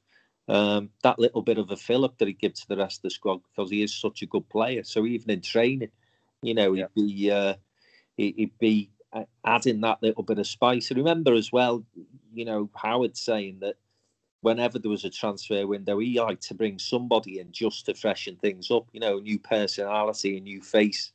um, 0.49 0.91
that 1.03 1.19
little 1.19 1.43
bit 1.43 1.59
of 1.59 1.71
a 1.71 1.77
fillip 1.77 2.19
that 2.19 2.29
he 2.29 2.35
gives 2.35 2.61
to 2.61 2.69
the 2.69 2.77
rest 2.77 2.99
of 2.99 3.03
the 3.03 3.11
squad 3.11 3.41
because 3.45 3.71
he 3.71 3.83
is 3.83 3.95
such 3.95 4.23
a 4.23 4.27
good 4.27 4.49
player. 4.49 4.85
So 4.85 5.07
even 5.07 5.31
in 5.31 5.41
training, 5.41 5.91
you 6.43 6.55
know, 6.55 6.75
he'd 6.75 6.87
be 6.95 7.31
uh, 7.31 7.55
he'd 8.17 8.59
be 8.59 8.91
uh, 9.13 9.25
adding 9.47 9.81
that 9.81 10.03
little 10.03 10.23
bit 10.23 10.39
of 10.39 10.47
spice. 10.47 10.93
I 10.93 10.97
remember 10.97 11.35
as 11.35 11.51
well, 11.53 11.85
you 12.33 12.45
know, 12.45 12.69
Howard 12.75 13.17
saying 13.17 13.61
that 13.61 13.77
whenever 14.43 14.79
there 14.79 14.91
was 14.91 15.07
a 15.07 15.11
transfer 15.11 15.67
window, 15.67 15.99
he 15.99 16.21
liked 16.21 16.43
to 16.49 16.55
bring 16.55 16.79
somebody 16.79 17.39
in 17.39 17.51
just 17.51 17.87
to 17.87 17.95
freshen 17.95 18.37
things 18.37 18.71
up. 18.71 18.87
You 18.93 19.01
know, 19.01 19.19
a 19.19 19.23
new 19.23 19.39
personality, 19.39 20.37
a 20.37 20.41
new 20.41 20.61
face 20.61 21.13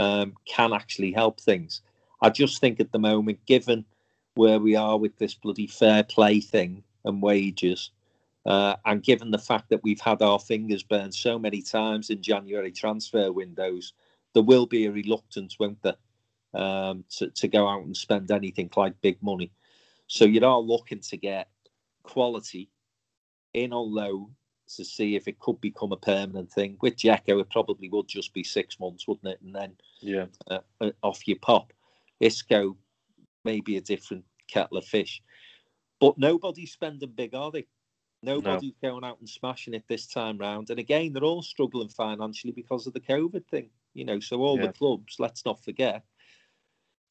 um, 0.00 0.34
can 0.46 0.72
actually 0.72 1.12
help 1.12 1.40
things. 1.40 1.82
I 2.22 2.30
just 2.30 2.60
think 2.60 2.80
at 2.80 2.90
the 2.90 2.98
moment, 2.98 3.44
given 3.44 3.84
where 4.34 4.58
we 4.58 4.74
are 4.74 4.98
with 4.98 5.18
this 5.18 5.34
bloody 5.34 5.66
fair 5.66 6.02
play 6.02 6.40
thing 6.40 6.82
and 7.04 7.22
wages, 7.22 7.90
uh, 8.46 8.76
and 8.86 9.02
given 9.02 9.30
the 9.30 9.38
fact 9.38 9.68
that 9.68 9.82
we've 9.82 10.00
had 10.00 10.22
our 10.22 10.38
fingers 10.38 10.82
burned 10.82 11.14
so 11.14 11.38
many 11.38 11.60
times 11.60 12.08
in 12.08 12.22
January 12.22 12.72
transfer 12.72 13.30
windows, 13.30 13.92
there 14.32 14.42
will 14.42 14.64
be 14.64 14.86
a 14.86 14.90
reluctance, 14.90 15.58
won't 15.58 15.82
there, 15.82 15.96
um, 16.54 17.04
to, 17.10 17.28
to 17.30 17.46
go 17.46 17.68
out 17.68 17.84
and 17.84 17.94
spend 17.94 18.30
anything 18.30 18.70
like 18.74 18.98
big 19.02 19.22
money. 19.22 19.52
So 20.06 20.24
you 20.24 20.42
are 20.46 20.58
looking 20.58 21.00
to 21.00 21.16
get 21.18 21.48
quality 22.04 22.70
in 23.52 23.74
on 23.74 23.94
loan 23.94 24.34
to 24.76 24.84
see 24.84 25.16
if 25.16 25.28
it 25.28 25.38
could 25.38 25.60
become 25.60 25.92
a 25.92 25.96
permanent 25.96 26.50
thing. 26.50 26.76
With 26.80 26.96
Dzeko, 26.96 27.40
it 27.40 27.50
probably 27.50 27.88
would 27.88 28.08
just 28.08 28.32
be 28.32 28.44
six 28.44 28.78
months, 28.78 29.06
wouldn't 29.06 29.32
it? 29.32 29.40
And 29.42 29.54
then 29.54 29.76
yeah, 30.00 30.26
uh, 30.48 30.60
uh 30.80 30.90
off 31.02 31.26
you 31.26 31.36
pop. 31.36 31.72
Isco 32.20 32.76
may 33.44 33.60
be 33.60 33.76
a 33.76 33.80
different 33.80 34.24
kettle 34.48 34.76
of 34.76 34.84
fish, 34.84 35.22
but 36.00 36.18
nobody's 36.18 36.72
spending 36.72 37.12
big, 37.14 37.34
are 37.34 37.50
they? 37.50 37.66
Nobody's 38.22 38.74
no. 38.82 38.90
going 38.90 39.04
out 39.04 39.18
and 39.20 39.28
smashing 39.28 39.72
it 39.74 39.84
this 39.88 40.06
time 40.06 40.36
round. 40.36 40.68
And 40.70 40.78
again, 40.78 41.12
they're 41.12 41.24
all 41.24 41.42
struggling 41.42 41.88
financially 41.88 42.52
because 42.52 42.86
of 42.86 42.92
the 42.92 43.00
COVID 43.00 43.46
thing. 43.46 43.70
You 43.94 44.04
know, 44.04 44.20
so 44.20 44.40
all 44.40 44.58
yeah. 44.58 44.66
the 44.66 44.72
clubs, 44.72 45.16
let's 45.18 45.44
not 45.44 45.64
forget. 45.64 46.04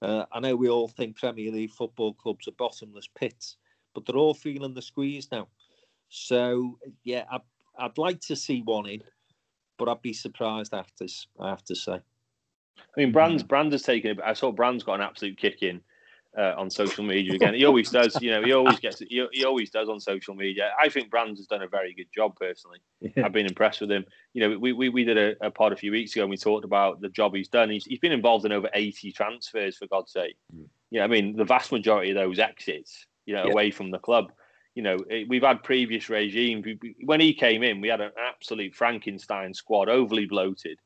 Uh, 0.02 0.26
I 0.32 0.40
know 0.40 0.56
we 0.56 0.70
all 0.70 0.88
think 0.88 1.18
Premier 1.18 1.52
League 1.52 1.72
football 1.72 2.14
clubs 2.14 2.48
are 2.48 2.54
bottomless 2.54 3.10
pits, 3.16 3.58
but 3.94 4.06
they're 4.06 4.16
all 4.16 4.34
feeling 4.34 4.74
the 4.74 4.82
squeeze 4.82 5.28
now. 5.32 5.48
So 6.10 6.78
yeah, 7.04 7.26
I, 7.32 7.40
I'd 7.78 7.98
like 7.98 8.20
to 8.22 8.36
see 8.36 8.62
one 8.64 8.88
in, 8.88 9.02
but 9.78 9.88
I'd 9.88 10.02
be 10.02 10.14
surprised 10.14 10.74
after. 10.74 11.06
I 11.40 11.50
have 11.50 11.64
to 11.66 11.76
say. 11.76 11.94
I 11.94 13.00
mean, 13.00 13.12
Brands 13.12 13.44
Brands 13.44 13.74
has 13.74 13.84
taken 13.84 14.12
it. 14.12 14.20
I 14.24 14.34
saw 14.34 14.52
Brands 14.52 14.84
got 14.84 14.96
an 14.96 15.02
absolute 15.02 15.38
kick 15.38 15.62
in 15.62 15.82
uh, 16.38 16.54
on 16.58 16.70
social 16.70 17.04
media 17.04 17.34
again. 17.34 17.54
He 17.54 17.66
always 17.66 17.90
does. 17.90 18.20
You 18.22 18.32
know, 18.32 18.44
he 18.44 18.54
always 18.54 18.80
gets. 18.80 19.00
He, 19.00 19.26
he 19.32 19.46
always 19.46 19.70
does 19.70 19.90
on 19.90 20.00
social 20.00 20.34
media. 20.34 20.72
I 20.80 20.90
think 20.90 21.10
Brands 21.10 21.40
has 21.40 21.48
done 21.48 21.62
a 21.62 21.68
very 21.68 21.94
good 21.94 22.08
job 22.14 22.36
personally. 22.36 22.80
Yeah. 23.02 23.26
I've 23.26 23.34
been 23.34 23.46
impressed 23.46 23.82
with 23.82 23.92
him. 23.92 24.06
You 24.34 24.42
know, 24.42 24.58
we 24.58 24.74
we, 24.74 24.90
we 24.90 25.04
did 25.04 25.18
a, 25.18 25.46
a 25.46 25.52
pod 25.52 25.74
a 25.74 25.78
few 25.78 25.92
weeks 25.92 26.16
ago 26.16 26.24
and 26.24 26.30
we 26.30 26.38
talked 26.38 26.66
about 26.66 27.02
the 27.02 27.10
job 27.10 27.36
he's 27.36 27.50
done. 27.50 27.70
He's, 27.70 27.86
he's 27.86 28.00
been 28.00 28.12
involved 28.12 28.46
in 28.46 28.52
over 28.52 28.70
eighty 28.74 29.12
transfers 29.12 29.78
for 29.78 29.88
God's 29.88 30.12
sake. 30.12 30.38
Mm. 30.56 30.66
Yeah, 30.92 31.04
I 31.04 31.08
mean 31.08 31.36
the 31.36 31.46
vast 31.46 31.72
majority 31.72 32.12
of 32.12 32.16
those 32.16 32.40
exits, 32.40 33.06
you 33.26 33.36
know, 33.36 33.46
yeah. 33.46 33.52
away 33.52 33.72
from 33.72 33.92
the 33.92 34.00
club. 34.00 34.32
You 34.76 34.84
know, 34.84 34.98
we've 35.28 35.44
had 35.44 35.64
previous 35.64 36.10
regimes. 36.10 36.66
When 37.04 37.20
he 37.20 37.34
came 37.34 37.64
in, 37.64 37.82
we 37.82 37.90
had 37.90 38.02
an 38.02 38.12
absolute 38.18 38.74
Frankenstein 38.74 39.54
squad, 39.54 39.90
overly 39.90 40.26
bloated, 40.26 40.80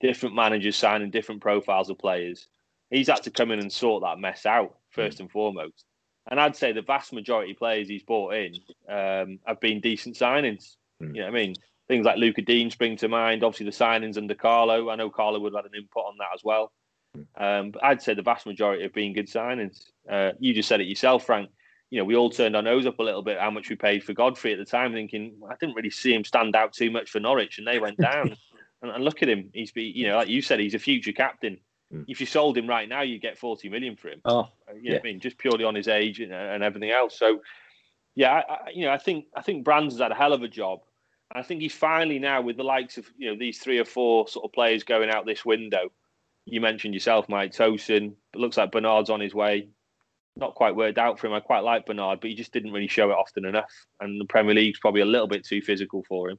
different 0.00 0.34
managers 0.34 0.76
signing 0.76 1.10
different 1.10 1.40
profiles 1.40 1.88
of 1.88 1.98
players. 1.98 2.48
He's 2.90 3.08
had 3.08 3.22
to 3.24 3.30
come 3.30 3.50
in 3.50 3.60
and 3.60 3.72
sort 3.72 4.02
that 4.02 4.18
mess 4.18 4.46
out 4.46 4.76
first 4.90 5.18
mm. 5.18 5.20
and 5.20 5.30
foremost. 5.30 5.84
And 6.30 6.38
I'd 6.38 6.56
say 6.56 6.72
the 6.72 6.82
vast 6.82 7.12
majority 7.12 7.52
of 7.52 7.58
players 7.58 7.88
he's 7.88 8.02
brought 8.02 8.34
in 8.34 8.54
um, 8.88 9.38
have 9.46 9.60
been 9.60 9.80
decent 9.80 10.16
signings. 10.16 10.76
Mm. 11.02 11.14
You 11.14 11.20
know 11.20 11.26
what 11.26 11.28
I 11.28 11.30
mean? 11.30 11.54
Things 11.86 12.04
like 12.04 12.18
Luca 12.18 12.42
Digne 12.42 12.70
spring 12.70 12.96
to 12.98 13.08
mind. 13.08 13.42
Obviously, 13.42 13.66
the 13.66 13.72
signings 13.72 14.18
under 14.18 14.34
Carlo. 14.34 14.90
I 14.90 14.96
know 14.96 15.08
Carlo 15.08 15.40
would 15.40 15.54
have 15.54 15.64
had 15.64 15.72
an 15.72 15.78
input 15.78 16.04
on 16.04 16.16
that 16.18 16.34
as 16.34 16.44
well. 16.44 16.72
Mm. 17.16 17.26
Um, 17.40 17.70
but 17.70 17.84
I'd 17.84 18.02
say 18.02 18.14
the 18.14 18.22
vast 18.22 18.46
majority 18.46 18.82
have 18.82 18.92
been 18.92 19.14
good 19.14 19.28
signings. 19.28 19.84
Uh, 20.10 20.32
you 20.38 20.52
just 20.52 20.68
said 20.68 20.80
it 20.80 20.86
yourself, 20.86 21.24
Frank. 21.24 21.50
You 21.90 21.98
know, 21.98 22.04
we 22.04 22.16
all 22.16 22.30
turned 22.30 22.54
our 22.54 22.62
nose 22.62 22.86
up 22.86 22.98
a 22.98 23.02
little 23.02 23.22
bit 23.22 23.38
how 23.38 23.50
much 23.50 23.70
we 23.70 23.76
paid 23.76 24.04
for 24.04 24.12
Godfrey 24.12 24.52
at 24.52 24.58
the 24.58 24.64
time, 24.64 24.92
thinking 24.92 25.40
I 25.48 25.54
didn't 25.58 25.74
really 25.74 25.90
see 25.90 26.12
him 26.12 26.24
stand 26.24 26.54
out 26.54 26.72
too 26.72 26.90
much 26.90 27.10
for 27.10 27.20
Norwich, 27.20 27.58
and 27.58 27.66
they 27.66 27.78
went 27.78 27.96
down. 28.00 28.36
and, 28.82 28.90
and, 28.90 29.04
look 29.04 29.22
at 29.22 29.28
him; 29.28 29.50
he's 29.54 29.72
be, 29.72 29.84
you 29.84 30.06
know, 30.06 30.16
like 30.16 30.28
you 30.28 30.42
said, 30.42 30.60
he's 30.60 30.74
a 30.74 30.78
future 30.78 31.12
captain. 31.12 31.58
Mm. 31.92 32.04
If 32.06 32.20
you 32.20 32.26
sold 32.26 32.58
him 32.58 32.68
right 32.68 32.88
now, 32.88 33.00
you 33.00 33.18
get 33.18 33.38
40 33.38 33.70
million 33.70 33.96
for 33.96 34.08
him. 34.08 34.20
Oh, 34.24 34.40
uh, 34.40 34.74
you 34.74 34.90
know 34.90 34.94
yeah. 34.96 35.00
I 35.00 35.02
mean? 35.02 35.20
Just 35.20 35.38
purely 35.38 35.64
on 35.64 35.74
his 35.74 35.88
age 35.88 36.20
and, 36.20 36.32
and 36.32 36.62
everything 36.62 36.90
else. 36.90 37.18
So, 37.18 37.40
yeah, 38.14 38.42
I, 38.48 38.52
I, 38.52 38.58
you 38.74 38.84
know, 38.84 38.92
I 38.92 38.98
think 38.98 39.26
I 39.34 39.42
think 39.42 39.64
Brands 39.64 39.94
has 39.94 40.00
had 40.02 40.12
a 40.12 40.14
hell 40.14 40.32
of 40.32 40.42
a 40.42 40.48
job. 40.48 40.80
I 41.32 41.42
think 41.42 41.60
he's 41.60 41.74
finally 41.74 42.18
now 42.18 42.40
with 42.40 42.56
the 42.56 42.64
likes 42.64 42.96
of 42.96 43.06
you 43.16 43.30
know 43.30 43.38
these 43.38 43.58
three 43.58 43.78
or 43.78 43.84
four 43.84 44.28
sort 44.28 44.44
of 44.44 44.52
players 44.52 44.84
going 44.84 45.10
out 45.10 45.26
this 45.26 45.44
window. 45.44 45.90
You 46.44 46.60
mentioned 46.60 46.94
yourself, 46.94 47.28
Mike 47.28 47.52
Tosun. 47.52 48.14
It 48.32 48.40
looks 48.40 48.56
like 48.56 48.72
Bernard's 48.72 49.10
on 49.10 49.20
his 49.20 49.34
way. 49.34 49.68
Not 50.38 50.54
quite 50.54 50.76
worked 50.76 50.98
out 50.98 51.18
for 51.18 51.26
him. 51.26 51.32
I 51.32 51.40
quite 51.40 51.64
like 51.64 51.86
Bernard, 51.86 52.20
but 52.20 52.30
he 52.30 52.36
just 52.36 52.52
didn't 52.52 52.72
really 52.72 52.86
show 52.86 53.10
it 53.10 53.14
often 53.14 53.44
enough. 53.44 53.72
And 54.00 54.20
the 54.20 54.24
Premier 54.24 54.54
League's 54.54 54.78
probably 54.78 55.00
a 55.00 55.06
little 55.06 55.26
bit 55.26 55.44
too 55.44 55.60
physical 55.60 56.04
for 56.04 56.30
him. 56.30 56.38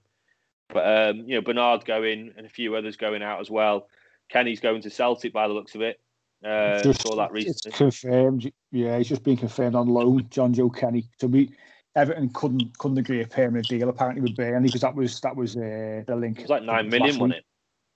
But 0.70 1.10
um, 1.10 1.18
you 1.28 1.36
know, 1.36 1.42
Bernard 1.42 1.84
going 1.86 2.34
and 2.38 2.46
a 2.46 2.50
few 2.50 2.76
others 2.76 2.96
going 2.96 3.22
out 3.22 3.42
as 3.42 3.50
well. 3.50 3.88
Kenny's 4.30 4.60
going 4.60 4.82
to 4.84 4.90
Celtic 4.90 5.34
by 5.34 5.48
the 5.48 5.54
looks 5.54 5.76
of 5.76 5.82
it. 5.82 6.00
Uh, 6.46 6.82
just, 6.82 7.02
saw 7.02 7.16
that 7.18 7.32
recently. 7.32 7.70
It's 7.70 7.78
confirmed. 7.78 8.52
Yeah, 8.72 8.98
he's 8.98 9.10
just 9.10 9.24
been 9.24 9.36
confirmed 9.36 9.76
on 9.76 9.88
loan, 9.88 10.24
Jonjoe 10.26 10.74
Kenny. 10.74 11.10
So 11.20 11.28
we 11.28 11.52
Everton 11.96 12.30
couldn't 12.30 12.78
couldn't 12.78 12.98
agree 12.98 13.22
a 13.22 13.28
permanent 13.28 13.68
deal 13.68 13.90
apparently 13.90 14.22
with 14.22 14.36
Burnley 14.36 14.70
because 14.70 14.82
that 14.82 14.96
was 14.96 15.20
that 15.22 15.36
was 15.36 15.58
uh, 15.58 16.04
the 16.08 16.16
link. 16.16 16.38
It 16.38 16.44
was 16.44 16.50
like 16.50 16.64
nine 16.64 16.88
million, 16.88 17.20
wasn't 17.20 17.34
it? 17.34 17.46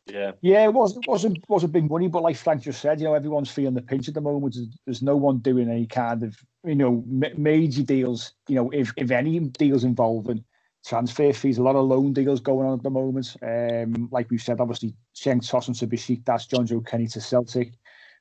Yeah. 0.06 0.32
Yeah, 0.42 0.66
it 0.66 0.74
was. 0.74 0.98
It 0.98 1.08
wasn't 1.08 1.44
wasn't 1.48 1.74
big 1.74 1.90
money, 1.90 2.08
but 2.08 2.24
like 2.24 2.36
Frank 2.36 2.64
just 2.64 2.82
said, 2.82 3.00
you 3.00 3.06
know, 3.06 3.14
everyone's 3.14 3.52
feeling 3.52 3.74
the 3.74 3.82
pinch 3.82 4.08
at 4.08 4.14
the 4.14 4.22
moment. 4.22 4.58
There's 4.86 5.02
no 5.02 5.16
one 5.16 5.40
doing 5.40 5.70
any 5.70 5.88
kind 5.88 6.24
of 6.24 6.38
you 6.66 6.76
know 6.76 7.04
major 7.38 7.84
deals. 7.84 8.34
You 8.48 8.56
know, 8.56 8.70
if 8.72 8.94
if 8.98 9.12
any 9.12 9.40
deals 9.40 9.84
involving 9.84 10.44
transfer 10.86 11.32
fees, 11.32 11.58
a 11.58 11.64
lot 11.64 11.78
of 11.78 11.86
loan 11.86 12.12
deals 12.12 12.42
going 12.42 12.68
on 12.68 12.78
at 12.78 12.84
the 12.84 12.90
moment. 12.90 13.36
Um, 13.42 14.10
like 14.12 14.30
we've 14.30 14.42
said, 14.42 14.60
obviously, 14.60 14.94
Cenk 15.16 15.50
Tosun 15.50 15.78
to 15.80 15.88
Besiktas, 15.88 16.50
Jonjoe 16.50 16.86
Kenny 16.86 17.08
to 17.08 17.22
Celtic, 17.22 17.74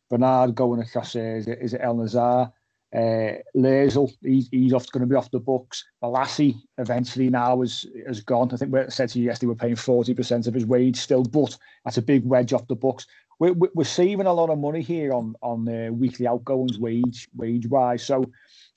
Bernard 0.09 0.55
going 0.55 0.81
across 0.81 1.17
uh, 1.17 1.21
is 1.21 1.75
it 1.75 1.81
El 1.83 1.97
Nazar, 1.97 2.53
uh, 2.95 3.39
Lazel, 3.57 4.13
he's, 4.23 4.49
he's 4.51 4.73
off 4.73 4.91
going 4.93 5.01
to 5.01 5.07
be 5.07 5.17
off 5.17 5.31
the 5.31 5.41
books. 5.41 5.85
Bolasie 6.03 6.57
eventually 6.79 7.31
now 7.31 7.63
is 7.63 7.87
has 8.07 8.21
gone. 8.21 8.51
I 8.53 8.57
think 8.57 8.73
we 8.73 8.81
said 8.89 9.09
to 9.11 9.19
you 9.19 9.27
yesterday 9.27 9.49
we're 9.49 9.55
paying 9.55 9.77
forty 9.77 10.15
percent 10.15 10.47
of 10.47 10.55
his 10.55 10.67
wage 10.67 10.97
still, 10.97 11.23
but 11.23 11.57
that's 11.85 11.99
a 11.99 12.03
big 12.03 12.25
wedge 12.25 12.53
off 12.53 12.69
the 12.69 12.77
books. 12.77 13.07
We're, 13.39 13.55
we're 13.55 13.85
saving 13.85 14.27
a 14.27 14.33
lot 14.33 14.51
of 14.51 14.59
money 14.59 14.83
here 14.83 15.13
on 15.13 15.35
on 15.41 15.69
uh, 15.69 15.91
weekly 15.91 16.27
outgoings 16.27 16.79
wage 16.79 17.29
wage 17.35 17.67
wise. 17.67 18.05
So 18.05 18.31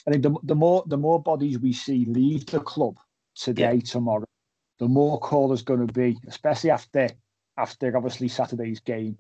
I 0.08 0.12
think 0.12 0.24
the, 0.24 0.36
the 0.44 0.56
more 0.56 0.84
the 0.88 0.98
more 0.98 1.22
bodies 1.22 1.60
we 1.60 1.74
see 1.74 2.06
leave 2.06 2.46
the 2.46 2.62
club 2.62 2.98
today 3.36 3.76
yeah. 3.76 3.82
tomorrow, 3.82 4.26
the 4.80 4.88
more 4.88 5.20
call 5.20 5.50
there's 5.50 5.62
going 5.62 5.86
to 5.86 5.94
be, 5.94 6.18
especially 6.28 6.72
after 6.72 7.10
after 7.58 7.96
obviously 7.96 8.28
Saturday's 8.28 8.80
game. 8.80 9.18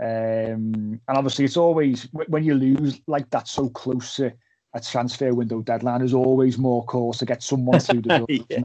Um, 0.00 1.00
and 1.08 1.16
obviously, 1.16 1.44
it's 1.44 1.56
always 1.56 2.08
when 2.12 2.44
you 2.44 2.54
lose 2.54 3.00
like 3.06 3.30
that 3.30 3.48
so 3.48 3.68
close 3.70 4.16
to 4.16 4.32
a 4.74 4.80
transfer 4.80 5.32
window 5.32 5.62
deadline, 5.62 6.00
there's 6.00 6.14
always 6.14 6.58
more 6.58 6.84
calls 6.84 7.18
to 7.18 7.26
get 7.26 7.42
someone 7.42 7.80
through 7.80 8.02
the 8.02 8.18
door. 8.18 8.26
yeah. 8.28 8.62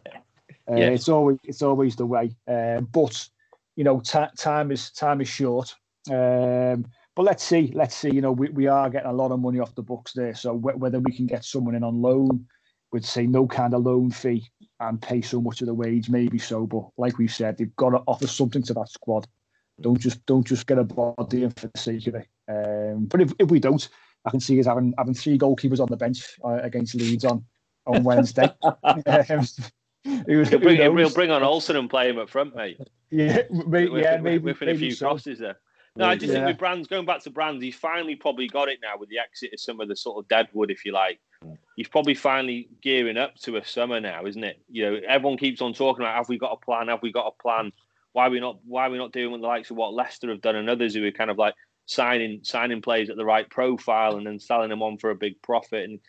Uh, 0.69 0.75
yeah. 0.75 0.89
It's 0.89 1.09
always 1.09 1.37
it's 1.43 1.61
always 1.61 1.95
the 1.95 2.05
way. 2.05 2.35
Um, 2.47 2.85
but 2.91 3.27
you 3.75 3.83
know, 3.83 3.99
t- 4.01 4.19
time 4.37 4.71
is 4.71 4.91
time 4.91 5.21
is 5.21 5.29
short. 5.29 5.73
Um, 6.09 6.85
but 7.15 7.23
let's 7.23 7.43
see, 7.43 7.71
let's 7.75 7.95
see. 7.95 8.09
You 8.13 8.21
know, 8.21 8.31
we, 8.31 8.49
we 8.49 8.67
are 8.67 8.89
getting 8.89 9.09
a 9.09 9.13
lot 9.13 9.31
of 9.31 9.39
money 9.39 9.59
off 9.59 9.75
the 9.75 9.83
books 9.83 10.13
there. 10.13 10.33
So 10.33 10.55
w- 10.57 10.77
whether 10.77 10.99
we 10.99 11.11
can 11.11 11.27
get 11.27 11.43
someone 11.43 11.75
in 11.75 11.83
on 11.83 12.01
loan 12.01 12.47
would 12.91 13.05
say 13.05 13.25
no 13.25 13.47
kind 13.47 13.73
of 13.73 13.83
loan 13.83 14.11
fee 14.11 14.49
and 14.79 15.01
pay 15.01 15.21
so 15.21 15.41
much 15.41 15.61
of 15.61 15.67
the 15.67 15.73
wage, 15.73 16.09
maybe 16.09 16.37
so. 16.37 16.65
But 16.65 16.87
like 16.97 17.17
we 17.17 17.27
said, 17.27 17.57
they've 17.57 17.75
got 17.75 17.91
to 17.91 18.01
offer 18.07 18.27
something 18.27 18.63
to 18.63 18.73
that 18.75 18.89
squad. 18.89 19.27
Don't 19.81 19.99
just 19.99 20.25
don't 20.25 20.45
just 20.45 20.67
get 20.67 20.77
a 20.77 20.83
body 20.83 21.43
in 21.43 21.51
for 21.51 21.67
the 21.67 21.79
sake 21.79 22.07
of 22.07 22.15
it. 22.15 22.27
Um, 22.47 23.05
but 23.05 23.21
if, 23.21 23.33
if 23.39 23.49
we 23.49 23.59
don't, 23.59 23.87
I 24.25 24.29
can 24.29 24.39
see 24.39 24.59
us 24.59 24.65
having 24.65 24.93
having 24.97 25.13
three 25.13 25.37
goalkeepers 25.37 25.79
on 25.79 25.87
the 25.87 25.97
bench 25.97 26.37
uh, 26.43 26.59
against 26.61 26.95
Leeds 26.95 27.25
on 27.25 27.43
on 27.85 28.03
Wednesday. 28.03 28.49
Um, 28.63 29.45
he'll, 30.03 30.59
bring, 30.59 30.77
he'll 30.77 31.13
bring 31.13 31.31
on 31.31 31.43
Olsen 31.43 31.75
and 31.75 31.89
play 31.89 32.09
him 32.09 32.19
up 32.19 32.29
front, 32.29 32.55
mate. 32.55 32.79
Yeah, 33.09 33.41
with, 33.49 33.91
yeah, 33.93 34.17
maybe 34.17 34.43
with, 34.43 34.59
with 34.59 34.69
a 34.69 34.77
few 34.77 34.91
so. 34.91 35.07
crosses 35.07 35.39
there. 35.39 35.57
No, 35.97 36.05
I 36.05 36.15
just 36.15 36.27
yeah. 36.27 36.39
think 36.39 36.47
with 36.47 36.57
Brands, 36.57 36.87
going 36.87 37.05
back 37.05 37.21
to 37.23 37.29
Brands, 37.29 37.61
he's 37.61 37.75
finally 37.75 38.15
probably 38.15 38.47
got 38.47 38.69
it 38.69 38.79
now 38.81 38.97
with 38.97 39.09
the 39.09 39.19
exit 39.19 39.51
of 39.53 39.59
some 39.59 39.81
of 39.81 39.89
the 39.89 39.95
sort 39.95 40.23
of 40.23 40.27
deadwood, 40.29 40.71
if 40.71 40.85
you 40.85 40.93
like. 40.93 41.19
He's 41.75 41.89
probably 41.89 42.13
finally 42.13 42.69
gearing 42.81 43.17
up 43.17 43.35
to 43.39 43.57
a 43.57 43.65
summer 43.65 43.99
now, 43.99 44.25
isn't 44.25 44.43
it? 44.43 44.61
You 44.69 44.85
know, 44.85 44.99
everyone 45.05 45.37
keeps 45.37 45.61
on 45.61 45.73
talking 45.73 46.03
about 46.03 46.15
have 46.15 46.29
we 46.29 46.37
got 46.37 46.53
a 46.53 46.65
plan? 46.65 46.87
Have 46.87 47.01
we 47.01 47.11
got 47.11 47.27
a 47.27 47.41
plan? 47.41 47.73
Why 48.13 48.27
are 48.27 48.29
we 48.29 48.39
not? 48.39 48.59
Why 48.65 48.87
are 48.87 48.89
we 48.89 48.97
not 48.97 49.13
doing 49.13 49.31
with 49.31 49.41
the 49.41 49.47
likes 49.47 49.71
of 49.71 49.77
what 49.77 49.93
Leicester 49.93 50.29
have 50.29 50.41
done 50.41 50.55
and 50.55 50.69
others 50.69 50.93
who 50.93 51.05
are 51.05 51.11
kind 51.11 51.31
of 51.31 51.37
like 51.37 51.55
signing 51.85 52.41
signing 52.43 52.81
players 52.81 53.09
at 53.09 53.17
the 53.17 53.25
right 53.25 53.49
profile 53.49 54.17
and 54.17 54.25
then 54.25 54.39
selling 54.39 54.69
them 54.69 54.83
on 54.83 54.97
for 54.97 55.11
a 55.11 55.15
big 55.15 55.41
profit? 55.41 55.89
And 55.89 55.99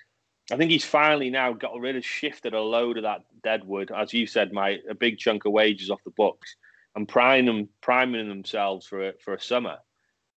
I 0.50 0.56
think 0.56 0.70
he's 0.70 0.84
finally 0.84 1.30
now 1.30 1.52
got 1.52 1.78
rid 1.78 1.96
of 1.96 2.04
shifted 2.04 2.54
a 2.54 2.60
load 2.60 2.96
of 2.96 3.04
that 3.04 3.22
deadwood, 3.42 3.90
as 3.90 4.12
you 4.12 4.26
said, 4.26 4.52
my 4.52 4.78
a 4.88 4.94
big 4.94 5.18
chunk 5.18 5.44
of 5.44 5.52
wages 5.52 5.90
off 5.90 6.04
the 6.04 6.10
books 6.10 6.56
and 6.94 7.08
priming 7.08 7.46
them 7.46 7.68
priming 7.80 8.28
themselves 8.28 8.86
for 8.86 9.08
a, 9.08 9.12
for 9.24 9.34
a 9.34 9.40
summer. 9.40 9.78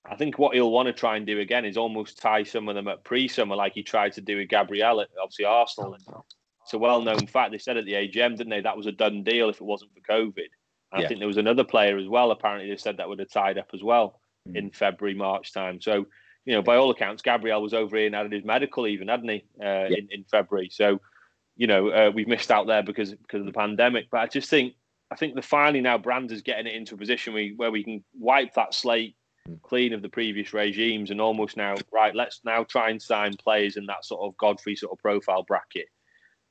I 0.07 0.15
think 0.15 0.37
what 0.37 0.53
he'll 0.53 0.71
want 0.71 0.87
to 0.87 0.93
try 0.93 1.17
and 1.17 1.25
do 1.25 1.39
again 1.39 1.65
is 1.65 1.77
almost 1.77 2.19
tie 2.19 2.43
some 2.43 2.69
of 2.69 2.75
them 2.75 2.87
at 2.87 3.03
pre-summer, 3.03 3.55
like 3.55 3.73
he 3.73 3.81
tried 3.81 4.13
to 4.13 4.21
do 4.21 4.37
with 4.37 4.49
Gabriel 4.49 5.01
at 5.01 5.07
obviously 5.21 5.45
Arsenal. 5.45 5.95
It's 5.95 6.73
a 6.73 6.77
well-known 6.77 7.25
fact. 7.25 7.51
They 7.51 7.57
said 7.57 7.77
at 7.77 7.85
the 7.85 7.93
AGM, 7.93 8.37
didn't 8.37 8.49
they? 8.49 8.61
That 8.61 8.77
was 8.77 8.85
a 8.85 8.91
done 8.91 9.23
deal 9.23 9.49
if 9.49 9.55
it 9.57 9.63
wasn't 9.63 9.91
for 9.93 10.13
COVID. 10.13 10.47
And 10.91 11.01
yeah. 11.01 11.05
I 11.05 11.07
think 11.07 11.19
there 11.19 11.27
was 11.27 11.37
another 11.37 11.63
player 11.63 11.97
as 11.97 12.07
well. 12.07 12.31
Apparently, 12.31 12.69
they 12.69 12.77
said 12.77 12.97
that 12.97 13.09
would 13.09 13.19
have 13.19 13.29
tied 13.29 13.57
up 13.57 13.69
as 13.73 13.83
well 13.83 14.19
mm. 14.47 14.55
in 14.55 14.71
February, 14.71 15.15
March 15.15 15.53
time. 15.53 15.81
So, 15.81 16.05
you 16.45 16.53
know, 16.53 16.61
by 16.61 16.75
all 16.75 16.91
accounts, 16.91 17.21
Gabriel 17.21 17.61
was 17.61 17.73
over 17.73 17.97
here 17.97 18.05
and 18.05 18.15
had 18.15 18.31
his 18.31 18.45
medical, 18.45 18.87
even 18.87 19.07
hadn't 19.07 19.29
he, 19.29 19.45
uh, 19.59 19.87
yeah. 19.89 19.97
in 19.97 20.07
in 20.11 20.23
February. 20.25 20.69
So, 20.71 21.01
you 21.55 21.67
know, 21.67 21.89
uh, 21.89 22.11
we've 22.13 22.27
missed 22.27 22.51
out 22.51 22.67
there 22.67 22.83
because 22.83 23.13
because 23.13 23.41
of 23.41 23.47
the 23.47 23.53
pandemic. 23.53 24.09
But 24.11 24.21
I 24.21 24.27
just 24.27 24.49
think 24.49 24.75
I 25.11 25.15
think 25.15 25.35
the 25.35 25.41
finally 25.41 25.81
now 25.81 25.97
Brands 25.97 26.31
is 26.31 26.41
getting 26.41 26.67
it 26.67 26.75
into 26.75 26.95
a 26.95 26.97
position 26.97 27.33
where, 27.33 27.49
where 27.55 27.71
we 27.71 27.83
can 27.83 28.03
wipe 28.17 28.53
that 28.53 28.73
slate 28.73 29.15
mm. 29.49 29.61
clean 29.63 29.93
of 29.93 30.01
the 30.01 30.09
previous 30.09 30.53
regimes 30.53 31.11
and 31.11 31.19
almost 31.19 31.57
now 31.57 31.75
right. 31.91 32.15
Let's 32.15 32.41
now 32.45 32.63
try 32.63 32.89
and 32.89 33.01
sign 33.01 33.35
players 33.37 33.75
in 33.75 33.85
that 33.87 34.05
sort 34.05 34.21
of 34.21 34.37
Godfrey 34.37 34.75
sort 34.75 34.93
of 34.93 34.99
profile 34.99 35.43
bracket 35.43 35.87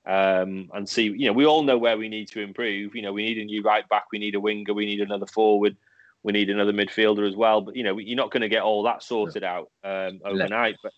um, 0.06 0.70
and 0.74 0.88
see. 0.88 1.04
You 1.04 1.26
know, 1.26 1.32
we 1.32 1.46
all 1.46 1.62
know 1.62 1.78
where 1.78 1.96
we 1.96 2.08
need 2.08 2.28
to 2.28 2.40
improve. 2.40 2.94
You 2.94 3.02
know, 3.02 3.12
we 3.12 3.24
need 3.24 3.38
a 3.38 3.44
new 3.44 3.62
right 3.62 3.88
back, 3.88 4.04
we 4.12 4.18
need 4.18 4.34
a 4.34 4.40
winger, 4.40 4.74
we 4.74 4.86
need 4.86 5.00
another 5.00 5.26
forward, 5.26 5.76
we 6.22 6.32
need 6.32 6.50
another 6.50 6.72
midfielder 6.72 7.28
as 7.28 7.36
well. 7.36 7.60
But 7.60 7.76
you 7.76 7.84
know, 7.84 7.98
you're 7.98 8.16
not 8.16 8.30
going 8.30 8.42
to 8.42 8.48
get 8.48 8.62
all 8.62 8.82
that 8.84 9.02
sorted 9.02 9.44
out 9.44 9.70
um, 9.82 10.20
overnight. 10.24 10.76
But 10.82 10.92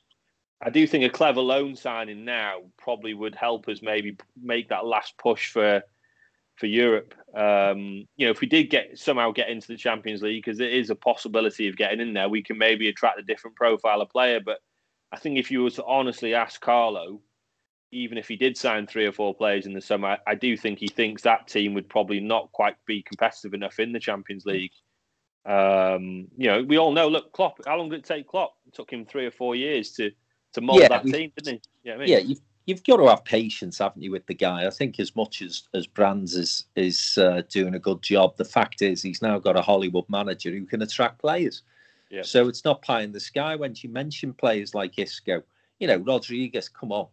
I 0.60 0.70
do 0.70 0.86
think 0.86 1.04
a 1.04 1.10
clever 1.10 1.40
loan 1.40 1.76
signing 1.76 2.24
now 2.24 2.62
probably 2.78 3.14
would 3.14 3.34
help 3.34 3.68
us 3.68 3.80
maybe 3.82 4.16
make 4.40 4.68
that 4.70 4.86
last 4.86 5.16
push 5.18 5.50
for 5.50 5.82
for 6.56 6.66
Europe. 6.66 7.14
Um, 7.34 8.06
you 8.16 8.26
know, 8.26 8.30
if 8.30 8.40
we 8.40 8.46
did 8.46 8.70
get 8.70 8.98
somehow 8.98 9.30
get 9.30 9.50
into 9.50 9.68
the 9.68 9.76
Champions 9.76 10.22
League, 10.22 10.42
because 10.42 10.58
there 10.58 10.70
is 10.70 10.90
a 10.90 10.94
possibility 10.94 11.68
of 11.68 11.76
getting 11.76 12.00
in 12.00 12.14
there, 12.14 12.28
we 12.28 12.42
can 12.42 12.56
maybe 12.56 12.88
attract 12.88 13.18
a 13.18 13.22
different 13.22 13.56
profile 13.56 14.00
of 14.00 14.08
player. 14.08 14.40
But 14.40 14.60
I 15.12 15.18
think 15.18 15.38
if 15.38 15.50
you 15.50 15.62
were 15.62 15.70
to 15.70 15.84
honestly 15.84 16.34
ask 16.34 16.60
Carlo, 16.60 17.20
even 17.92 18.18
if 18.18 18.28
he 18.28 18.36
did 18.36 18.56
sign 18.56 18.86
three 18.86 19.06
or 19.06 19.12
four 19.12 19.34
players 19.34 19.66
in 19.66 19.72
the 19.72 19.80
summer, 19.80 20.18
I 20.26 20.34
do 20.34 20.56
think 20.56 20.78
he 20.78 20.88
thinks 20.88 21.22
that 21.22 21.48
team 21.48 21.74
would 21.74 21.88
probably 21.88 22.20
not 22.20 22.52
quite 22.52 22.76
be 22.86 23.02
competitive 23.02 23.54
enough 23.54 23.78
in 23.78 23.92
the 23.92 24.00
Champions 24.00 24.44
League. 24.44 24.72
Um, 25.44 26.26
you 26.36 26.48
know, 26.48 26.62
we 26.64 26.78
all 26.78 26.92
know. 26.92 27.08
Look, 27.08 27.32
Klopp. 27.32 27.60
How 27.66 27.76
long 27.76 27.88
did 27.88 28.00
it 28.00 28.04
take 28.04 28.26
Klopp? 28.26 28.56
It 28.66 28.74
took 28.74 28.92
him 28.92 29.06
three 29.06 29.26
or 29.26 29.30
four 29.30 29.54
years 29.54 29.92
to 29.92 30.10
to 30.54 30.60
mold 30.60 30.80
yeah, 30.80 30.88
that 30.88 31.04
team, 31.04 31.32
didn't 31.36 31.62
he? 31.84 31.92
I 31.92 31.96
mean? 31.96 32.08
Yeah, 32.08 32.18
you've 32.18 32.40
you've 32.66 32.84
got 32.84 32.96
to 32.96 33.06
have 33.06 33.24
patience, 33.24 33.78
haven't 33.78 34.02
you, 34.02 34.10
with 34.10 34.26
the 34.26 34.34
guy? 34.34 34.66
I 34.66 34.70
think 34.70 34.98
as 34.98 35.14
much 35.14 35.42
as 35.42 35.62
as 35.72 35.86
Brands 35.86 36.34
is 36.34 36.64
is 36.74 37.16
uh, 37.16 37.42
doing 37.48 37.74
a 37.74 37.78
good 37.78 38.02
job, 38.02 38.36
the 38.36 38.44
fact 38.44 38.82
is 38.82 39.02
he's 39.02 39.22
now 39.22 39.38
got 39.38 39.56
a 39.56 39.62
Hollywood 39.62 40.06
manager 40.08 40.50
who 40.50 40.66
can 40.66 40.82
attract 40.82 41.20
players. 41.20 41.62
Yeah. 42.10 42.22
So 42.22 42.48
it's 42.48 42.64
not 42.64 42.82
pie 42.82 43.02
in 43.02 43.12
the 43.12 43.20
sky 43.20 43.56
when 43.56 43.74
you 43.76 43.88
mention 43.88 44.32
players 44.32 44.74
like 44.74 44.98
Isco. 44.98 45.42
You 45.78 45.88
know, 45.88 45.98
Rodriguez, 45.98 46.68
come 46.68 46.90
on, 46.92 47.06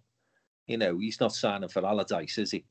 you 0.68 0.78
know, 0.78 0.98
he's 0.98 1.20
not 1.20 1.34
signing 1.34 1.70
for 1.70 1.86
Allardyce, 1.86 2.38
is 2.38 2.52
he? 2.52 2.66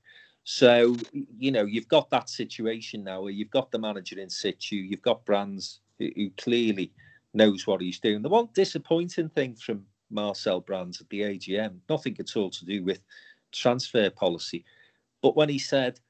So, 0.45 0.97
you 1.13 1.53
know, 1.53 1.65
you've 1.65 1.89
got 1.89 2.11
that 2.11 2.29
situation 2.29 3.05
now 3.05 3.23
where 3.23 3.33
you've 3.33 3.51
got 3.51 3.71
the 3.71 3.79
manager 3.79 4.19
in 4.19 4.29
situ, 4.29 4.77
you've 4.77 5.03
got 5.03 5.25
Brands 5.25 5.81
who, 5.99 6.31
clearly 6.37 6.93
knows 7.35 7.67
what 7.67 7.81
he's 7.81 8.01
doing. 8.01 8.23
The 8.23 8.29
one 8.29 8.49
disappointing 8.53 9.29
thing 9.29 9.55
from 9.55 9.87
Marcel 10.11 10.61
Brands 10.61 11.01
at 11.01 11.09
the 11.11 11.21
AGM, 11.21 11.77
nothing 11.89 12.17
at 12.19 12.37
all 12.37 12.51
to 12.51 12.65
do 12.65 12.83
with 12.83 13.01
transfer 13.53 14.11
policy, 14.11 14.65
but 15.23 15.37
when 15.37 15.49
he 15.49 15.59
said, 15.59 16.01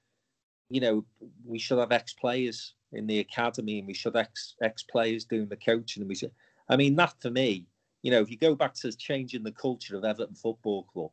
you 0.71 0.81
know, 0.81 1.05
we 1.45 1.59
should 1.59 1.79
have 1.79 1.93
ex 1.93 2.15
players 2.15 2.75
in 2.93 3.07
the 3.07 3.19
academy 3.19 3.79
and 3.79 3.87
we 3.87 3.95
should 3.95 4.17
ex 4.17 4.55
ex 4.63 4.83
players 4.83 5.25
doing 5.25 5.49
the 5.49 5.57
coaching, 5.57 6.03
and 6.03 6.09
we 6.09 6.15
should, 6.15 6.33
I 6.71 6.77
mean, 6.77 6.97
that 6.97 7.15
for 7.21 7.31
me, 7.31 7.67
you 8.03 8.11
know, 8.11 8.23
if 8.23 8.31
you 8.31 8.39
go 8.39 8.55
back 8.55 8.75
to 8.75 8.93
changing 8.97 9.43
the 9.43 9.53
culture 9.53 9.97
of 9.97 10.05
Everton 10.05 10.35
Football 10.35 10.85
Club, 10.85 11.11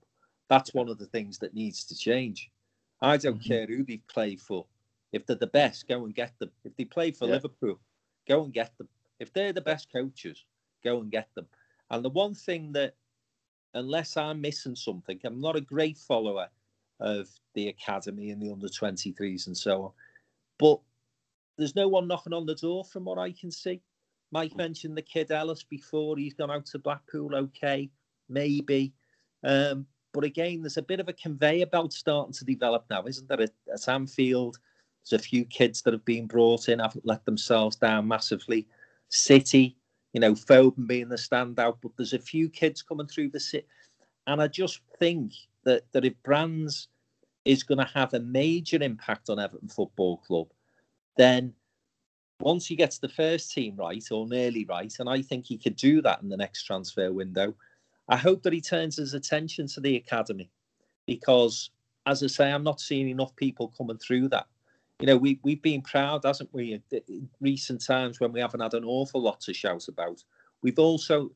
that's 0.49 0.73
one 0.73 0.89
of 0.89 0.97
the 0.97 1.05
things 1.05 1.37
that 1.39 1.53
needs 1.53 1.85
to 1.85 1.95
change. 1.95 2.49
I 3.01 3.17
don't 3.17 3.39
mm-hmm. 3.39 3.47
care 3.47 3.65
who 3.67 3.83
they 3.83 4.01
play 4.11 4.35
for. 4.35 4.65
If 5.13 5.25
they're 5.25 5.35
the 5.35 5.47
best, 5.47 5.87
go 5.87 6.05
and 6.05 6.13
get 6.13 6.37
them. 6.39 6.51
If 6.65 6.75
they 6.75 6.85
play 6.85 7.11
for 7.11 7.25
yeah. 7.25 7.33
Liverpool, 7.33 7.79
go 8.27 8.43
and 8.43 8.53
get 8.53 8.77
them. 8.77 8.87
If 9.19 9.31
they're 9.31 9.53
the 9.53 9.61
best 9.61 9.91
coaches, 9.91 10.43
go 10.83 10.99
and 10.99 11.11
get 11.11 11.29
them. 11.35 11.47
And 11.89 12.03
the 12.03 12.09
one 12.09 12.33
thing 12.33 12.71
that, 12.73 12.95
unless 13.73 14.17
I'm 14.17 14.41
missing 14.41 14.75
something, 14.75 15.19
I'm 15.23 15.39
not 15.39 15.55
a 15.55 15.61
great 15.61 15.97
follower 15.97 16.47
of 16.99 17.29
the 17.53 17.69
academy 17.69 18.31
and 18.31 18.41
the 18.41 18.51
under 18.51 18.67
23s 18.67 19.47
and 19.47 19.57
so 19.57 19.83
on. 19.83 19.91
But 20.57 20.79
there's 21.57 21.75
no 21.75 21.87
one 21.87 22.07
knocking 22.07 22.33
on 22.33 22.45
the 22.45 22.55
door 22.55 22.83
from 22.85 23.05
what 23.05 23.17
I 23.17 23.31
can 23.31 23.51
see. 23.51 23.81
Mike 24.31 24.55
mentioned 24.55 24.95
the 24.95 25.01
kid 25.01 25.31
Ellis 25.31 25.63
before. 25.63 26.17
He's 26.17 26.33
gone 26.33 26.51
out 26.51 26.65
to 26.67 26.79
Blackpool. 26.79 27.35
Okay, 27.35 27.89
maybe 28.27 28.93
Um, 29.43 29.87
but 30.14 30.24
again, 30.24 30.62
there's 30.62 30.78
a 30.78 30.82
bit 30.82 30.99
of 30.99 31.07
a 31.07 31.14
conveyor 31.14 31.68
belt 31.68 31.93
starting 31.93 32.34
to 32.34 32.45
develop 32.45 32.86
now, 32.89 33.05
isn't 33.05 33.28
there? 33.28 33.41
At, 33.41 33.88
Anfield, 33.88 34.57
there's 35.03 35.22
a 35.22 35.24
few 35.24 35.45
kids 35.45 35.82
that 35.84 35.93
have 35.93 36.05
been 36.05 36.28
brought 36.28 36.70
in, 36.70 36.80
haven't 36.80 37.05
let 37.05 37.26
themselves 37.26 37.76
down 37.76 38.07
massively. 38.07 38.68
City, 39.10 39.78
you 40.14 40.20
know, 40.20 40.34
Foden 40.34 40.88
being 40.88 41.10
the 41.10 41.16
standout, 41.16 41.78
but 41.82 41.91
there's 41.97 42.14
a 42.14 42.20
few 42.20 42.49
kids 42.49 42.82
coming 42.82 43.07
through 43.07 43.30
the 43.30 43.39
city. 43.39 43.68
And 44.28 44.41
I 44.41 44.47
just 44.47 44.82
think 44.99 45.34
that, 45.64 45.84
that 45.91 46.05
if 46.05 46.14
Brands 46.24 46.88
is 47.45 47.64
going 47.64 47.80
to 47.80 47.91
have 47.93 48.14
a 48.14 48.20
major 48.20 48.82
impact 48.82 49.30
on 49.30 49.39
Everton 49.39 49.70
Football 49.70 50.18
Club, 50.18 50.47
then 51.18 51.53
once 52.39 52.66
he 52.66 52.76
gets 52.76 52.97
the 52.97 53.10
first 53.10 53.51
team 53.51 53.76
right 53.76 54.03
or 54.12 54.28
nearly 54.28 54.66
right, 54.66 54.93
and 54.99 55.10
I 55.10 55.22
think 55.22 55.45
he 55.45 55.57
could 55.57 55.76
do 55.76 56.01
that 56.01 56.22
in 56.22 56.30
the 56.30 56.38
next 56.38 56.64
transfer 56.64 57.12
window, 57.12 57.53
I 58.10 58.18
hope 58.18 58.41
that 58.43 58.53
he 58.53 58.60
turns 58.60 58.97
his 58.97 59.14
attention 59.14 59.68
to 59.68 59.80
the 59.80 59.95
academy 59.95 60.49
because, 61.05 61.70
as 62.07 62.24
I 62.24 62.28
say, 62.28 62.51
I'm 62.51 62.64
not 62.64 62.82
seeing 62.82 63.07
enough 63.07 63.36
people 63.36 63.74
coming 63.78 63.99
through 63.99 64.30
that. 64.30 64.47
You 64.99 65.07
know, 65.07 65.16
we, 65.16 65.39
we've 65.43 65.62
been 65.62 65.82
proud, 65.82 66.26
hasn't 66.26 66.53
we, 66.53 66.82
in 66.91 67.30
recent 67.39 67.86
times 67.86 68.20
when 68.20 68.34
we 68.34 68.41
haven't 68.41 68.60
had 68.60 68.74
an 68.74 68.84
awful 68.84 69.22
lot 69.22 69.39
to 69.41 69.53
shout 69.53 69.88
about. 69.88 70.24
We've 70.62 70.80
also 70.80 71.32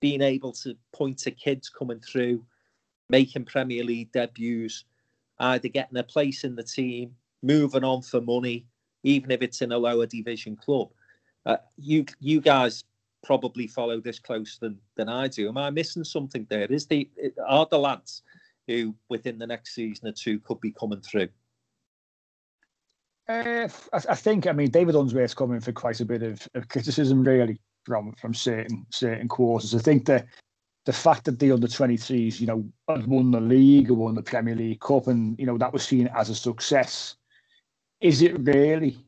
been 0.00 0.22
able 0.22 0.52
to 0.52 0.76
point 0.92 1.18
to 1.18 1.32
kids 1.32 1.68
coming 1.68 2.00
through, 2.00 2.44
making 3.10 3.44
Premier 3.44 3.84
League 3.84 4.12
debuts, 4.12 4.84
either 5.40 5.68
getting 5.68 5.98
a 5.98 6.04
place 6.04 6.44
in 6.44 6.54
the 6.54 6.62
team, 6.62 7.16
moving 7.42 7.84
on 7.84 8.02
for 8.02 8.20
money, 8.20 8.64
even 9.02 9.30
if 9.30 9.42
it's 9.42 9.60
in 9.60 9.72
a 9.72 9.78
lower 9.78 10.06
division 10.06 10.56
club. 10.56 10.88
Uh, 11.44 11.58
you 11.76 12.04
you 12.20 12.40
guys 12.40 12.84
probably 13.26 13.66
follow 13.66 14.00
this 14.00 14.20
closer 14.20 14.58
than, 14.60 14.78
than 14.94 15.08
I 15.08 15.26
do. 15.26 15.48
Am 15.48 15.58
I 15.58 15.68
missing 15.70 16.04
something 16.04 16.46
there? 16.48 16.66
Is 16.66 16.86
the 16.86 17.10
are 17.44 17.66
the 17.68 17.78
lads 17.78 18.22
who 18.68 18.94
within 19.08 19.38
the 19.38 19.46
next 19.46 19.74
season 19.74 20.06
or 20.06 20.12
two 20.12 20.38
could 20.38 20.60
be 20.60 20.70
coming 20.70 21.00
through? 21.00 21.28
Uh, 23.28 23.68
I, 23.92 24.00
I, 24.10 24.14
think 24.14 24.46
I 24.46 24.52
mean 24.52 24.70
David 24.70 24.94
Unsworth's 24.94 25.34
coming 25.34 25.58
for 25.58 25.72
quite 25.72 26.00
a 26.00 26.04
bit 26.04 26.22
of, 26.22 26.46
of 26.54 26.68
criticism 26.68 27.24
really 27.24 27.60
from 27.84 28.12
from 28.12 28.32
certain 28.32 28.86
certain 28.90 29.26
quarters. 29.26 29.74
I 29.74 29.80
think 29.80 30.06
that 30.06 30.26
the 30.84 30.92
fact 30.92 31.24
that 31.24 31.40
the 31.40 31.50
under 31.50 31.66
23s, 31.66 32.38
you 32.38 32.46
know, 32.46 32.64
had 32.88 33.08
won 33.08 33.32
the 33.32 33.40
league 33.40 33.90
or 33.90 33.94
won 33.94 34.14
the 34.14 34.22
Premier 34.22 34.54
League 34.54 34.78
Cup 34.78 35.08
and, 35.08 35.36
you 35.36 35.44
know, 35.44 35.58
that 35.58 35.72
was 35.72 35.82
seen 35.82 36.08
as 36.14 36.30
a 36.30 36.34
success. 36.34 37.16
Is 38.00 38.22
it 38.22 38.38
really? 38.38 39.04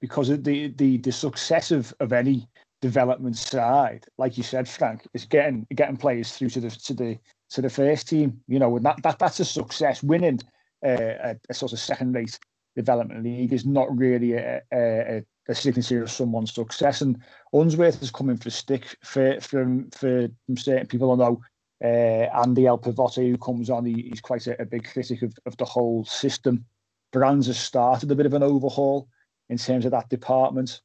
Because 0.00 0.30
of 0.30 0.44
the 0.44 0.68
the 0.68 0.98
the 0.98 1.10
success 1.10 1.72
of, 1.72 1.92
of 1.98 2.12
any 2.12 2.48
development 2.80 3.36
side, 3.36 4.04
like 4.18 4.36
you 4.36 4.42
said, 4.42 4.68
Frank, 4.68 5.06
is 5.14 5.24
getting 5.24 5.66
getting 5.74 5.96
players 5.96 6.32
through 6.32 6.50
to 6.50 6.60
the 6.60 6.70
to 6.70 6.94
the 6.94 7.18
to 7.50 7.62
the 7.62 7.70
first 7.70 8.08
team. 8.08 8.40
You 8.48 8.58
know, 8.58 8.76
and 8.76 8.84
that, 8.84 9.02
that 9.02 9.18
that's 9.18 9.40
a 9.40 9.44
success. 9.44 10.02
Winning 10.02 10.40
uh, 10.84 10.88
a, 10.88 11.36
a, 11.48 11.54
sort 11.54 11.72
of 11.72 11.78
second 11.78 12.12
rate 12.12 12.38
development 12.74 13.24
league 13.24 13.52
is 13.52 13.64
not 13.64 13.96
really 13.96 14.34
a, 14.34 14.60
a, 14.72 15.24
a 15.48 15.54
signature 15.54 16.02
of 16.02 16.10
someone's 16.10 16.52
success. 16.52 17.00
And 17.00 17.22
Unsworth 17.52 18.02
is 18.02 18.10
coming 18.10 18.36
for 18.36 18.48
a 18.48 18.52
stick 18.52 18.96
for 19.02 19.40
from 19.40 19.90
for 19.90 20.28
certain 20.56 20.86
people. 20.86 21.12
I 21.12 21.16
know 21.16 21.40
uh, 21.84 22.28
Andy 22.42 22.66
El 22.66 22.78
Pavote, 22.78 23.30
who 23.30 23.38
comes 23.38 23.70
on, 23.70 23.84
he, 23.84 24.08
he's 24.10 24.20
quite 24.20 24.46
a, 24.46 24.60
a, 24.60 24.64
big 24.64 24.90
critic 24.90 25.22
of, 25.22 25.34
of 25.44 25.56
the 25.58 25.64
whole 25.64 26.04
system. 26.04 26.64
Brands 27.12 27.46
has 27.48 27.58
started 27.58 28.10
a 28.10 28.14
bit 28.14 28.26
of 28.26 28.34
an 28.34 28.42
overhaul 28.42 29.08
in 29.48 29.58
terms 29.58 29.84
of 29.84 29.90
that 29.90 30.08
department. 30.08 30.80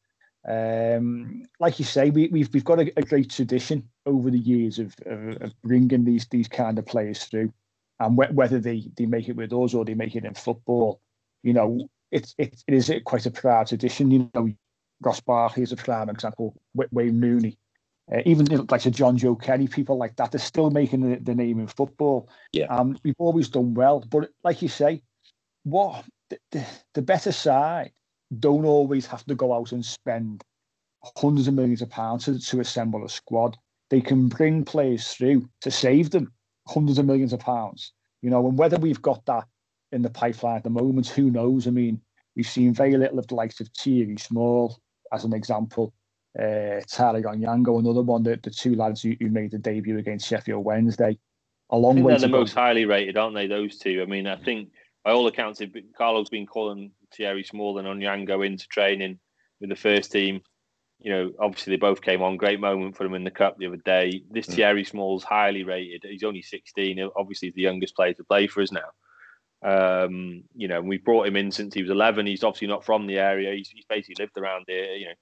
Um, 0.48 1.44
like 1.60 1.78
you 1.78 1.86
say, 1.86 2.10
we, 2.10 2.28
we've 2.30 2.52
we've 2.52 2.66
got 2.66 2.80
a, 2.80 2.92
a 2.98 3.04
great 3.04 3.30
tradition 3.30 3.88
over 4.06 4.32
the 4.32 4.40
years 4.40 4.80
of, 4.80 4.96
of, 5.06 5.42
of, 5.42 5.62
bringing 5.62 6.04
these 6.04 6.26
these 6.28 6.48
kind 6.48 6.80
of 6.80 6.86
players 6.86 7.26
through, 7.26 7.54
and 8.00 8.16
wh- 8.16 8.34
whether 8.34 8.60
they 8.60 8.90
they 8.98 9.06
make 9.06 9.30
it 9.30 9.36
with 9.36 9.54
us 9.54 9.76
or 9.76 9.86
they 9.86 9.94
make 9.94 10.16
it 10.16 10.26
in 10.26 10.34
football, 10.34 11.00
you 11.44 11.54
know, 11.54 11.88
it's 12.10 12.34
it, 12.40 12.64
it 12.68 12.74
is 12.74 12.92
quite 13.06 13.28
a 13.28 13.32
proud 13.32 13.68
tradition. 13.68 14.10
You 14.10 14.32
know, 14.34 14.50
Ross 15.02 15.20
Barkley 15.20 15.62
is 15.62 15.72
a 15.72 15.76
prime 15.76 16.10
example. 16.10 16.56
Wayne 16.74 17.22
Rooney, 17.22 17.60
uh, 18.12 18.22
even 18.26 18.46
like 18.46 18.86
a 18.88 18.92
Jonjoe 18.92 19.40
Kenny, 19.42 19.68
people 19.68 19.98
like 19.98 20.16
that, 20.16 20.32
they're 20.32 20.40
still 20.40 20.72
making 20.72 21.02
the, 21.02 21.18
the 21.18 21.36
name 21.36 21.60
in 21.60 21.68
football. 21.68 22.30
Yeah, 22.52 22.66
um, 22.66 22.98
we've 23.04 23.14
always 23.20 23.48
done 23.48 23.76
well, 23.76 24.04
but 24.10 24.32
like 24.44 24.64
you 24.64 24.70
say, 24.70 25.04
what 25.64 26.04
the, 26.32 26.40
the, 26.52 26.66
the 26.96 27.02
better 27.04 27.32
side 27.32 27.92
don't 28.40 28.66
always 28.66 29.06
have 29.08 29.26
to 29.26 29.36
go 29.36 29.54
out 29.54 29.72
and 29.72 29.86
spend 29.86 30.44
hundreds 31.18 31.48
of 31.48 31.54
millions 31.54 31.82
of 31.82 31.90
pounds 31.90 32.26
to, 32.26 32.40
to 32.40 32.60
assemble 32.60 33.04
a 33.04 33.10
squad. 33.10 33.58
They 33.90 34.02
can 34.02 34.28
bring 34.28 34.64
players 34.64 35.08
through 35.08 35.50
to 35.62 35.72
save 35.72 36.12
them 36.12 36.32
hundreds 36.68 36.98
of 36.98 37.06
millions 37.06 37.34
of 37.34 37.40
pounds. 37.40 37.94
You 38.22 38.30
know, 38.30 38.48
and 38.48 38.58
whether 38.58 38.78
we've 38.78 39.02
got 39.02 39.26
that 39.26 39.46
in 39.92 40.02
the 40.02 40.10
pipeline 40.10 40.58
at 40.58 40.64
the 40.64 40.70
moment, 40.70 41.08
who 41.08 41.32
knows? 41.32 41.68
I 41.68 41.72
mean, 41.72 42.00
we've 42.36 42.48
seen 42.48 42.74
very 42.74 42.96
little 42.96 43.20
of 43.20 43.28
the 43.28 43.36
likes 43.36 43.60
of 43.60 43.70
Thierry 43.78 44.18
Small, 44.18 44.80
as 45.12 45.26
an 45.26 45.34
example. 45.34 45.94
Uh, 46.40 46.80
Tariq 46.88 47.26
Onyango, 47.26 47.80
another 47.80 48.04
one, 48.04 48.24
the, 48.24 48.40
the 48.42 48.52
two 48.52 48.76
lads 48.76 49.02
who, 49.02 49.14
who 49.20 49.30
made 49.30 49.52
the 49.52 49.58
debut 49.58 49.98
against 49.98 50.28
Sheffield 50.28 50.64
Wednesday. 50.64 51.18
A 51.72 51.78
long 51.78 52.02
way. 52.02 52.14
They're 52.14 52.22
the 52.22 52.28
most 52.30 52.54
highly 52.54 52.86
rated, 52.86 53.18
aren't 53.18 53.36
they? 53.36 53.48
Those 53.48 53.78
two. 53.78 54.02
I 54.02 54.06
mean, 54.06 54.28
I 54.28 54.38
think 54.38 54.70
by 55.04 55.12
all 55.12 55.28
accounts, 55.28 55.62
Carlo's 55.98 56.30
been 56.30 56.46
calling 56.46 56.92
Thierry 57.16 57.44
Small 57.44 57.78
and 57.78 57.88
Onyango 57.88 58.46
into 58.46 58.68
training 58.68 59.20
with 59.60 59.70
the 59.70 59.76
first 59.76 60.12
team. 60.12 60.42
You 61.00 61.12
know, 61.12 61.32
obviously 61.40 61.74
they 61.74 61.80
both 61.80 62.02
came 62.02 62.22
on. 62.22 62.38
Great 62.38 62.60
moment 62.60 62.96
for 62.96 63.04
them 63.04 63.16
in 63.16 63.24
the 63.24 63.32
cup 63.32 63.58
the 63.58 63.68
other 63.68 63.78
day. 63.78 64.22
This 64.30 64.48
mm. 64.48 64.56
Thierry 64.56 64.84
Small's 64.84 65.24
highly 65.24 65.64
rated. 65.64 66.04
He's 66.08 66.24
only 66.24 66.42
16. 66.42 67.10
Obviously, 67.16 67.48
he's 67.48 67.56
the 67.56 67.62
youngest 67.62 67.96
player 67.96 68.14
to 68.14 68.24
play 68.24 68.48
for 68.48 68.62
us 68.62 68.72
now. 68.72 68.92
Um, 69.64 70.44
you 70.56 70.68
know, 70.68 70.82
we 70.82 70.98
brought 70.98 71.28
him 71.28 71.36
in 71.36 71.52
since 71.52 71.74
he 71.74 71.82
was 71.82 71.92
11. 71.92 72.26
He's 72.26 72.44
obviously 72.44 72.68
not 72.68 72.86
from 72.86 73.08
the 73.08 73.18
area. 73.18 73.54
He's, 73.54 73.70
he's 73.70 73.86
basically 73.86 74.24
lived 74.24 74.38
around 74.38 74.66
here. 74.68 74.94
You 74.94 75.06
know, 75.08 75.14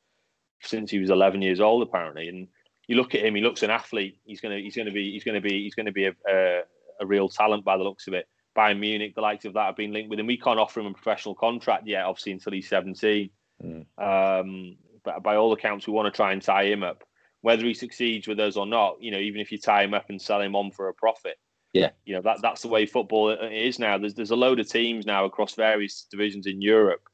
since 0.62 0.92
he 0.92 1.00
was 1.00 1.10
11 1.10 1.42
years 1.42 1.60
old, 1.60 1.84
apparently. 1.84 2.28
And 2.28 2.48
you 2.88 2.96
look 2.96 3.16
at 3.16 3.24
him; 3.24 3.36
he 3.36 3.42
looks 3.42 3.64
an 3.64 3.70
athlete. 3.70 4.18
He's 4.26 4.42
gonna, 4.42 4.58
he's 4.58 4.76
gonna 4.76 4.92
be, 4.92 5.12
he's 5.12 5.24
gonna 5.24 5.42
be, 5.42 5.64
he's 5.64 5.76
gonna 5.76 5.92
be 5.92 6.06
a, 6.06 6.14
a, 6.30 6.62
a 7.02 7.06
real 7.06 7.30
talent 7.30 7.64
by 7.64 7.78
the 7.78 7.84
looks 7.84 8.08
of 8.08 8.14
it. 8.14 8.28
Bayern 8.56 8.80
Munich, 8.80 9.16
the 9.16 9.22
likes 9.22 9.46
of 9.46 9.54
that 9.54 9.68
have 9.68 9.76
been 9.76 9.94
linked 9.94 10.10
with 10.10 10.20
him. 10.20 10.28
We 10.28 10.38
can't 10.38 10.60
offer 10.60 10.80
him 10.80 10.88
a 10.88 10.94
professional 10.94 11.36
contract 11.36 11.88
yet, 11.88 12.06
obviously, 12.06 12.34
until 12.34 12.54
he's 12.54 12.70
17. 12.70 13.30
Mm. 13.64 13.86
Um, 13.98 14.78
but 15.04 15.24
by 15.24 15.36
all 15.36 15.54
accounts, 15.54 15.88
we 15.88 15.94
want 15.94 16.12
to 16.12 16.16
try 16.16 16.34
and 16.34 16.42
tie 16.42 16.66
him 16.66 16.84
up. 16.84 17.04
Whether 17.42 17.64
he 17.66 17.74
succeeds 17.74 18.28
with 18.28 18.40
us 18.40 18.58
or 18.58 18.66
not, 18.66 19.02
you 19.02 19.12
know, 19.12 19.18
even 19.18 19.40
if 19.40 19.52
you 19.52 19.58
tie 19.58 19.84
him 19.84 19.94
up 19.94 20.10
and 20.10 20.22
sell 20.22 20.42
him 20.42 20.56
on 20.56 20.72
for 20.72 20.90
a 20.90 20.94
profit, 20.94 21.38
yeah, 21.74 21.92
you 22.04 22.16
know 22.16 22.22
that 22.24 22.42
that's 22.42 22.64
the 22.64 22.68
way 22.68 22.86
football 22.86 23.30
is 23.30 23.80
now. 23.80 23.98
There's 23.98 24.16
there's 24.16 24.32
a 24.32 24.36
load 24.36 24.60
of 24.60 24.68
teams 24.68 25.06
now 25.06 25.26
across 25.26 25.54
various 25.54 26.06
divisions 26.10 26.48
in 26.48 26.62
Europe 26.62 27.08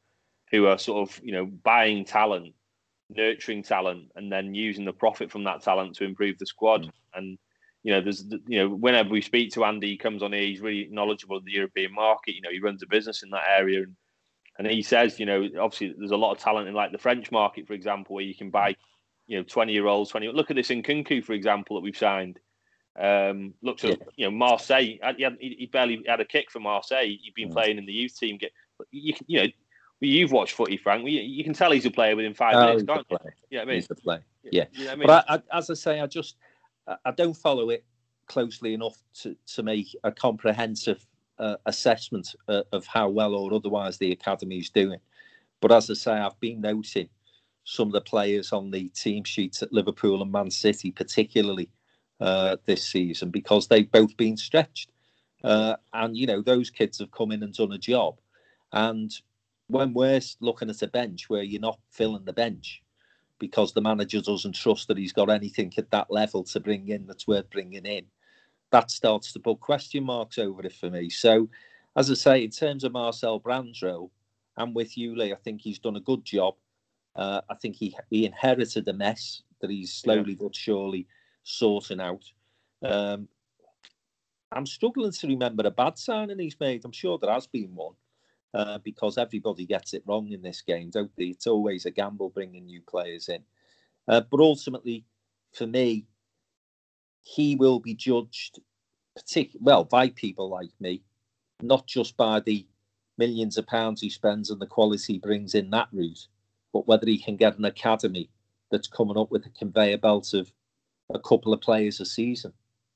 who 0.49 0.65
are 0.65 0.77
sort 0.77 1.07
of 1.07 1.19
you 1.23 1.34
know 1.34 1.45
buying 1.45 2.05
talent, 2.05 2.53
nurturing 3.09 3.64
talent, 3.64 4.11
and 4.15 4.31
then 4.31 4.55
using 4.55 4.85
the 4.85 4.93
profit 4.93 5.30
from 5.30 5.43
that 5.43 5.61
talent 5.61 5.95
to 5.97 6.05
improve 6.05 6.39
the 6.39 6.45
squad. 6.45 6.85
Mm. 6.85 6.91
And 7.14 7.38
you 7.85 7.91
know, 7.91 8.01
there's 8.01 8.25
you 8.47 8.57
know, 8.57 8.67
whenever 8.67 9.09
we 9.09 9.21
speak 9.21 9.51
to 9.51 9.63
Andy, 9.63 9.89
he 9.89 9.97
comes 9.97 10.23
on 10.23 10.33
here. 10.33 10.41
He's 10.41 10.59
really 10.59 10.89
knowledgeable 10.91 11.37
of 11.37 11.45
the 11.45 11.51
European 11.51 11.93
market. 11.93 12.33
You 12.33 12.41
know, 12.41 12.49
he 12.49 12.59
runs 12.59 12.81
a 12.81 12.87
business 12.87 13.21
in 13.21 13.29
that 13.29 13.43
area, 13.47 13.83
and 13.83 13.95
and 14.57 14.65
he 14.65 14.81
says, 14.81 15.19
you 15.19 15.27
know, 15.27 15.47
obviously 15.61 15.93
there's 15.95 16.09
a 16.09 16.17
lot 16.17 16.31
of 16.31 16.39
talent 16.39 16.67
in 16.67 16.73
like 16.73 16.91
the 16.91 16.97
French 16.97 17.31
market, 17.31 17.67
for 17.67 17.73
example, 17.73 18.15
where 18.15 18.23
you 18.23 18.33
can 18.33 18.49
buy, 18.49 18.75
you 19.27 19.37
know, 19.37 19.43
20 19.43 19.71
year 19.71 19.85
olds, 19.85 20.09
20. 20.09 20.29
Look 20.29 20.49
at 20.49 20.55
this 20.55 20.69
Nkounkou, 20.69 21.23
for 21.23 21.33
example, 21.33 21.75
that 21.75 21.83
we've 21.83 21.95
signed. 21.95 22.39
Um, 22.99 23.53
looks 23.61 23.83
at 23.83 23.99
yeah. 23.99 24.05
you 24.15 24.25
know 24.25 24.31
Marseille. 24.31 24.81
He, 24.81 24.99
had, 25.03 25.37
he, 25.39 25.69
barely 25.71 26.01
had 26.07 26.21
a 26.21 26.25
kick 26.25 26.49
for 26.49 26.59
Marseille. 26.59 27.05
He'd 27.05 27.33
been 27.35 27.49
mm. 27.49 27.53
playing 27.53 27.77
in 27.77 27.85
the 27.85 27.93
youth 27.93 28.17
team. 28.17 28.39
Get 28.39 28.51
you 28.89 29.13
can 29.13 29.27
you 29.29 29.43
know 29.43 29.47
you've 29.99 30.31
watched 30.31 30.53
footy, 30.53 30.77
Frank. 30.77 31.07
You, 31.07 31.21
you 31.21 31.43
can 31.43 31.53
tell 31.53 31.71
he's 31.71 31.85
a 31.85 31.91
player 31.91 32.15
within 32.15 32.33
five 32.33 32.55
oh, 32.55 32.65
minutes, 32.65 32.83
can't 32.83 33.05
you? 33.11 33.17
Yeah, 33.51 33.61
I 33.61 33.65
mean, 33.65 33.75
he's 33.75 33.91
a 33.91 33.95
play. 33.95 34.21
Yeah, 34.43 34.65
you 34.71 34.85
know 34.85 34.91
I 34.91 34.95
mean? 34.95 35.07
but 35.07 35.25
I, 35.29 35.35
I, 35.35 35.57
as 35.57 35.69
I 35.69 35.75
say, 35.75 35.99
I 35.99 36.07
just 36.07 36.37
I 36.87 37.11
don't 37.11 37.35
follow 37.35 37.69
it 37.69 37.83
closely 38.27 38.73
enough 38.73 38.97
to, 39.21 39.35
to 39.55 39.63
make 39.63 39.95
a 40.03 40.11
comprehensive 40.11 41.05
uh, 41.39 41.55
assessment 41.65 42.35
uh, 42.47 42.63
of 42.71 42.85
how 42.85 43.09
well 43.09 43.33
or 43.33 43.53
otherwise 43.53 43.97
the 43.97 44.11
academy 44.11 44.59
is 44.59 44.69
doing. 44.69 44.99
But 45.61 45.71
as 45.71 45.89
I 45.89 45.93
say, 45.93 46.11
I've 46.13 46.39
been 46.39 46.61
noting 46.61 47.09
some 47.63 47.87
of 47.87 47.93
the 47.93 48.01
players 48.01 48.51
on 48.51 48.71
the 48.71 48.89
team 48.89 49.23
sheets 49.23 49.63
at 49.63 49.73
Liverpool 49.73 50.21
and 50.21 50.31
Man 50.31 50.51
City, 50.51 50.91
particularly 50.91 51.69
uh, 52.19 52.57
this 52.65 52.87
season, 52.87 53.29
because 53.31 53.67
they've 53.67 53.91
both 53.91 54.15
been 54.17 54.37
stretched. 54.37 54.91
Uh, 55.43 55.75
and, 55.93 56.15
you 56.15 56.27
know, 56.27 56.41
those 56.41 56.69
kids 56.69 56.99
have 56.99 57.11
come 57.11 57.31
in 57.31 57.43
and 57.43 57.53
done 57.53 57.71
a 57.71 57.77
job. 57.77 58.19
And 58.71 59.11
when 59.67 59.93
we're 59.93 60.21
looking 60.39 60.69
at 60.69 60.81
a 60.81 60.87
bench 60.87 61.29
where 61.29 61.43
you're 61.43 61.61
not 61.61 61.79
filling 61.89 62.25
the 62.25 62.33
bench, 62.33 62.83
because 63.39 63.73
the 63.73 63.81
manager 63.81 64.21
doesn't 64.21 64.55
trust 64.55 64.87
that 64.87 64.97
he's 64.97 65.13
got 65.13 65.29
anything 65.29 65.73
at 65.77 65.91
that 65.91 66.09
level 66.09 66.43
to 66.43 66.59
bring 66.59 66.87
in 66.89 67.05
that's 67.05 67.27
worth 67.27 67.49
bringing 67.49 67.85
in. 67.85 68.05
That 68.71 68.91
starts 68.91 69.33
to 69.33 69.39
put 69.39 69.59
question 69.59 70.03
marks 70.03 70.37
over 70.37 70.65
it 70.65 70.73
for 70.73 70.89
me. 70.89 71.09
So, 71.09 71.49
as 71.95 72.09
I 72.09 72.13
say, 72.13 72.43
in 72.43 72.51
terms 72.51 72.83
of 72.83 72.91
Marcel 72.91 73.39
Brandro, 73.39 74.09
I'm 74.57 74.73
with 74.73 74.97
you, 74.97 75.15
Lee. 75.15 75.33
I 75.33 75.37
think 75.37 75.61
he's 75.61 75.79
done 75.79 75.95
a 75.95 76.01
good 76.01 76.23
job. 76.23 76.55
Uh, 77.15 77.41
I 77.49 77.55
think 77.55 77.75
he 77.75 77.95
he 78.09 78.25
inherited 78.25 78.87
a 78.87 78.93
mess 78.93 79.41
that 79.61 79.69
he's 79.69 79.93
slowly 79.93 80.31
yeah. 80.31 80.37
but 80.41 80.55
surely 80.55 81.07
sorting 81.43 82.01
out. 82.01 82.23
Um, 82.83 83.27
I'm 84.51 84.65
struggling 84.65 85.11
to 85.11 85.27
remember 85.27 85.65
a 85.65 85.71
bad 85.71 85.97
signing 85.97 86.39
he's 86.39 86.59
made. 86.59 86.83
I'm 86.85 86.91
sure 86.91 87.17
there 87.17 87.31
has 87.31 87.47
been 87.47 87.73
one. 87.75 87.93
Uh, 88.56 88.77
because 88.86 89.18
everybody 89.18 89.65
gets 89.65 89.94
it 89.94 90.02
wrong 90.06 90.30
in 90.32 90.41
this 90.41 90.61
game, 90.61 90.90
don't 90.90 91.11
they? 91.18 91.26
It's 91.26 91.45
always 91.45 91.86
a 91.86 91.91
gamble 91.91 92.30
bringing 92.30 92.65
new 92.65 92.80
players 92.80 93.27
in. 93.27 93.44
Uh, 94.07 94.22
but 94.32 94.40
ultimately, 94.40 95.03
for 95.52 95.68
me, 95.68 96.06
he 97.23 97.57
will 97.57 97.82
be 97.82 97.94
judged, 97.94 98.60
partic- 99.19 99.57
well, 99.60 99.84
by 99.84 100.07
people 100.07 100.48
like 100.48 100.69
me, 100.80 101.03
not 101.61 101.86
just 101.86 102.15
by 102.15 102.40
the 102.40 102.65
millions 103.18 103.57
of 103.57 103.68
pounds 103.68 103.99
he 103.99 104.10
spends 104.10 104.49
and 104.49 104.61
the 104.61 104.68
quality 104.68 105.14
he 105.14 105.19
brings 105.19 105.53
in 105.53 105.69
that 105.72 105.90
route, 105.91 106.27
but 106.72 106.88
whether 106.88 107.07
he 107.07 107.18
can 107.18 107.36
get 107.36 107.57
an 107.57 107.65
academy 107.65 108.30
that's 108.72 108.88
coming 108.88 109.18
up 109.18 109.32
with 109.32 109.45
a 109.45 109.49
conveyor 109.49 109.98
belt 109.98 110.34
of 110.34 110.53
a 111.14 111.19
couple 111.19 111.52
of 111.52 111.60
players 111.60 111.99
a 111.99 112.06
season. 112.06 112.53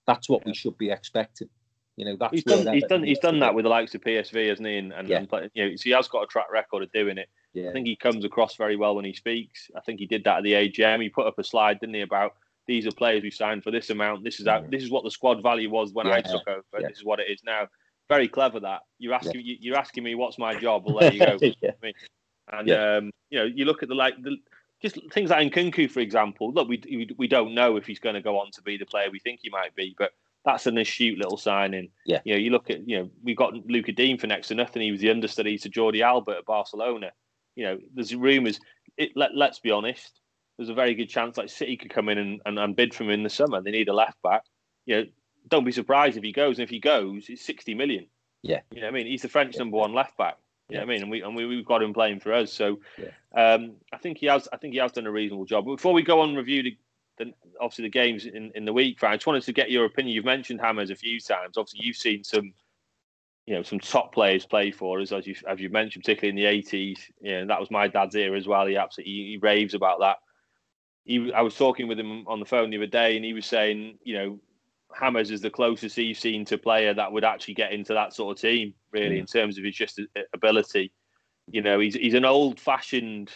That's 0.07 0.29
what 0.29 0.43
yeah. 0.43 0.51
we 0.51 0.53
should 0.53 0.77
be 0.77 0.89
expecting. 0.89 1.49
You 1.99 2.05
know, 2.05 2.15
that's 2.17 2.31
he's 2.31 2.45
done. 2.45 2.73
He's 2.73 2.85
done. 2.85 3.03
He's 3.03 3.19
done 3.19 3.39
that 3.39 3.53
with 3.53 3.63
the 3.63 3.69
likes 3.69 3.93
of 3.93 3.99
PSV, 3.99 4.47
hasn't 4.47 4.65
he? 4.65 4.77
And, 4.77 4.93
and, 4.93 5.09
yeah. 5.09 5.17
and 5.17 5.51
you 5.53 5.69
know, 5.69 5.75
so 5.75 5.83
he 5.83 5.89
has 5.89 6.07
got 6.07 6.23
a 6.23 6.27
track 6.27 6.49
record 6.49 6.81
of 6.81 6.89
doing 6.93 7.17
it. 7.17 7.27
Yeah. 7.51 7.69
I 7.69 7.73
think 7.73 7.87
he 7.87 7.97
comes 7.97 8.23
across 8.23 8.55
very 8.55 8.77
well 8.77 8.95
when 8.95 9.03
he 9.03 9.13
speaks. 9.13 9.69
I 9.75 9.81
think 9.81 9.99
he 9.99 10.05
did 10.05 10.23
that 10.23 10.37
at 10.37 10.43
the 10.43 10.53
AGM. 10.53 11.01
He 11.01 11.09
put 11.09 11.27
up 11.27 11.37
a 11.37 11.43
slide, 11.43 11.81
didn't 11.81 11.95
he, 11.95 12.01
about 12.01 12.35
these 12.67 12.87
are 12.87 12.91
players 12.91 13.21
we 13.21 13.31
signed 13.31 13.63
for 13.65 13.71
this 13.71 13.89
amount. 13.89 14.23
This 14.23 14.39
is 14.39 14.45
yeah. 14.45 14.61
this 14.69 14.81
is 14.81 14.89
what 14.89 15.03
the 15.03 15.11
squad 15.11 15.43
value 15.43 15.69
was 15.69 15.91
when 15.91 16.07
yeah. 16.07 16.13
I 16.13 16.21
took 16.21 16.47
over. 16.47 16.63
Yeah. 16.79 16.87
This 16.87 16.99
is 16.99 17.03
what 17.03 17.19
it 17.19 17.29
is 17.29 17.43
now. 17.43 17.67
Very 18.07 18.29
clever 18.29 18.61
that 18.61 18.83
you're 18.97 19.13
asking 19.13 19.41
you, 19.43 19.73
are 19.73 19.77
asking 19.77 20.05
me 20.05 20.15
what's 20.15 20.37
my 20.37 20.57
job. 20.57 20.85
Well, 20.85 20.99
there 20.99 21.11
you 21.11 21.19
go. 21.19 21.37
and 22.53 22.71
um, 22.71 23.11
you 23.29 23.39
know, 23.39 23.45
you 23.45 23.65
look 23.65 23.83
at 23.83 23.89
the 23.89 23.95
like 23.95 24.15
the 24.23 24.37
just 24.81 24.97
things 25.11 25.31
like 25.31 25.51
Nkounkou, 25.51 25.91
for 25.91 25.99
example. 25.99 26.53
Look, 26.53 26.69
we 26.69 27.09
we 27.17 27.27
don't 27.27 27.53
know 27.53 27.75
if 27.75 27.85
he's 27.85 27.99
going 27.99 28.15
to 28.15 28.21
go 28.21 28.39
on 28.39 28.51
to 28.51 28.61
be 28.61 28.77
the 28.77 28.85
player 28.85 29.09
we 29.11 29.19
think 29.19 29.41
he 29.43 29.49
might 29.49 29.75
be, 29.75 29.93
but 29.97 30.13
that's 30.45 30.67
an 30.67 30.77
astute 30.77 31.17
little 31.17 31.37
signing. 31.37 31.89
Yeah. 32.05 32.21
You 32.23 32.33
know, 32.33 32.39
you 32.39 32.49
look 32.51 32.69
at, 32.69 32.87
you 32.87 32.99
know, 32.99 33.09
we've 33.23 33.37
got 33.37 33.53
Lucas 33.67 33.95
Digne 33.95 34.17
for 34.17 34.27
next 34.27 34.47
to 34.49 34.55
nothing. 34.55 34.81
He 34.81 34.91
was 34.91 35.01
the 35.01 35.11
understudy 35.11 35.57
to 35.59 35.69
Jordi 35.69 36.01
Alba 36.01 36.37
at 36.37 36.45
Barcelona. 36.45 37.11
You 37.55 37.65
know, 37.65 37.77
there's 37.93 38.15
rumours. 38.15 38.59
It, 38.97 39.11
let, 39.15 39.35
let's 39.35 39.59
be 39.59 39.71
honest. 39.71 40.19
There's 40.57 40.69
a 40.69 40.73
very 40.73 40.95
good 40.95 41.09
chance 41.09 41.37
like 41.37 41.49
City 41.49 41.77
could 41.77 41.93
come 41.93 42.09
in 42.09 42.17
and, 42.17 42.41
and, 42.45 42.59
and 42.59 42.75
bid 42.75 42.93
for 42.93 43.03
him 43.03 43.11
in 43.11 43.23
the 43.23 43.29
summer. 43.29 43.61
They 43.61 43.71
need 43.71 43.89
a 43.89 43.93
left 43.93 44.21
back. 44.21 44.43
You 44.85 44.95
know, 44.95 45.05
don't 45.47 45.65
be 45.65 45.71
surprised 45.71 46.17
if 46.17 46.23
he 46.23 46.31
goes. 46.31 46.57
And 46.57 46.63
if 46.63 46.69
he 46.69 46.79
goes, 46.79 47.25
it's 47.29 47.45
60 47.45 47.75
million. 47.75 48.07
Yeah. 48.41 48.61
You 48.71 48.81
know 48.81 48.87
what 48.87 48.93
I 48.93 48.97
mean? 48.97 49.07
He's 49.07 49.21
the 49.21 49.29
French 49.29 49.57
number 49.57 49.77
one 49.77 49.93
left 49.93 50.17
back. 50.17 50.37
You 50.69 50.77
know 50.77 50.85
what 50.85 50.91
I 50.91 50.93
mean? 50.93 51.01
And 51.01 51.11
we 51.11 51.21
and 51.21 51.35
we, 51.35 51.45
we've 51.47 51.65
got 51.65 51.81
him 51.81 51.93
playing 51.93 52.19
for 52.19 52.31
us. 52.31 52.53
So 52.53 52.79
yeah. 52.97 53.09
um, 53.35 53.77
I 53.91 53.97
think 53.97 54.19
he 54.19 54.27
has 54.27 54.47
I 54.53 54.57
think 54.57 54.73
he 54.73 54.79
has 54.79 54.91
done 54.91 55.07
a 55.07 55.11
reasonable 55.11 55.45
job. 55.45 55.65
But 55.65 55.77
before 55.77 55.93
we 55.93 56.03
go 56.03 56.21
on 56.21 56.35
review 56.35 56.61
the, 56.61 56.77
the, 57.19 57.33
obviously 57.61 57.83
the 57.83 57.89
games 57.89 58.25
in, 58.25 58.51
in 58.55 58.65
the 58.65 58.73
week. 58.73 59.01
right? 59.01 59.11
I 59.11 59.15
just 59.17 59.27
wanted 59.27 59.43
to 59.43 59.53
get 59.53 59.69
your 59.69 59.85
opinion. 59.85 60.15
You've 60.15 60.25
mentioned 60.25 60.61
Hames 60.61 60.89
a 60.89 60.95
few 60.95 61.19
times. 61.19 61.57
Obviously, 61.57 61.81
you've 61.83 61.97
seen 61.97 62.23
some, 62.23 62.53
you 63.45 63.55
know, 63.55 63.61
some 63.61 63.79
top 63.79 64.13
players 64.13 64.45
play 64.45 64.71
for 64.71 64.99
us, 64.99 65.11
as 65.11 65.27
you 65.27 65.35
as 65.47 65.59
you 65.59 65.69
mentioned, 65.69 66.03
particularly 66.03 66.29
in 66.29 66.35
the 66.35 66.49
eighties. 66.49 66.99
Yeah, 67.21 67.45
that 67.45 67.59
was 67.59 67.69
my 67.69 67.87
dad's 67.87 68.15
era 68.15 68.37
as 68.37 68.47
well. 68.47 68.65
He 68.65 68.77
absolutely 68.77 69.11
he, 69.11 69.25
he 69.31 69.37
raves 69.37 69.73
about 69.73 69.99
that. 69.99 70.17
He, 71.05 71.33
I 71.33 71.41
was 71.41 71.55
talking 71.55 71.87
with 71.87 71.99
him 71.99 72.27
on 72.27 72.39
the 72.39 72.45
phone 72.45 72.69
the 72.69 72.77
other 72.77 72.85
day, 72.85 73.15
and 73.15 73.25
he 73.25 73.33
was 73.33 73.45
saying, 73.45 73.97
you 74.03 74.15
know, 74.15 74.39
Hames 74.99 75.31
is 75.31 75.41
the 75.41 75.49
closest 75.49 75.95
he's 75.95 76.19
seen 76.19 76.45
to 76.45 76.57
player 76.57 76.93
that 76.93 77.11
would 77.11 77.23
actually 77.23 77.55
get 77.55 77.71
into 77.71 77.93
that 77.93 78.13
sort 78.13 78.37
of 78.37 78.41
team, 78.41 78.73
really, 78.91 79.15
mm. 79.15 79.19
in 79.19 79.25
terms 79.25 79.57
of 79.57 79.63
his 79.63 79.75
just 79.75 79.99
ability. 80.33 80.91
You 81.51 81.61
know, 81.61 81.79
he's 81.79 81.95
he's 81.95 82.13
an 82.13 82.25
old 82.25 82.59
fashioned 82.59 83.31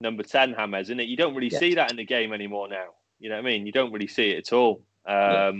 number 0.00 0.22
ten 0.22 0.52
Hames, 0.52 0.88
isn't 0.88 1.00
it? 1.00 1.08
You 1.08 1.16
don't 1.16 1.34
really 1.34 1.50
see 1.50 1.74
that 1.74 1.90
in 1.90 1.96
the 1.96 2.04
game 2.04 2.32
anymore 2.32 2.68
now. 2.68 2.88
You 3.18 3.28
know 3.28 3.36
what 3.36 3.46
I 3.46 3.50
mean? 3.50 3.66
You 3.66 3.72
don't 3.72 3.92
really 3.92 4.06
see 4.06 4.30
it 4.30 4.38
at 4.38 4.52
all. 4.52 4.82
Um, 5.06 5.14
yeah. 5.16 5.52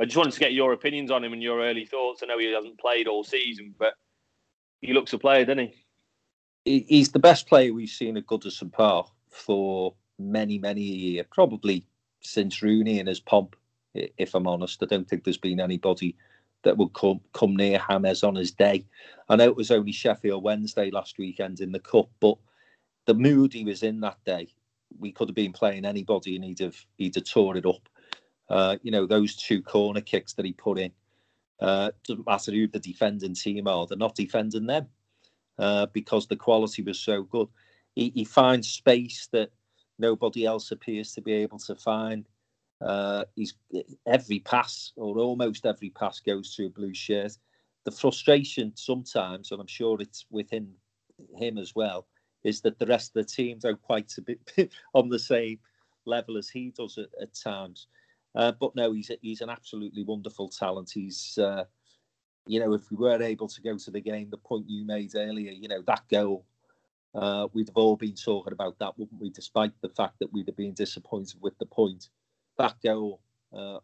I 0.00 0.04
just 0.04 0.16
wanted 0.16 0.32
to 0.32 0.40
get 0.40 0.52
your 0.52 0.72
opinions 0.72 1.10
on 1.10 1.24
him 1.24 1.32
and 1.32 1.42
your 1.42 1.60
early 1.60 1.84
thoughts. 1.84 2.22
I 2.22 2.26
know 2.26 2.38
he 2.38 2.52
hasn't 2.52 2.78
played 2.78 3.06
all 3.06 3.24
season, 3.24 3.74
but 3.78 3.94
he 4.80 4.92
looks 4.92 5.12
a 5.12 5.18
player, 5.18 5.44
doesn't 5.44 5.72
he? 6.64 6.84
He's 6.88 7.10
the 7.10 7.18
best 7.18 7.46
player 7.46 7.72
we've 7.72 7.88
seen 7.88 8.16
at 8.16 8.26
Goodison 8.26 8.72
Park 8.72 9.08
for 9.30 9.94
many, 10.18 10.58
many 10.58 10.82
years, 10.82 11.26
probably 11.30 11.84
since 12.20 12.62
Rooney 12.62 12.98
and 12.98 13.08
his 13.08 13.20
pomp. 13.20 13.56
If 13.94 14.34
I'm 14.34 14.46
honest, 14.46 14.82
I 14.82 14.86
don't 14.86 15.08
think 15.08 15.24
there's 15.24 15.38
been 15.38 15.60
anybody 15.60 16.14
that 16.62 16.76
would 16.76 16.92
come 16.92 17.20
come 17.32 17.56
near 17.56 17.82
James 17.88 18.22
on 18.22 18.34
his 18.36 18.52
day. 18.52 18.84
I 19.28 19.36
know 19.36 19.44
it 19.44 19.56
was 19.56 19.70
only 19.70 19.92
Sheffield 19.92 20.44
Wednesday 20.44 20.90
last 20.90 21.18
weekend 21.18 21.60
in 21.60 21.72
the 21.72 21.80
cup, 21.80 22.08
but 22.20 22.36
the 23.06 23.14
mood 23.14 23.52
he 23.52 23.64
was 23.64 23.82
in 23.82 24.00
that 24.00 24.18
day 24.24 24.48
we 25.00 25.12
could 25.12 25.28
have 25.28 25.34
been 25.34 25.52
playing 25.52 25.84
anybody 25.84 26.36
and 26.36 26.44
he'd 26.44 26.60
have 26.60 26.76
he'd 26.98 27.14
have 27.14 27.24
tore 27.24 27.56
it 27.56 27.66
up. 27.66 27.88
Uh, 28.48 28.76
you 28.82 28.90
know, 28.90 29.06
those 29.06 29.36
two 29.36 29.62
corner 29.62 30.00
kicks 30.00 30.34
that 30.34 30.44
he 30.44 30.52
put 30.52 30.78
in. 30.78 30.92
Uh, 31.60 31.90
doesn't 32.06 32.26
matter 32.26 32.52
who 32.52 32.66
the 32.66 32.78
defending 32.78 33.34
team 33.34 33.66
are, 33.66 33.86
they're 33.86 33.98
not 33.98 34.14
defending 34.14 34.66
them 34.66 34.86
uh, 35.58 35.86
because 35.92 36.26
the 36.26 36.36
quality 36.36 36.82
was 36.82 36.98
so 36.98 37.22
good. 37.22 37.48
He, 37.94 38.10
he, 38.14 38.24
finds 38.24 38.68
space 38.68 39.28
that 39.32 39.50
nobody 39.98 40.46
else 40.46 40.70
appears 40.70 41.12
to 41.12 41.20
be 41.20 41.34
able 41.34 41.58
to 41.58 41.76
find. 41.76 42.26
Uh, 42.80 43.24
he's 43.36 43.54
every 44.06 44.38
pass 44.38 44.92
or 44.96 45.18
almost 45.18 45.66
every 45.66 45.90
pass 45.90 46.18
goes 46.20 46.54
to 46.54 46.66
a 46.66 46.70
blue 46.70 46.94
shirt. 46.94 47.36
The 47.84 47.90
frustration 47.90 48.72
sometimes, 48.74 49.50
and 49.50 49.60
I'm 49.60 49.66
sure 49.66 50.00
it's 50.00 50.24
within 50.30 50.72
him 51.36 51.58
as 51.58 51.74
well, 51.74 52.06
is 52.44 52.60
that 52.62 52.78
the 52.78 52.86
rest 52.86 53.14
of 53.14 53.26
the 53.26 53.32
team 53.32 53.58
don't 53.58 53.80
quite 53.82 54.12
a 54.18 54.22
bit 54.22 54.40
on 54.94 55.08
the 55.08 55.18
same 55.18 55.58
level 56.06 56.36
as 56.36 56.48
he 56.48 56.72
does 56.76 56.98
at, 56.98 57.08
at 57.20 57.34
times. 57.34 57.86
Uh, 58.34 58.52
but 58.52 58.74
no, 58.76 58.92
he's 58.92 59.10
a, 59.10 59.16
he's 59.22 59.40
an 59.40 59.50
absolutely 59.50 60.04
wonderful 60.04 60.48
talent. 60.48 60.90
He's, 60.92 61.36
uh, 61.38 61.64
you 62.46 62.60
know, 62.60 62.72
if 62.74 62.90
we 62.90 62.96
were 62.96 63.22
able 63.22 63.48
to 63.48 63.60
go 63.60 63.76
to 63.76 63.90
the 63.90 64.00
game, 64.00 64.30
the 64.30 64.36
point 64.36 64.68
you 64.68 64.84
made 64.84 65.14
earlier, 65.16 65.52
you 65.52 65.68
know, 65.68 65.82
that 65.86 66.02
goal, 66.10 66.44
uh, 67.14 67.48
we'd 67.52 67.68
have 67.68 67.76
all 67.76 67.96
been 67.96 68.14
talking 68.14 68.52
about 68.52 68.78
that, 68.78 68.96
wouldn't 68.96 69.20
we? 69.20 69.30
Despite 69.30 69.72
the 69.80 69.88
fact 69.88 70.18
that 70.20 70.32
we'd 70.32 70.46
have 70.46 70.56
been 70.56 70.74
disappointed 70.74 71.40
with 71.40 71.58
the 71.58 71.66
point, 71.66 72.08
that 72.56 72.76
goal 72.84 73.20
uh, 73.52 73.78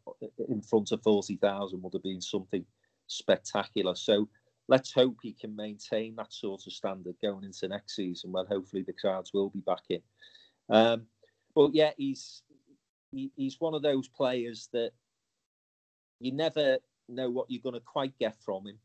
in 0.48 0.62
front 0.62 0.92
of 0.92 1.02
forty 1.02 1.36
thousand 1.36 1.82
would 1.82 1.92
have 1.92 2.04
been 2.04 2.20
something 2.20 2.64
spectacular. 3.08 3.96
So 3.96 4.28
let's 4.68 4.92
hope 4.92 5.16
he 5.22 5.32
can 5.32 5.54
maintain 5.54 6.16
that 6.16 6.32
sort 6.32 6.66
of 6.66 6.72
standard 6.72 7.14
going 7.22 7.44
into 7.44 7.68
next 7.68 7.94
season. 7.94 8.32
when 8.32 8.46
hopefully 8.46 8.82
the 8.82 8.92
crowds 8.92 9.32
will 9.32 9.50
be 9.50 9.60
back 9.60 9.82
in. 9.88 10.02
Um, 10.68 11.06
but 11.54 11.74
yeah, 11.74 11.92
he's 11.96 12.42
he, 13.12 13.30
he's 13.36 13.60
one 13.60 13.74
of 13.74 13.82
those 13.82 14.08
players 14.08 14.68
that 14.72 14.90
you 16.20 16.32
never 16.32 16.78
know 17.08 17.30
what 17.30 17.46
you're 17.48 17.62
going 17.62 17.74
to 17.74 17.80
quite 17.80 18.18
get 18.18 18.36
from 18.44 18.64
him. 18.66 18.78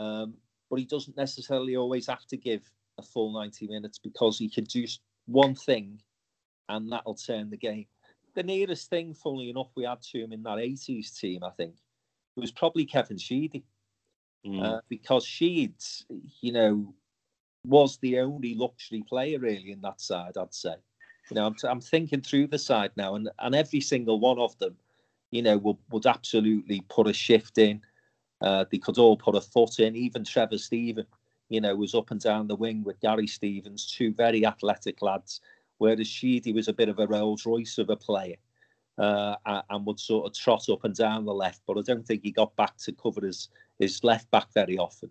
Um, 0.00 0.34
but 0.68 0.78
he 0.78 0.84
doesn't 0.84 1.16
necessarily 1.16 1.76
always 1.76 2.06
have 2.06 2.24
to 2.26 2.36
give 2.36 2.62
a 2.98 3.02
full 3.02 3.32
90 3.32 3.66
minutes 3.66 3.98
because 3.98 4.38
he 4.38 4.48
can 4.48 4.64
do 4.64 4.86
one 5.26 5.54
thing 5.54 6.00
and 6.68 6.92
that'll 6.92 7.14
turn 7.14 7.50
the 7.50 7.56
game. 7.56 7.86
The 8.36 8.44
nearest 8.44 8.88
thing, 8.88 9.14
funnily 9.14 9.50
enough, 9.50 9.72
we 9.74 9.84
had 9.84 10.00
to 10.00 10.20
him 10.20 10.32
in 10.32 10.44
that 10.44 10.58
80s 10.58 11.18
team, 11.18 11.42
I 11.42 11.50
think, 11.50 11.74
was 12.36 12.52
probably 12.52 12.84
Kevin 12.84 13.18
Sheedy 13.18 13.64
mm. 14.46 14.62
uh, 14.62 14.80
because 14.88 15.26
Sheeds, 15.26 16.04
you 16.40 16.52
know, 16.52 16.94
was 17.66 17.98
the 17.98 18.20
only 18.20 18.54
luxury 18.54 19.04
player 19.08 19.38
really 19.38 19.72
in 19.72 19.80
that 19.82 20.00
side. 20.00 20.36
I'd 20.36 20.54
say. 20.54 20.74
You 21.30 21.36
know, 21.36 21.46
I'm, 21.46 21.56
I'm 21.62 21.80
thinking 21.80 22.22
through 22.22 22.48
the 22.48 22.58
side 22.58 22.90
now, 22.96 23.14
and, 23.14 23.30
and 23.38 23.54
every 23.54 23.80
single 23.80 24.18
one 24.18 24.38
of 24.38 24.58
them, 24.58 24.76
you 25.30 25.42
know, 25.42 25.58
would, 25.58 25.76
would 25.90 26.06
absolutely 26.06 26.82
put 26.88 27.06
a 27.06 27.12
shift 27.12 27.56
in. 27.56 27.80
Uh, 28.40 28.64
they 28.70 28.78
could 28.78 28.98
all 28.98 29.16
put 29.16 29.36
a 29.36 29.40
foot 29.40 29.78
in. 29.78 29.94
Even 29.94 30.24
Trevor 30.24 30.58
Steven, 30.58 31.06
you 31.48 31.60
know, 31.60 31.76
was 31.76 31.94
up 31.94 32.10
and 32.10 32.20
down 32.20 32.48
the 32.48 32.56
wing 32.56 32.82
with 32.82 32.98
Gary 33.00 33.28
Stevens, 33.28 33.86
two 33.86 34.12
very 34.12 34.44
athletic 34.44 35.02
lads. 35.02 35.40
Whereas 35.78 36.08
Sheedy 36.08 36.52
was 36.52 36.66
a 36.66 36.72
bit 36.72 36.88
of 36.88 36.98
a 36.98 37.06
Rolls 37.06 37.46
Royce 37.46 37.78
of 37.78 37.90
a 37.90 37.96
player 37.96 38.36
uh, 39.00 39.62
and 39.70 39.86
would 39.86 39.98
sort 39.98 40.26
of 40.26 40.36
trot 40.36 40.68
up 40.68 40.84
and 40.84 40.94
down 40.94 41.24
the 41.24 41.34
left. 41.34 41.62
But 41.66 41.78
I 41.78 41.82
don't 41.82 42.06
think 42.06 42.22
he 42.22 42.30
got 42.30 42.54
back 42.56 42.76
to 42.78 42.92
cover 42.92 43.22
his, 43.22 43.48
his 43.78 44.04
left 44.04 44.30
back 44.30 44.52
very 44.52 44.76
often. 44.76 45.10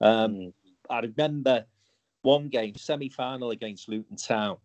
Um, 0.00 0.34
mm. 0.34 0.52
I 0.88 1.00
remember 1.00 1.66
one 2.22 2.48
game, 2.48 2.74
semi 2.76 3.10
final 3.10 3.50
against 3.50 3.88
Luton 3.88 4.16
Town, 4.16 4.56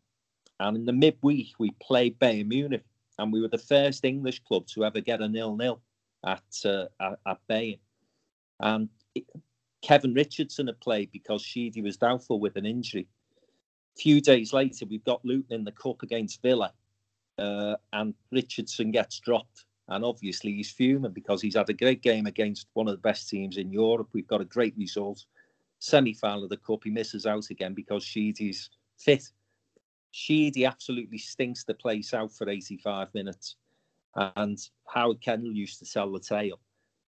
and 0.60 0.78
in 0.78 0.86
the 0.86 0.94
midweek 0.94 1.54
we 1.60 1.72
played 1.82 2.18
Bayern 2.20 2.48
Munich, 2.48 2.86
and 3.20 3.34
we 3.34 3.42
were 3.42 3.50
the 3.50 3.58
first 3.58 4.06
English 4.06 4.40
club 4.40 4.68
to 4.68 4.86
ever 4.86 5.02
get 5.02 5.22
a 5.22 5.28
nil 5.28 5.56
nil 5.56 5.82
at, 6.26 6.44
uh, 6.66 6.86
at, 7.00 7.20
at 7.28 7.38
Bayern. 7.50 7.80
And 8.62 8.90
it, 9.16 9.26
Kevin 9.82 10.14
Richardson 10.14 10.68
had 10.68 10.80
played 10.80 11.12
because 11.12 11.42
Sheedy 11.42 11.82
was 11.82 11.98
doubtful 11.98 12.40
with 12.40 12.56
an 12.56 12.66
injury. 12.66 13.08
A 13.98 14.00
few 14.00 14.22
days 14.22 14.54
later, 14.54 14.86
we've 14.86 15.04
got 15.04 15.26
Luton 15.26 15.54
in 15.54 15.64
the 15.66 15.72
cup 15.72 16.04
against 16.04 16.42
Villa, 16.42 16.72
uh, 17.42 17.76
and 17.94 18.14
Richardson 18.32 18.92
gets 18.92 19.20
dropped. 19.20 19.66
And 19.88 20.06
obviously, 20.06 20.54
he's 20.54 20.72
fuming 20.72 21.12
because 21.12 21.42
he's 21.42 21.56
had 21.56 21.70
a 21.70 21.74
great 21.74 22.02
game 22.02 22.26
against 22.26 22.68
one 22.74 22.88
of 22.88 22.94
the 22.94 23.02
best 23.02 23.28
teams 23.30 23.58
in 23.58 23.72
Europe. 23.72 24.10
We've 24.14 24.28
got 24.28 24.40
a 24.42 24.46
great 24.46 24.76
result. 24.78 25.26
Semi 25.80 26.14
final 26.14 26.44
of 26.44 26.50
the 26.50 26.58
Cup, 26.58 26.84
he 26.84 26.92
misses 26.92 27.26
out 27.26 27.50
again 27.50 27.74
because 27.74 28.04
Sheedy's 28.04 28.70
fit. 28.98 29.24
Sheedy 30.12 30.66
absolutely 30.66 31.18
stinks 31.18 31.64
the 31.64 31.74
place 31.74 32.14
out 32.14 32.32
for 32.32 32.48
85 32.48 33.14
minutes. 33.14 33.56
And 34.16 34.60
Howard 34.88 35.22
Kendall 35.22 35.54
used 35.54 35.80
to 35.80 35.92
tell 35.92 36.12
the 36.12 36.20
tale 36.20 36.60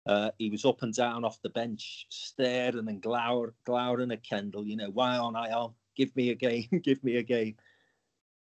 Uh, 0.06 0.32
he 0.38 0.50
was 0.50 0.66
up 0.66 0.82
and 0.82 0.94
down 0.94 1.24
off 1.24 1.42
the 1.42 1.50
bench, 1.50 2.08
staring 2.10 2.90
and 2.90 3.02
glower, 3.02 3.54
glowering 3.66 4.12
at 4.12 4.24
Kendall. 4.24 4.66
You 4.66 4.76
know, 4.78 4.90
why 4.90 5.18
aren't 5.18 5.38
I 5.38 5.52
on? 5.52 5.74
Give 5.96 6.14
me 6.16 6.32
a 6.32 6.36
game, 6.36 6.68
give 6.84 7.04
me 7.04 7.18
a 7.18 7.24
game. 7.24 7.56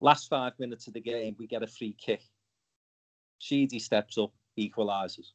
Last 0.04 0.28
five 0.28 0.52
minutes 0.58 0.86
of 0.86 0.92
the 0.92 1.00
game, 1.00 1.34
we 1.38 1.46
get 1.46 1.62
a 1.62 1.66
free 1.66 1.96
kick. 1.98 2.20
Sheedy 3.38 3.78
steps 3.78 4.18
up, 4.18 4.34
equalises. 4.58 5.28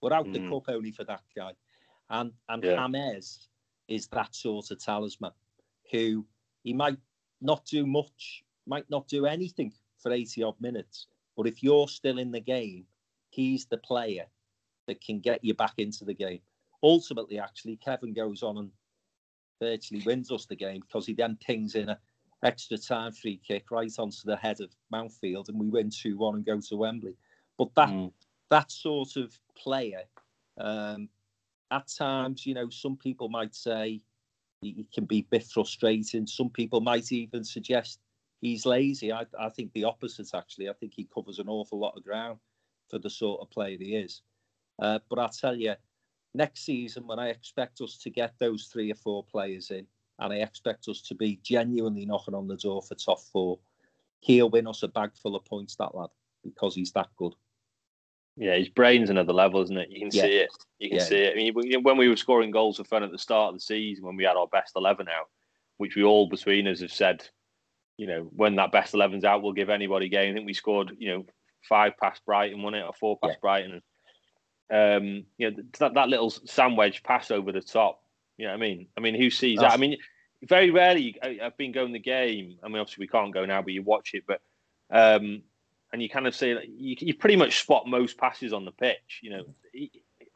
We're 0.00 0.14
out 0.14 0.24
mm. 0.24 0.32
the 0.32 0.48
cup 0.48 0.74
only 0.74 0.92
for 0.92 1.04
that 1.04 1.20
guy. 1.36 1.52
And 2.08 2.32
and 2.48 2.64
yeah. 2.64 2.76
James 2.76 3.50
is 3.86 4.06
that 4.08 4.34
sort 4.34 4.70
of 4.70 4.82
talisman 4.82 5.32
who 5.92 6.24
he 6.62 6.72
might 6.72 6.96
not 7.42 7.66
do 7.66 7.84
much, 7.86 8.42
might 8.66 8.88
not 8.88 9.06
do 9.08 9.26
anything 9.26 9.74
for 9.98 10.10
80 10.10 10.42
odd 10.42 10.58
minutes. 10.58 11.06
But 11.36 11.46
if 11.46 11.62
you're 11.62 11.88
still 11.88 12.16
in 12.16 12.32
the 12.32 12.40
game, 12.40 12.86
he's 13.28 13.66
the 13.66 13.76
player 13.76 14.24
that 14.86 15.04
can 15.04 15.20
get 15.20 15.44
you 15.44 15.52
back 15.52 15.74
into 15.76 16.06
the 16.06 16.14
game. 16.14 16.40
Ultimately, 16.82 17.38
actually, 17.38 17.76
Kevin 17.76 18.14
goes 18.14 18.42
on 18.42 18.56
and 18.56 18.70
virtually 19.60 20.02
wins 20.06 20.32
us 20.32 20.46
the 20.46 20.56
game 20.56 20.80
because 20.80 21.04
he 21.04 21.12
then 21.12 21.36
pings 21.44 21.74
in 21.74 21.90
a 21.90 21.98
extra 22.44 22.76
time 22.76 23.12
free 23.12 23.40
kick 23.46 23.70
right 23.70 23.92
onto 23.98 24.18
the 24.24 24.36
head 24.36 24.60
of 24.60 24.70
Mountfield 24.92 25.48
and 25.48 25.58
we 25.58 25.68
win 25.68 25.90
2 25.90 26.16
1 26.16 26.34
and 26.36 26.46
go 26.46 26.60
to 26.60 26.76
Wembley. 26.76 27.16
But 27.58 27.74
that 27.74 27.88
mm. 27.88 28.12
that 28.50 28.70
sort 28.70 29.16
of 29.16 29.38
player, 29.56 30.02
um, 30.58 31.08
at 31.70 31.88
times, 31.88 32.46
you 32.46 32.54
know, 32.54 32.68
some 32.68 32.96
people 32.96 33.28
might 33.28 33.54
say 33.54 34.00
he, 34.60 34.86
can 34.92 35.04
be 35.04 35.18
a 35.18 35.26
bit 35.30 35.44
frustrating. 35.44 36.26
Some 36.26 36.50
people 36.50 36.80
might 36.80 37.10
even 37.12 37.44
suggest 37.44 38.00
he's 38.40 38.66
lazy. 38.66 39.12
I, 39.12 39.26
I 39.38 39.48
think 39.48 39.72
the 39.72 39.84
opposite, 39.84 40.34
actually. 40.34 40.68
I 40.68 40.72
think 40.74 40.92
he 40.94 41.08
covers 41.12 41.38
an 41.38 41.48
awful 41.48 41.78
lot 41.78 41.96
of 41.96 42.04
ground 42.04 42.38
for 42.90 42.98
the 42.98 43.10
sort 43.10 43.40
of 43.40 43.50
player 43.50 43.76
he 43.78 43.96
is. 43.96 44.22
Uh, 44.80 44.98
but 45.08 45.18
I'll 45.18 45.28
tell 45.28 45.56
you, 45.56 45.74
next 46.34 46.64
season, 46.64 47.06
when 47.06 47.18
I 47.18 47.28
expect 47.28 47.80
us 47.80 47.96
to 47.98 48.10
get 48.10 48.34
those 48.38 48.66
three 48.66 48.90
or 48.90 48.96
four 48.96 49.24
players 49.24 49.70
in, 49.70 49.86
and 50.18 50.32
I 50.32 50.36
expect 50.36 50.88
us 50.88 51.00
to 51.02 51.14
be 51.14 51.40
genuinely 51.42 52.06
knocking 52.06 52.34
on 52.34 52.46
the 52.46 52.56
door 52.56 52.82
for 52.82 52.94
top 52.94 53.20
four, 53.20 53.58
he'll 54.20 54.50
win 54.50 54.66
us 54.66 54.82
a 54.82 54.88
bag 54.88 55.10
full 55.20 55.36
of 55.36 55.44
points, 55.44 55.76
that 55.76 55.94
lad, 55.94 56.10
because 56.42 56.74
he's 56.74 56.92
that 56.92 57.08
good. 57.16 57.34
Yeah, 58.36 58.56
his 58.56 58.68
brain's 58.68 59.10
another 59.10 59.32
level, 59.32 59.62
isn't 59.62 59.76
it? 59.76 59.90
You 59.90 60.00
can 60.00 60.10
yeah. 60.12 60.22
see 60.22 60.36
it. 60.38 60.50
You 60.78 60.88
can 60.88 60.98
yeah. 60.98 61.04
see 61.04 61.18
it. 61.18 61.32
I 61.32 61.36
mean, 61.36 61.82
when 61.82 61.96
we 61.96 62.08
were 62.08 62.16
scoring 62.16 62.50
goals 62.50 62.78
for 62.78 62.84
fun 62.84 63.04
at 63.04 63.12
the 63.12 63.18
start 63.18 63.50
of 63.50 63.54
the 63.54 63.60
season, 63.60 64.04
when 64.04 64.16
we 64.16 64.24
had 64.24 64.36
our 64.36 64.48
best 64.48 64.72
eleven 64.74 65.08
out, 65.08 65.28
which 65.76 65.96
we 65.96 66.02
all 66.02 66.28
between 66.28 66.66
us 66.66 66.80
have 66.80 66.92
said, 66.92 67.28
you 67.96 68.06
know, 68.06 68.28
when 68.34 68.56
that 68.56 68.72
best 68.72 68.94
11's 68.94 69.24
out, 69.24 69.42
we'll 69.42 69.52
give 69.52 69.70
anybody 69.70 70.08
game. 70.08 70.32
I 70.32 70.34
think 70.34 70.46
we 70.46 70.54
scored, 70.54 70.96
you 70.98 71.10
know, 71.10 71.26
five 71.68 71.96
past 71.96 72.24
Brighton, 72.26 72.62
won 72.62 72.74
it, 72.74 72.82
or 72.82 72.92
four 72.92 73.18
past 73.18 73.34
yeah. 73.34 73.40
Brighton. 73.40 73.82
Um, 74.72 75.24
you 75.38 75.50
know, 75.50 75.56
that, 75.78 75.94
that 75.94 76.08
little 76.08 76.30
sandwich 76.30 77.02
pass 77.02 77.30
over 77.30 77.52
the 77.52 77.60
top. 77.60 78.00
You 78.36 78.46
know 78.46 78.52
what 78.52 78.58
I 78.58 78.60
mean? 78.60 78.86
I 78.96 79.00
mean, 79.00 79.14
who 79.14 79.30
sees 79.30 79.58
That's... 79.58 79.72
that? 79.72 79.78
I 79.78 79.80
mean, 79.80 79.96
very 80.42 80.70
rarely. 80.70 81.16
I've 81.22 81.56
been 81.56 81.72
going 81.72 81.92
the 81.92 81.98
game. 81.98 82.58
I 82.62 82.68
mean, 82.68 82.78
obviously 82.78 83.02
we 83.02 83.08
can't 83.08 83.32
go 83.32 83.44
now, 83.44 83.62
but 83.62 83.72
you 83.72 83.82
watch 83.82 84.14
it. 84.14 84.24
But 84.26 84.40
um, 84.90 85.42
and 85.92 86.02
you 86.02 86.08
kind 86.08 86.26
of 86.26 86.34
say 86.34 86.50
you, 86.76 86.96
you 86.98 87.14
pretty 87.14 87.36
much 87.36 87.60
spot 87.62 87.86
most 87.86 88.18
passes 88.18 88.52
on 88.52 88.64
the 88.64 88.72
pitch. 88.72 89.20
You 89.22 89.30
know, 89.30 89.44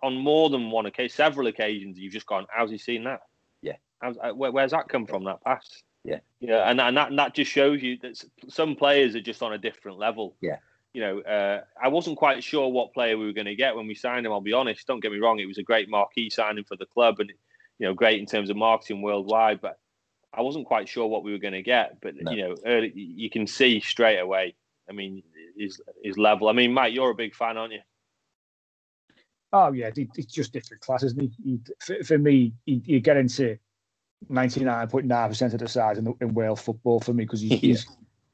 on 0.02 0.16
more 0.16 0.50
than 0.50 0.70
one 0.70 0.86
occasion, 0.86 1.14
several 1.14 1.46
occasions, 1.48 1.98
you've 1.98 2.12
just 2.12 2.26
gone, 2.26 2.46
"How's 2.50 2.70
he 2.70 2.78
seen 2.78 3.04
that?" 3.04 3.22
Yeah. 3.62 3.76
Uh, 4.02 4.30
where, 4.30 4.52
where's 4.52 4.70
that 4.70 4.88
come 4.88 5.06
from? 5.06 5.24
That 5.24 5.42
pass? 5.42 5.82
Yeah. 6.04 6.20
Yeah, 6.40 6.70
and 6.70 6.80
and 6.80 6.96
that 6.96 7.10
and 7.10 7.18
that 7.18 7.34
just 7.34 7.50
shows 7.50 7.82
you 7.82 7.98
that 8.02 8.22
some 8.48 8.76
players 8.76 9.14
are 9.14 9.20
just 9.20 9.42
on 9.42 9.52
a 9.52 9.58
different 9.58 9.98
level. 9.98 10.36
Yeah. 10.40 10.58
You 10.94 11.02
know, 11.02 11.20
uh, 11.20 11.62
I 11.80 11.88
wasn't 11.88 12.16
quite 12.16 12.42
sure 12.42 12.68
what 12.68 12.94
player 12.94 13.18
we 13.18 13.26
were 13.26 13.32
going 13.32 13.46
to 13.46 13.54
get 13.54 13.76
when 13.76 13.86
we 13.86 13.94
signed 13.94 14.24
him. 14.24 14.32
I'll 14.32 14.40
be 14.40 14.54
honest. 14.54 14.86
Don't 14.86 15.00
get 15.00 15.12
me 15.12 15.18
wrong; 15.18 15.38
it 15.38 15.46
was 15.46 15.58
a 15.58 15.62
great 15.62 15.88
marquee 15.90 16.30
signing 16.30 16.64
for 16.64 16.76
the 16.76 16.86
club, 16.86 17.20
and 17.20 17.32
you 17.78 17.86
know, 17.86 17.94
great 17.94 18.20
in 18.20 18.26
terms 18.26 18.50
of 18.50 18.56
marketing 18.56 19.02
worldwide. 19.02 19.60
But 19.60 19.78
I 20.32 20.42
wasn't 20.42 20.66
quite 20.66 20.88
sure 20.88 21.06
what 21.06 21.24
we 21.24 21.32
were 21.32 21.38
going 21.38 21.54
to 21.54 21.62
get. 21.62 22.00
But 22.00 22.14
no. 22.16 22.30
you 22.30 22.42
know, 22.42 22.56
early, 22.66 22.92
you 22.94 23.30
can 23.30 23.46
see 23.46 23.80
straight 23.80 24.18
away. 24.18 24.54
I 24.88 24.92
mean, 24.92 25.22
his 25.56 25.80
his 26.02 26.18
level. 26.18 26.48
I 26.48 26.52
mean, 26.52 26.72
Mike, 26.72 26.94
you're 26.94 27.10
a 27.10 27.14
big 27.14 27.34
fan, 27.34 27.56
aren't 27.56 27.72
you? 27.72 27.80
Oh 29.52 29.72
yeah, 29.72 29.90
it's 29.96 30.32
just 30.32 30.52
different 30.52 30.82
classes. 30.82 31.14
He, 31.18 31.30
he, 31.42 31.58
for, 31.80 32.04
for, 32.04 32.18
me, 32.18 32.52
he, 32.66 32.82
you 32.84 33.00
get 33.00 33.16
into 33.16 33.58
ninety 34.28 34.62
nine 34.62 34.88
point 34.88 35.06
nine 35.06 35.28
percent 35.28 35.54
of 35.54 35.60
the 35.60 35.68
sides 35.68 35.98
in, 35.98 36.14
in 36.20 36.34
Wales 36.34 36.60
football 36.60 37.00
for 37.00 37.14
me 37.14 37.24
because 37.24 37.40
he's, 37.40 37.50
yeah. 37.52 37.58
he's 37.58 37.86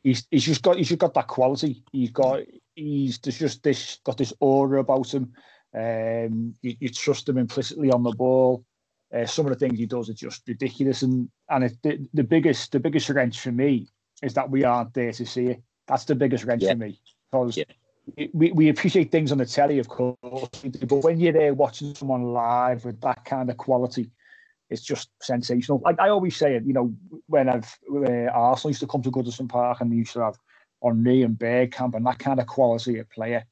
he's 0.03 0.27
he's 0.31 0.45
just 0.45 0.63
got 0.63 0.77
he's 0.77 0.89
just 0.89 1.01
got 1.01 1.15
that 1.15 1.29
quality. 1.29 1.85
He's 1.93 2.11
got 2.11 2.41
he's 2.75 3.19
there's 3.19 3.39
just 3.39 3.63
this 3.63 3.99
got 4.05 4.19
this 4.19 4.33
aura 4.41 4.81
about 4.81 5.15
him. 5.15 5.33
Um, 5.73 6.55
you, 6.63 6.77
you 6.81 6.89
trust 6.89 7.29
him 7.29 7.39
implicitly 7.39 7.91
on 7.91 8.03
the 8.03 8.13
ball. 8.13 8.65
Uh, 9.15 9.27
some 9.27 9.47
of 9.47 9.53
the 9.53 9.59
things 9.59 9.79
he 9.79 9.87
does 9.87 10.11
are 10.11 10.15
just 10.15 10.43
ridiculous, 10.49 11.03
and 11.03 11.29
and 11.51 11.65
it, 11.65 11.77
the, 11.83 12.09
the 12.15 12.25
biggest 12.25 12.73
the 12.73 12.81
biggest 12.81 13.09
wrench 13.09 13.41
for 13.41 13.53
me 13.53 13.87
is 14.23 14.35
that 14.35 14.51
we 14.51 14.65
aren't 14.65 14.95
there 14.95 15.13
to 15.13 15.25
see 15.25 15.47
it. 15.47 15.63
That's 15.87 16.05
the 16.05 16.15
biggest 16.15 16.45
wrench 16.45 16.63
yeah. 16.63 16.73
for 16.73 16.79
me 16.79 17.01
because 17.31 17.57
yeah. 17.57 18.27
we, 18.33 18.53
we 18.53 18.69
appreciate 18.69 19.13
things 19.13 19.31
on 19.31 19.39
the 19.39 19.47
telly, 19.47 19.79
of 19.79 19.89
course, 19.89 20.49
but 20.87 21.05
when 21.05 21.21
you're 21.21 21.33
there 21.33 21.55
watching 21.55 21.95
someone 21.95 22.33
live 22.33 22.85
with 22.85 23.01
that 23.03 23.25
kind 23.25 23.51
of 23.51 23.57
quality, 23.57 24.11
it's 24.71 24.83
just 24.83 25.11
sensational. 25.21 25.81
Like 25.85 26.01
I 26.01 26.09
always 26.09 26.37
say 26.37 26.57
it, 26.57 26.65
you 26.65 26.73
know, 26.73 26.95
when 27.27 27.49
I've 27.49 27.79
uh, 27.93 28.31
Arsenal 28.33 28.71
used 28.71 28.81
to 28.81 28.87
come 28.87 29.03
to 29.03 29.11
Goodison 29.11 29.49
Park 29.49 29.81
and 29.81 29.93
they 29.93 29.97
used 29.97 30.15
to 30.15 30.21
have 30.21 30.39
Henry 30.83 31.23
and 31.23 31.39
Bergkamp 31.39 31.95
and 31.95 32.07
that 32.07 32.19
kind 32.19 32.41
of 32.41 32.47
quality 32.47 32.99
of 32.99 33.09
player. 33.11 33.45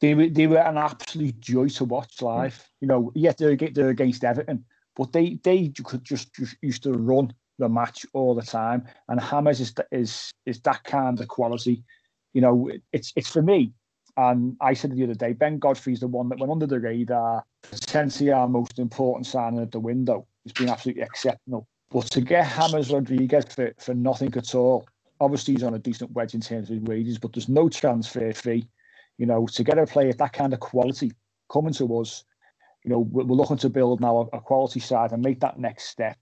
They 0.00 0.14
were 0.14 0.28
they 0.28 0.46
were 0.46 0.58
an 0.58 0.78
absolute 0.78 1.40
joy 1.40 1.68
to 1.68 1.84
watch 1.84 2.22
live. 2.22 2.54
Mm. 2.54 2.68
You 2.80 2.88
know, 2.88 3.12
yet 3.14 3.38
they're, 3.38 3.56
they're 3.56 3.90
against 3.90 4.24
Everton, 4.24 4.64
but 5.00 5.12
they 5.12 5.38
they 5.42 5.72
could 5.82 6.04
just, 6.04 6.34
just 6.34 6.56
used 6.60 6.82
to 6.82 6.92
run 6.92 7.32
the 7.58 7.68
match 7.68 8.04
all 8.12 8.34
the 8.34 8.42
time. 8.42 8.86
And 9.08 9.18
Hames 9.18 9.60
is 9.60 9.74
is 9.90 10.30
is 10.44 10.60
that 10.60 10.84
kind 10.84 11.18
of 11.18 11.28
quality 11.28 11.82
you 12.32 12.40
know, 12.40 12.70
it's 12.92 13.12
it's 13.16 13.30
for 13.30 13.42
me. 13.42 13.72
And 14.16 14.56
I 14.60 14.74
said 14.74 14.94
the 14.94 15.04
other 15.04 15.14
day, 15.14 15.32
Ben 15.32 15.58
Godfrey's 15.58 16.00
the 16.00 16.08
one 16.08 16.28
that 16.28 16.38
went 16.38 16.52
under 16.52 16.66
the 16.66 16.80
radar. 16.80 17.44
Essentially, 17.72 18.30
our 18.30 18.48
most 18.48 18.78
important 18.78 19.26
signing 19.26 19.60
at 19.60 19.72
the 19.72 19.80
window. 19.80 20.26
It's 20.44 20.58
been 20.58 20.68
absolutely 20.68 21.02
exceptional. 21.02 21.66
But 21.90 22.06
to 22.12 22.20
get 22.20 22.52
James 22.56 22.90
Rodriguez 22.90 23.46
for, 23.46 23.72
for 23.78 23.94
nothing 23.94 24.34
at 24.36 24.54
all, 24.54 24.86
obviously 25.20 25.54
he's 25.54 25.62
on 25.62 25.74
a 25.74 25.78
decent 25.78 26.12
wedge 26.12 26.34
in 26.34 26.40
terms 26.40 26.70
of 26.70 26.76
his 26.76 26.84
wages, 26.84 27.18
but 27.18 27.32
there's 27.32 27.48
no 27.48 27.68
transfer 27.68 28.32
fee. 28.32 28.68
You 29.18 29.26
know, 29.26 29.46
to 29.46 29.64
get 29.64 29.78
a 29.78 29.86
player 29.86 30.10
of 30.10 30.18
that 30.18 30.32
kind 30.32 30.52
of 30.52 30.60
quality 30.60 31.12
coming 31.50 31.72
to 31.74 32.00
us, 32.00 32.24
you 32.84 32.90
know, 32.90 33.00
we're 33.00 33.24
looking 33.24 33.58
to 33.58 33.68
build 33.68 34.00
now 34.00 34.28
a, 34.32 34.40
quality 34.40 34.80
side 34.80 35.12
and 35.12 35.22
make 35.22 35.40
that 35.40 35.58
next 35.58 35.84
step 35.84 36.16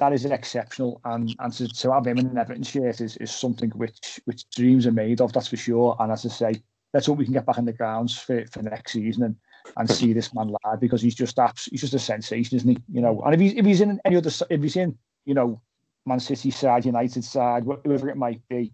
that 0.00 0.12
is 0.12 0.24
exceptional. 0.24 1.00
And 1.04 1.34
and 1.38 1.52
to, 1.52 1.68
to 1.68 1.92
have 1.92 2.06
him 2.06 2.18
in 2.18 2.26
an 2.26 2.38
Everton 2.38 2.64
shirt 2.64 3.00
is, 3.00 3.16
is 3.18 3.30
something 3.30 3.70
which 3.70 4.20
which 4.24 4.50
dreams 4.50 4.86
are 4.86 4.92
made 4.92 5.20
of, 5.20 5.32
that's 5.32 5.48
for 5.48 5.56
sure. 5.56 5.96
And 6.00 6.10
as 6.10 6.26
I 6.26 6.30
say, 6.30 6.62
let's 6.92 7.06
hope 7.06 7.18
we 7.18 7.24
can 7.24 7.34
get 7.34 7.46
back 7.46 7.58
in 7.58 7.66
the 7.66 7.72
grounds 7.72 8.18
for, 8.18 8.44
for 8.50 8.62
next 8.62 8.92
season 8.92 9.22
and, 9.22 9.36
and 9.76 9.88
see 9.88 10.12
this 10.12 10.34
man 10.34 10.48
live 10.64 10.80
because 10.80 11.00
he's 11.00 11.14
just 11.14 11.38
abs- 11.38 11.66
he's 11.66 11.82
just 11.82 11.94
a 11.94 11.98
sensation, 11.98 12.56
isn't 12.56 12.68
he? 12.68 12.78
You 12.92 13.02
know, 13.02 13.20
and 13.20 13.34
if 13.34 13.40
he's 13.40 13.52
if 13.52 13.64
he's 13.64 13.80
in 13.80 14.00
any 14.04 14.16
other 14.16 14.30
if 14.48 14.62
he's 14.62 14.76
in, 14.76 14.98
you 15.26 15.34
know, 15.34 15.60
Man 16.06 16.18
City 16.18 16.50
side, 16.50 16.86
United 16.86 17.22
side, 17.22 17.64
whoever 17.84 18.08
it 18.08 18.16
might 18.16 18.40
be, 18.48 18.72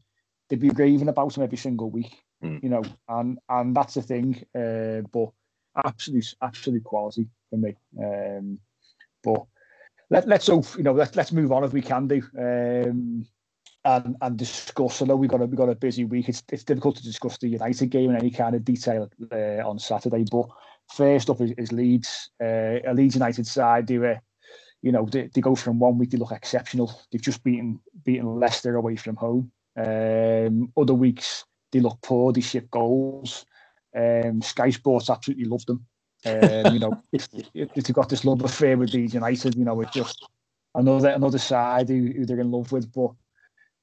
they'd 0.49 0.61
be 0.61 0.71
raving 0.71 1.09
about 1.09 1.37
him 1.37 1.43
every 1.43 1.59
single 1.59 1.91
week. 1.91 2.23
Mm. 2.43 2.63
You 2.63 2.69
know, 2.69 2.83
and 3.09 3.39
and 3.49 3.77
that's 3.77 3.95
the 3.95 4.03
thing. 4.03 4.45
Uh, 4.55 5.03
but 5.13 5.31
absolute 5.85 6.35
absolute 6.43 6.85
quality 6.85 7.29
for 7.51 7.57
me. 7.57 7.75
Um, 8.03 8.59
but 9.23 9.45
let, 10.11 10.29
let's 10.29 10.47
hope 10.47 10.67
you 10.77 10.85
know 10.85 10.93
let, 10.93 11.17
let's 11.17 11.33
move 11.33 11.53
on 11.53 11.65
if 11.65 11.73
we 11.73 11.83
can 11.83 12.07
do 12.07 12.23
um, 12.39 13.27
and 13.85 14.17
and 14.21 14.37
discuss. 14.37 15.01
I 15.01 15.07
know 15.07 15.17
we've 15.17 15.31
got 15.31 15.41
a 15.41 15.47
we've 15.47 15.57
got 15.57 15.69
a 15.69 15.75
busy 15.75 16.05
week. 16.05 16.29
It's 16.29 16.43
it's 16.51 16.65
difficult 16.65 16.97
to 16.97 17.03
discuss 17.03 17.39
the 17.39 17.49
United 17.49 17.87
game 17.87 18.11
in 18.11 18.17
any 18.17 18.31
kind 18.31 18.55
of 18.55 18.65
detail 18.65 19.11
uh, 19.33 19.69
on 19.69 19.79
Saturday. 19.79 20.25
But 20.31 20.47
first 20.95 21.31
up 21.31 21.41
is, 21.41 21.53
is 21.53 21.73
Leeds. 21.73 22.31
Uh, 22.43 22.81
a 22.87 22.93
Leeds 22.95 23.15
United 23.15 23.47
side. 23.47 23.87
They 23.87 23.99
were, 23.99 24.21
you 24.83 24.93
know, 24.93 25.07
they, 25.07 25.31
they 25.33 25.41
go 25.41 25.55
from 25.55 25.79
one 25.79 25.99
week 25.99 26.11
they 26.11 26.19
look 26.19 26.33
exceptional. 26.33 27.01
They've 27.11 27.23
just 27.23 27.45
beaten 27.45 27.81
beaten 28.05 28.41
Leicester 28.41 28.77
away 28.77 28.97
from 28.97 29.17
home. 29.17 29.53
Um, 29.77 30.73
other 30.77 30.95
weeks 30.95 31.45
they 31.73 31.81
look 31.81 31.99
poor. 32.03 32.33
They 32.33 32.41
ship 32.41 32.71
goals. 32.71 33.47
Um, 33.97 34.43
Sky 34.43 34.71
Sports 34.71 35.11
absolutely 35.11 35.47
love 35.47 35.65
them. 35.67 35.87
Um, 36.25 36.75
you 36.75 36.81
know, 36.81 37.03
if, 37.13 37.29
if 37.55 37.71
you've 37.75 37.93
got 37.93 38.09
this 38.09 38.25
love 38.25 38.43
affair 38.43 38.77
with 38.77 38.93
these 38.93 39.15
United, 39.15 39.55
you 39.55 39.65
know, 39.65 39.81
it's 39.81 39.93
just 39.93 40.27
another 40.75 41.09
another 41.09 41.39
side 41.39 41.89
who, 41.89 42.13
who 42.15 42.27
they're 42.27 42.41
in 42.41 42.51
love 42.51 42.73
with. 42.73 42.93
But 42.93 43.13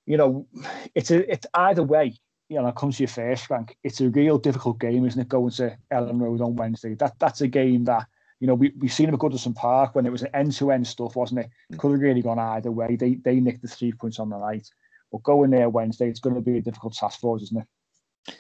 you 0.06 0.18
know, 0.18 0.48
it's 0.96 1.12
a 1.12 1.32
it's 1.32 1.48
either 1.54 1.84
way. 1.84 2.16
You 2.50 2.62
know, 2.62 2.68
it 2.68 2.76
comes 2.76 2.98
to 2.98 3.04
your 3.04 3.08
first 3.08 3.50
rank. 3.50 3.78
It's 3.84 4.02
a 4.02 4.10
real 4.10 4.38
difficult 4.38 4.80
game, 4.80 5.06
isn't 5.06 5.20
it? 5.20 5.30
Going 5.30 5.52
to 5.52 5.78
Elland 5.92 6.22
Road 6.22 6.42
on 6.42 6.56
Wednesday. 6.56 6.94
That 6.96 7.18
that's 7.20 7.42
a 7.42 7.48
game 7.48 7.86
that 7.86 8.06
you 8.40 8.48
know 8.48 8.56
we 8.56 8.74
we've 8.78 8.94
seen 8.94 9.08
them 9.08 9.16
at 9.16 9.22
Goodison 9.22 9.56
Park 9.56 9.96
when 9.96 10.06
it 10.06 10.12
was 10.12 10.22
an 10.22 10.36
end 10.36 10.52
to 10.54 10.72
end 10.72 10.86
stuff, 10.86 11.16
wasn't 11.16 11.42
it? 11.42 11.50
Mm. 11.72 11.80
Could 11.80 11.92
have 11.92 12.02
really 12.02 12.22
gone 12.22 12.40
either 12.40 12.72
way. 12.72 12.96
They 12.96 13.16
they 13.16 13.40
nicked 13.40 13.62
the 13.62 13.68
three 13.68 13.94
points 13.94 14.20
on 14.20 14.30
the 14.30 14.38
night. 14.38 14.68
But 15.12 15.24
going 15.24 15.52
there 15.52 15.70
Wednesday, 15.70 16.10
it's 16.10 16.20
going 16.20 16.36
to 16.36 16.42
be 16.42 16.58
a 16.58 16.62
difficult 16.62 16.96
task 16.96 17.20
for 17.20 17.36
us, 17.36 17.44
isn't 17.44 17.62
it? 17.62 18.38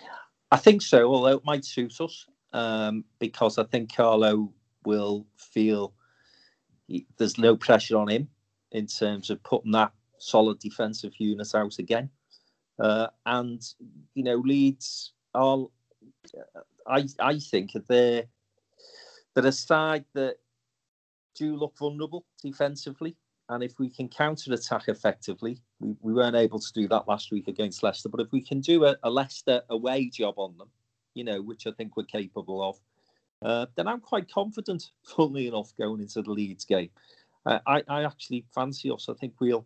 I 0.53 0.57
think 0.57 0.84
so. 0.84 1.11
Although 1.11 1.38
it 1.39 1.45
might 1.45 1.65
suit 1.65 1.99
us 1.99 2.27
um, 2.53 3.05
because 3.19 3.57
I 3.57 3.63
think 3.65 3.95
Carlo 3.95 4.53
will 4.85 5.25
feel 5.35 5.95
he, 6.88 7.07
there's 7.17 7.39
no 7.39 7.57
pressure 7.57 7.97
on 7.97 8.07
him 8.09 8.30
in 8.71 8.85
terms 8.85 9.31
of 9.31 9.43
putting 9.43 9.71
that 9.71 9.93
solid 10.19 10.59
defensive 10.59 11.13
unit 11.17 11.55
out 11.55 11.80
again. 11.80 12.11
Uh, 12.80 13.07
and 13.25 13.63
you 14.13 14.23
know, 14.23 14.38
Leeds 14.38 15.13
are, 15.34 15.65
I 16.88 17.07
I 17.19 17.39
think 17.39 17.71
they're 17.89 18.25
they're 19.35 19.47
a 19.47 19.51
side 19.51 20.05
that 20.13 20.38
do 21.35 21.55
look 21.55 21.77
vulnerable 21.80 22.25
defensively. 22.43 23.15
And 23.49 23.63
if 23.63 23.77
we 23.77 23.89
can 23.89 24.07
counter 24.07 24.53
attack 24.53 24.87
effectively, 24.87 25.59
we, 25.79 25.95
we 26.01 26.13
weren't 26.13 26.35
able 26.35 26.59
to 26.59 26.73
do 26.73 26.87
that 26.87 27.07
last 27.07 27.31
week 27.31 27.47
against 27.47 27.83
Leicester. 27.83 28.09
But 28.09 28.21
if 28.21 28.31
we 28.31 28.41
can 28.41 28.61
do 28.61 28.85
a, 28.85 28.95
a 29.03 29.09
Leicester 29.09 29.61
away 29.69 30.09
job 30.09 30.35
on 30.37 30.57
them, 30.57 30.69
you 31.13 31.23
know, 31.23 31.41
which 31.41 31.67
I 31.67 31.71
think 31.71 31.97
we're 31.97 32.03
capable 32.03 32.63
of, 32.63 32.79
uh, 33.43 33.65
then 33.75 33.87
I'm 33.87 33.99
quite 33.99 34.31
confident, 34.31 34.91
funnily 35.03 35.47
enough, 35.47 35.75
going 35.77 36.01
into 36.01 36.21
the 36.21 36.31
Leeds 36.31 36.65
game. 36.65 36.89
Uh, 37.45 37.59
I, 37.67 37.83
I 37.89 38.03
actually 38.05 38.45
fancy 38.55 38.89
us. 38.89 39.09
I 39.09 39.13
think 39.13 39.33
we'll 39.39 39.65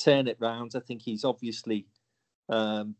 turn 0.00 0.28
it 0.28 0.36
round. 0.38 0.72
I 0.76 0.80
think 0.80 1.02
he's 1.02 1.24
obviously 1.24 1.86
um, 2.48 2.94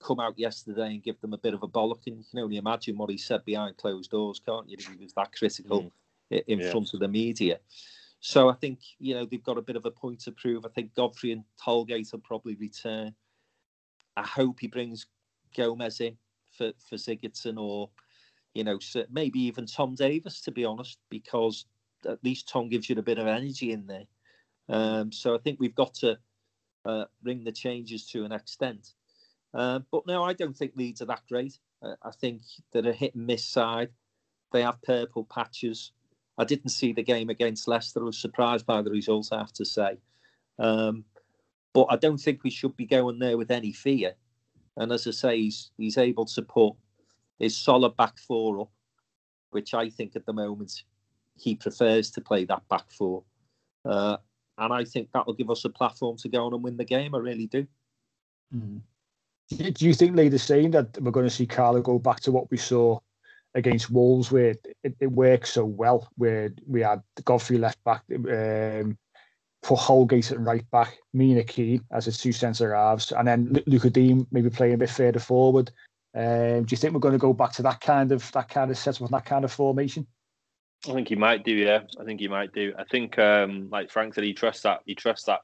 come 0.00 0.20
out 0.20 0.38
yesterday 0.38 0.94
and 0.94 1.02
give 1.02 1.20
them 1.20 1.32
a 1.32 1.38
bit 1.38 1.54
of 1.54 1.62
a 1.62 1.68
bollock. 1.68 2.06
And 2.06 2.18
you 2.18 2.24
can 2.30 2.38
only 2.38 2.56
imagine 2.58 2.96
what 2.96 3.10
he 3.10 3.18
said 3.18 3.44
behind 3.44 3.76
closed 3.76 4.10
doors, 4.10 4.40
can't 4.44 4.68
you? 4.68 4.76
He 4.78 5.02
was 5.02 5.12
that 5.14 5.32
critical 5.36 5.90
mm. 6.30 6.44
in 6.46 6.60
yeah. 6.60 6.70
front 6.70 6.94
of 6.94 7.00
the 7.00 7.08
media. 7.08 7.58
So 8.20 8.48
I 8.48 8.54
think 8.54 8.80
you 8.98 9.14
know 9.14 9.24
they've 9.24 9.42
got 9.42 9.58
a 9.58 9.62
bit 9.62 9.76
of 9.76 9.86
a 9.86 9.90
point 9.90 10.20
to 10.20 10.32
prove. 10.32 10.64
I 10.64 10.68
think 10.68 10.94
Godfrey 10.94 11.32
and 11.32 11.44
Holgate 11.58 12.08
will 12.12 12.20
probably 12.20 12.54
return. 12.56 13.14
I 14.16 14.22
hope 14.22 14.60
he 14.60 14.66
brings 14.66 15.06
Gomes 15.56 16.00
in 16.00 16.16
for 16.56 16.72
for 16.88 16.96
Sigurdsson 16.96 17.58
or 17.58 17.90
you 18.54 18.64
know 18.64 18.78
maybe 19.10 19.40
even 19.40 19.66
Tom 19.66 19.94
Davies 19.94 20.40
to 20.42 20.50
be 20.50 20.64
honest, 20.64 20.98
because 21.10 21.66
at 22.06 22.22
least 22.24 22.48
Tom 22.48 22.68
gives 22.68 22.88
you 22.88 22.96
a 22.98 23.02
bit 23.02 23.18
of 23.18 23.26
energy 23.26 23.72
in 23.72 23.86
there. 23.86 24.06
Um, 24.68 25.12
so 25.12 25.34
I 25.34 25.38
think 25.38 25.60
we've 25.60 25.74
got 25.74 25.94
to 25.94 26.18
uh, 26.84 27.04
bring 27.22 27.44
the 27.44 27.52
changes 27.52 28.06
to 28.08 28.24
an 28.24 28.32
extent. 28.32 28.94
Uh, 29.54 29.80
but 29.90 30.06
no, 30.06 30.22
I 30.22 30.32
don't 30.32 30.56
think 30.56 30.72
Leeds 30.76 31.02
are 31.02 31.06
that 31.06 31.22
great. 31.28 31.58
Uh, 31.82 31.94
I 32.02 32.10
think 32.10 32.42
they're 32.72 32.88
a 32.88 32.92
hit 32.92 33.14
and 33.14 33.26
miss 33.26 33.44
side. 33.44 33.90
They 34.52 34.62
have 34.62 34.82
purple 34.82 35.24
patches. 35.24 35.92
I 36.38 36.44
didn't 36.44 36.70
see 36.70 36.92
the 36.92 37.02
game 37.02 37.30
against 37.30 37.68
Leicester. 37.68 38.00
I 38.00 38.04
was 38.04 38.18
surprised 38.18 38.66
by 38.66 38.82
the 38.82 38.90
results, 38.90 39.32
I 39.32 39.38
have 39.38 39.52
to 39.54 39.64
say. 39.64 39.98
Um, 40.58 41.04
but 41.72 41.86
I 41.90 41.96
don't 41.96 42.18
think 42.18 42.42
we 42.42 42.50
should 42.50 42.76
be 42.76 42.86
going 42.86 43.18
there 43.18 43.36
with 43.36 43.50
any 43.50 43.72
fear. 43.72 44.14
And 44.76 44.92
as 44.92 45.06
I 45.06 45.10
say, 45.10 45.36
he's, 45.38 45.70
he's 45.78 45.98
able 45.98 46.26
to 46.26 46.42
put 46.42 46.74
his 47.38 47.56
solid 47.56 47.96
back 47.96 48.18
four 48.18 48.60
up, 48.60 48.70
which 49.50 49.74
I 49.74 49.88
think 49.88 50.16
at 50.16 50.26
the 50.26 50.32
moment 50.32 50.82
he 51.38 51.54
prefers 51.54 52.10
to 52.12 52.20
play 52.20 52.44
that 52.44 52.66
back 52.68 52.90
four. 52.90 53.22
Uh, 53.84 54.16
and 54.58 54.72
I 54.72 54.84
think 54.84 55.10
that 55.12 55.26
will 55.26 55.34
give 55.34 55.50
us 55.50 55.64
a 55.64 55.70
platform 55.70 56.16
to 56.18 56.28
go 56.28 56.46
on 56.46 56.54
and 56.54 56.62
win 56.62 56.76
the 56.76 56.84
game. 56.84 57.14
I 57.14 57.18
really 57.18 57.46
do. 57.46 57.66
Mm. 58.54 58.80
Do 59.50 59.86
you 59.86 59.94
think, 59.94 60.16
Lee, 60.16 60.28
the 60.28 60.38
that 60.72 60.98
we're 61.00 61.10
going 61.10 61.26
to 61.26 61.30
see 61.30 61.46
Carlo 61.46 61.80
go 61.80 61.98
back 61.98 62.20
to 62.20 62.32
what 62.32 62.50
we 62.50 62.56
saw 62.56 62.98
against 63.56 63.90
Wolves, 63.90 64.30
where 64.30 64.54
it, 64.84 64.94
it 65.00 65.10
worked 65.10 65.48
so 65.48 65.64
well, 65.64 66.08
where 66.16 66.52
we 66.68 66.82
had 66.82 67.02
Godfrey 67.24 67.58
left 67.58 67.82
back, 67.82 68.02
um, 68.12 68.96
put 69.62 69.78
Holgate 69.78 70.30
at 70.30 70.38
right 70.38 70.70
back, 70.70 70.96
Mina 71.12 71.42
Keane 71.42 71.82
as 71.90 72.04
his 72.04 72.18
two 72.18 72.32
centre 72.32 72.74
halves, 72.74 73.10
and 73.12 73.26
then 73.26 73.62
Lucas 73.66 73.90
Digne 73.90 74.26
maybe 74.30 74.50
playing 74.50 74.74
a 74.74 74.78
bit 74.78 74.90
further 74.90 75.18
forward. 75.18 75.72
Um, 76.14 76.64
do 76.64 76.70
you 76.70 76.76
think 76.76 76.94
we're 76.94 77.00
going 77.00 77.12
to 77.12 77.18
go 77.18 77.32
back 77.32 77.52
to 77.54 77.62
that 77.62 77.80
kind 77.80 78.12
of 78.12 78.30
that 78.32 78.48
kind 78.48 78.70
of 78.70 78.78
setup, 78.78 79.00
and 79.00 79.10
that 79.10 79.24
kind 79.24 79.44
of 79.44 79.52
formation? 79.52 80.06
I 80.88 80.92
think 80.92 81.08
he 81.08 81.16
might 81.16 81.44
do. 81.44 81.52
Yeah, 81.52 81.80
I 82.00 82.04
think 82.04 82.20
he 82.20 82.28
might 82.28 82.52
do. 82.52 82.72
I 82.78 82.84
think, 82.84 83.18
um, 83.18 83.68
like 83.70 83.90
Frank 83.90 84.14
said, 84.14 84.24
he 84.24 84.34
trusts 84.34 84.62
that. 84.62 84.82
He 84.86 84.94
trusts 84.94 85.26
that. 85.26 85.40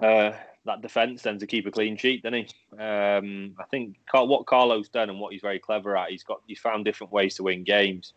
Uh, 0.00 0.36
that 0.68 0.82
defence 0.82 1.22
then 1.22 1.38
to 1.38 1.46
keep 1.46 1.66
a 1.66 1.70
clean 1.70 1.96
sheet, 1.96 2.22
doesn't 2.22 2.46
he? 2.46 2.82
Um, 2.82 3.54
I 3.58 3.64
think 3.70 3.96
what 4.12 4.46
Carlo's 4.46 4.88
done 4.88 5.10
and 5.10 5.18
what 5.18 5.32
he's 5.32 5.42
very 5.42 5.58
clever 5.58 5.96
at, 5.96 6.10
he's 6.10 6.22
got 6.22 6.40
he's 6.46 6.60
found 6.60 6.84
different 6.84 7.12
ways 7.12 7.34
to 7.36 7.42
win 7.42 7.64
games. 7.64 8.12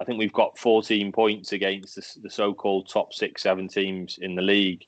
I 0.00 0.04
think 0.04 0.18
we've 0.18 0.32
got 0.32 0.58
14 0.58 1.10
points 1.12 1.52
against 1.52 1.96
the, 1.96 2.20
the 2.22 2.30
so-called 2.30 2.88
top 2.88 3.12
six, 3.12 3.42
seven 3.42 3.68
teams 3.68 4.18
in 4.18 4.36
the 4.36 4.42
league. 4.42 4.86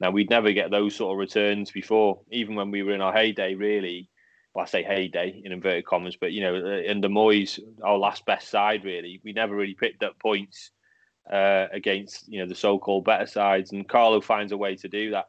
Now 0.00 0.10
we'd 0.10 0.30
never 0.30 0.52
get 0.52 0.70
those 0.70 0.94
sort 0.94 1.12
of 1.12 1.18
returns 1.18 1.70
before, 1.70 2.20
even 2.30 2.54
when 2.54 2.70
we 2.70 2.82
were 2.82 2.92
in 2.92 3.00
our 3.00 3.12
heyday. 3.12 3.54
Really, 3.54 4.08
well, 4.54 4.64
I 4.64 4.66
say 4.66 4.82
heyday 4.82 5.42
in 5.44 5.52
inverted 5.52 5.86
commas, 5.86 6.16
but 6.16 6.32
you 6.32 6.42
know, 6.42 6.56
uh, 6.56 6.90
under 6.90 7.08
Moyes, 7.08 7.58
our 7.82 7.98
last 7.98 8.24
best 8.24 8.48
side, 8.48 8.84
really, 8.84 9.20
we 9.24 9.32
never 9.32 9.54
really 9.54 9.74
picked 9.74 10.02
up 10.02 10.18
points 10.18 10.70
uh, 11.30 11.66
against 11.72 12.28
you 12.28 12.38
know 12.40 12.46
the 12.46 12.54
so-called 12.54 13.04
better 13.04 13.26
sides, 13.26 13.72
and 13.72 13.88
Carlo 13.88 14.20
finds 14.20 14.52
a 14.52 14.56
way 14.56 14.76
to 14.76 14.88
do 14.88 15.10
that. 15.10 15.28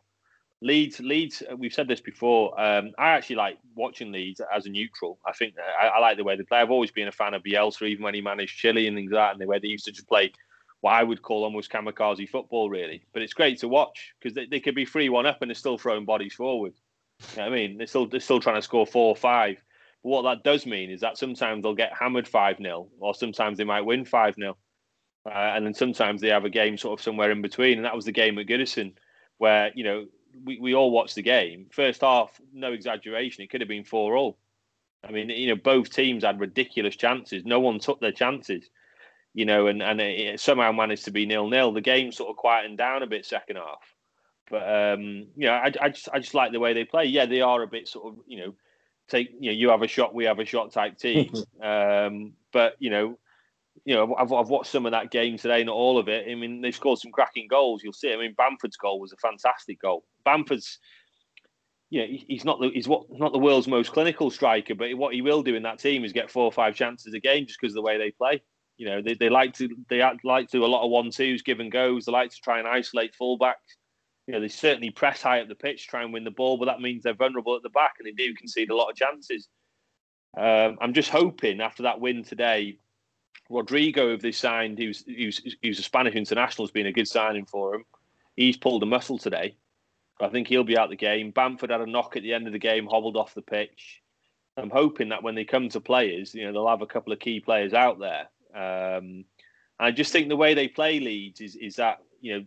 Leeds, 0.64 0.99
Leeds. 1.02 1.44
Uh, 1.49 1.56
we've 1.56 1.73
said 1.73 1.88
this 1.88 2.02
before. 2.02 2.60
Um, 2.60 2.91
I 2.98 3.10
actually 3.10 3.35
like 3.35 3.57
watching 3.76 4.11
Leeds 4.11 4.41
as 4.53 4.65
a 4.65 4.69
neutral. 4.69 5.19
I 5.26 5.34
think 5.34 5.56
I, 5.60 5.88
I, 5.88 5.99
like 5.99 6.18
the 6.18 6.23
way 6.23 6.35
they 6.35 6.44
play. 6.44 6.60
I've 6.60 6.72
always 6.72 6.91
been 6.91 7.10
a 7.10 7.11
fan 7.11 7.34
of 7.34 7.44
Bielsa, 7.44 7.88
even 7.88 8.03
when 8.03 8.14
he 8.14 8.22
managed 8.22 8.57
Chile 8.57 8.88
and 8.88 8.95
things 8.95 9.11
like 9.11 9.19
that, 9.19 9.31
and 9.34 9.41
the 9.41 9.45
way 9.45 9.60
they 9.60 9.68
used 9.68 9.85
to 9.85 9.91
just 9.91 10.07
play 10.07 10.31
what 10.81 10.94
I 10.94 11.03
would 11.03 11.22
call 11.22 11.44
almost 11.44 11.72
kamikaze 11.72 12.30
football, 12.30 12.69
really. 12.69 13.03
But 13.14 13.22
it's 13.22 13.34
great 13.34 13.60
to 13.60 13.68
watch 13.68 14.14
because 14.19 14.34
they, 14.34 14.45
they 14.45 14.60
could 14.61 14.76
be 14.76 14.85
three 14.85 15.10
one 15.10 15.26
up 15.26 15.41
and 15.41 15.49
they're 15.49 15.56
still 15.56 15.77
throwing 15.77 16.06
bodies 16.06 16.34
forward. 16.34 16.73
You 17.35 17.41
know 17.41 17.48
I 17.48 17.49
mean, 17.49 17.77
they're 17.77 17.88
still 17.88 18.07
they're 18.07 18.19
still 18.22 18.40
trying 18.40 18.56
to 18.56 18.61
score 18.61 18.88
four 18.88 19.10
or 19.10 19.15
five. 19.15 19.61
But 20.02 20.10
what 20.10 20.22
that 20.23 20.44
does 20.44 20.65
mean 20.65 20.90
is 20.90 21.02
that 21.02 21.18
sometimes 21.18 21.64
they'll 21.64 21.76
get 21.76 21.94
hammered 21.98 22.27
five 22.27 22.57
0 22.57 22.88
or 22.99 23.14
sometimes 23.14 23.57
they 23.57 23.64
might 23.64 23.81
win 23.81 24.03
five 24.06 24.35
0 24.35 24.57
uh, 25.26 25.30
and 25.30 25.65
then 25.65 25.73
sometimes 25.73 26.19
they 26.19 26.27
have 26.27 26.45
a 26.45 26.49
game 26.49 26.77
sort 26.77 26.99
of 26.99 27.03
somewhere 27.03 27.31
in 27.31 27.41
between. 27.41 27.77
And 27.77 27.85
that 27.85 27.95
was 27.95 28.06
the 28.06 28.11
game 28.11 28.38
at 28.40 28.48
Goodison, 28.48 28.94
where 29.38 29.72
you 29.76 29.84
know 29.84 30.06
we, 30.43 30.60
we 30.60 30.73
all 30.73 30.91
watched 30.91 31.15
the 31.15 31.22
game. 31.22 31.68
First 31.72 32.01
half, 32.01 32.39
no 32.53 32.73
exaggeration, 32.73 33.43
it 33.43 33.49
could 33.49 33.61
have 33.61 33.68
been 33.68 33.84
four 33.84 34.15
all. 34.15 34.38
I 35.03 35.11
mean, 35.11 35.30
you 35.30 35.47
know, 35.47 35.55
both 35.55 35.89
teams 35.89 36.23
had 36.23 36.39
ridiculous 36.39 36.95
chances. 36.95 37.43
No 37.45 37.60
one 37.60 37.80
took 37.80 37.99
their 37.99 38.11
chances, 38.11 38.69
you 39.34 39.45
know, 39.45 39.68
and 39.68 39.84
and 39.84 39.99
it 39.99 40.39
somehow 40.39 40.72
managed 40.72 41.05
to 41.05 41.11
be 41.11 41.26
nil 41.26 41.49
nil. 41.49 41.73
The 41.73 41.81
game 41.81 42.11
sort 42.11 42.30
of 42.30 42.38
quietened 42.38 42.77
down 42.77 43.03
a 43.03 43.07
bit 43.07 43.26
second 43.26 43.57
half, 43.57 43.95
but 44.49 44.64
um, 44.64 45.27
you 45.35 45.47
know, 45.47 45.53
I, 45.53 45.72
I 45.81 45.89
just 45.89 46.10
I 46.14 46.19
just 46.19 46.34
like 46.34 46.53
the 46.53 46.60
way 46.60 46.73
they 46.73 46.85
play. 46.85 47.05
Yeah, 47.05 47.26
they 47.26 47.41
are 47.41 47.61
a 47.61 47.68
bit 47.68 47.89
sort 47.89 48.14
of 48.14 48.19
you 48.27 48.38
know, 48.38 48.55
take 49.10 49.31
you 49.39 49.51
know, 49.51 49.57
you 49.57 49.69
have 49.72 49.81
a 49.81 49.88
shot, 49.88 50.15
we 50.15 50.23
have 50.26 50.39
a 50.39 50.45
shot 50.45 50.72
type 50.72 50.97
team. 50.97 51.34
um, 51.61 52.34
but 52.53 52.76
you 52.80 52.89
know, 52.89 53.18
you 53.85 53.95
know, 53.95 54.15
I've, 54.15 54.31
I've 54.31 54.49
watched 54.49 54.72
some 54.72 54.85
of 54.85 54.93
that 54.93 55.11
game 55.11 55.38
today, 55.38 55.64
not 55.64 55.76
all 55.76 55.97
of 55.97 56.07
it. 56.07 56.26
I 56.30 56.35
mean, 56.35 56.61
they've 56.61 56.76
scored 56.76 56.99
some 56.99 57.11
cracking 57.11 57.47
goals. 57.49 57.81
You'll 57.84 57.93
see. 57.93 58.14
I 58.14 58.18
mean, 58.18 58.34
Bamford's 58.38 58.77
goal 58.77 58.99
was 58.99 59.11
a 59.11 59.18
fantastic 59.18 59.81
goal. 59.81 60.05
Bamford's, 60.23 60.80
you 61.89 62.01
know, 62.01 62.07
he's 62.10 62.45
not 62.45 62.60
the 62.60 62.69
he's 62.73 62.88
what 62.88 63.05
not 63.11 63.34
the 63.34 63.39
world's 63.39 63.68
most 63.68 63.91
clinical 63.91 64.31
striker, 64.31 64.73
but 64.73 64.95
what 64.95 65.14
he 65.14 65.22
will 65.22 65.43
do 65.43 65.55
in 65.55 65.64
that 65.64 65.80
team 65.80 66.05
is 66.05 66.14
get 66.14 66.31
four 66.31 66.45
or 66.45 66.51
five 66.51 66.76
chances 66.76 67.14
a 67.14 67.19
game 67.19 67.45
just 67.45 67.60
because 67.60 67.73
of 67.73 67.76
the 67.76 67.81
way 67.81 67.97
they 67.97 68.11
play. 68.11 68.41
You 68.77 68.88
know, 68.88 69.01
they, 69.01 69.14
they 69.14 69.30
like 69.30 69.53
to 69.55 69.69
they 69.89 70.01
like 70.23 70.49
to 70.49 70.57
do 70.57 70.65
a 70.65 70.68
lot 70.68 70.84
of 70.84 70.89
one 70.89 71.11
twos, 71.11 71.41
give 71.41 71.60
and 71.60 71.72
goes. 71.72 72.05
They 72.05 72.11
like 72.11 72.31
to 72.31 72.41
try 72.41 72.60
and 72.60 72.68
isolate 72.68 73.14
fullbacks. 73.19 73.77
You 74.27 74.34
know, 74.34 74.39
they 74.39 74.47
certainly 74.47 74.89
press 74.89 75.22
high 75.22 75.41
up 75.41 75.49
the 75.49 75.55
pitch, 75.55 75.88
try 75.88 76.03
and 76.03 76.14
win 76.14 76.23
the 76.23 76.31
ball, 76.31 76.57
but 76.57 76.65
that 76.65 76.80
means 76.80 77.03
they're 77.03 77.14
vulnerable 77.14 77.57
at 77.57 77.64
the 77.64 77.69
back 77.69 77.95
and 77.99 78.07
they 78.07 78.11
do 78.11 78.34
concede 78.34 78.69
a 78.69 78.76
lot 78.76 78.89
of 78.89 78.95
chances. 78.95 79.49
Um, 80.35 80.77
I'm 80.81 80.93
just 80.93 81.10
hoping 81.10 81.60
after 81.60 81.84
that 81.84 81.99
win 81.99 82.23
today, 82.23 82.80
Rodrigo, 83.49 84.18
they 84.18 84.31
signed, 84.31 84.77
he 84.77 84.88
was 84.88 85.80
a 85.80 85.84
Spanish 85.84 86.15
international, 86.15 86.65
has 86.65 86.72
been 86.72 86.88
a 86.88 86.91
good 86.91 87.07
signing 87.07 87.45
for 87.45 87.76
him. 87.76 87.85
He's 88.35 88.57
pulled 88.57 88.84
a 88.84 88.88
muscle 88.88 89.18
today. 89.18 89.55
I 90.19 90.30
think 90.30 90.47
he'll 90.47 90.64
be 90.64 90.77
out 90.77 90.89
the 90.89 90.95
game. 90.95 91.31
Bamford 91.31 91.69
had 91.69 91.81
a 91.81 91.85
knock 91.85 92.15
at 92.15 92.23
the 92.23 92.34
end 92.34 92.47
of 92.47 92.53
the 92.53 92.60
game, 92.60 92.88
hobbled 92.88 93.18
off 93.18 93.34
the 93.34 93.41
pitch. 93.41 94.01
I'm 94.55 94.69
hoping 94.69 95.10
that 95.10 95.23
when 95.23 95.35
they 95.35 95.45
come 95.45 95.69
to 95.69 95.81
players, 95.81 96.34
you 96.34 96.45
know, 96.45 96.53
they'll 96.53 96.68
have 96.68 96.81
a 96.81 96.88
couple 96.88 97.11
of 97.11 97.19
key 97.19 97.39
players 97.39 97.73
out 97.73 97.99
there. 97.99 98.30
Um, 98.55 99.26
I 99.80 99.91
just 99.91 100.11
think 100.11 100.30
the 100.30 100.35
way 100.35 100.53
they 100.53 100.68
play 100.68 100.99
Leeds 100.99 101.41
is 101.41 101.55
is 101.55 101.76
that 101.77 101.97
you 102.22 102.38
know 102.38 102.45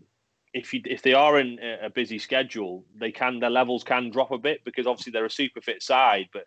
if 0.55 0.73
you 0.73 0.81
if 0.85 1.03
they 1.03 1.15
are 1.15 1.39
in 1.39 1.59
a 1.83 1.91
busy 1.91 2.19
schedule, 2.19 2.85
they 2.95 3.11
can 3.11 3.41
their 3.41 3.51
levels 3.51 3.85
can 3.85 4.11
drop 4.11 4.31
a 4.31 4.39
bit 4.39 4.65
because 4.65 4.87
obviously 4.87 5.11
they're 5.11 5.27
a 5.27 5.31
super 5.31 5.61
fit 5.61 5.83
side, 5.83 6.29
but 6.33 6.47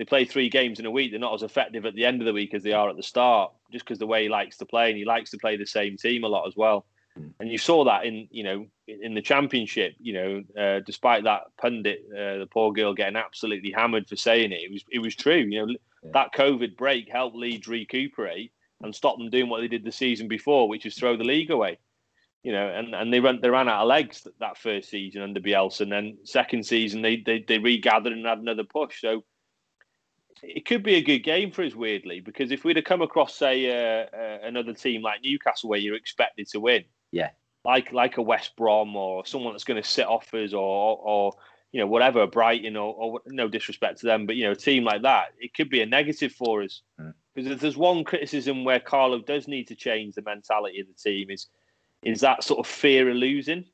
they 0.00 0.06
play 0.06 0.24
three 0.24 0.48
games 0.48 0.80
in 0.80 0.86
a 0.86 0.90
week, 0.90 1.10
they're 1.10 1.20
not 1.20 1.34
as 1.34 1.42
effective 1.42 1.84
at 1.84 1.94
the 1.94 2.06
end 2.06 2.22
of 2.22 2.24
the 2.24 2.32
week 2.32 2.54
as 2.54 2.62
they 2.62 2.72
are 2.72 2.88
at 2.88 2.96
the 2.96 3.02
start, 3.02 3.52
just 3.70 3.84
because 3.84 3.98
the 3.98 4.06
way 4.06 4.22
he 4.22 4.28
likes 4.30 4.56
to 4.56 4.64
play 4.64 4.88
and 4.88 4.96
he 4.96 5.04
likes 5.04 5.30
to 5.30 5.36
play 5.36 5.58
the 5.58 5.66
same 5.66 5.98
team 5.98 6.24
a 6.24 6.26
lot 6.26 6.48
as 6.48 6.56
well. 6.56 6.86
Mm. 7.18 7.34
And 7.38 7.52
you 7.52 7.58
saw 7.58 7.84
that 7.84 8.06
in 8.06 8.26
you 8.30 8.42
know 8.42 8.66
in 8.88 9.12
the 9.12 9.20
championship. 9.20 9.92
You 10.00 10.14
know, 10.14 10.42
uh, 10.58 10.80
despite 10.86 11.24
that 11.24 11.42
pundit, 11.60 12.06
uh, 12.12 12.38
the 12.38 12.48
poor 12.50 12.72
girl 12.72 12.94
getting 12.94 13.16
absolutely 13.16 13.72
hammered 13.72 14.08
for 14.08 14.16
saying 14.16 14.52
it, 14.52 14.62
it 14.62 14.72
was 14.72 14.82
it 14.90 15.00
was 15.00 15.14
true. 15.14 15.36
You 15.36 15.66
know, 15.66 15.74
yeah. 16.02 16.10
that 16.14 16.32
COVID 16.32 16.78
break 16.78 17.10
helped 17.12 17.36
Leeds 17.36 17.68
recuperate 17.68 18.52
and 18.82 18.94
stop 18.94 19.18
them 19.18 19.28
doing 19.28 19.50
what 19.50 19.60
they 19.60 19.68
did 19.68 19.84
the 19.84 19.92
season 19.92 20.28
before, 20.28 20.66
which 20.66 20.86
is 20.86 20.94
throw 20.94 21.14
the 21.14 21.24
league 21.24 21.50
away. 21.50 21.78
You 22.42 22.52
know, 22.52 22.68
and, 22.68 22.94
and 22.94 23.12
they 23.12 23.20
ran 23.20 23.42
they 23.42 23.50
ran 23.50 23.68
out 23.68 23.82
of 23.82 23.88
legs 23.88 24.22
that, 24.22 24.38
that 24.38 24.56
first 24.56 24.88
season 24.88 25.20
under 25.20 25.40
Bielsa, 25.40 25.82
and 25.82 25.92
then 25.92 26.16
second 26.24 26.64
season 26.64 27.02
they, 27.02 27.16
they 27.18 27.44
they 27.46 27.58
regathered 27.58 28.14
and 28.14 28.24
had 28.24 28.38
another 28.38 28.64
push. 28.64 29.02
So 29.02 29.24
it 30.42 30.64
could 30.64 30.82
be 30.82 30.94
a 30.94 31.02
good 31.02 31.20
game 31.20 31.50
for 31.50 31.62
us, 31.62 31.74
weirdly, 31.74 32.20
because 32.20 32.50
if 32.50 32.64
we'd 32.64 32.76
have 32.76 32.84
come 32.84 33.02
across, 33.02 33.34
say, 33.34 33.70
uh, 33.70 34.06
uh, 34.16 34.38
another 34.42 34.72
team 34.72 35.02
like 35.02 35.20
Newcastle 35.22 35.68
where 35.68 35.78
you're 35.78 35.96
expected 35.96 36.48
to 36.48 36.60
win, 36.60 36.84
yeah, 37.12 37.30
like 37.64 37.92
like 37.92 38.16
a 38.16 38.22
West 38.22 38.56
Brom 38.56 38.96
or 38.96 39.26
someone 39.26 39.52
that's 39.52 39.64
going 39.64 39.82
to 39.82 39.88
sit 39.88 40.06
off 40.06 40.32
us, 40.34 40.52
or 40.52 40.98
or 41.02 41.32
you 41.72 41.80
know 41.80 41.86
whatever, 41.86 42.26
Brighton, 42.26 42.76
or, 42.76 42.94
or 42.94 43.20
no 43.26 43.48
disrespect 43.48 44.00
to 44.00 44.06
them, 44.06 44.26
but 44.26 44.36
you 44.36 44.44
know 44.44 44.52
a 44.52 44.56
team 44.56 44.84
like 44.84 45.02
that, 45.02 45.28
it 45.38 45.54
could 45.54 45.70
be 45.70 45.82
a 45.82 45.86
negative 45.86 46.32
for 46.32 46.62
us. 46.62 46.82
Because 47.34 47.50
mm. 47.50 47.52
if 47.52 47.60
there's 47.60 47.76
one 47.76 48.04
criticism 48.04 48.64
where 48.64 48.80
Carlo 48.80 49.20
does 49.20 49.48
need 49.48 49.68
to 49.68 49.74
change 49.74 50.14
the 50.14 50.22
mentality 50.22 50.80
of 50.80 50.86
the 50.86 50.94
team 50.94 51.30
is 51.30 51.48
is 52.02 52.20
that 52.20 52.42
sort 52.42 52.58
of 52.58 52.66
fear 52.66 53.10
of 53.10 53.16
losing 53.16 53.64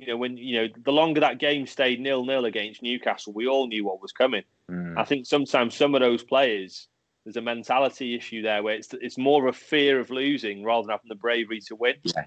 you 0.00 0.06
know, 0.08 0.16
when 0.16 0.36
you 0.36 0.60
know 0.60 0.68
the 0.84 0.92
longer 0.92 1.20
that 1.20 1.38
game 1.38 1.66
stayed 1.66 2.00
nil 2.00 2.24
nil 2.24 2.44
against 2.44 2.82
Newcastle, 2.82 3.32
we 3.32 3.46
all 3.46 3.66
knew 3.66 3.84
what 3.84 4.00
was 4.00 4.12
coming. 4.12 4.42
Mm. 4.70 4.98
I 4.98 5.04
think 5.04 5.26
sometimes 5.26 5.74
some 5.74 5.94
of 5.94 6.00
those 6.00 6.22
players, 6.22 6.88
there's 7.24 7.36
a 7.36 7.42
mentality 7.42 8.14
issue 8.14 8.42
there 8.42 8.62
where 8.62 8.74
it's 8.74 8.92
it's 9.00 9.18
more 9.18 9.46
of 9.46 9.54
a 9.54 9.58
fear 9.58 10.00
of 10.00 10.10
losing 10.10 10.64
rather 10.64 10.86
than 10.86 10.92
having 10.92 11.08
the 11.08 11.14
bravery 11.14 11.60
to 11.62 11.76
win. 11.76 11.96
Yeah. 12.02 12.24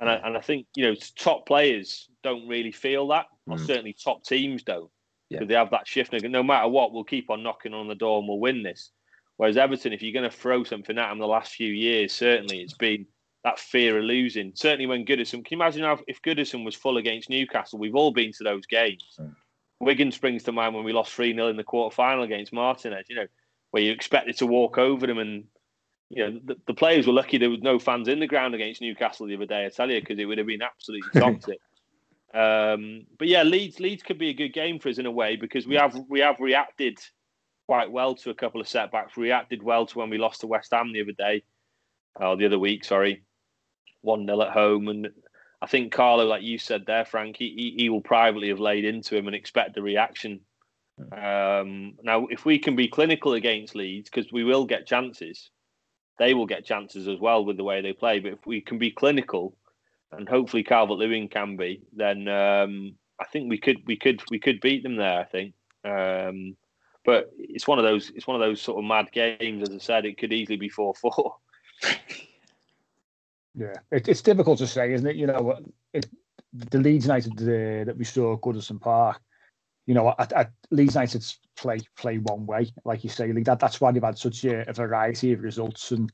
And 0.00 0.10
I, 0.10 0.14
and 0.14 0.36
I 0.36 0.40
think 0.40 0.66
you 0.74 0.86
know 0.86 0.94
top 1.16 1.46
players 1.46 2.08
don't 2.22 2.48
really 2.48 2.72
feel 2.72 3.08
that, 3.08 3.26
or 3.46 3.56
mm. 3.56 3.66
certainly 3.66 3.92
top 3.92 4.24
teams 4.24 4.62
don't, 4.62 4.90
because 5.30 5.42
yeah. 5.42 5.48
they 5.48 5.54
have 5.54 5.70
that 5.70 5.86
shift. 5.86 6.12
No 6.12 6.42
matter 6.42 6.68
what, 6.68 6.92
we'll 6.92 7.04
keep 7.04 7.30
on 7.30 7.42
knocking 7.42 7.74
on 7.74 7.88
the 7.88 7.94
door 7.94 8.18
and 8.18 8.28
we'll 8.28 8.40
win 8.40 8.62
this. 8.62 8.90
Whereas 9.36 9.56
Everton, 9.56 9.92
if 9.92 10.02
you're 10.02 10.12
going 10.12 10.30
to 10.30 10.36
throw 10.36 10.62
something 10.62 10.96
at 10.96 11.08
them 11.08 11.18
the 11.18 11.26
last 11.26 11.54
few 11.54 11.72
years, 11.72 12.12
certainly 12.12 12.60
it's 12.60 12.74
been 12.74 13.06
that 13.44 13.58
fear 13.58 13.98
of 13.98 14.04
losing. 14.04 14.52
Certainly 14.54 14.86
when 14.86 15.04
Goodison, 15.04 15.44
can 15.44 15.58
you 15.58 15.62
imagine 15.62 15.82
how, 15.82 16.00
if 16.08 16.20
Goodison 16.22 16.64
was 16.64 16.74
full 16.74 16.96
against 16.96 17.28
Newcastle? 17.28 17.78
We've 17.78 17.94
all 17.94 18.10
been 18.10 18.32
to 18.32 18.44
those 18.44 18.66
games. 18.66 19.04
Mm. 19.20 19.34
Wigan 19.80 20.12
springs 20.12 20.44
to 20.44 20.52
mind 20.52 20.74
when 20.74 20.84
we 20.84 20.94
lost 20.94 21.12
3 21.12 21.34
0 21.34 21.48
in 21.48 21.56
the 21.56 21.62
quarter 21.64 21.94
final 21.94 22.24
against 22.24 22.54
Martinez, 22.54 23.04
you 23.08 23.16
know, 23.16 23.26
where 23.70 23.82
you 23.82 23.92
expected 23.92 24.38
to 24.38 24.46
walk 24.46 24.78
over 24.78 25.06
them. 25.06 25.18
And, 25.18 25.44
you 26.08 26.24
know, 26.24 26.40
the, 26.42 26.56
the, 26.66 26.74
players 26.74 27.06
were 27.06 27.12
lucky 27.12 27.36
there 27.36 27.50
was 27.50 27.60
no 27.60 27.78
fans 27.78 28.08
in 28.08 28.18
the 28.18 28.26
ground 28.26 28.54
against 28.54 28.80
Newcastle 28.80 29.26
the 29.26 29.34
other 29.34 29.46
day, 29.46 29.66
I 29.66 29.68
tell 29.68 29.90
you, 29.90 30.00
because 30.00 30.18
it 30.18 30.24
would 30.24 30.38
have 30.38 30.46
been 30.46 30.62
absolutely 30.62 31.20
toxic. 31.20 31.58
um, 32.32 33.04
but 33.18 33.28
yeah, 33.28 33.42
Leeds 33.42 33.78
Leeds 33.78 34.02
could 34.02 34.18
be 34.18 34.30
a 34.30 34.34
good 34.34 34.54
game 34.54 34.78
for 34.78 34.88
us 34.88 34.96
in 34.96 35.04
a 35.04 35.10
way 35.10 35.36
because 35.36 35.66
we 35.66 35.74
have 35.74 35.94
we 36.08 36.20
have 36.20 36.40
reacted 36.40 36.98
quite 37.66 37.90
well 37.90 38.14
to 38.14 38.30
a 38.30 38.34
couple 38.34 38.60
of 38.62 38.68
setbacks, 38.68 39.18
reacted 39.18 39.62
well 39.62 39.84
to 39.84 39.98
when 39.98 40.08
we 40.08 40.16
lost 40.16 40.40
to 40.40 40.46
West 40.46 40.72
Ham 40.72 40.92
the 40.94 41.02
other 41.02 41.12
day, 41.12 41.42
or 42.16 42.36
the 42.36 42.46
other 42.46 42.58
week, 42.58 42.84
sorry 42.84 43.22
one 44.04 44.26
0 44.26 44.42
at 44.42 44.52
home, 44.52 44.88
and 44.88 45.08
I 45.64 45.66
think 45.66 45.92
Carlo, 45.92 46.24
like 46.24 46.42
you 46.42 46.58
said 46.58 46.84
there, 46.86 47.04
Frank, 47.04 47.36
he, 47.38 47.74
he 47.76 47.88
will 47.88 48.02
privately 48.02 48.48
have 48.48 48.60
laid 48.60 48.84
into 48.84 49.16
him 49.16 49.26
and 49.26 49.34
expect 49.34 49.74
the 49.74 49.82
reaction. 49.82 50.40
Um, 51.10 51.94
now, 52.02 52.26
if 52.26 52.44
we 52.44 52.58
can 52.58 52.76
be 52.76 52.86
clinical 52.86 53.32
against 53.32 53.74
Leeds, 53.74 54.10
because 54.10 54.30
we 54.30 54.44
will 54.44 54.66
get 54.66 54.86
chances, 54.86 55.50
they 56.18 56.34
will 56.34 56.46
get 56.46 56.64
chances 56.64 57.08
as 57.08 57.18
well 57.18 57.44
with 57.44 57.56
the 57.56 57.64
way 57.64 57.80
they 57.80 57.92
play. 57.92 58.20
But 58.20 58.32
if 58.34 58.46
we 58.46 58.60
can 58.60 58.78
be 58.78 58.90
clinical, 58.90 59.56
and 60.12 60.28
hopefully 60.28 60.62
Calvert 60.62 60.98
Lewin 60.98 61.28
can 61.28 61.56
be, 61.56 61.82
then 61.92 62.28
um, 62.28 62.94
I 63.18 63.24
think 63.24 63.48
we 63.48 63.58
could 63.58 63.78
we 63.86 63.96
could 63.96 64.22
we 64.30 64.38
could 64.38 64.60
beat 64.60 64.82
them 64.82 64.96
there. 64.96 65.20
I 65.20 65.24
think. 65.24 65.54
Um, 65.84 66.56
but 67.04 67.30
it's 67.38 67.66
one 67.66 67.78
of 67.78 67.84
those 67.84 68.10
it's 68.14 68.26
one 68.26 68.40
of 68.40 68.46
those 68.46 68.60
sort 68.60 68.78
of 68.78 68.84
mad 68.84 69.10
games. 69.12 69.68
As 69.68 69.74
I 69.74 69.78
said, 69.78 70.04
it 70.04 70.18
could 70.18 70.32
easily 70.32 70.56
be 70.56 70.68
four 70.68 70.94
four. 70.94 71.36
Yeah, 73.54 73.74
it, 73.90 74.08
it's 74.08 74.22
difficult 74.22 74.58
to 74.58 74.66
say, 74.66 74.92
isn't 74.92 75.06
it? 75.06 75.16
You 75.16 75.26
know, 75.26 75.58
it, 75.92 76.06
the 76.52 76.78
Leeds 76.78 77.06
United 77.06 77.32
uh, 77.34 77.84
that 77.84 77.96
we 77.96 78.04
saw 78.04 78.34
at 78.34 78.40
Goodison 78.40 78.80
Park, 78.80 79.20
you 79.86 79.94
know, 79.94 80.14
at, 80.18 80.32
at 80.32 80.52
Leeds 80.70 80.94
United 80.94 81.24
play 81.56 81.78
play 81.96 82.18
one 82.18 82.46
way, 82.46 82.72
like 82.84 83.04
you 83.04 83.10
say, 83.10 83.32
like 83.32 83.44
that. 83.44 83.60
That's 83.60 83.80
why 83.80 83.92
they've 83.92 84.02
had 84.02 84.18
such 84.18 84.44
a, 84.44 84.68
a 84.68 84.72
variety 84.72 85.32
of 85.32 85.42
results, 85.42 85.92
and 85.92 86.12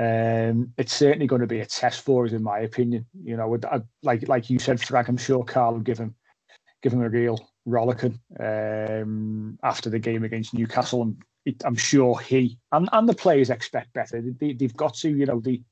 um, 0.00 0.72
it's 0.78 0.92
certainly 0.94 1.26
going 1.26 1.42
to 1.42 1.46
be 1.46 1.60
a 1.60 1.66
test 1.66 2.02
for 2.02 2.26
us, 2.26 2.32
in 2.32 2.42
my 2.42 2.60
opinion. 2.60 3.06
You 3.22 3.36
know, 3.36 3.58
I, 3.70 3.80
like 4.02 4.26
like 4.28 4.50
you 4.50 4.58
said, 4.58 4.80
Frank, 4.80 5.08
I'm 5.08 5.16
sure 5.16 5.44
Carl 5.44 5.74
will 5.74 5.80
give 5.80 5.98
him 5.98 6.14
give 6.82 6.92
him 6.92 7.02
a 7.02 7.08
real 7.08 7.38
rollicking 7.66 8.18
um, 8.40 9.58
after 9.62 9.90
the 9.90 9.98
game 9.98 10.24
against 10.24 10.54
Newcastle, 10.54 11.02
and 11.02 11.22
it, 11.44 11.62
I'm 11.64 11.76
sure 11.76 12.18
he 12.18 12.58
and, 12.72 12.88
and 12.92 13.08
the 13.08 13.14
players 13.14 13.50
expect 13.50 13.92
better. 13.92 14.20
They, 14.20 14.54
they've 14.54 14.76
got 14.76 14.94
to, 14.94 15.08
you 15.10 15.26
know, 15.26 15.40
the 15.40 15.62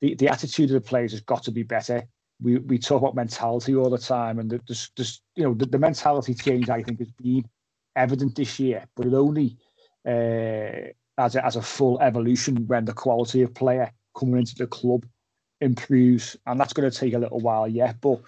the, 0.00 0.14
the 0.14 0.28
attitude 0.28 0.70
of 0.70 0.74
the 0.74 0.88
players 0.88 1.12
has 1.12 1.20
got 1.20 1.42
to 1.44 1.50
be 1.50 1.62
better. 1.62 2.02
We 2.40 2.58
we 2.58 2.78
talk 2.78 3.02
about 3.02 3.16
mentality 3.16 3.74
all 3.74 3.90
the 3.90 3.98
time, 3.98 4.38
and 4.38 4.50
there's, 4.66 4.90
there's 4.96 5.20
you 5.34 5.44
know 5.44 5.54
the, 5.54 5.66
the 5.66 5.78
mentality 5.78 6.34
change 6.34 6.70
I 6.70 6.82
think 6.82 7.00
has 7.00 7.10
been 7.12 7.44
evident 7.96 8.36
this 8.36 8.60
year, 8.60 8.84
but 8.96 9.06
it 9.06 9.14
only 9.14 9.56
uh, 10.06 10.92
as 11.18 11.34
a, 11.34 11.44
as 11.44 11.56
a 11.56 11.62
full 11.62 12.00
evolution 12.00 12.66
when 12.68 12.84
the 12.84 12.92
quality 12.92 13.42
of 13.42 13.54
player 13.54 13.92
coming 14.16 14.38
into 14.38 14.54
the 14.54 14.66
club 14.68 15.04
improves, 15.60 16.36
and 16.46 16.60
that's 16.60 16.72
going 16.72 16.88
to 16.88 16.96
take 16.96 17.14
a 17.14 17.18
little 17.18 17.40
while 17.40 17.66
yet. 17.66 18.00
But 18.00 18.20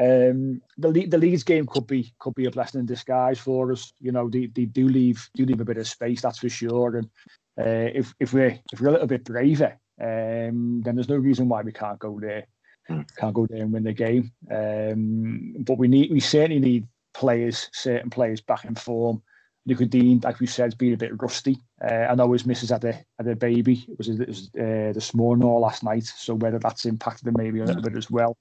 um, 0.00 0.62
the 0.78 1.06
the 1.06 1.18
Leeds 1.18 1.42
game 1.42 1.66
could 1.66 1.86
be 1.86 2.14
could 2.18 2.34
be 2.34 2.46
a 2.46 2.50
blessing 2.50 2.80
in 2.80 2.86
disguise 2.86 3.38
for 3.38 3.72
us. 3.72 3.92
You 4.00 4.12
know, 4.12 4.28
they, 4.28 4.46
they 4.46 4.64
do 4.64 4.88
leave 4.88 5.28
do 5.34 5.44
leave 5.44 5.60
a 5.60 5.64
bit 5.64 5.76
of 5.76 5.88
space, 5.88 6.22
that's 6.22 6.38
for 6.38 6.48
sure. 6.48 6.96
And 6.96 7.10
uh, 7.58 7.90
if 7.94 8.14
if 8.18 8.32
we're 8.32 8.58
if 8.72 8.80
we're 8.80 8.88
a 8.88 8.92
little 8.92 9.06
bit 9.06 9.24
braver, 9.24 9.78
um, 10.00 10.82
then 10.82 10.94
there's 10.94 11.08
no 11.08 11.16
reason 11.16 11.48
why 11.48 11.62
we 11.62 11.72
can't 11.72 11.98
go 11.98 12.18
there. 12.20 12.46
Mm. 12.88 13.06
Can't 13.16 13.34
go 13.34 13.46
there 13.46 13.62
and 13.62 13.72
win 13.72 13.84
the 13.84 13.92
game. 13.92 14.32
Um, 14.50 15.56
but 15.60 15.78
we 15.78 15.88
need, 15.88 16.10
we 16.10 16.20
certainly 16.20 16.60
need 16.60 16.86
players, 17.14 17.68
certain 17.72 18.10
players 18.10 18.40
back 18.40 18.64
in 18.64 18.74
form. 18.74 19.22
Luca 19.66 19.84
Digne, 19.84 20.20
like 20.22 20.40
we 20.40 20.46
said, 20.46 20.64
has 20.64 20.74
been 20.74 20.94
a 20.94 20.96
bit 20.96 21.20
rusty. 21.20 21.58
Uh, 21.82 22.06
I 22.08 22.14
know 22.14 22.32
his 22.32 22.46
missus 22.46 22.70
had 22.70 22.84
a 22.84 22.94
had 23.18 23.28
a 23.28 23.36
baby. 23.36 23.84
It 23.86 23.98
was, 23.98 24.08
it 24.08 24.26
was 24.26 24.50
uh, 24.58 24.92
this 24.94 25.12
morning 25.14 25.44
or 25.44 25.60
last 25.60 25.82
night. 25.82 26.04
So 26.04 26.34
whether 26.34 26.58
that's 26.58 26.86
impacted 26.86 27.28
him 27.28 27.34
maybe 27.36 27.60
a 27.60 27.64
little 27.64 27.82
bit 27.82 27.96
as 27.96 28.10
well. 28.10 28.36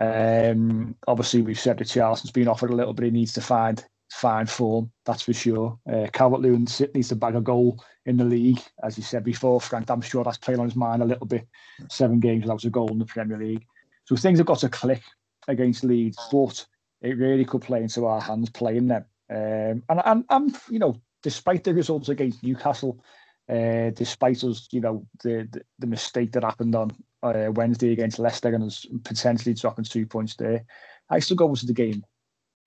Um, 0.00 0.96
obviously, 1.06 1.42
we've 1.42 1.60
said 1.60 1.76
that 1.76 1.88
Richarlison's 1.88 2.30
been 2.30 2.48
offered 2.48 2.70
a 2.70 2.76
little 2.76 2.94
bit. 2.94 3.06
He 3.06 3.10
needs 3.10 3.34
to 3.34 3.42
find 3.42 3.84
fine 4.12 4.46
form, 4.46 4.90
that's 5.04 5.22
for 5.22 5.32
sure. 5.32 5.78
Uh, 5.90 6.06
Calvert 6.12 6.40
Lewin 6.40 6.66
needs 6.94 7.08
to 7.08 7.16
bag 7.16 7.34
a 7.34 7.40
goal 7.40 7.82
in 8.06 8.16
the 8.16 8.24
league, 8.24 8.60
as 8.82 8.96
you 8.96 9.02
said 9.02 9.24
before, 9.24 9.60
Frank. 9.60 9.90
I'm 9.90 10.00
sure 10.00 10.22
that's 10.22 10.38
playing 10.38 10.60
on 10.60 10.66
his 10.66 10.76
mind 10.76 11.02
a 11.02 11.06
little 11.06 11.26
bit. 11.26 11.46
Seven 11.88 12.20
games 12.20 12.42
without 12.42 12.64
a 12.64 12.70
goal 12.70 12.90
in 12.90 12.98
the 12.98 13.06
Premier 13.06 13.38
League. 13.38 13.64
So 14.04 14.16
things 14.16 14.38
have 14.38 14.46
got 14.46 14.58
to 14.60 14.68
click 14.68 15.02
against 15.48 15.84
Leeds, 15.84 16.18
but 16.30 16.64
it 17.00 17.16
really 17.16 17.44
could 17.44 17.62
play 17.62 17.82
into 17.82 18.06
our 18.06 18.20
hands 18.20 18.50
playing 18.50 18.88
them. 18.88 19.04
Um, 19.30 19.82
and, 19.88 20.02
and, 20.04 20.24
and, 20.28 20.56
you 20.68 20.78
know, 20.78 21.00
despite 21.22 21.64
the 21.64 21.74
results 21.74 22.08
against 22.08 22.42
Newcastle, 22.42 23.02
uh, 23.48 23.90
despite 23.90 24.44
us, 24.44 24.68
you 24.72 24.80
know, 24.80 25.06
the, 25.22 25.48
the, 25.50 25.62
the 25.78 25.86
mistake 25.86 26.32
that 26.32 26.44
happened 26.44 26.74
on 26.74 26.90
uh, 27.22 27.50
Wednesday 27.52 27.92
against 27.92 28.18
Leicester 28.18 28.54
and 28.54 28.64
us 28.64 28.86
potentially 29.04 29.54
dropping 29.54 29.84
two 29.84 30.06
points 30.06 30.36
there, 30.36 30.64
I 31.08 31.18
still 31.18 31.36
go 31.36 31.48
into 31.48 31.66
the 31.66 31.72
game 31.72 32.04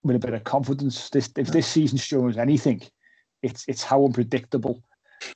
with 0.06 0.15
a 0.15 0.19
bit 0.19 0.34
of 0.34 0.44
confidence. 0.44 1.10
This 1.10 1.30
if 1.36 1.48
this 1.48 1.68
season 1.68 1.98
shows 1.98 2.38
anything, 2.38 2.82
it's 3.41 3.65
it's 3.68 3.84
how 3.84 4.06
unpredictable 4.06 4.84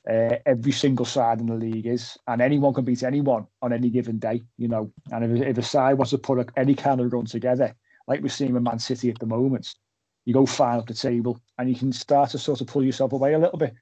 uh, 0.08 0.36
every 0.46 0.72
single 0.72 1.04
side 1.04 1.40
in 1.40 1.46
the 1.46 1.54
league 1.54 1.86
is, 1.86 2.16
and 2.28 2.40
anyone 2.40 2.72
can 2.72 2.84
beat 2.84 3.02
anyone 3.02 3.46
on 3.60 3.72
any 3.72 3.90
given 3.90 4.18
day. 4.18 4.42
You 4.56 4.68
know, 4.68 4.92
and 5.10 5.24
if, 5.24 5.48
if 5.48 5.58
a 5.58 5.62
side 5.62 5.94
wants 5.94 6.10
to 6.10 6.18
put 6.18 6.38
a, 6.38 6.46
any 6.56 6.74
kind 6.74 7.00
of 7.00 7.12
run 7.12 7.26
together, 7.26 7.74
like 8.06 8.22
we're 8.22 8.28
seeing 8.28 8.54
with 8.54 8.62
Man 8.62 8.78
City 8.78 9.10
at 9.10 9.18
the 9.18 9.26
moment, 9.26 9.74
you 10.24 10.32
go 10.32 10.46
far 10.46 10.78
up 10.78 10.86
the 10.86 10.94
table, 10.94 11.40
and 11.58 11.68
you 11.68 11.74
can 11.74 11.92
start 11.92 12.30
to 12.30 12.38
sort 12.38 12.60
of 12.60 12.68
pull 12.68 12.84
yourself 12.84 13.12
away 13.12 13.34
a 13.34 13.38
little 13.38 13.58
bit. 13.58 13.74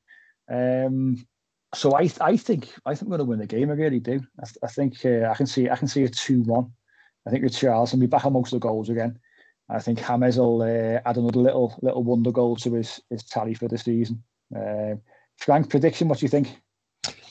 Um, 0.50 1.26
so 1.74 1.94
I 1.94 2.08
I 2.22 2.38
think 2.38 2.72
I 2.86 2.94
think 2.94 3.10
we're 3.10 3.18
going 3.18 3.26
to 3.26 3.30
win 3.30 3.38
the 3.40 3.46
game. 3.46 3.70
I 3.70 3.74
really 3.74 4.00
do. 4.00 4.20
I, 4.42 4.46
I 4.64 4.68
think 4.68 5.04
uh, 5.04 5.28
I 5.30 5.34
can 5.34 5.46
see 5.46 5.68
I 5.68 5.76
can 5.76 5.88
see 5.88 6.04
a 6.04 6.08
two 6.08 6.42
one. 6.44 6.72
I 7.26 7.30
think 7.30 7.52
Charles 7.52 7.92
and 7.92 8.00
be 8.00 8.06
back 8.06 8.24
amongst 8.24 8.52
the 8.52 8.58
goals 8.58 8.88
again. 8.88 9.18
I 9.70 9.80
think 9.80 10.04
James 10.06 10.38
will 10.38 10.62
uh, 10.62 11.00
add 11.04 11.16
another 11.16 11.40
little 11.40 11.78
little 11.82 12.02
wonder 12.02 12.32
goal 12.32 12.56
to 12.56 12.74
his 12.74 13.00
his 13.10 13.22
tally 13.22 13.54
for 13.54 13.68
the 13.68 13.78
season. 13.78 14.22
Uh, 14.54 14.94
Frank, 15.36 15.70
prediction? 15.70 16.08
What 16.08 16.18
do 16.18 16.24
you 16.24 16.30
think? 16.30 16.60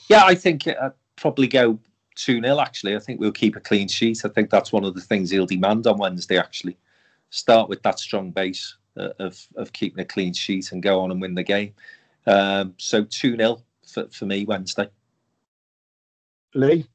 Yeah, 0.07 0.23
I 0.23 0.35
think 0.35 0.67
I'd 0.67 0.93
probably 1.17 1.47
go 1.47 1.79
2 2.15 2.41
0, 2.41 2.59
actually. 2.59 2.95
I 2.95 2.99
think 2.99 3.19
we'll 3.19 3.31
keep 3.31 3.55
a 3.55 3.61
clean 3.61 3.87
sheet. 3.87 4.23
I 4.25 4.29
think 4.29 4.49
that's 4.49 4.71
one 4.71 4.83
of 4.83 4.95
the 4.95 5.01
things 5.01 5.29
he'll 5.29 5.45
demand 5.45 5.87
on 5.87 5.97
Wednesday, 5.97 6.37
actually. 6.37 6.77
Start 7.29 7.69
with 7.69 7.81
that 7.83 7.99
strong 7.99 8.31
base 8.31 8.77
uh, 8.97 9.09
of, 9.19 9.45
of 9.55 9.73
keeping 9.73 9.99
a 9.99 10.05
clean 10.05 10.33
sheet 10.33 10.71
and 10.71 10.81
go 10.81 10.99
on 11.01 11.11
and 11.11 11.21
win 11.21 11.35
the 11.35 11.43
game. 11.43 11.73
Um, 12.25 12.73
so 12.77 13.03
2 13.03 13.35
0 13.35 13.61
for, 13.85 14.07
for 14.09 14.25
me 14.25 14.45
Wednesday. 14.45 14.89
Lee? 16.53 16.85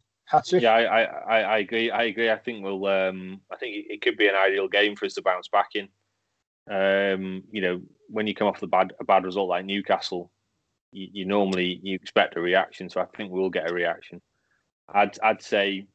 Yeah, 0.63 0.73
I, 0.73 1.03
I, 1.03 1.41
I 1.41 1.59
agree. 1.59 1.91
I 1.91 2.05
agree. 2.05 2.31
I 2.31 2.39
think 2.39 2.65
we'll. 2.65 2.87
Um, 2.87 3.41
I 3.51 3.57
think 3.57 3.87
it, 3.89 4.03
could 4.03 4.17
be 4.17 4.29
an 4.29 4.35
ideal 4.35 4.69
game 4.69 4.97
for 4.97 5.07
us 5.07 5.15
to 5.15 5.23
bounce 5.23 5.49
back 5.49 5.71
in. 5.75 5.89
Um, 6.71 7.45
you 7.51 7.61
know, 7.61 7.83
when 8.09 8.27
you 8.27 8.35
come 8.35 8.49
off 8.49 8.61
the 8.61 8.67
bad 8.67 8.93
a 9.01 9.05
bad 9.05 9.25
result 9.25 9.49
like 9.49 9.65
Newcastle, 9.65 10.31
you, 10.93 11.09
you 11.13 11.25
normally 11.25 11.81
you 11.83 11.95
expect 11.95 12.37
a 12.37 12.41
reaction. 12.41 12.89
So 12.89 13.01
I 13.01 13.07
think 13.17 13.33
we'll 13.33 13.51
get 13.51 13.71
a 13.71 13.75
reaction. 13.75 14.21
I'd 14.93 15.19
I'd 15.23 15.43
say, 15.43 15.87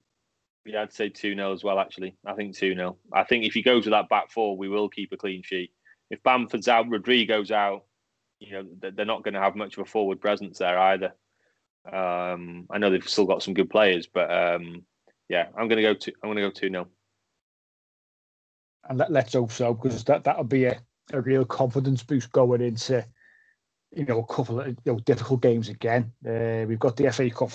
yeah, 0.65 0.83
I'd 0.83 0.93
say 0.93 1.09
two 1.09 1.35
0 1.35 1.53
as 1.53 1.63
well. 1.63 1.79
Actually, 1.79 2.15
I 2.25 2.33
think 2.33 2.55
two 2.55 2.75
0 2.75 2.97
I 3.13 3.23
think 3.23 3.45
if 3.45 3.53
he 3.53 3.61
goes 3.63 3.85
with 3.85 3.93
that 3.93 4.09
back 4.09 4.31
four, 4.31 4.57
we 4.57 4.69
will 4.69 4.89
keep 4.89 5.11
a 5.13 5.17
clean 5.17 5.41
sheet. 5.43 5.71
If 6.09 6.23
Bamford's 6.23 6.67
out, 6.67 6.89
Rodrigo's 6.89 7.51
out, 7.51 7.83
you 8.39 8.51
know 8.51 8.67
they're 8.79 9.05
not 9.05 9.23
going 9.23 9.33
to 9.33 9.41
have 9.41 9.55
much 9.55 9.77
of 9.77 9.83
a 9.83 9.89
forward 9.89 10.21
presence 10.21 10.59
there 10.59 10.77
either. 10.77 11.13
Um, 11.91 12.67
I 12.69 12.77
know 12.77 12.89
they've 12.89 13.07
still 13.07 13.25
got 13.25 13.43
some 13.43 13.53
good 13.53 13.69
players, 13.69 14.07
but 14.07 14.31
um, 14.31 14.83
yeah, 15.29 15.47
I'm 15.57 15.67
going 15.67 15.77
to 15.77 15.81
go 15.81 15.93
to 15.93 16.13
I'm 16.23 16.35
to 16.35 16.41
go 16.41 16.49
two 16.49 16.69
0 16.69 16.87
And 18.89 18.97
let, 18.97 19.11
let's 19.11 19.33
hope 19.33 19.51
so 19.51 19.73
because 19.73 20.03
that 20.05 20.23
that'll 20.23 20.43
be 20.43 20.65
a, 20.65 20.79
a 21.13 21.21
real 21.21 21.45
confidence 21.45 22.03
boost 22.03 22.31
going 22.31 22.61
into 22.61 23.05
you 23.91 24.05
know 24.05 24.19
a 24.19 24.33
couple 24.33 24.59
of 24.59 24.67
you 24.67 24.75
know, 24.85 24.99
difficult 24.99 25.41
games 25.41 25.69
again. 25.69 26.11
Uh, 26.27 26.65
we've 26.67 26.79
got 26.79 26.97
the 26.97 27.11
FA 27.11 27.29
Cup 27.29 27.51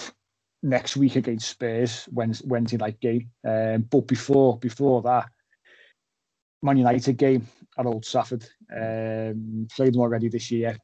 next 0.63 0.97
week 0.97 1.17
against 1.17 1.51
Spurs 1.51 2.09
Wednesday, 2.13 2.47
Wednesday 2.49 2.77
night 2.79 3.01
game, 3.01 3.31
um, 3.47 3.83
but 3.83 4.07
before 4.07 4.59
before 4.59 5.03
that, 5.03 5.29
Man 6.63 6.79
United 6.79 7.17
game 7.17 7.47
at 7.79 7.87
Old 7.87 8.05
Trafford. 8.05 8.45
Um, 8.75 9.67
played 9.75 9.93
them 9.93 10.01
already 10.01 10.29
this 10.29 10.51
year. 10.51 10.79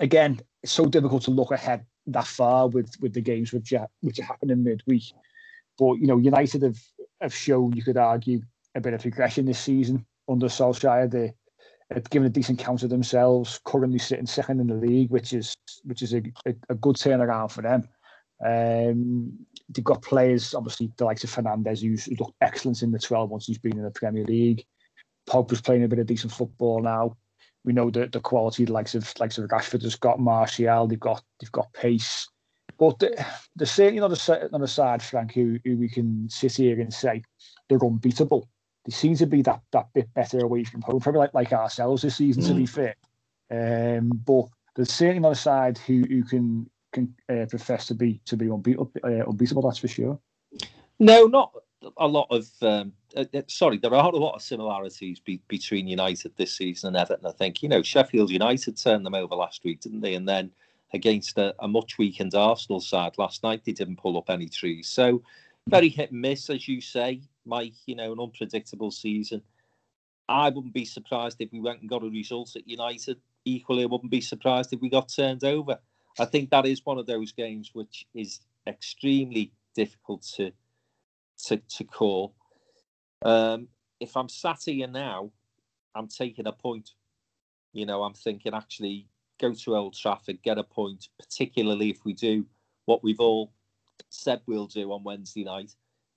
Again, 0.00 0.40
it's 0.62 0.72
so 0.72 0.86
difficult 0.86 1.22
to 1.24 1.30
look 1.30 1.52
ahead 1.52 1.86
that 2.08 2.26
far 2.26 2.68
with 2.68 2.92
with 3.00 3.12
the 3.12 3.20
games 3.20 3.52
which 3.52 3.72
are 3.72 3.88
which 4.00 4.18
are 4.18 4.24
happening 4.24 4.62
midweek. 4.62 5.04
But 5.78 5.94
you 5.94 6.06
know, 6.06 6.18
United 6.18 6.62
have 6.62 6.78
have 7.20 7.34
shown 7.34 7.72
you 7.72 7.82
could 7.82 7.96
argue 7.96 8.40
a 8.74 8.80
bit 8.80 8.94
of 8.94 9.04
regression 9.04 9.46
this 9.46 9.58
season 9.58 10.06
under 10.28 10.46
Solskjaer. 10.46 11.10
They 11.10 11.34
have 11.90 12.08
given 12.10 12.26
a 12.26 12.30
decent 12.30 12.58
count 12.58 12.82
of 12.82 12.90
themselves, 12.90 13.60
currently 13.64 13.98
sitting 13.98 14.26
second 14.26 14.60
in 14.60 14.66
the 14.66 14.74
league, 14.74 15.10
which 15.10 15.32
is 15.32 15.54
which 15.84 16.02
is 16.02 16.14
a, 16.14 16.22
a, 16.46 16.54
a 16.70 16.74
good 16.74 16.96
turnaround 16.96 17.50
for 17.50 17.62
them. 17.62 17.88
Um, 18.44 19.32
they've 19.70 19.84
got 19.84 20.02
players, 20.02 20.54
obviously, 20.54 20.92
the 20.96 21.04
likes 21.04 21.24
of 21.24 21.30
Fernandes, 21.30 21.80
who's 21.80 22.08
looked 22.18 22.36
excellent 22.40 22.82
in 22.82 22.90
the 22.90 22.98
12 22.98 23.30
months 23.30 23.46
he's 23.46 23.58
been 23.58 23.78
in 23.78 23.84
the 23.84 23.90
Premier 23.90 24.24
League. 24.24 24.64
Pogba's 25.28 25.60
playing 25.60 25.84
a 25.84 25.88
bit 25.88 25.98
of 25.98 26.06
decent 26.06 26.32
football 26.32 26.82
now. 26.82 27.16
We 27.66 27.72
know 27.72 27.90
that 27.90 28.12
the 28.12 28.20
quality, 28.20 28.64
the 28.64 28.72
likes 28.72 28.94
of 28.94 29.12
likes 29.18 29.36
of 29.36 29.50
Rashford 29.50 29.82
has 29.82 29.96
got 29.96 30.20
Martial, 30.20 30.86
they've 30.86 30.98
got 30.98 31.22
they've 31.40 31.52
got 31.52 31.72
pace. 31.72 32.28
But 32.78 33.00
there's 33.56 33.70
certainly 33.70 34.00
not 34.00 34.28
a, 34.28 34.48
not 34.52 34.62
a 34.62 34.68
side, 34.68 35.02
Frank, 35.02 35.32
who, 35.32 35.58
who 35.64 35.76
we 35.76 35.88
can 35.88 36.28
sit 36.28 36.56
here 36.56 36.78
and 36.78 36.92
say 36.92 37.22
they're 37.68 37.82
unbeatable. 37.82 38.48
They 38.84 38.92
seem 38.92 39.16
to 39.16 39.26
be 39.26 39.42
that 39.42 39.62
that 39.72 39.88
bit 39.94 40.12
better 40.14 40.40
away 40.40 40.64
from 40.64 40.82
home, 40.82 41.00
probably 41.00 41.20
like, 41.20 41.34
like 41.34 41.52
ourselves 41.52 42.02
this 42.02 42.16
season, 42.16 42.42
mm. 42.42 42.48
to 42.48 42.54
be 42.54 42.64
mm. 42.64 42.68
fair. 42.68 42.94
Um, 43.50 44.10
but 44.24 44.48
there's 44.74 44.92
certainly 44.92 45.20
not 45.20 45.32
a 45.32 45.36
side 45.36 45.78
who, 45.78 46.04
who 46.08 46.22
can 46.22 46.70
can 46.92 47.14
uh, 47.28 47.46
profess 47.46 47.86
to 47.86 47.94
be 47.94 48.20
to 48.26 48.36
be 48.36 48.50
unbeatable, 48.50 48.92
uh, 49.02 49.28
unbeatable. 49.28 49.62
That's 49.62 49.78
for 49.78 49.88
sure. 49.88 50.18
No, 51.00 51.26
not 51.26 51.52
a 51.96 52.06
lot 52.06 52.28
of. 52.30 52.48
Um, 52.62 52.92
Uh, 53.16 53.24
uh, 53.34 53.42
sorry, 53.48 53.78
there 53.78 53.94
are 53.94 54.12
a 54.12 54.16
lot 54.16 54.34
of 54.34 54.42
similarities 54.42 55.20
be, 55.20 55.40
between 55.48 55.88
United 55.88 56.36
this 56.36 56.54
season 56.54 56.88
and 56.88 56.96
Everton. 56.96 57.26
I 57.26 57.32
think 57.32 57.62
you 57.62 57.68
know 57.68 57.82
Sheffield 57.82 58.30
United 58.30 58.76
turned 58.76 59.06
them 59.06 59.14
over 59.14 59.34
last 59.34 59.64
week, 59.64 59.80
didn't 59.80 60.02
they? 60.02 60.14
And 60.14 60.28
then 60.28 60.50
against 60.92 61.38
a, 61.38 61.54
a 61.58 61.66
much 61.66 61.98
weakened 61.98 62.34
Arsenal 62.34 62.80
side 62.80 63.18
last 63.18 63.42
night, 63.42 63.62
they 63.64 63.72
didn't 63.72 63.96
pull 63.96 64.18
up 64.18 64.28
any 64.28 64.48
trees. 64.48 64.88
So 64.88 65.22
very 65.68 65.88
hit 65.88 66.12
and 66.12 66.20
miss, 66.20 66.50
as 66.50 66.68
you 66.68 66.80
say, 66.80 67.22
Mike. 67.46 67.74
You 67.86 67.96
know, 67.96 68.12
an 68.12 68.20
unpredictable 68.20 68.90
season. 68.90 69.42
I 70.28 70.50
wouldn't 70.50 70.74
be 70.74 70.84
surprised 70.84 71.36
if 71.40 71.52
we 71.52 71.60
went 71.60 71.80
and 71.80 71.88
got 71.88 72.02
a 72.02 72.08
result 72.08 72.56
at 72.56 72.68
United. 72.68 73.18
Equally, 73.44 73.84
I 73.84 73.86
wouldn't 73.86 74.10
be 74.10 74.20
surprised 74.20 74.72
if 74.72 74.80
we 74.80 74.90
got 74.90 75.08
turned 75.08 75.44
over. 75.44 75.78
I 76.18 76.24
think 76.24 76.50
that 76.50 76.66
is 76.66 76.84
one 76.84 76.98
of 76.98 77.06
those 77.06 77.32
games 77.32 77.70
which 77.72 78.06
is 78.14 78.40
extremely 78.66 79.52
difficult 79.74 80.22
to 80.36 80.52
to, 81.46 81.56
to 81.56 81.84
call. 81.84 82.34
Um, 83.22 83.68
if 84.00 84.16
I'm 84.16 84.28
sat 84.28 84.62
here 84.64 84.86
now, 84.86 85.30
I'm 85.94 86.08
taking 86.08 86.46
a 86.46 86.52
point. 86.52 86.90
You 87.72 87.86
know, 87.86 88.02
I'm 88.02 88.14
thinking 88.14 88.54
actually 88.54 89.08
go 89.40 89.52
to 89.52 89.76
Old 89.76 89.94
Trafford, 89.94 90.42
get 90.42 90.58
a 90.58 90.64
point, 90.64 91.08
particularly 91.18 91.90
if 91.90 92.04
we 92.04 92.12
do 92.12 92.46
what 92.86 93.02
we've 93.02 93.20
all 93.20 93.52
said 94.10 94.40
we'll 94.46 94.66
do 94.66 94.92
on 94.92 95.04
Wednesday 95.04 95.44
night. 95.44 95.72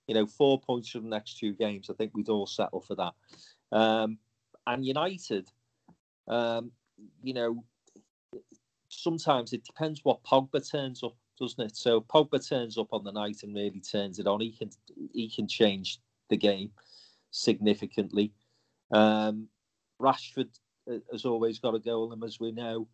You 0.08 0.16
know, 0.16 0.26
four 0.26 0.60
points 0.60 0.90
from 0.90 1.04
the 1.04 1.10
next 1.10 1.38
two 1.38 1.54
games. 1.54 1.90
I 1.90 1.94
think 1.94 2.12
we'd 2.14 2.30
all 2.30 2.48
settle 2.48 2.82
for 2.82 2.96
that. 2.96 3.14
Um, 3.72 4.18
and 4.66 4.86
United, 4.86 5.50
um, 6.28 6.72
you 7.22 7.34
know, 7.34 7.64
sometimes 8.90 9.54
it 9.54 9.64
depends 9.64 10.02
what 10.04 10.24
Pogba 10.24 10.68
turns 10.70 11.04
up, 11.04 11.16
doesn't 11.40 11.64
it? 11.64 11.76
So 11.76 12.02
Pogba 12.02 12.48
turns 12.48 12.78
up 12.78 12.88
on 12.92 13.04
the 13.04 13.12
night 13.12 13.44
and 13.44 13.56
really 13.56 13.82
turns 13.82 14.20
it 14.20 14.28
on. 14.28 14.42
He 14.42 14.52
can 14.52 14.70
he 15.14 15.30
can 15.30 15.48
change 15.48 16.00
the 16.30 16.38
game 16.38 16.72
significantly. 17.32 18.34
Um, 18.92 19.48
Rashford 20.02 20.50
uh, 20.90 20.98
has 21.12 21.26
always 21.26 21.60
got 21.60 21.76
a 21.76 21.80
goal 21.80 22.12
in 22.12 22.20
him, 22.20 22.24
as 22.24 22.40
we 22.40 22.52
know. 22.52 22.88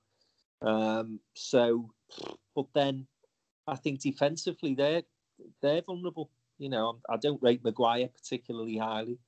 Um, 0.62 1.20
so, 1.34 1.92
but 2.56 2.66
then 2.74 3.08
I 3.68 3.76
think 3.76 4.02
defensively 4.02 4.74
they're 4.74 5.04
they're 5.62 5.82
vulnerable. 5.82 6.30
You 6.58 6.70
know, 6.70 7.00
I 7.10 7.18
don't 7.18 7.42
rate 7.42 7.64
Maguire 7.64 8.08
particularly 8.08 8.78
highly, 8.78 9.20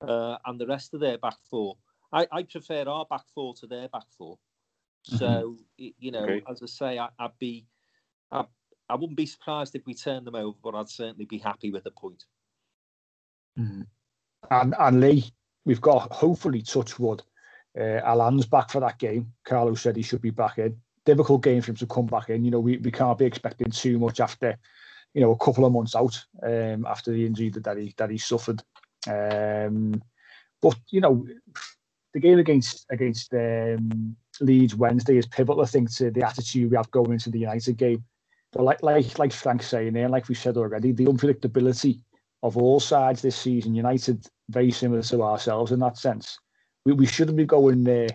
uh, 0.00 0.36
and 0.46 0.60
the 0.60 0.66
rest 0.66 0.94
of 0.94 1.00
their 1.00 1.18
back 1.18 1.36
four. 1.50 1.76
I, 2.12 2.26
I 2.30 2.42
prefer 2.44 2.84
our 2.84 3.06
back 3.06 3.24
four 3.34 3.54
to 3.54 3.66
their 3.66 3.88
back 3.88 4.06
four. 4.16 4.38
Mm-hmm. 5.08 5.16
So 5.16 5.56
you 5.76 6.10
know, 6.10 6.24
okay. 6.24 6.42
as 6.50 6.62
I 6.62 6.66
say, 6.66 6.98
I, 6.98 7.08
would 7.20 7.38
be, 7.38 7.66
I, 8.30 8.44
I 8.88 8.94
wouldn't 8.94 9.16
be 9.16 9.26
surprised 9.26 9.74
if 9.74 9.86
we 9.86 9.94
turned 9.94 10.26
them 10.26 10.34
over, 10.34 10.56
but 10.62 10.74
I'd 10.74 10.88
certainly 10.88 11.24
be 11.24 11.38
happy 11.38 11.70
with 11.70 11.86
a 11.86 11.90
point. 11.90 12.24
Mm-hmm. 13.58 13.82
And 14.50 14.74
and 14.78 15.00
Lee, 15.00 15.32
we've 15.64 15.80
got 15.80 16.12
hopefully 16.12 16.62
touch 16.62 16.98
wood. 16.98 17.22
Uh, 17.78 18.00
Allan's 18.04 18.46
back 18.46 18.70
for 18.70 18.80
that 18.80 18.98
game. 18.98 19.32
Carlo 19.44 19.74
said 19.74 19.96
he 19.96 20.02
should 20.02 20.22
be 20.22 20.30
back 20.30 20.58
in. 20.58 20.76
Difficult 21.04 21.42
game 21.42 21.60
for 21.60 21.72
him 21.72 21.76
to 21.76 21.86
come 21.86 22.06
back 22.06 22.30
in. 22.30 22.44
You 22.44 22.50
know, 22.50 22.60
we, 22.60 22.78
we 22.78 22.90
can't 22.90 23.18
be 23.18 23.26
expecting 23.26 23.70
too 23.70 23.98
much 23.98 24.18
after, 24.18 24.56
you 25.12 25.20
know, 25.20 25.32
a 25.32 25.38
couple 25.38 25.64
of 25.66 25.72
months 25.72 25.94
out 25.94 26.24
um, 26.42 26.86
after 26.86 27.12
the 27.12 27.26
injury 27.26 27.50
that 27.50 27.76
he 27.76 27.94
that 27.98 28.10
he 28.10 28.18
suffered. 28.18 28.62
Um, 29.06 30.02
but 30.62 30.76
you 30.90 31.00
know, 31.00 31.26
the 32.14 32.20
game 32.20 32.38
against 32.38 32.86
against 32.90 33.34
um, 33.34 34.16
Leeds 34.40 34.74
Wednesday 34.74 35.18
is 35.18 35.26
pivotal, 35.26 35.62
I 35.62 35.66
think, 35.66 35.94
to 35.96 36.10
the 36.10 36.22
attitude 36.22 36.70
we 36.70 36.76
have 36.76 36.90
going 36.90 37.12
into 37.12 37.30
the 37.30 37.40
United 37.40 37.76
game. 37.76 38.04
But 38.52 38.64
like 38.64 38.82
like 38.82 39.18
like 39.18 39.32
Frank's 39.32 39.68
saying 39.68 39.92
there, 39.92 40.08
like 40.08 40.28
we 40.28 40.34
said 40.34 40.56
already, 40.56 40.92
the 40.92 41.06
unpredictability 41.06 42.00
of 42.42 42.56
all 42.56 42.80
sides 42.80 43.20
this 43.20 43.36
season, 43.36 43.74
United 43.74 44.26
very 44.48 44.70
similar 44.70 45.02
to 45.02 45.22
ourselves 45.22 45.72
in 45.72 45.80
that 45.80 45.98
sense. 45.98 46.38
We, 46.84 46.92
we 46.92 47.06
shouldn't 47.06 47.36
be 47.36 47.46
going 47.46 47.84
there 47.84 48.08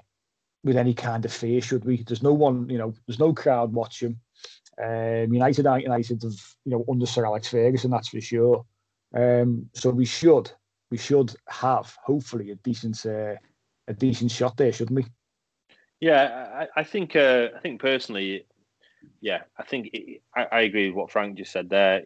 with 0.64 0.78
any 0.78 0.94
kind 0.94 1.26
of 1.26 1.34
fear, 1.34 1.62
should 1.62 1.86
we? 1.86 2.04
There's 2.04 2.24
no 2.24 2.34
one, 2.34 2.70
you 2.70 2.78
know, 2.78 2.94
there's 3.08 3.20
no 3.20 3.34
crowd 3.34 3.74
watching. 3.74 4.20
Um, 4.82 5.34
United 5.34 5.68
aren't 5.68 5.84
United 5.84 6.24
of, 6.24 6.34
you 6.66 6.72
know, 6.72 6.86
under 6.90 7.06
Sir 7.06 7.26
Alex 7.26 7.50
Ferguson, 7.50 7.92
that's 7.92 8.10
for 8.10 8.22
sure. 8.22 8.66
Um, 9.14 9.70
so 9.74 9.90
we 9.90 10.06
should, 10.06 10.52
we 10.90 10.98
should 10.98 11.36
have 11.50 11.96
hopefully 12.04 12.52
a 12.52 12.56
decent, 12.56 13.06
uh, 13.06 13.36
a 13.88 13.94
decent 13.94 14.32
shot 14.32 14.58
there, 14.58 14.72
shouldn't 14.72 14.96
we? 14.96 15.06
Yeah, 16.00 16.66
I, 16.76 16.82
I 16.82 16.84
think, 16.84 17.16
uh, 17.16 17.50
I 17.56 17.60
think 17.60 17.82
personally, 17.82 18.46
yeah, 19.20 19.42
I 19.58 19.64
think 19.64 19.90
it, 19.94 20.22
I, 20.36 20.48
I, 20.52 20.62
agree 20.62 20.88
with 20.88 20.96
what 20.96 21.12
Frank 21.12 21.38
just 21.38 21.52
said 21.52 21.70
there. 21.70 22.04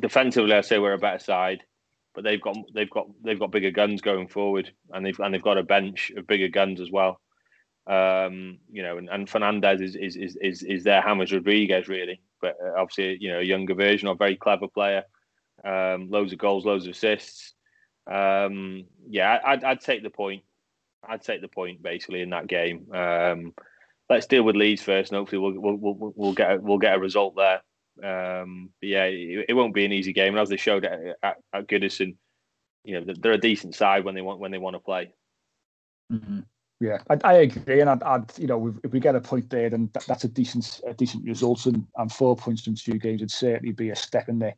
Defensively, 0.00 0.52
I 0.52 0.60
say 0.60 0.78
we're 0.78 0.92
a 0.92 0.98
better 0.98 1.18
side, 1.18 1.62
but 2.16 2.24
they've 2.24 2.40
got 2.40 2.56
they've 2.74 2.90
got 2.90 3.06
they've 3.22 3.38
got 3.38 3.52
bigger 3.52 3.70
guns 3.70 4.00
going 4.00 4.26
forward, 4.26 4.72
and 4.90 5.04
they've 5.04 5.20
and 5.20 5.32
they've 5.32 5.42
got 5.42 5.58
a 5.58 5.62
bench 5.62 6.10
of 6.16 6.26
bigger 6.26 6.48
guns 6.48 6.80
as 6.80 6.90
well. 6.90 7.20
Um, 7.86 8.58
you 8.72 8.82
know, 8.82 8.96
and, 8.96 9.08
and 9.10 9.28
Fernandes 9.28 9.82
is, 9.82 9.94
is 9.94 10.16
is 10.16 10.36
is 10.40 10.62
is 10.62 10.82
their 10.82 11.02
James 11.02 11.30
Rodriguez 11.30 11.86
really, 11.86 12.20
but 12.40 12.56
uh, 12.60 12.80
obviously 12.80 13.18
you 13.20 13.30
know 13.30 13.38
a 13.38 13.44
younger 13.44 13.74
version, 13.74 14.08
a 14.08 14.14
very 14.14 14.34
clever 14.34 14.66
player, 14.66 15.04
um, 15.62 16.10
loads 16.10 16.32
of 16.32 16.38
goals, 16.38 16.64
loads 16.64 16.86
of 16.86 16.92
assists. 16.92 17.52
Um, 18.10 18.86
yeah, 19.08 19.38
I'd, 19.44 19.62
I'd 19.62 19.80
take 19.80 20.02
the 20.02 20.10
point. 20.10 20.42
I'd 21.06 21.22
take 21.22 21.42
the 21.42 21.48
point 21.48 21.82
basically 21.82 22.22
in 22.22 22.30
that 22.30 22.48
game. 22.48 22.86
Um, 22.92 23.52
let's 24.08 24.26
deal 24.26 24.42
with 24.42 24.56
Leeds 24.56 24.82
first, 24.82 25.12
and 25.12 25.18
hopefully 25.18 25.38
we'll 25.38 25.76
we'll 25.76 25.94
we'll, 25.94 26.12
we'll 26.16 26.32
get 26.32 26.52
a, 26.52 26.58
we'll 26.58 26.78
get 26.78 26.96
a 26.96 26.98
result 26.98 27.36
there. 27.36 27.60
Um, 28.02 28.70
but 28.80 28.88
yeah, 28.88 29.04
it, 29.04 29.46
it, 29.48 29.54
won't 29.54 29.74
be 29.74 29.84
an 29.84 29.92
easy 29.92 30.12
game. 30.12 30.34
And 30.34 30.40
as 30.40 30.48
they 30.48 30.56
showed 30.56 30.84
at, 30.84 31.16
at, 31.22 31.36
at 31.52 31.66
Goodison, 31.66 32.16
you 32.84 33.00
know 33.00 33.14
they're 33.18 33.32
a 33.32 33.38
decent 33.38 33.74
side 33.74 34.04
when 34.04 34.14
they 34.14 34.22
want 34.22 34.38
when 34.38 34.50
they 34.50 34.58
want 34.58 34.74
to 34.74 34.80
play. 34.80 35.12
Mm-hmm. 36.12 36.40
Yeah, 36.78 36.98
I, 37.08 37.16
I, 37.24 37.32
agree, 37.34 37.80
and 37.80 37.88
I'd, 37.88 38.02
I'd, 38.02 38.38
you 38.38 38.46
know 38.46 38.74
if 38.84 38.92
we 38.92 39.00
get 39.00 39.16
a 39.16 39.20
point 39.20 39.48
there, 39.48 39.70
then 39.70 39.88
that, 39.94 40.04
that's 40.06 40.24
a 40.24 40.28
decent 40.28 40.82
a 40.86 40.92
decent 40.92 41.24
result, 41.24 41.66
and, 41.66 41.86
and 41.96 42.12
four 42.12 42.36
points 42.36 42.62
from 42.62 42.74
two 42.74 42.98
games 42.98 43.22
would 43.22 43.30
certainly 43.30 43.72
be 43.72 43.90
a 43.90 43.96
step 43.96 44.28
in 44.28 44.38
the 44.38 44.52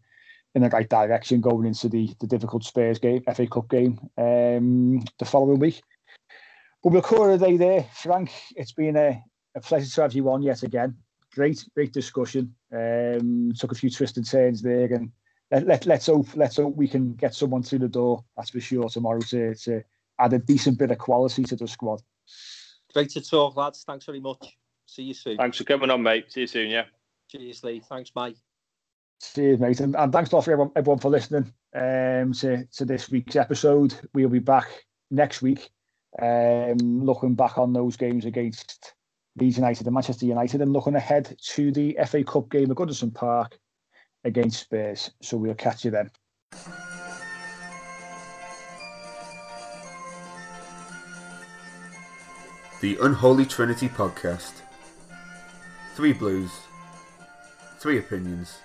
in 0.55 0.63
the 0.63 0.69
right 0.69 0.89
direction 0.89 1.41
going 1.41 1.67
into 1.67 1.89
the 1.89 2.13
the 2.21 2.27
difficult 2.27 2.65
Spurs 2.65 2.99
game, 2.99 3.23
FA 3.35 3.47
Cup 3.47 3.69
game, 3.71 3.99
um, 4.19 5.05
the 5.19 5.25
following 5.25 5.61
week. 5.61 5.81
But 6.83 6.93
we'll 6.93 7.03
call 7.03 7.31
it 7.31 7.37
a 7.37 7.39
day 7.39 7.57
there, 7.57 7.87
Frank. 7.95 8.31
It's 8.57 8.73
been 8.73 8.97
a, 8.97 9.23
a 9.55 9.61
pleasure 9.61 9.91
to 9.91 10.03
have 10.03 10.13
you 10.13 10.29
on 10.31 10.43
yet 10.43 10.63
again. 10.63 10.97
Great, 11.35 11.65
great 11.75 11.93
discussion. 11.93 12.55
Um, 12.73 13.53
took 13.59 13.73
a 13.73 13.75
few 13.75 13.91
twists 13.91 14.17
and 14.17 14.29
turns 14.29 14.63
there, 14.63 14.93
and 14.93 15.11
let, 15.51 15.67
let, 15.67 15.87
let's 15.87 16.07
hope 16.07 16.29
let's 16.35 16.57
hope 16.57 16.77
we 16.77 16.89
can 16.89 17.15
get 17.15 17.35
someone 17.35 17.63
through 17.63 17.81
the 17.81 17.89
door. 17.89 18.25
That's 18.37 18.51
for 18.51 18.61
sure 18.61 18.89
tomorrow 18.89 19.21
to 19.21 19.55
to 19.55 19.83
add 20.19 20.33
a 20.33 20.39
decent 20.39 20.79
bit 20.79 20.91
of 20.91 20.99
quality 20.99 21.45
to 21.45 21.57
the 21.57 21.69
squad. 21.69 22.03
Great 22.93 23.11
to 23.11 23.21
talk, 23.21 23.57
lads. 23.57 23.85
Thanks 23.87 24.07
very 24.07 24.21
much. 24.21 24.57
See 24.87 25.03
you 25.03 25.15
soon. 25.15 25.37
Thanks 25.37 25.59
for 25.59 25.65
coming 25.65 25.91
on, 25.91 26.03
mate. 26.03 26.33
See 26.33 26.41
you 26.41 26.47
soon, 26.47 26.71
yeah. 26.71 26.85
Cheers, 27.29 27.63
Lee. 27.63 27.81
Thanks, 27.81 28.11
mate. 28.17 28.39
Cheers, 29.35 29.61
mate. 29.61 29.81
And, 29.81 29.95
and 29.95 30.13
thanks 30.13 30.33
a 30.33 30.37
lot 30.37 30.45
for 30.45 30.53
everyone, 30.53 30.73
everyone 30.75 30.99
for 30.99 31.11
listening 31.11 31.53
um, 31.75 32.33
to, 32.33 32.65
to 32.65 32.85
this 32.85 33.11
week's 33.11 33.37
episode. 33.37 33.95
We'll 34.15 34.31
be 34.31 34.39
back 34.39 34.87
next 35.11 35.43
week 35.43 35.71
um, 36.21 37.05
looking 37.05 37.35
back 37.35 37.59
on 37.59 37.73
those 37.73 37.97
games 37.97 38.25
against 38.25 38.95
Leeds 39.41 39.57
United 39.57 39.87
and 39.87 39.95
Manchester 39.95 40.27
United 40.27 40.61
and 40.61 40.73
looking 40.73 40.95
ahead 40.95 41.37
to 41.41 41.73
the 41.73 41.99
FA 42.07 42.25
Cup 42.25 42.51
game 42.51 42.71
at 42.71 42.77
Goodison 42.77 43.15
Park 43.15 43.59
against 44.25 44.61
Spurs. 44.61 45.11
So 45.23 45.37
we'll 45.37 45.55
catch 45.55 45.85
you 45.85 45.91
then. 45.91 46.11
The 52.81 52.97
Unholy 53.01 53.45
Trinity 53.45 53.89
Podcast. 53.89 54.53
Three 55.97 56.13
Blues, 56.13 56.53
three 57.81 57.99
opinions, 57.99 58.59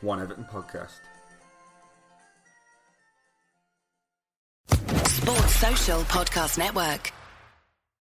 one 0.00 0.22
Everton 0.22 0.44
podcast. 0.44 1.00
Sports 5.08 5.56
Social 5.56 6.02
Podcast 6.02 6.56
Network. 6.56 7.12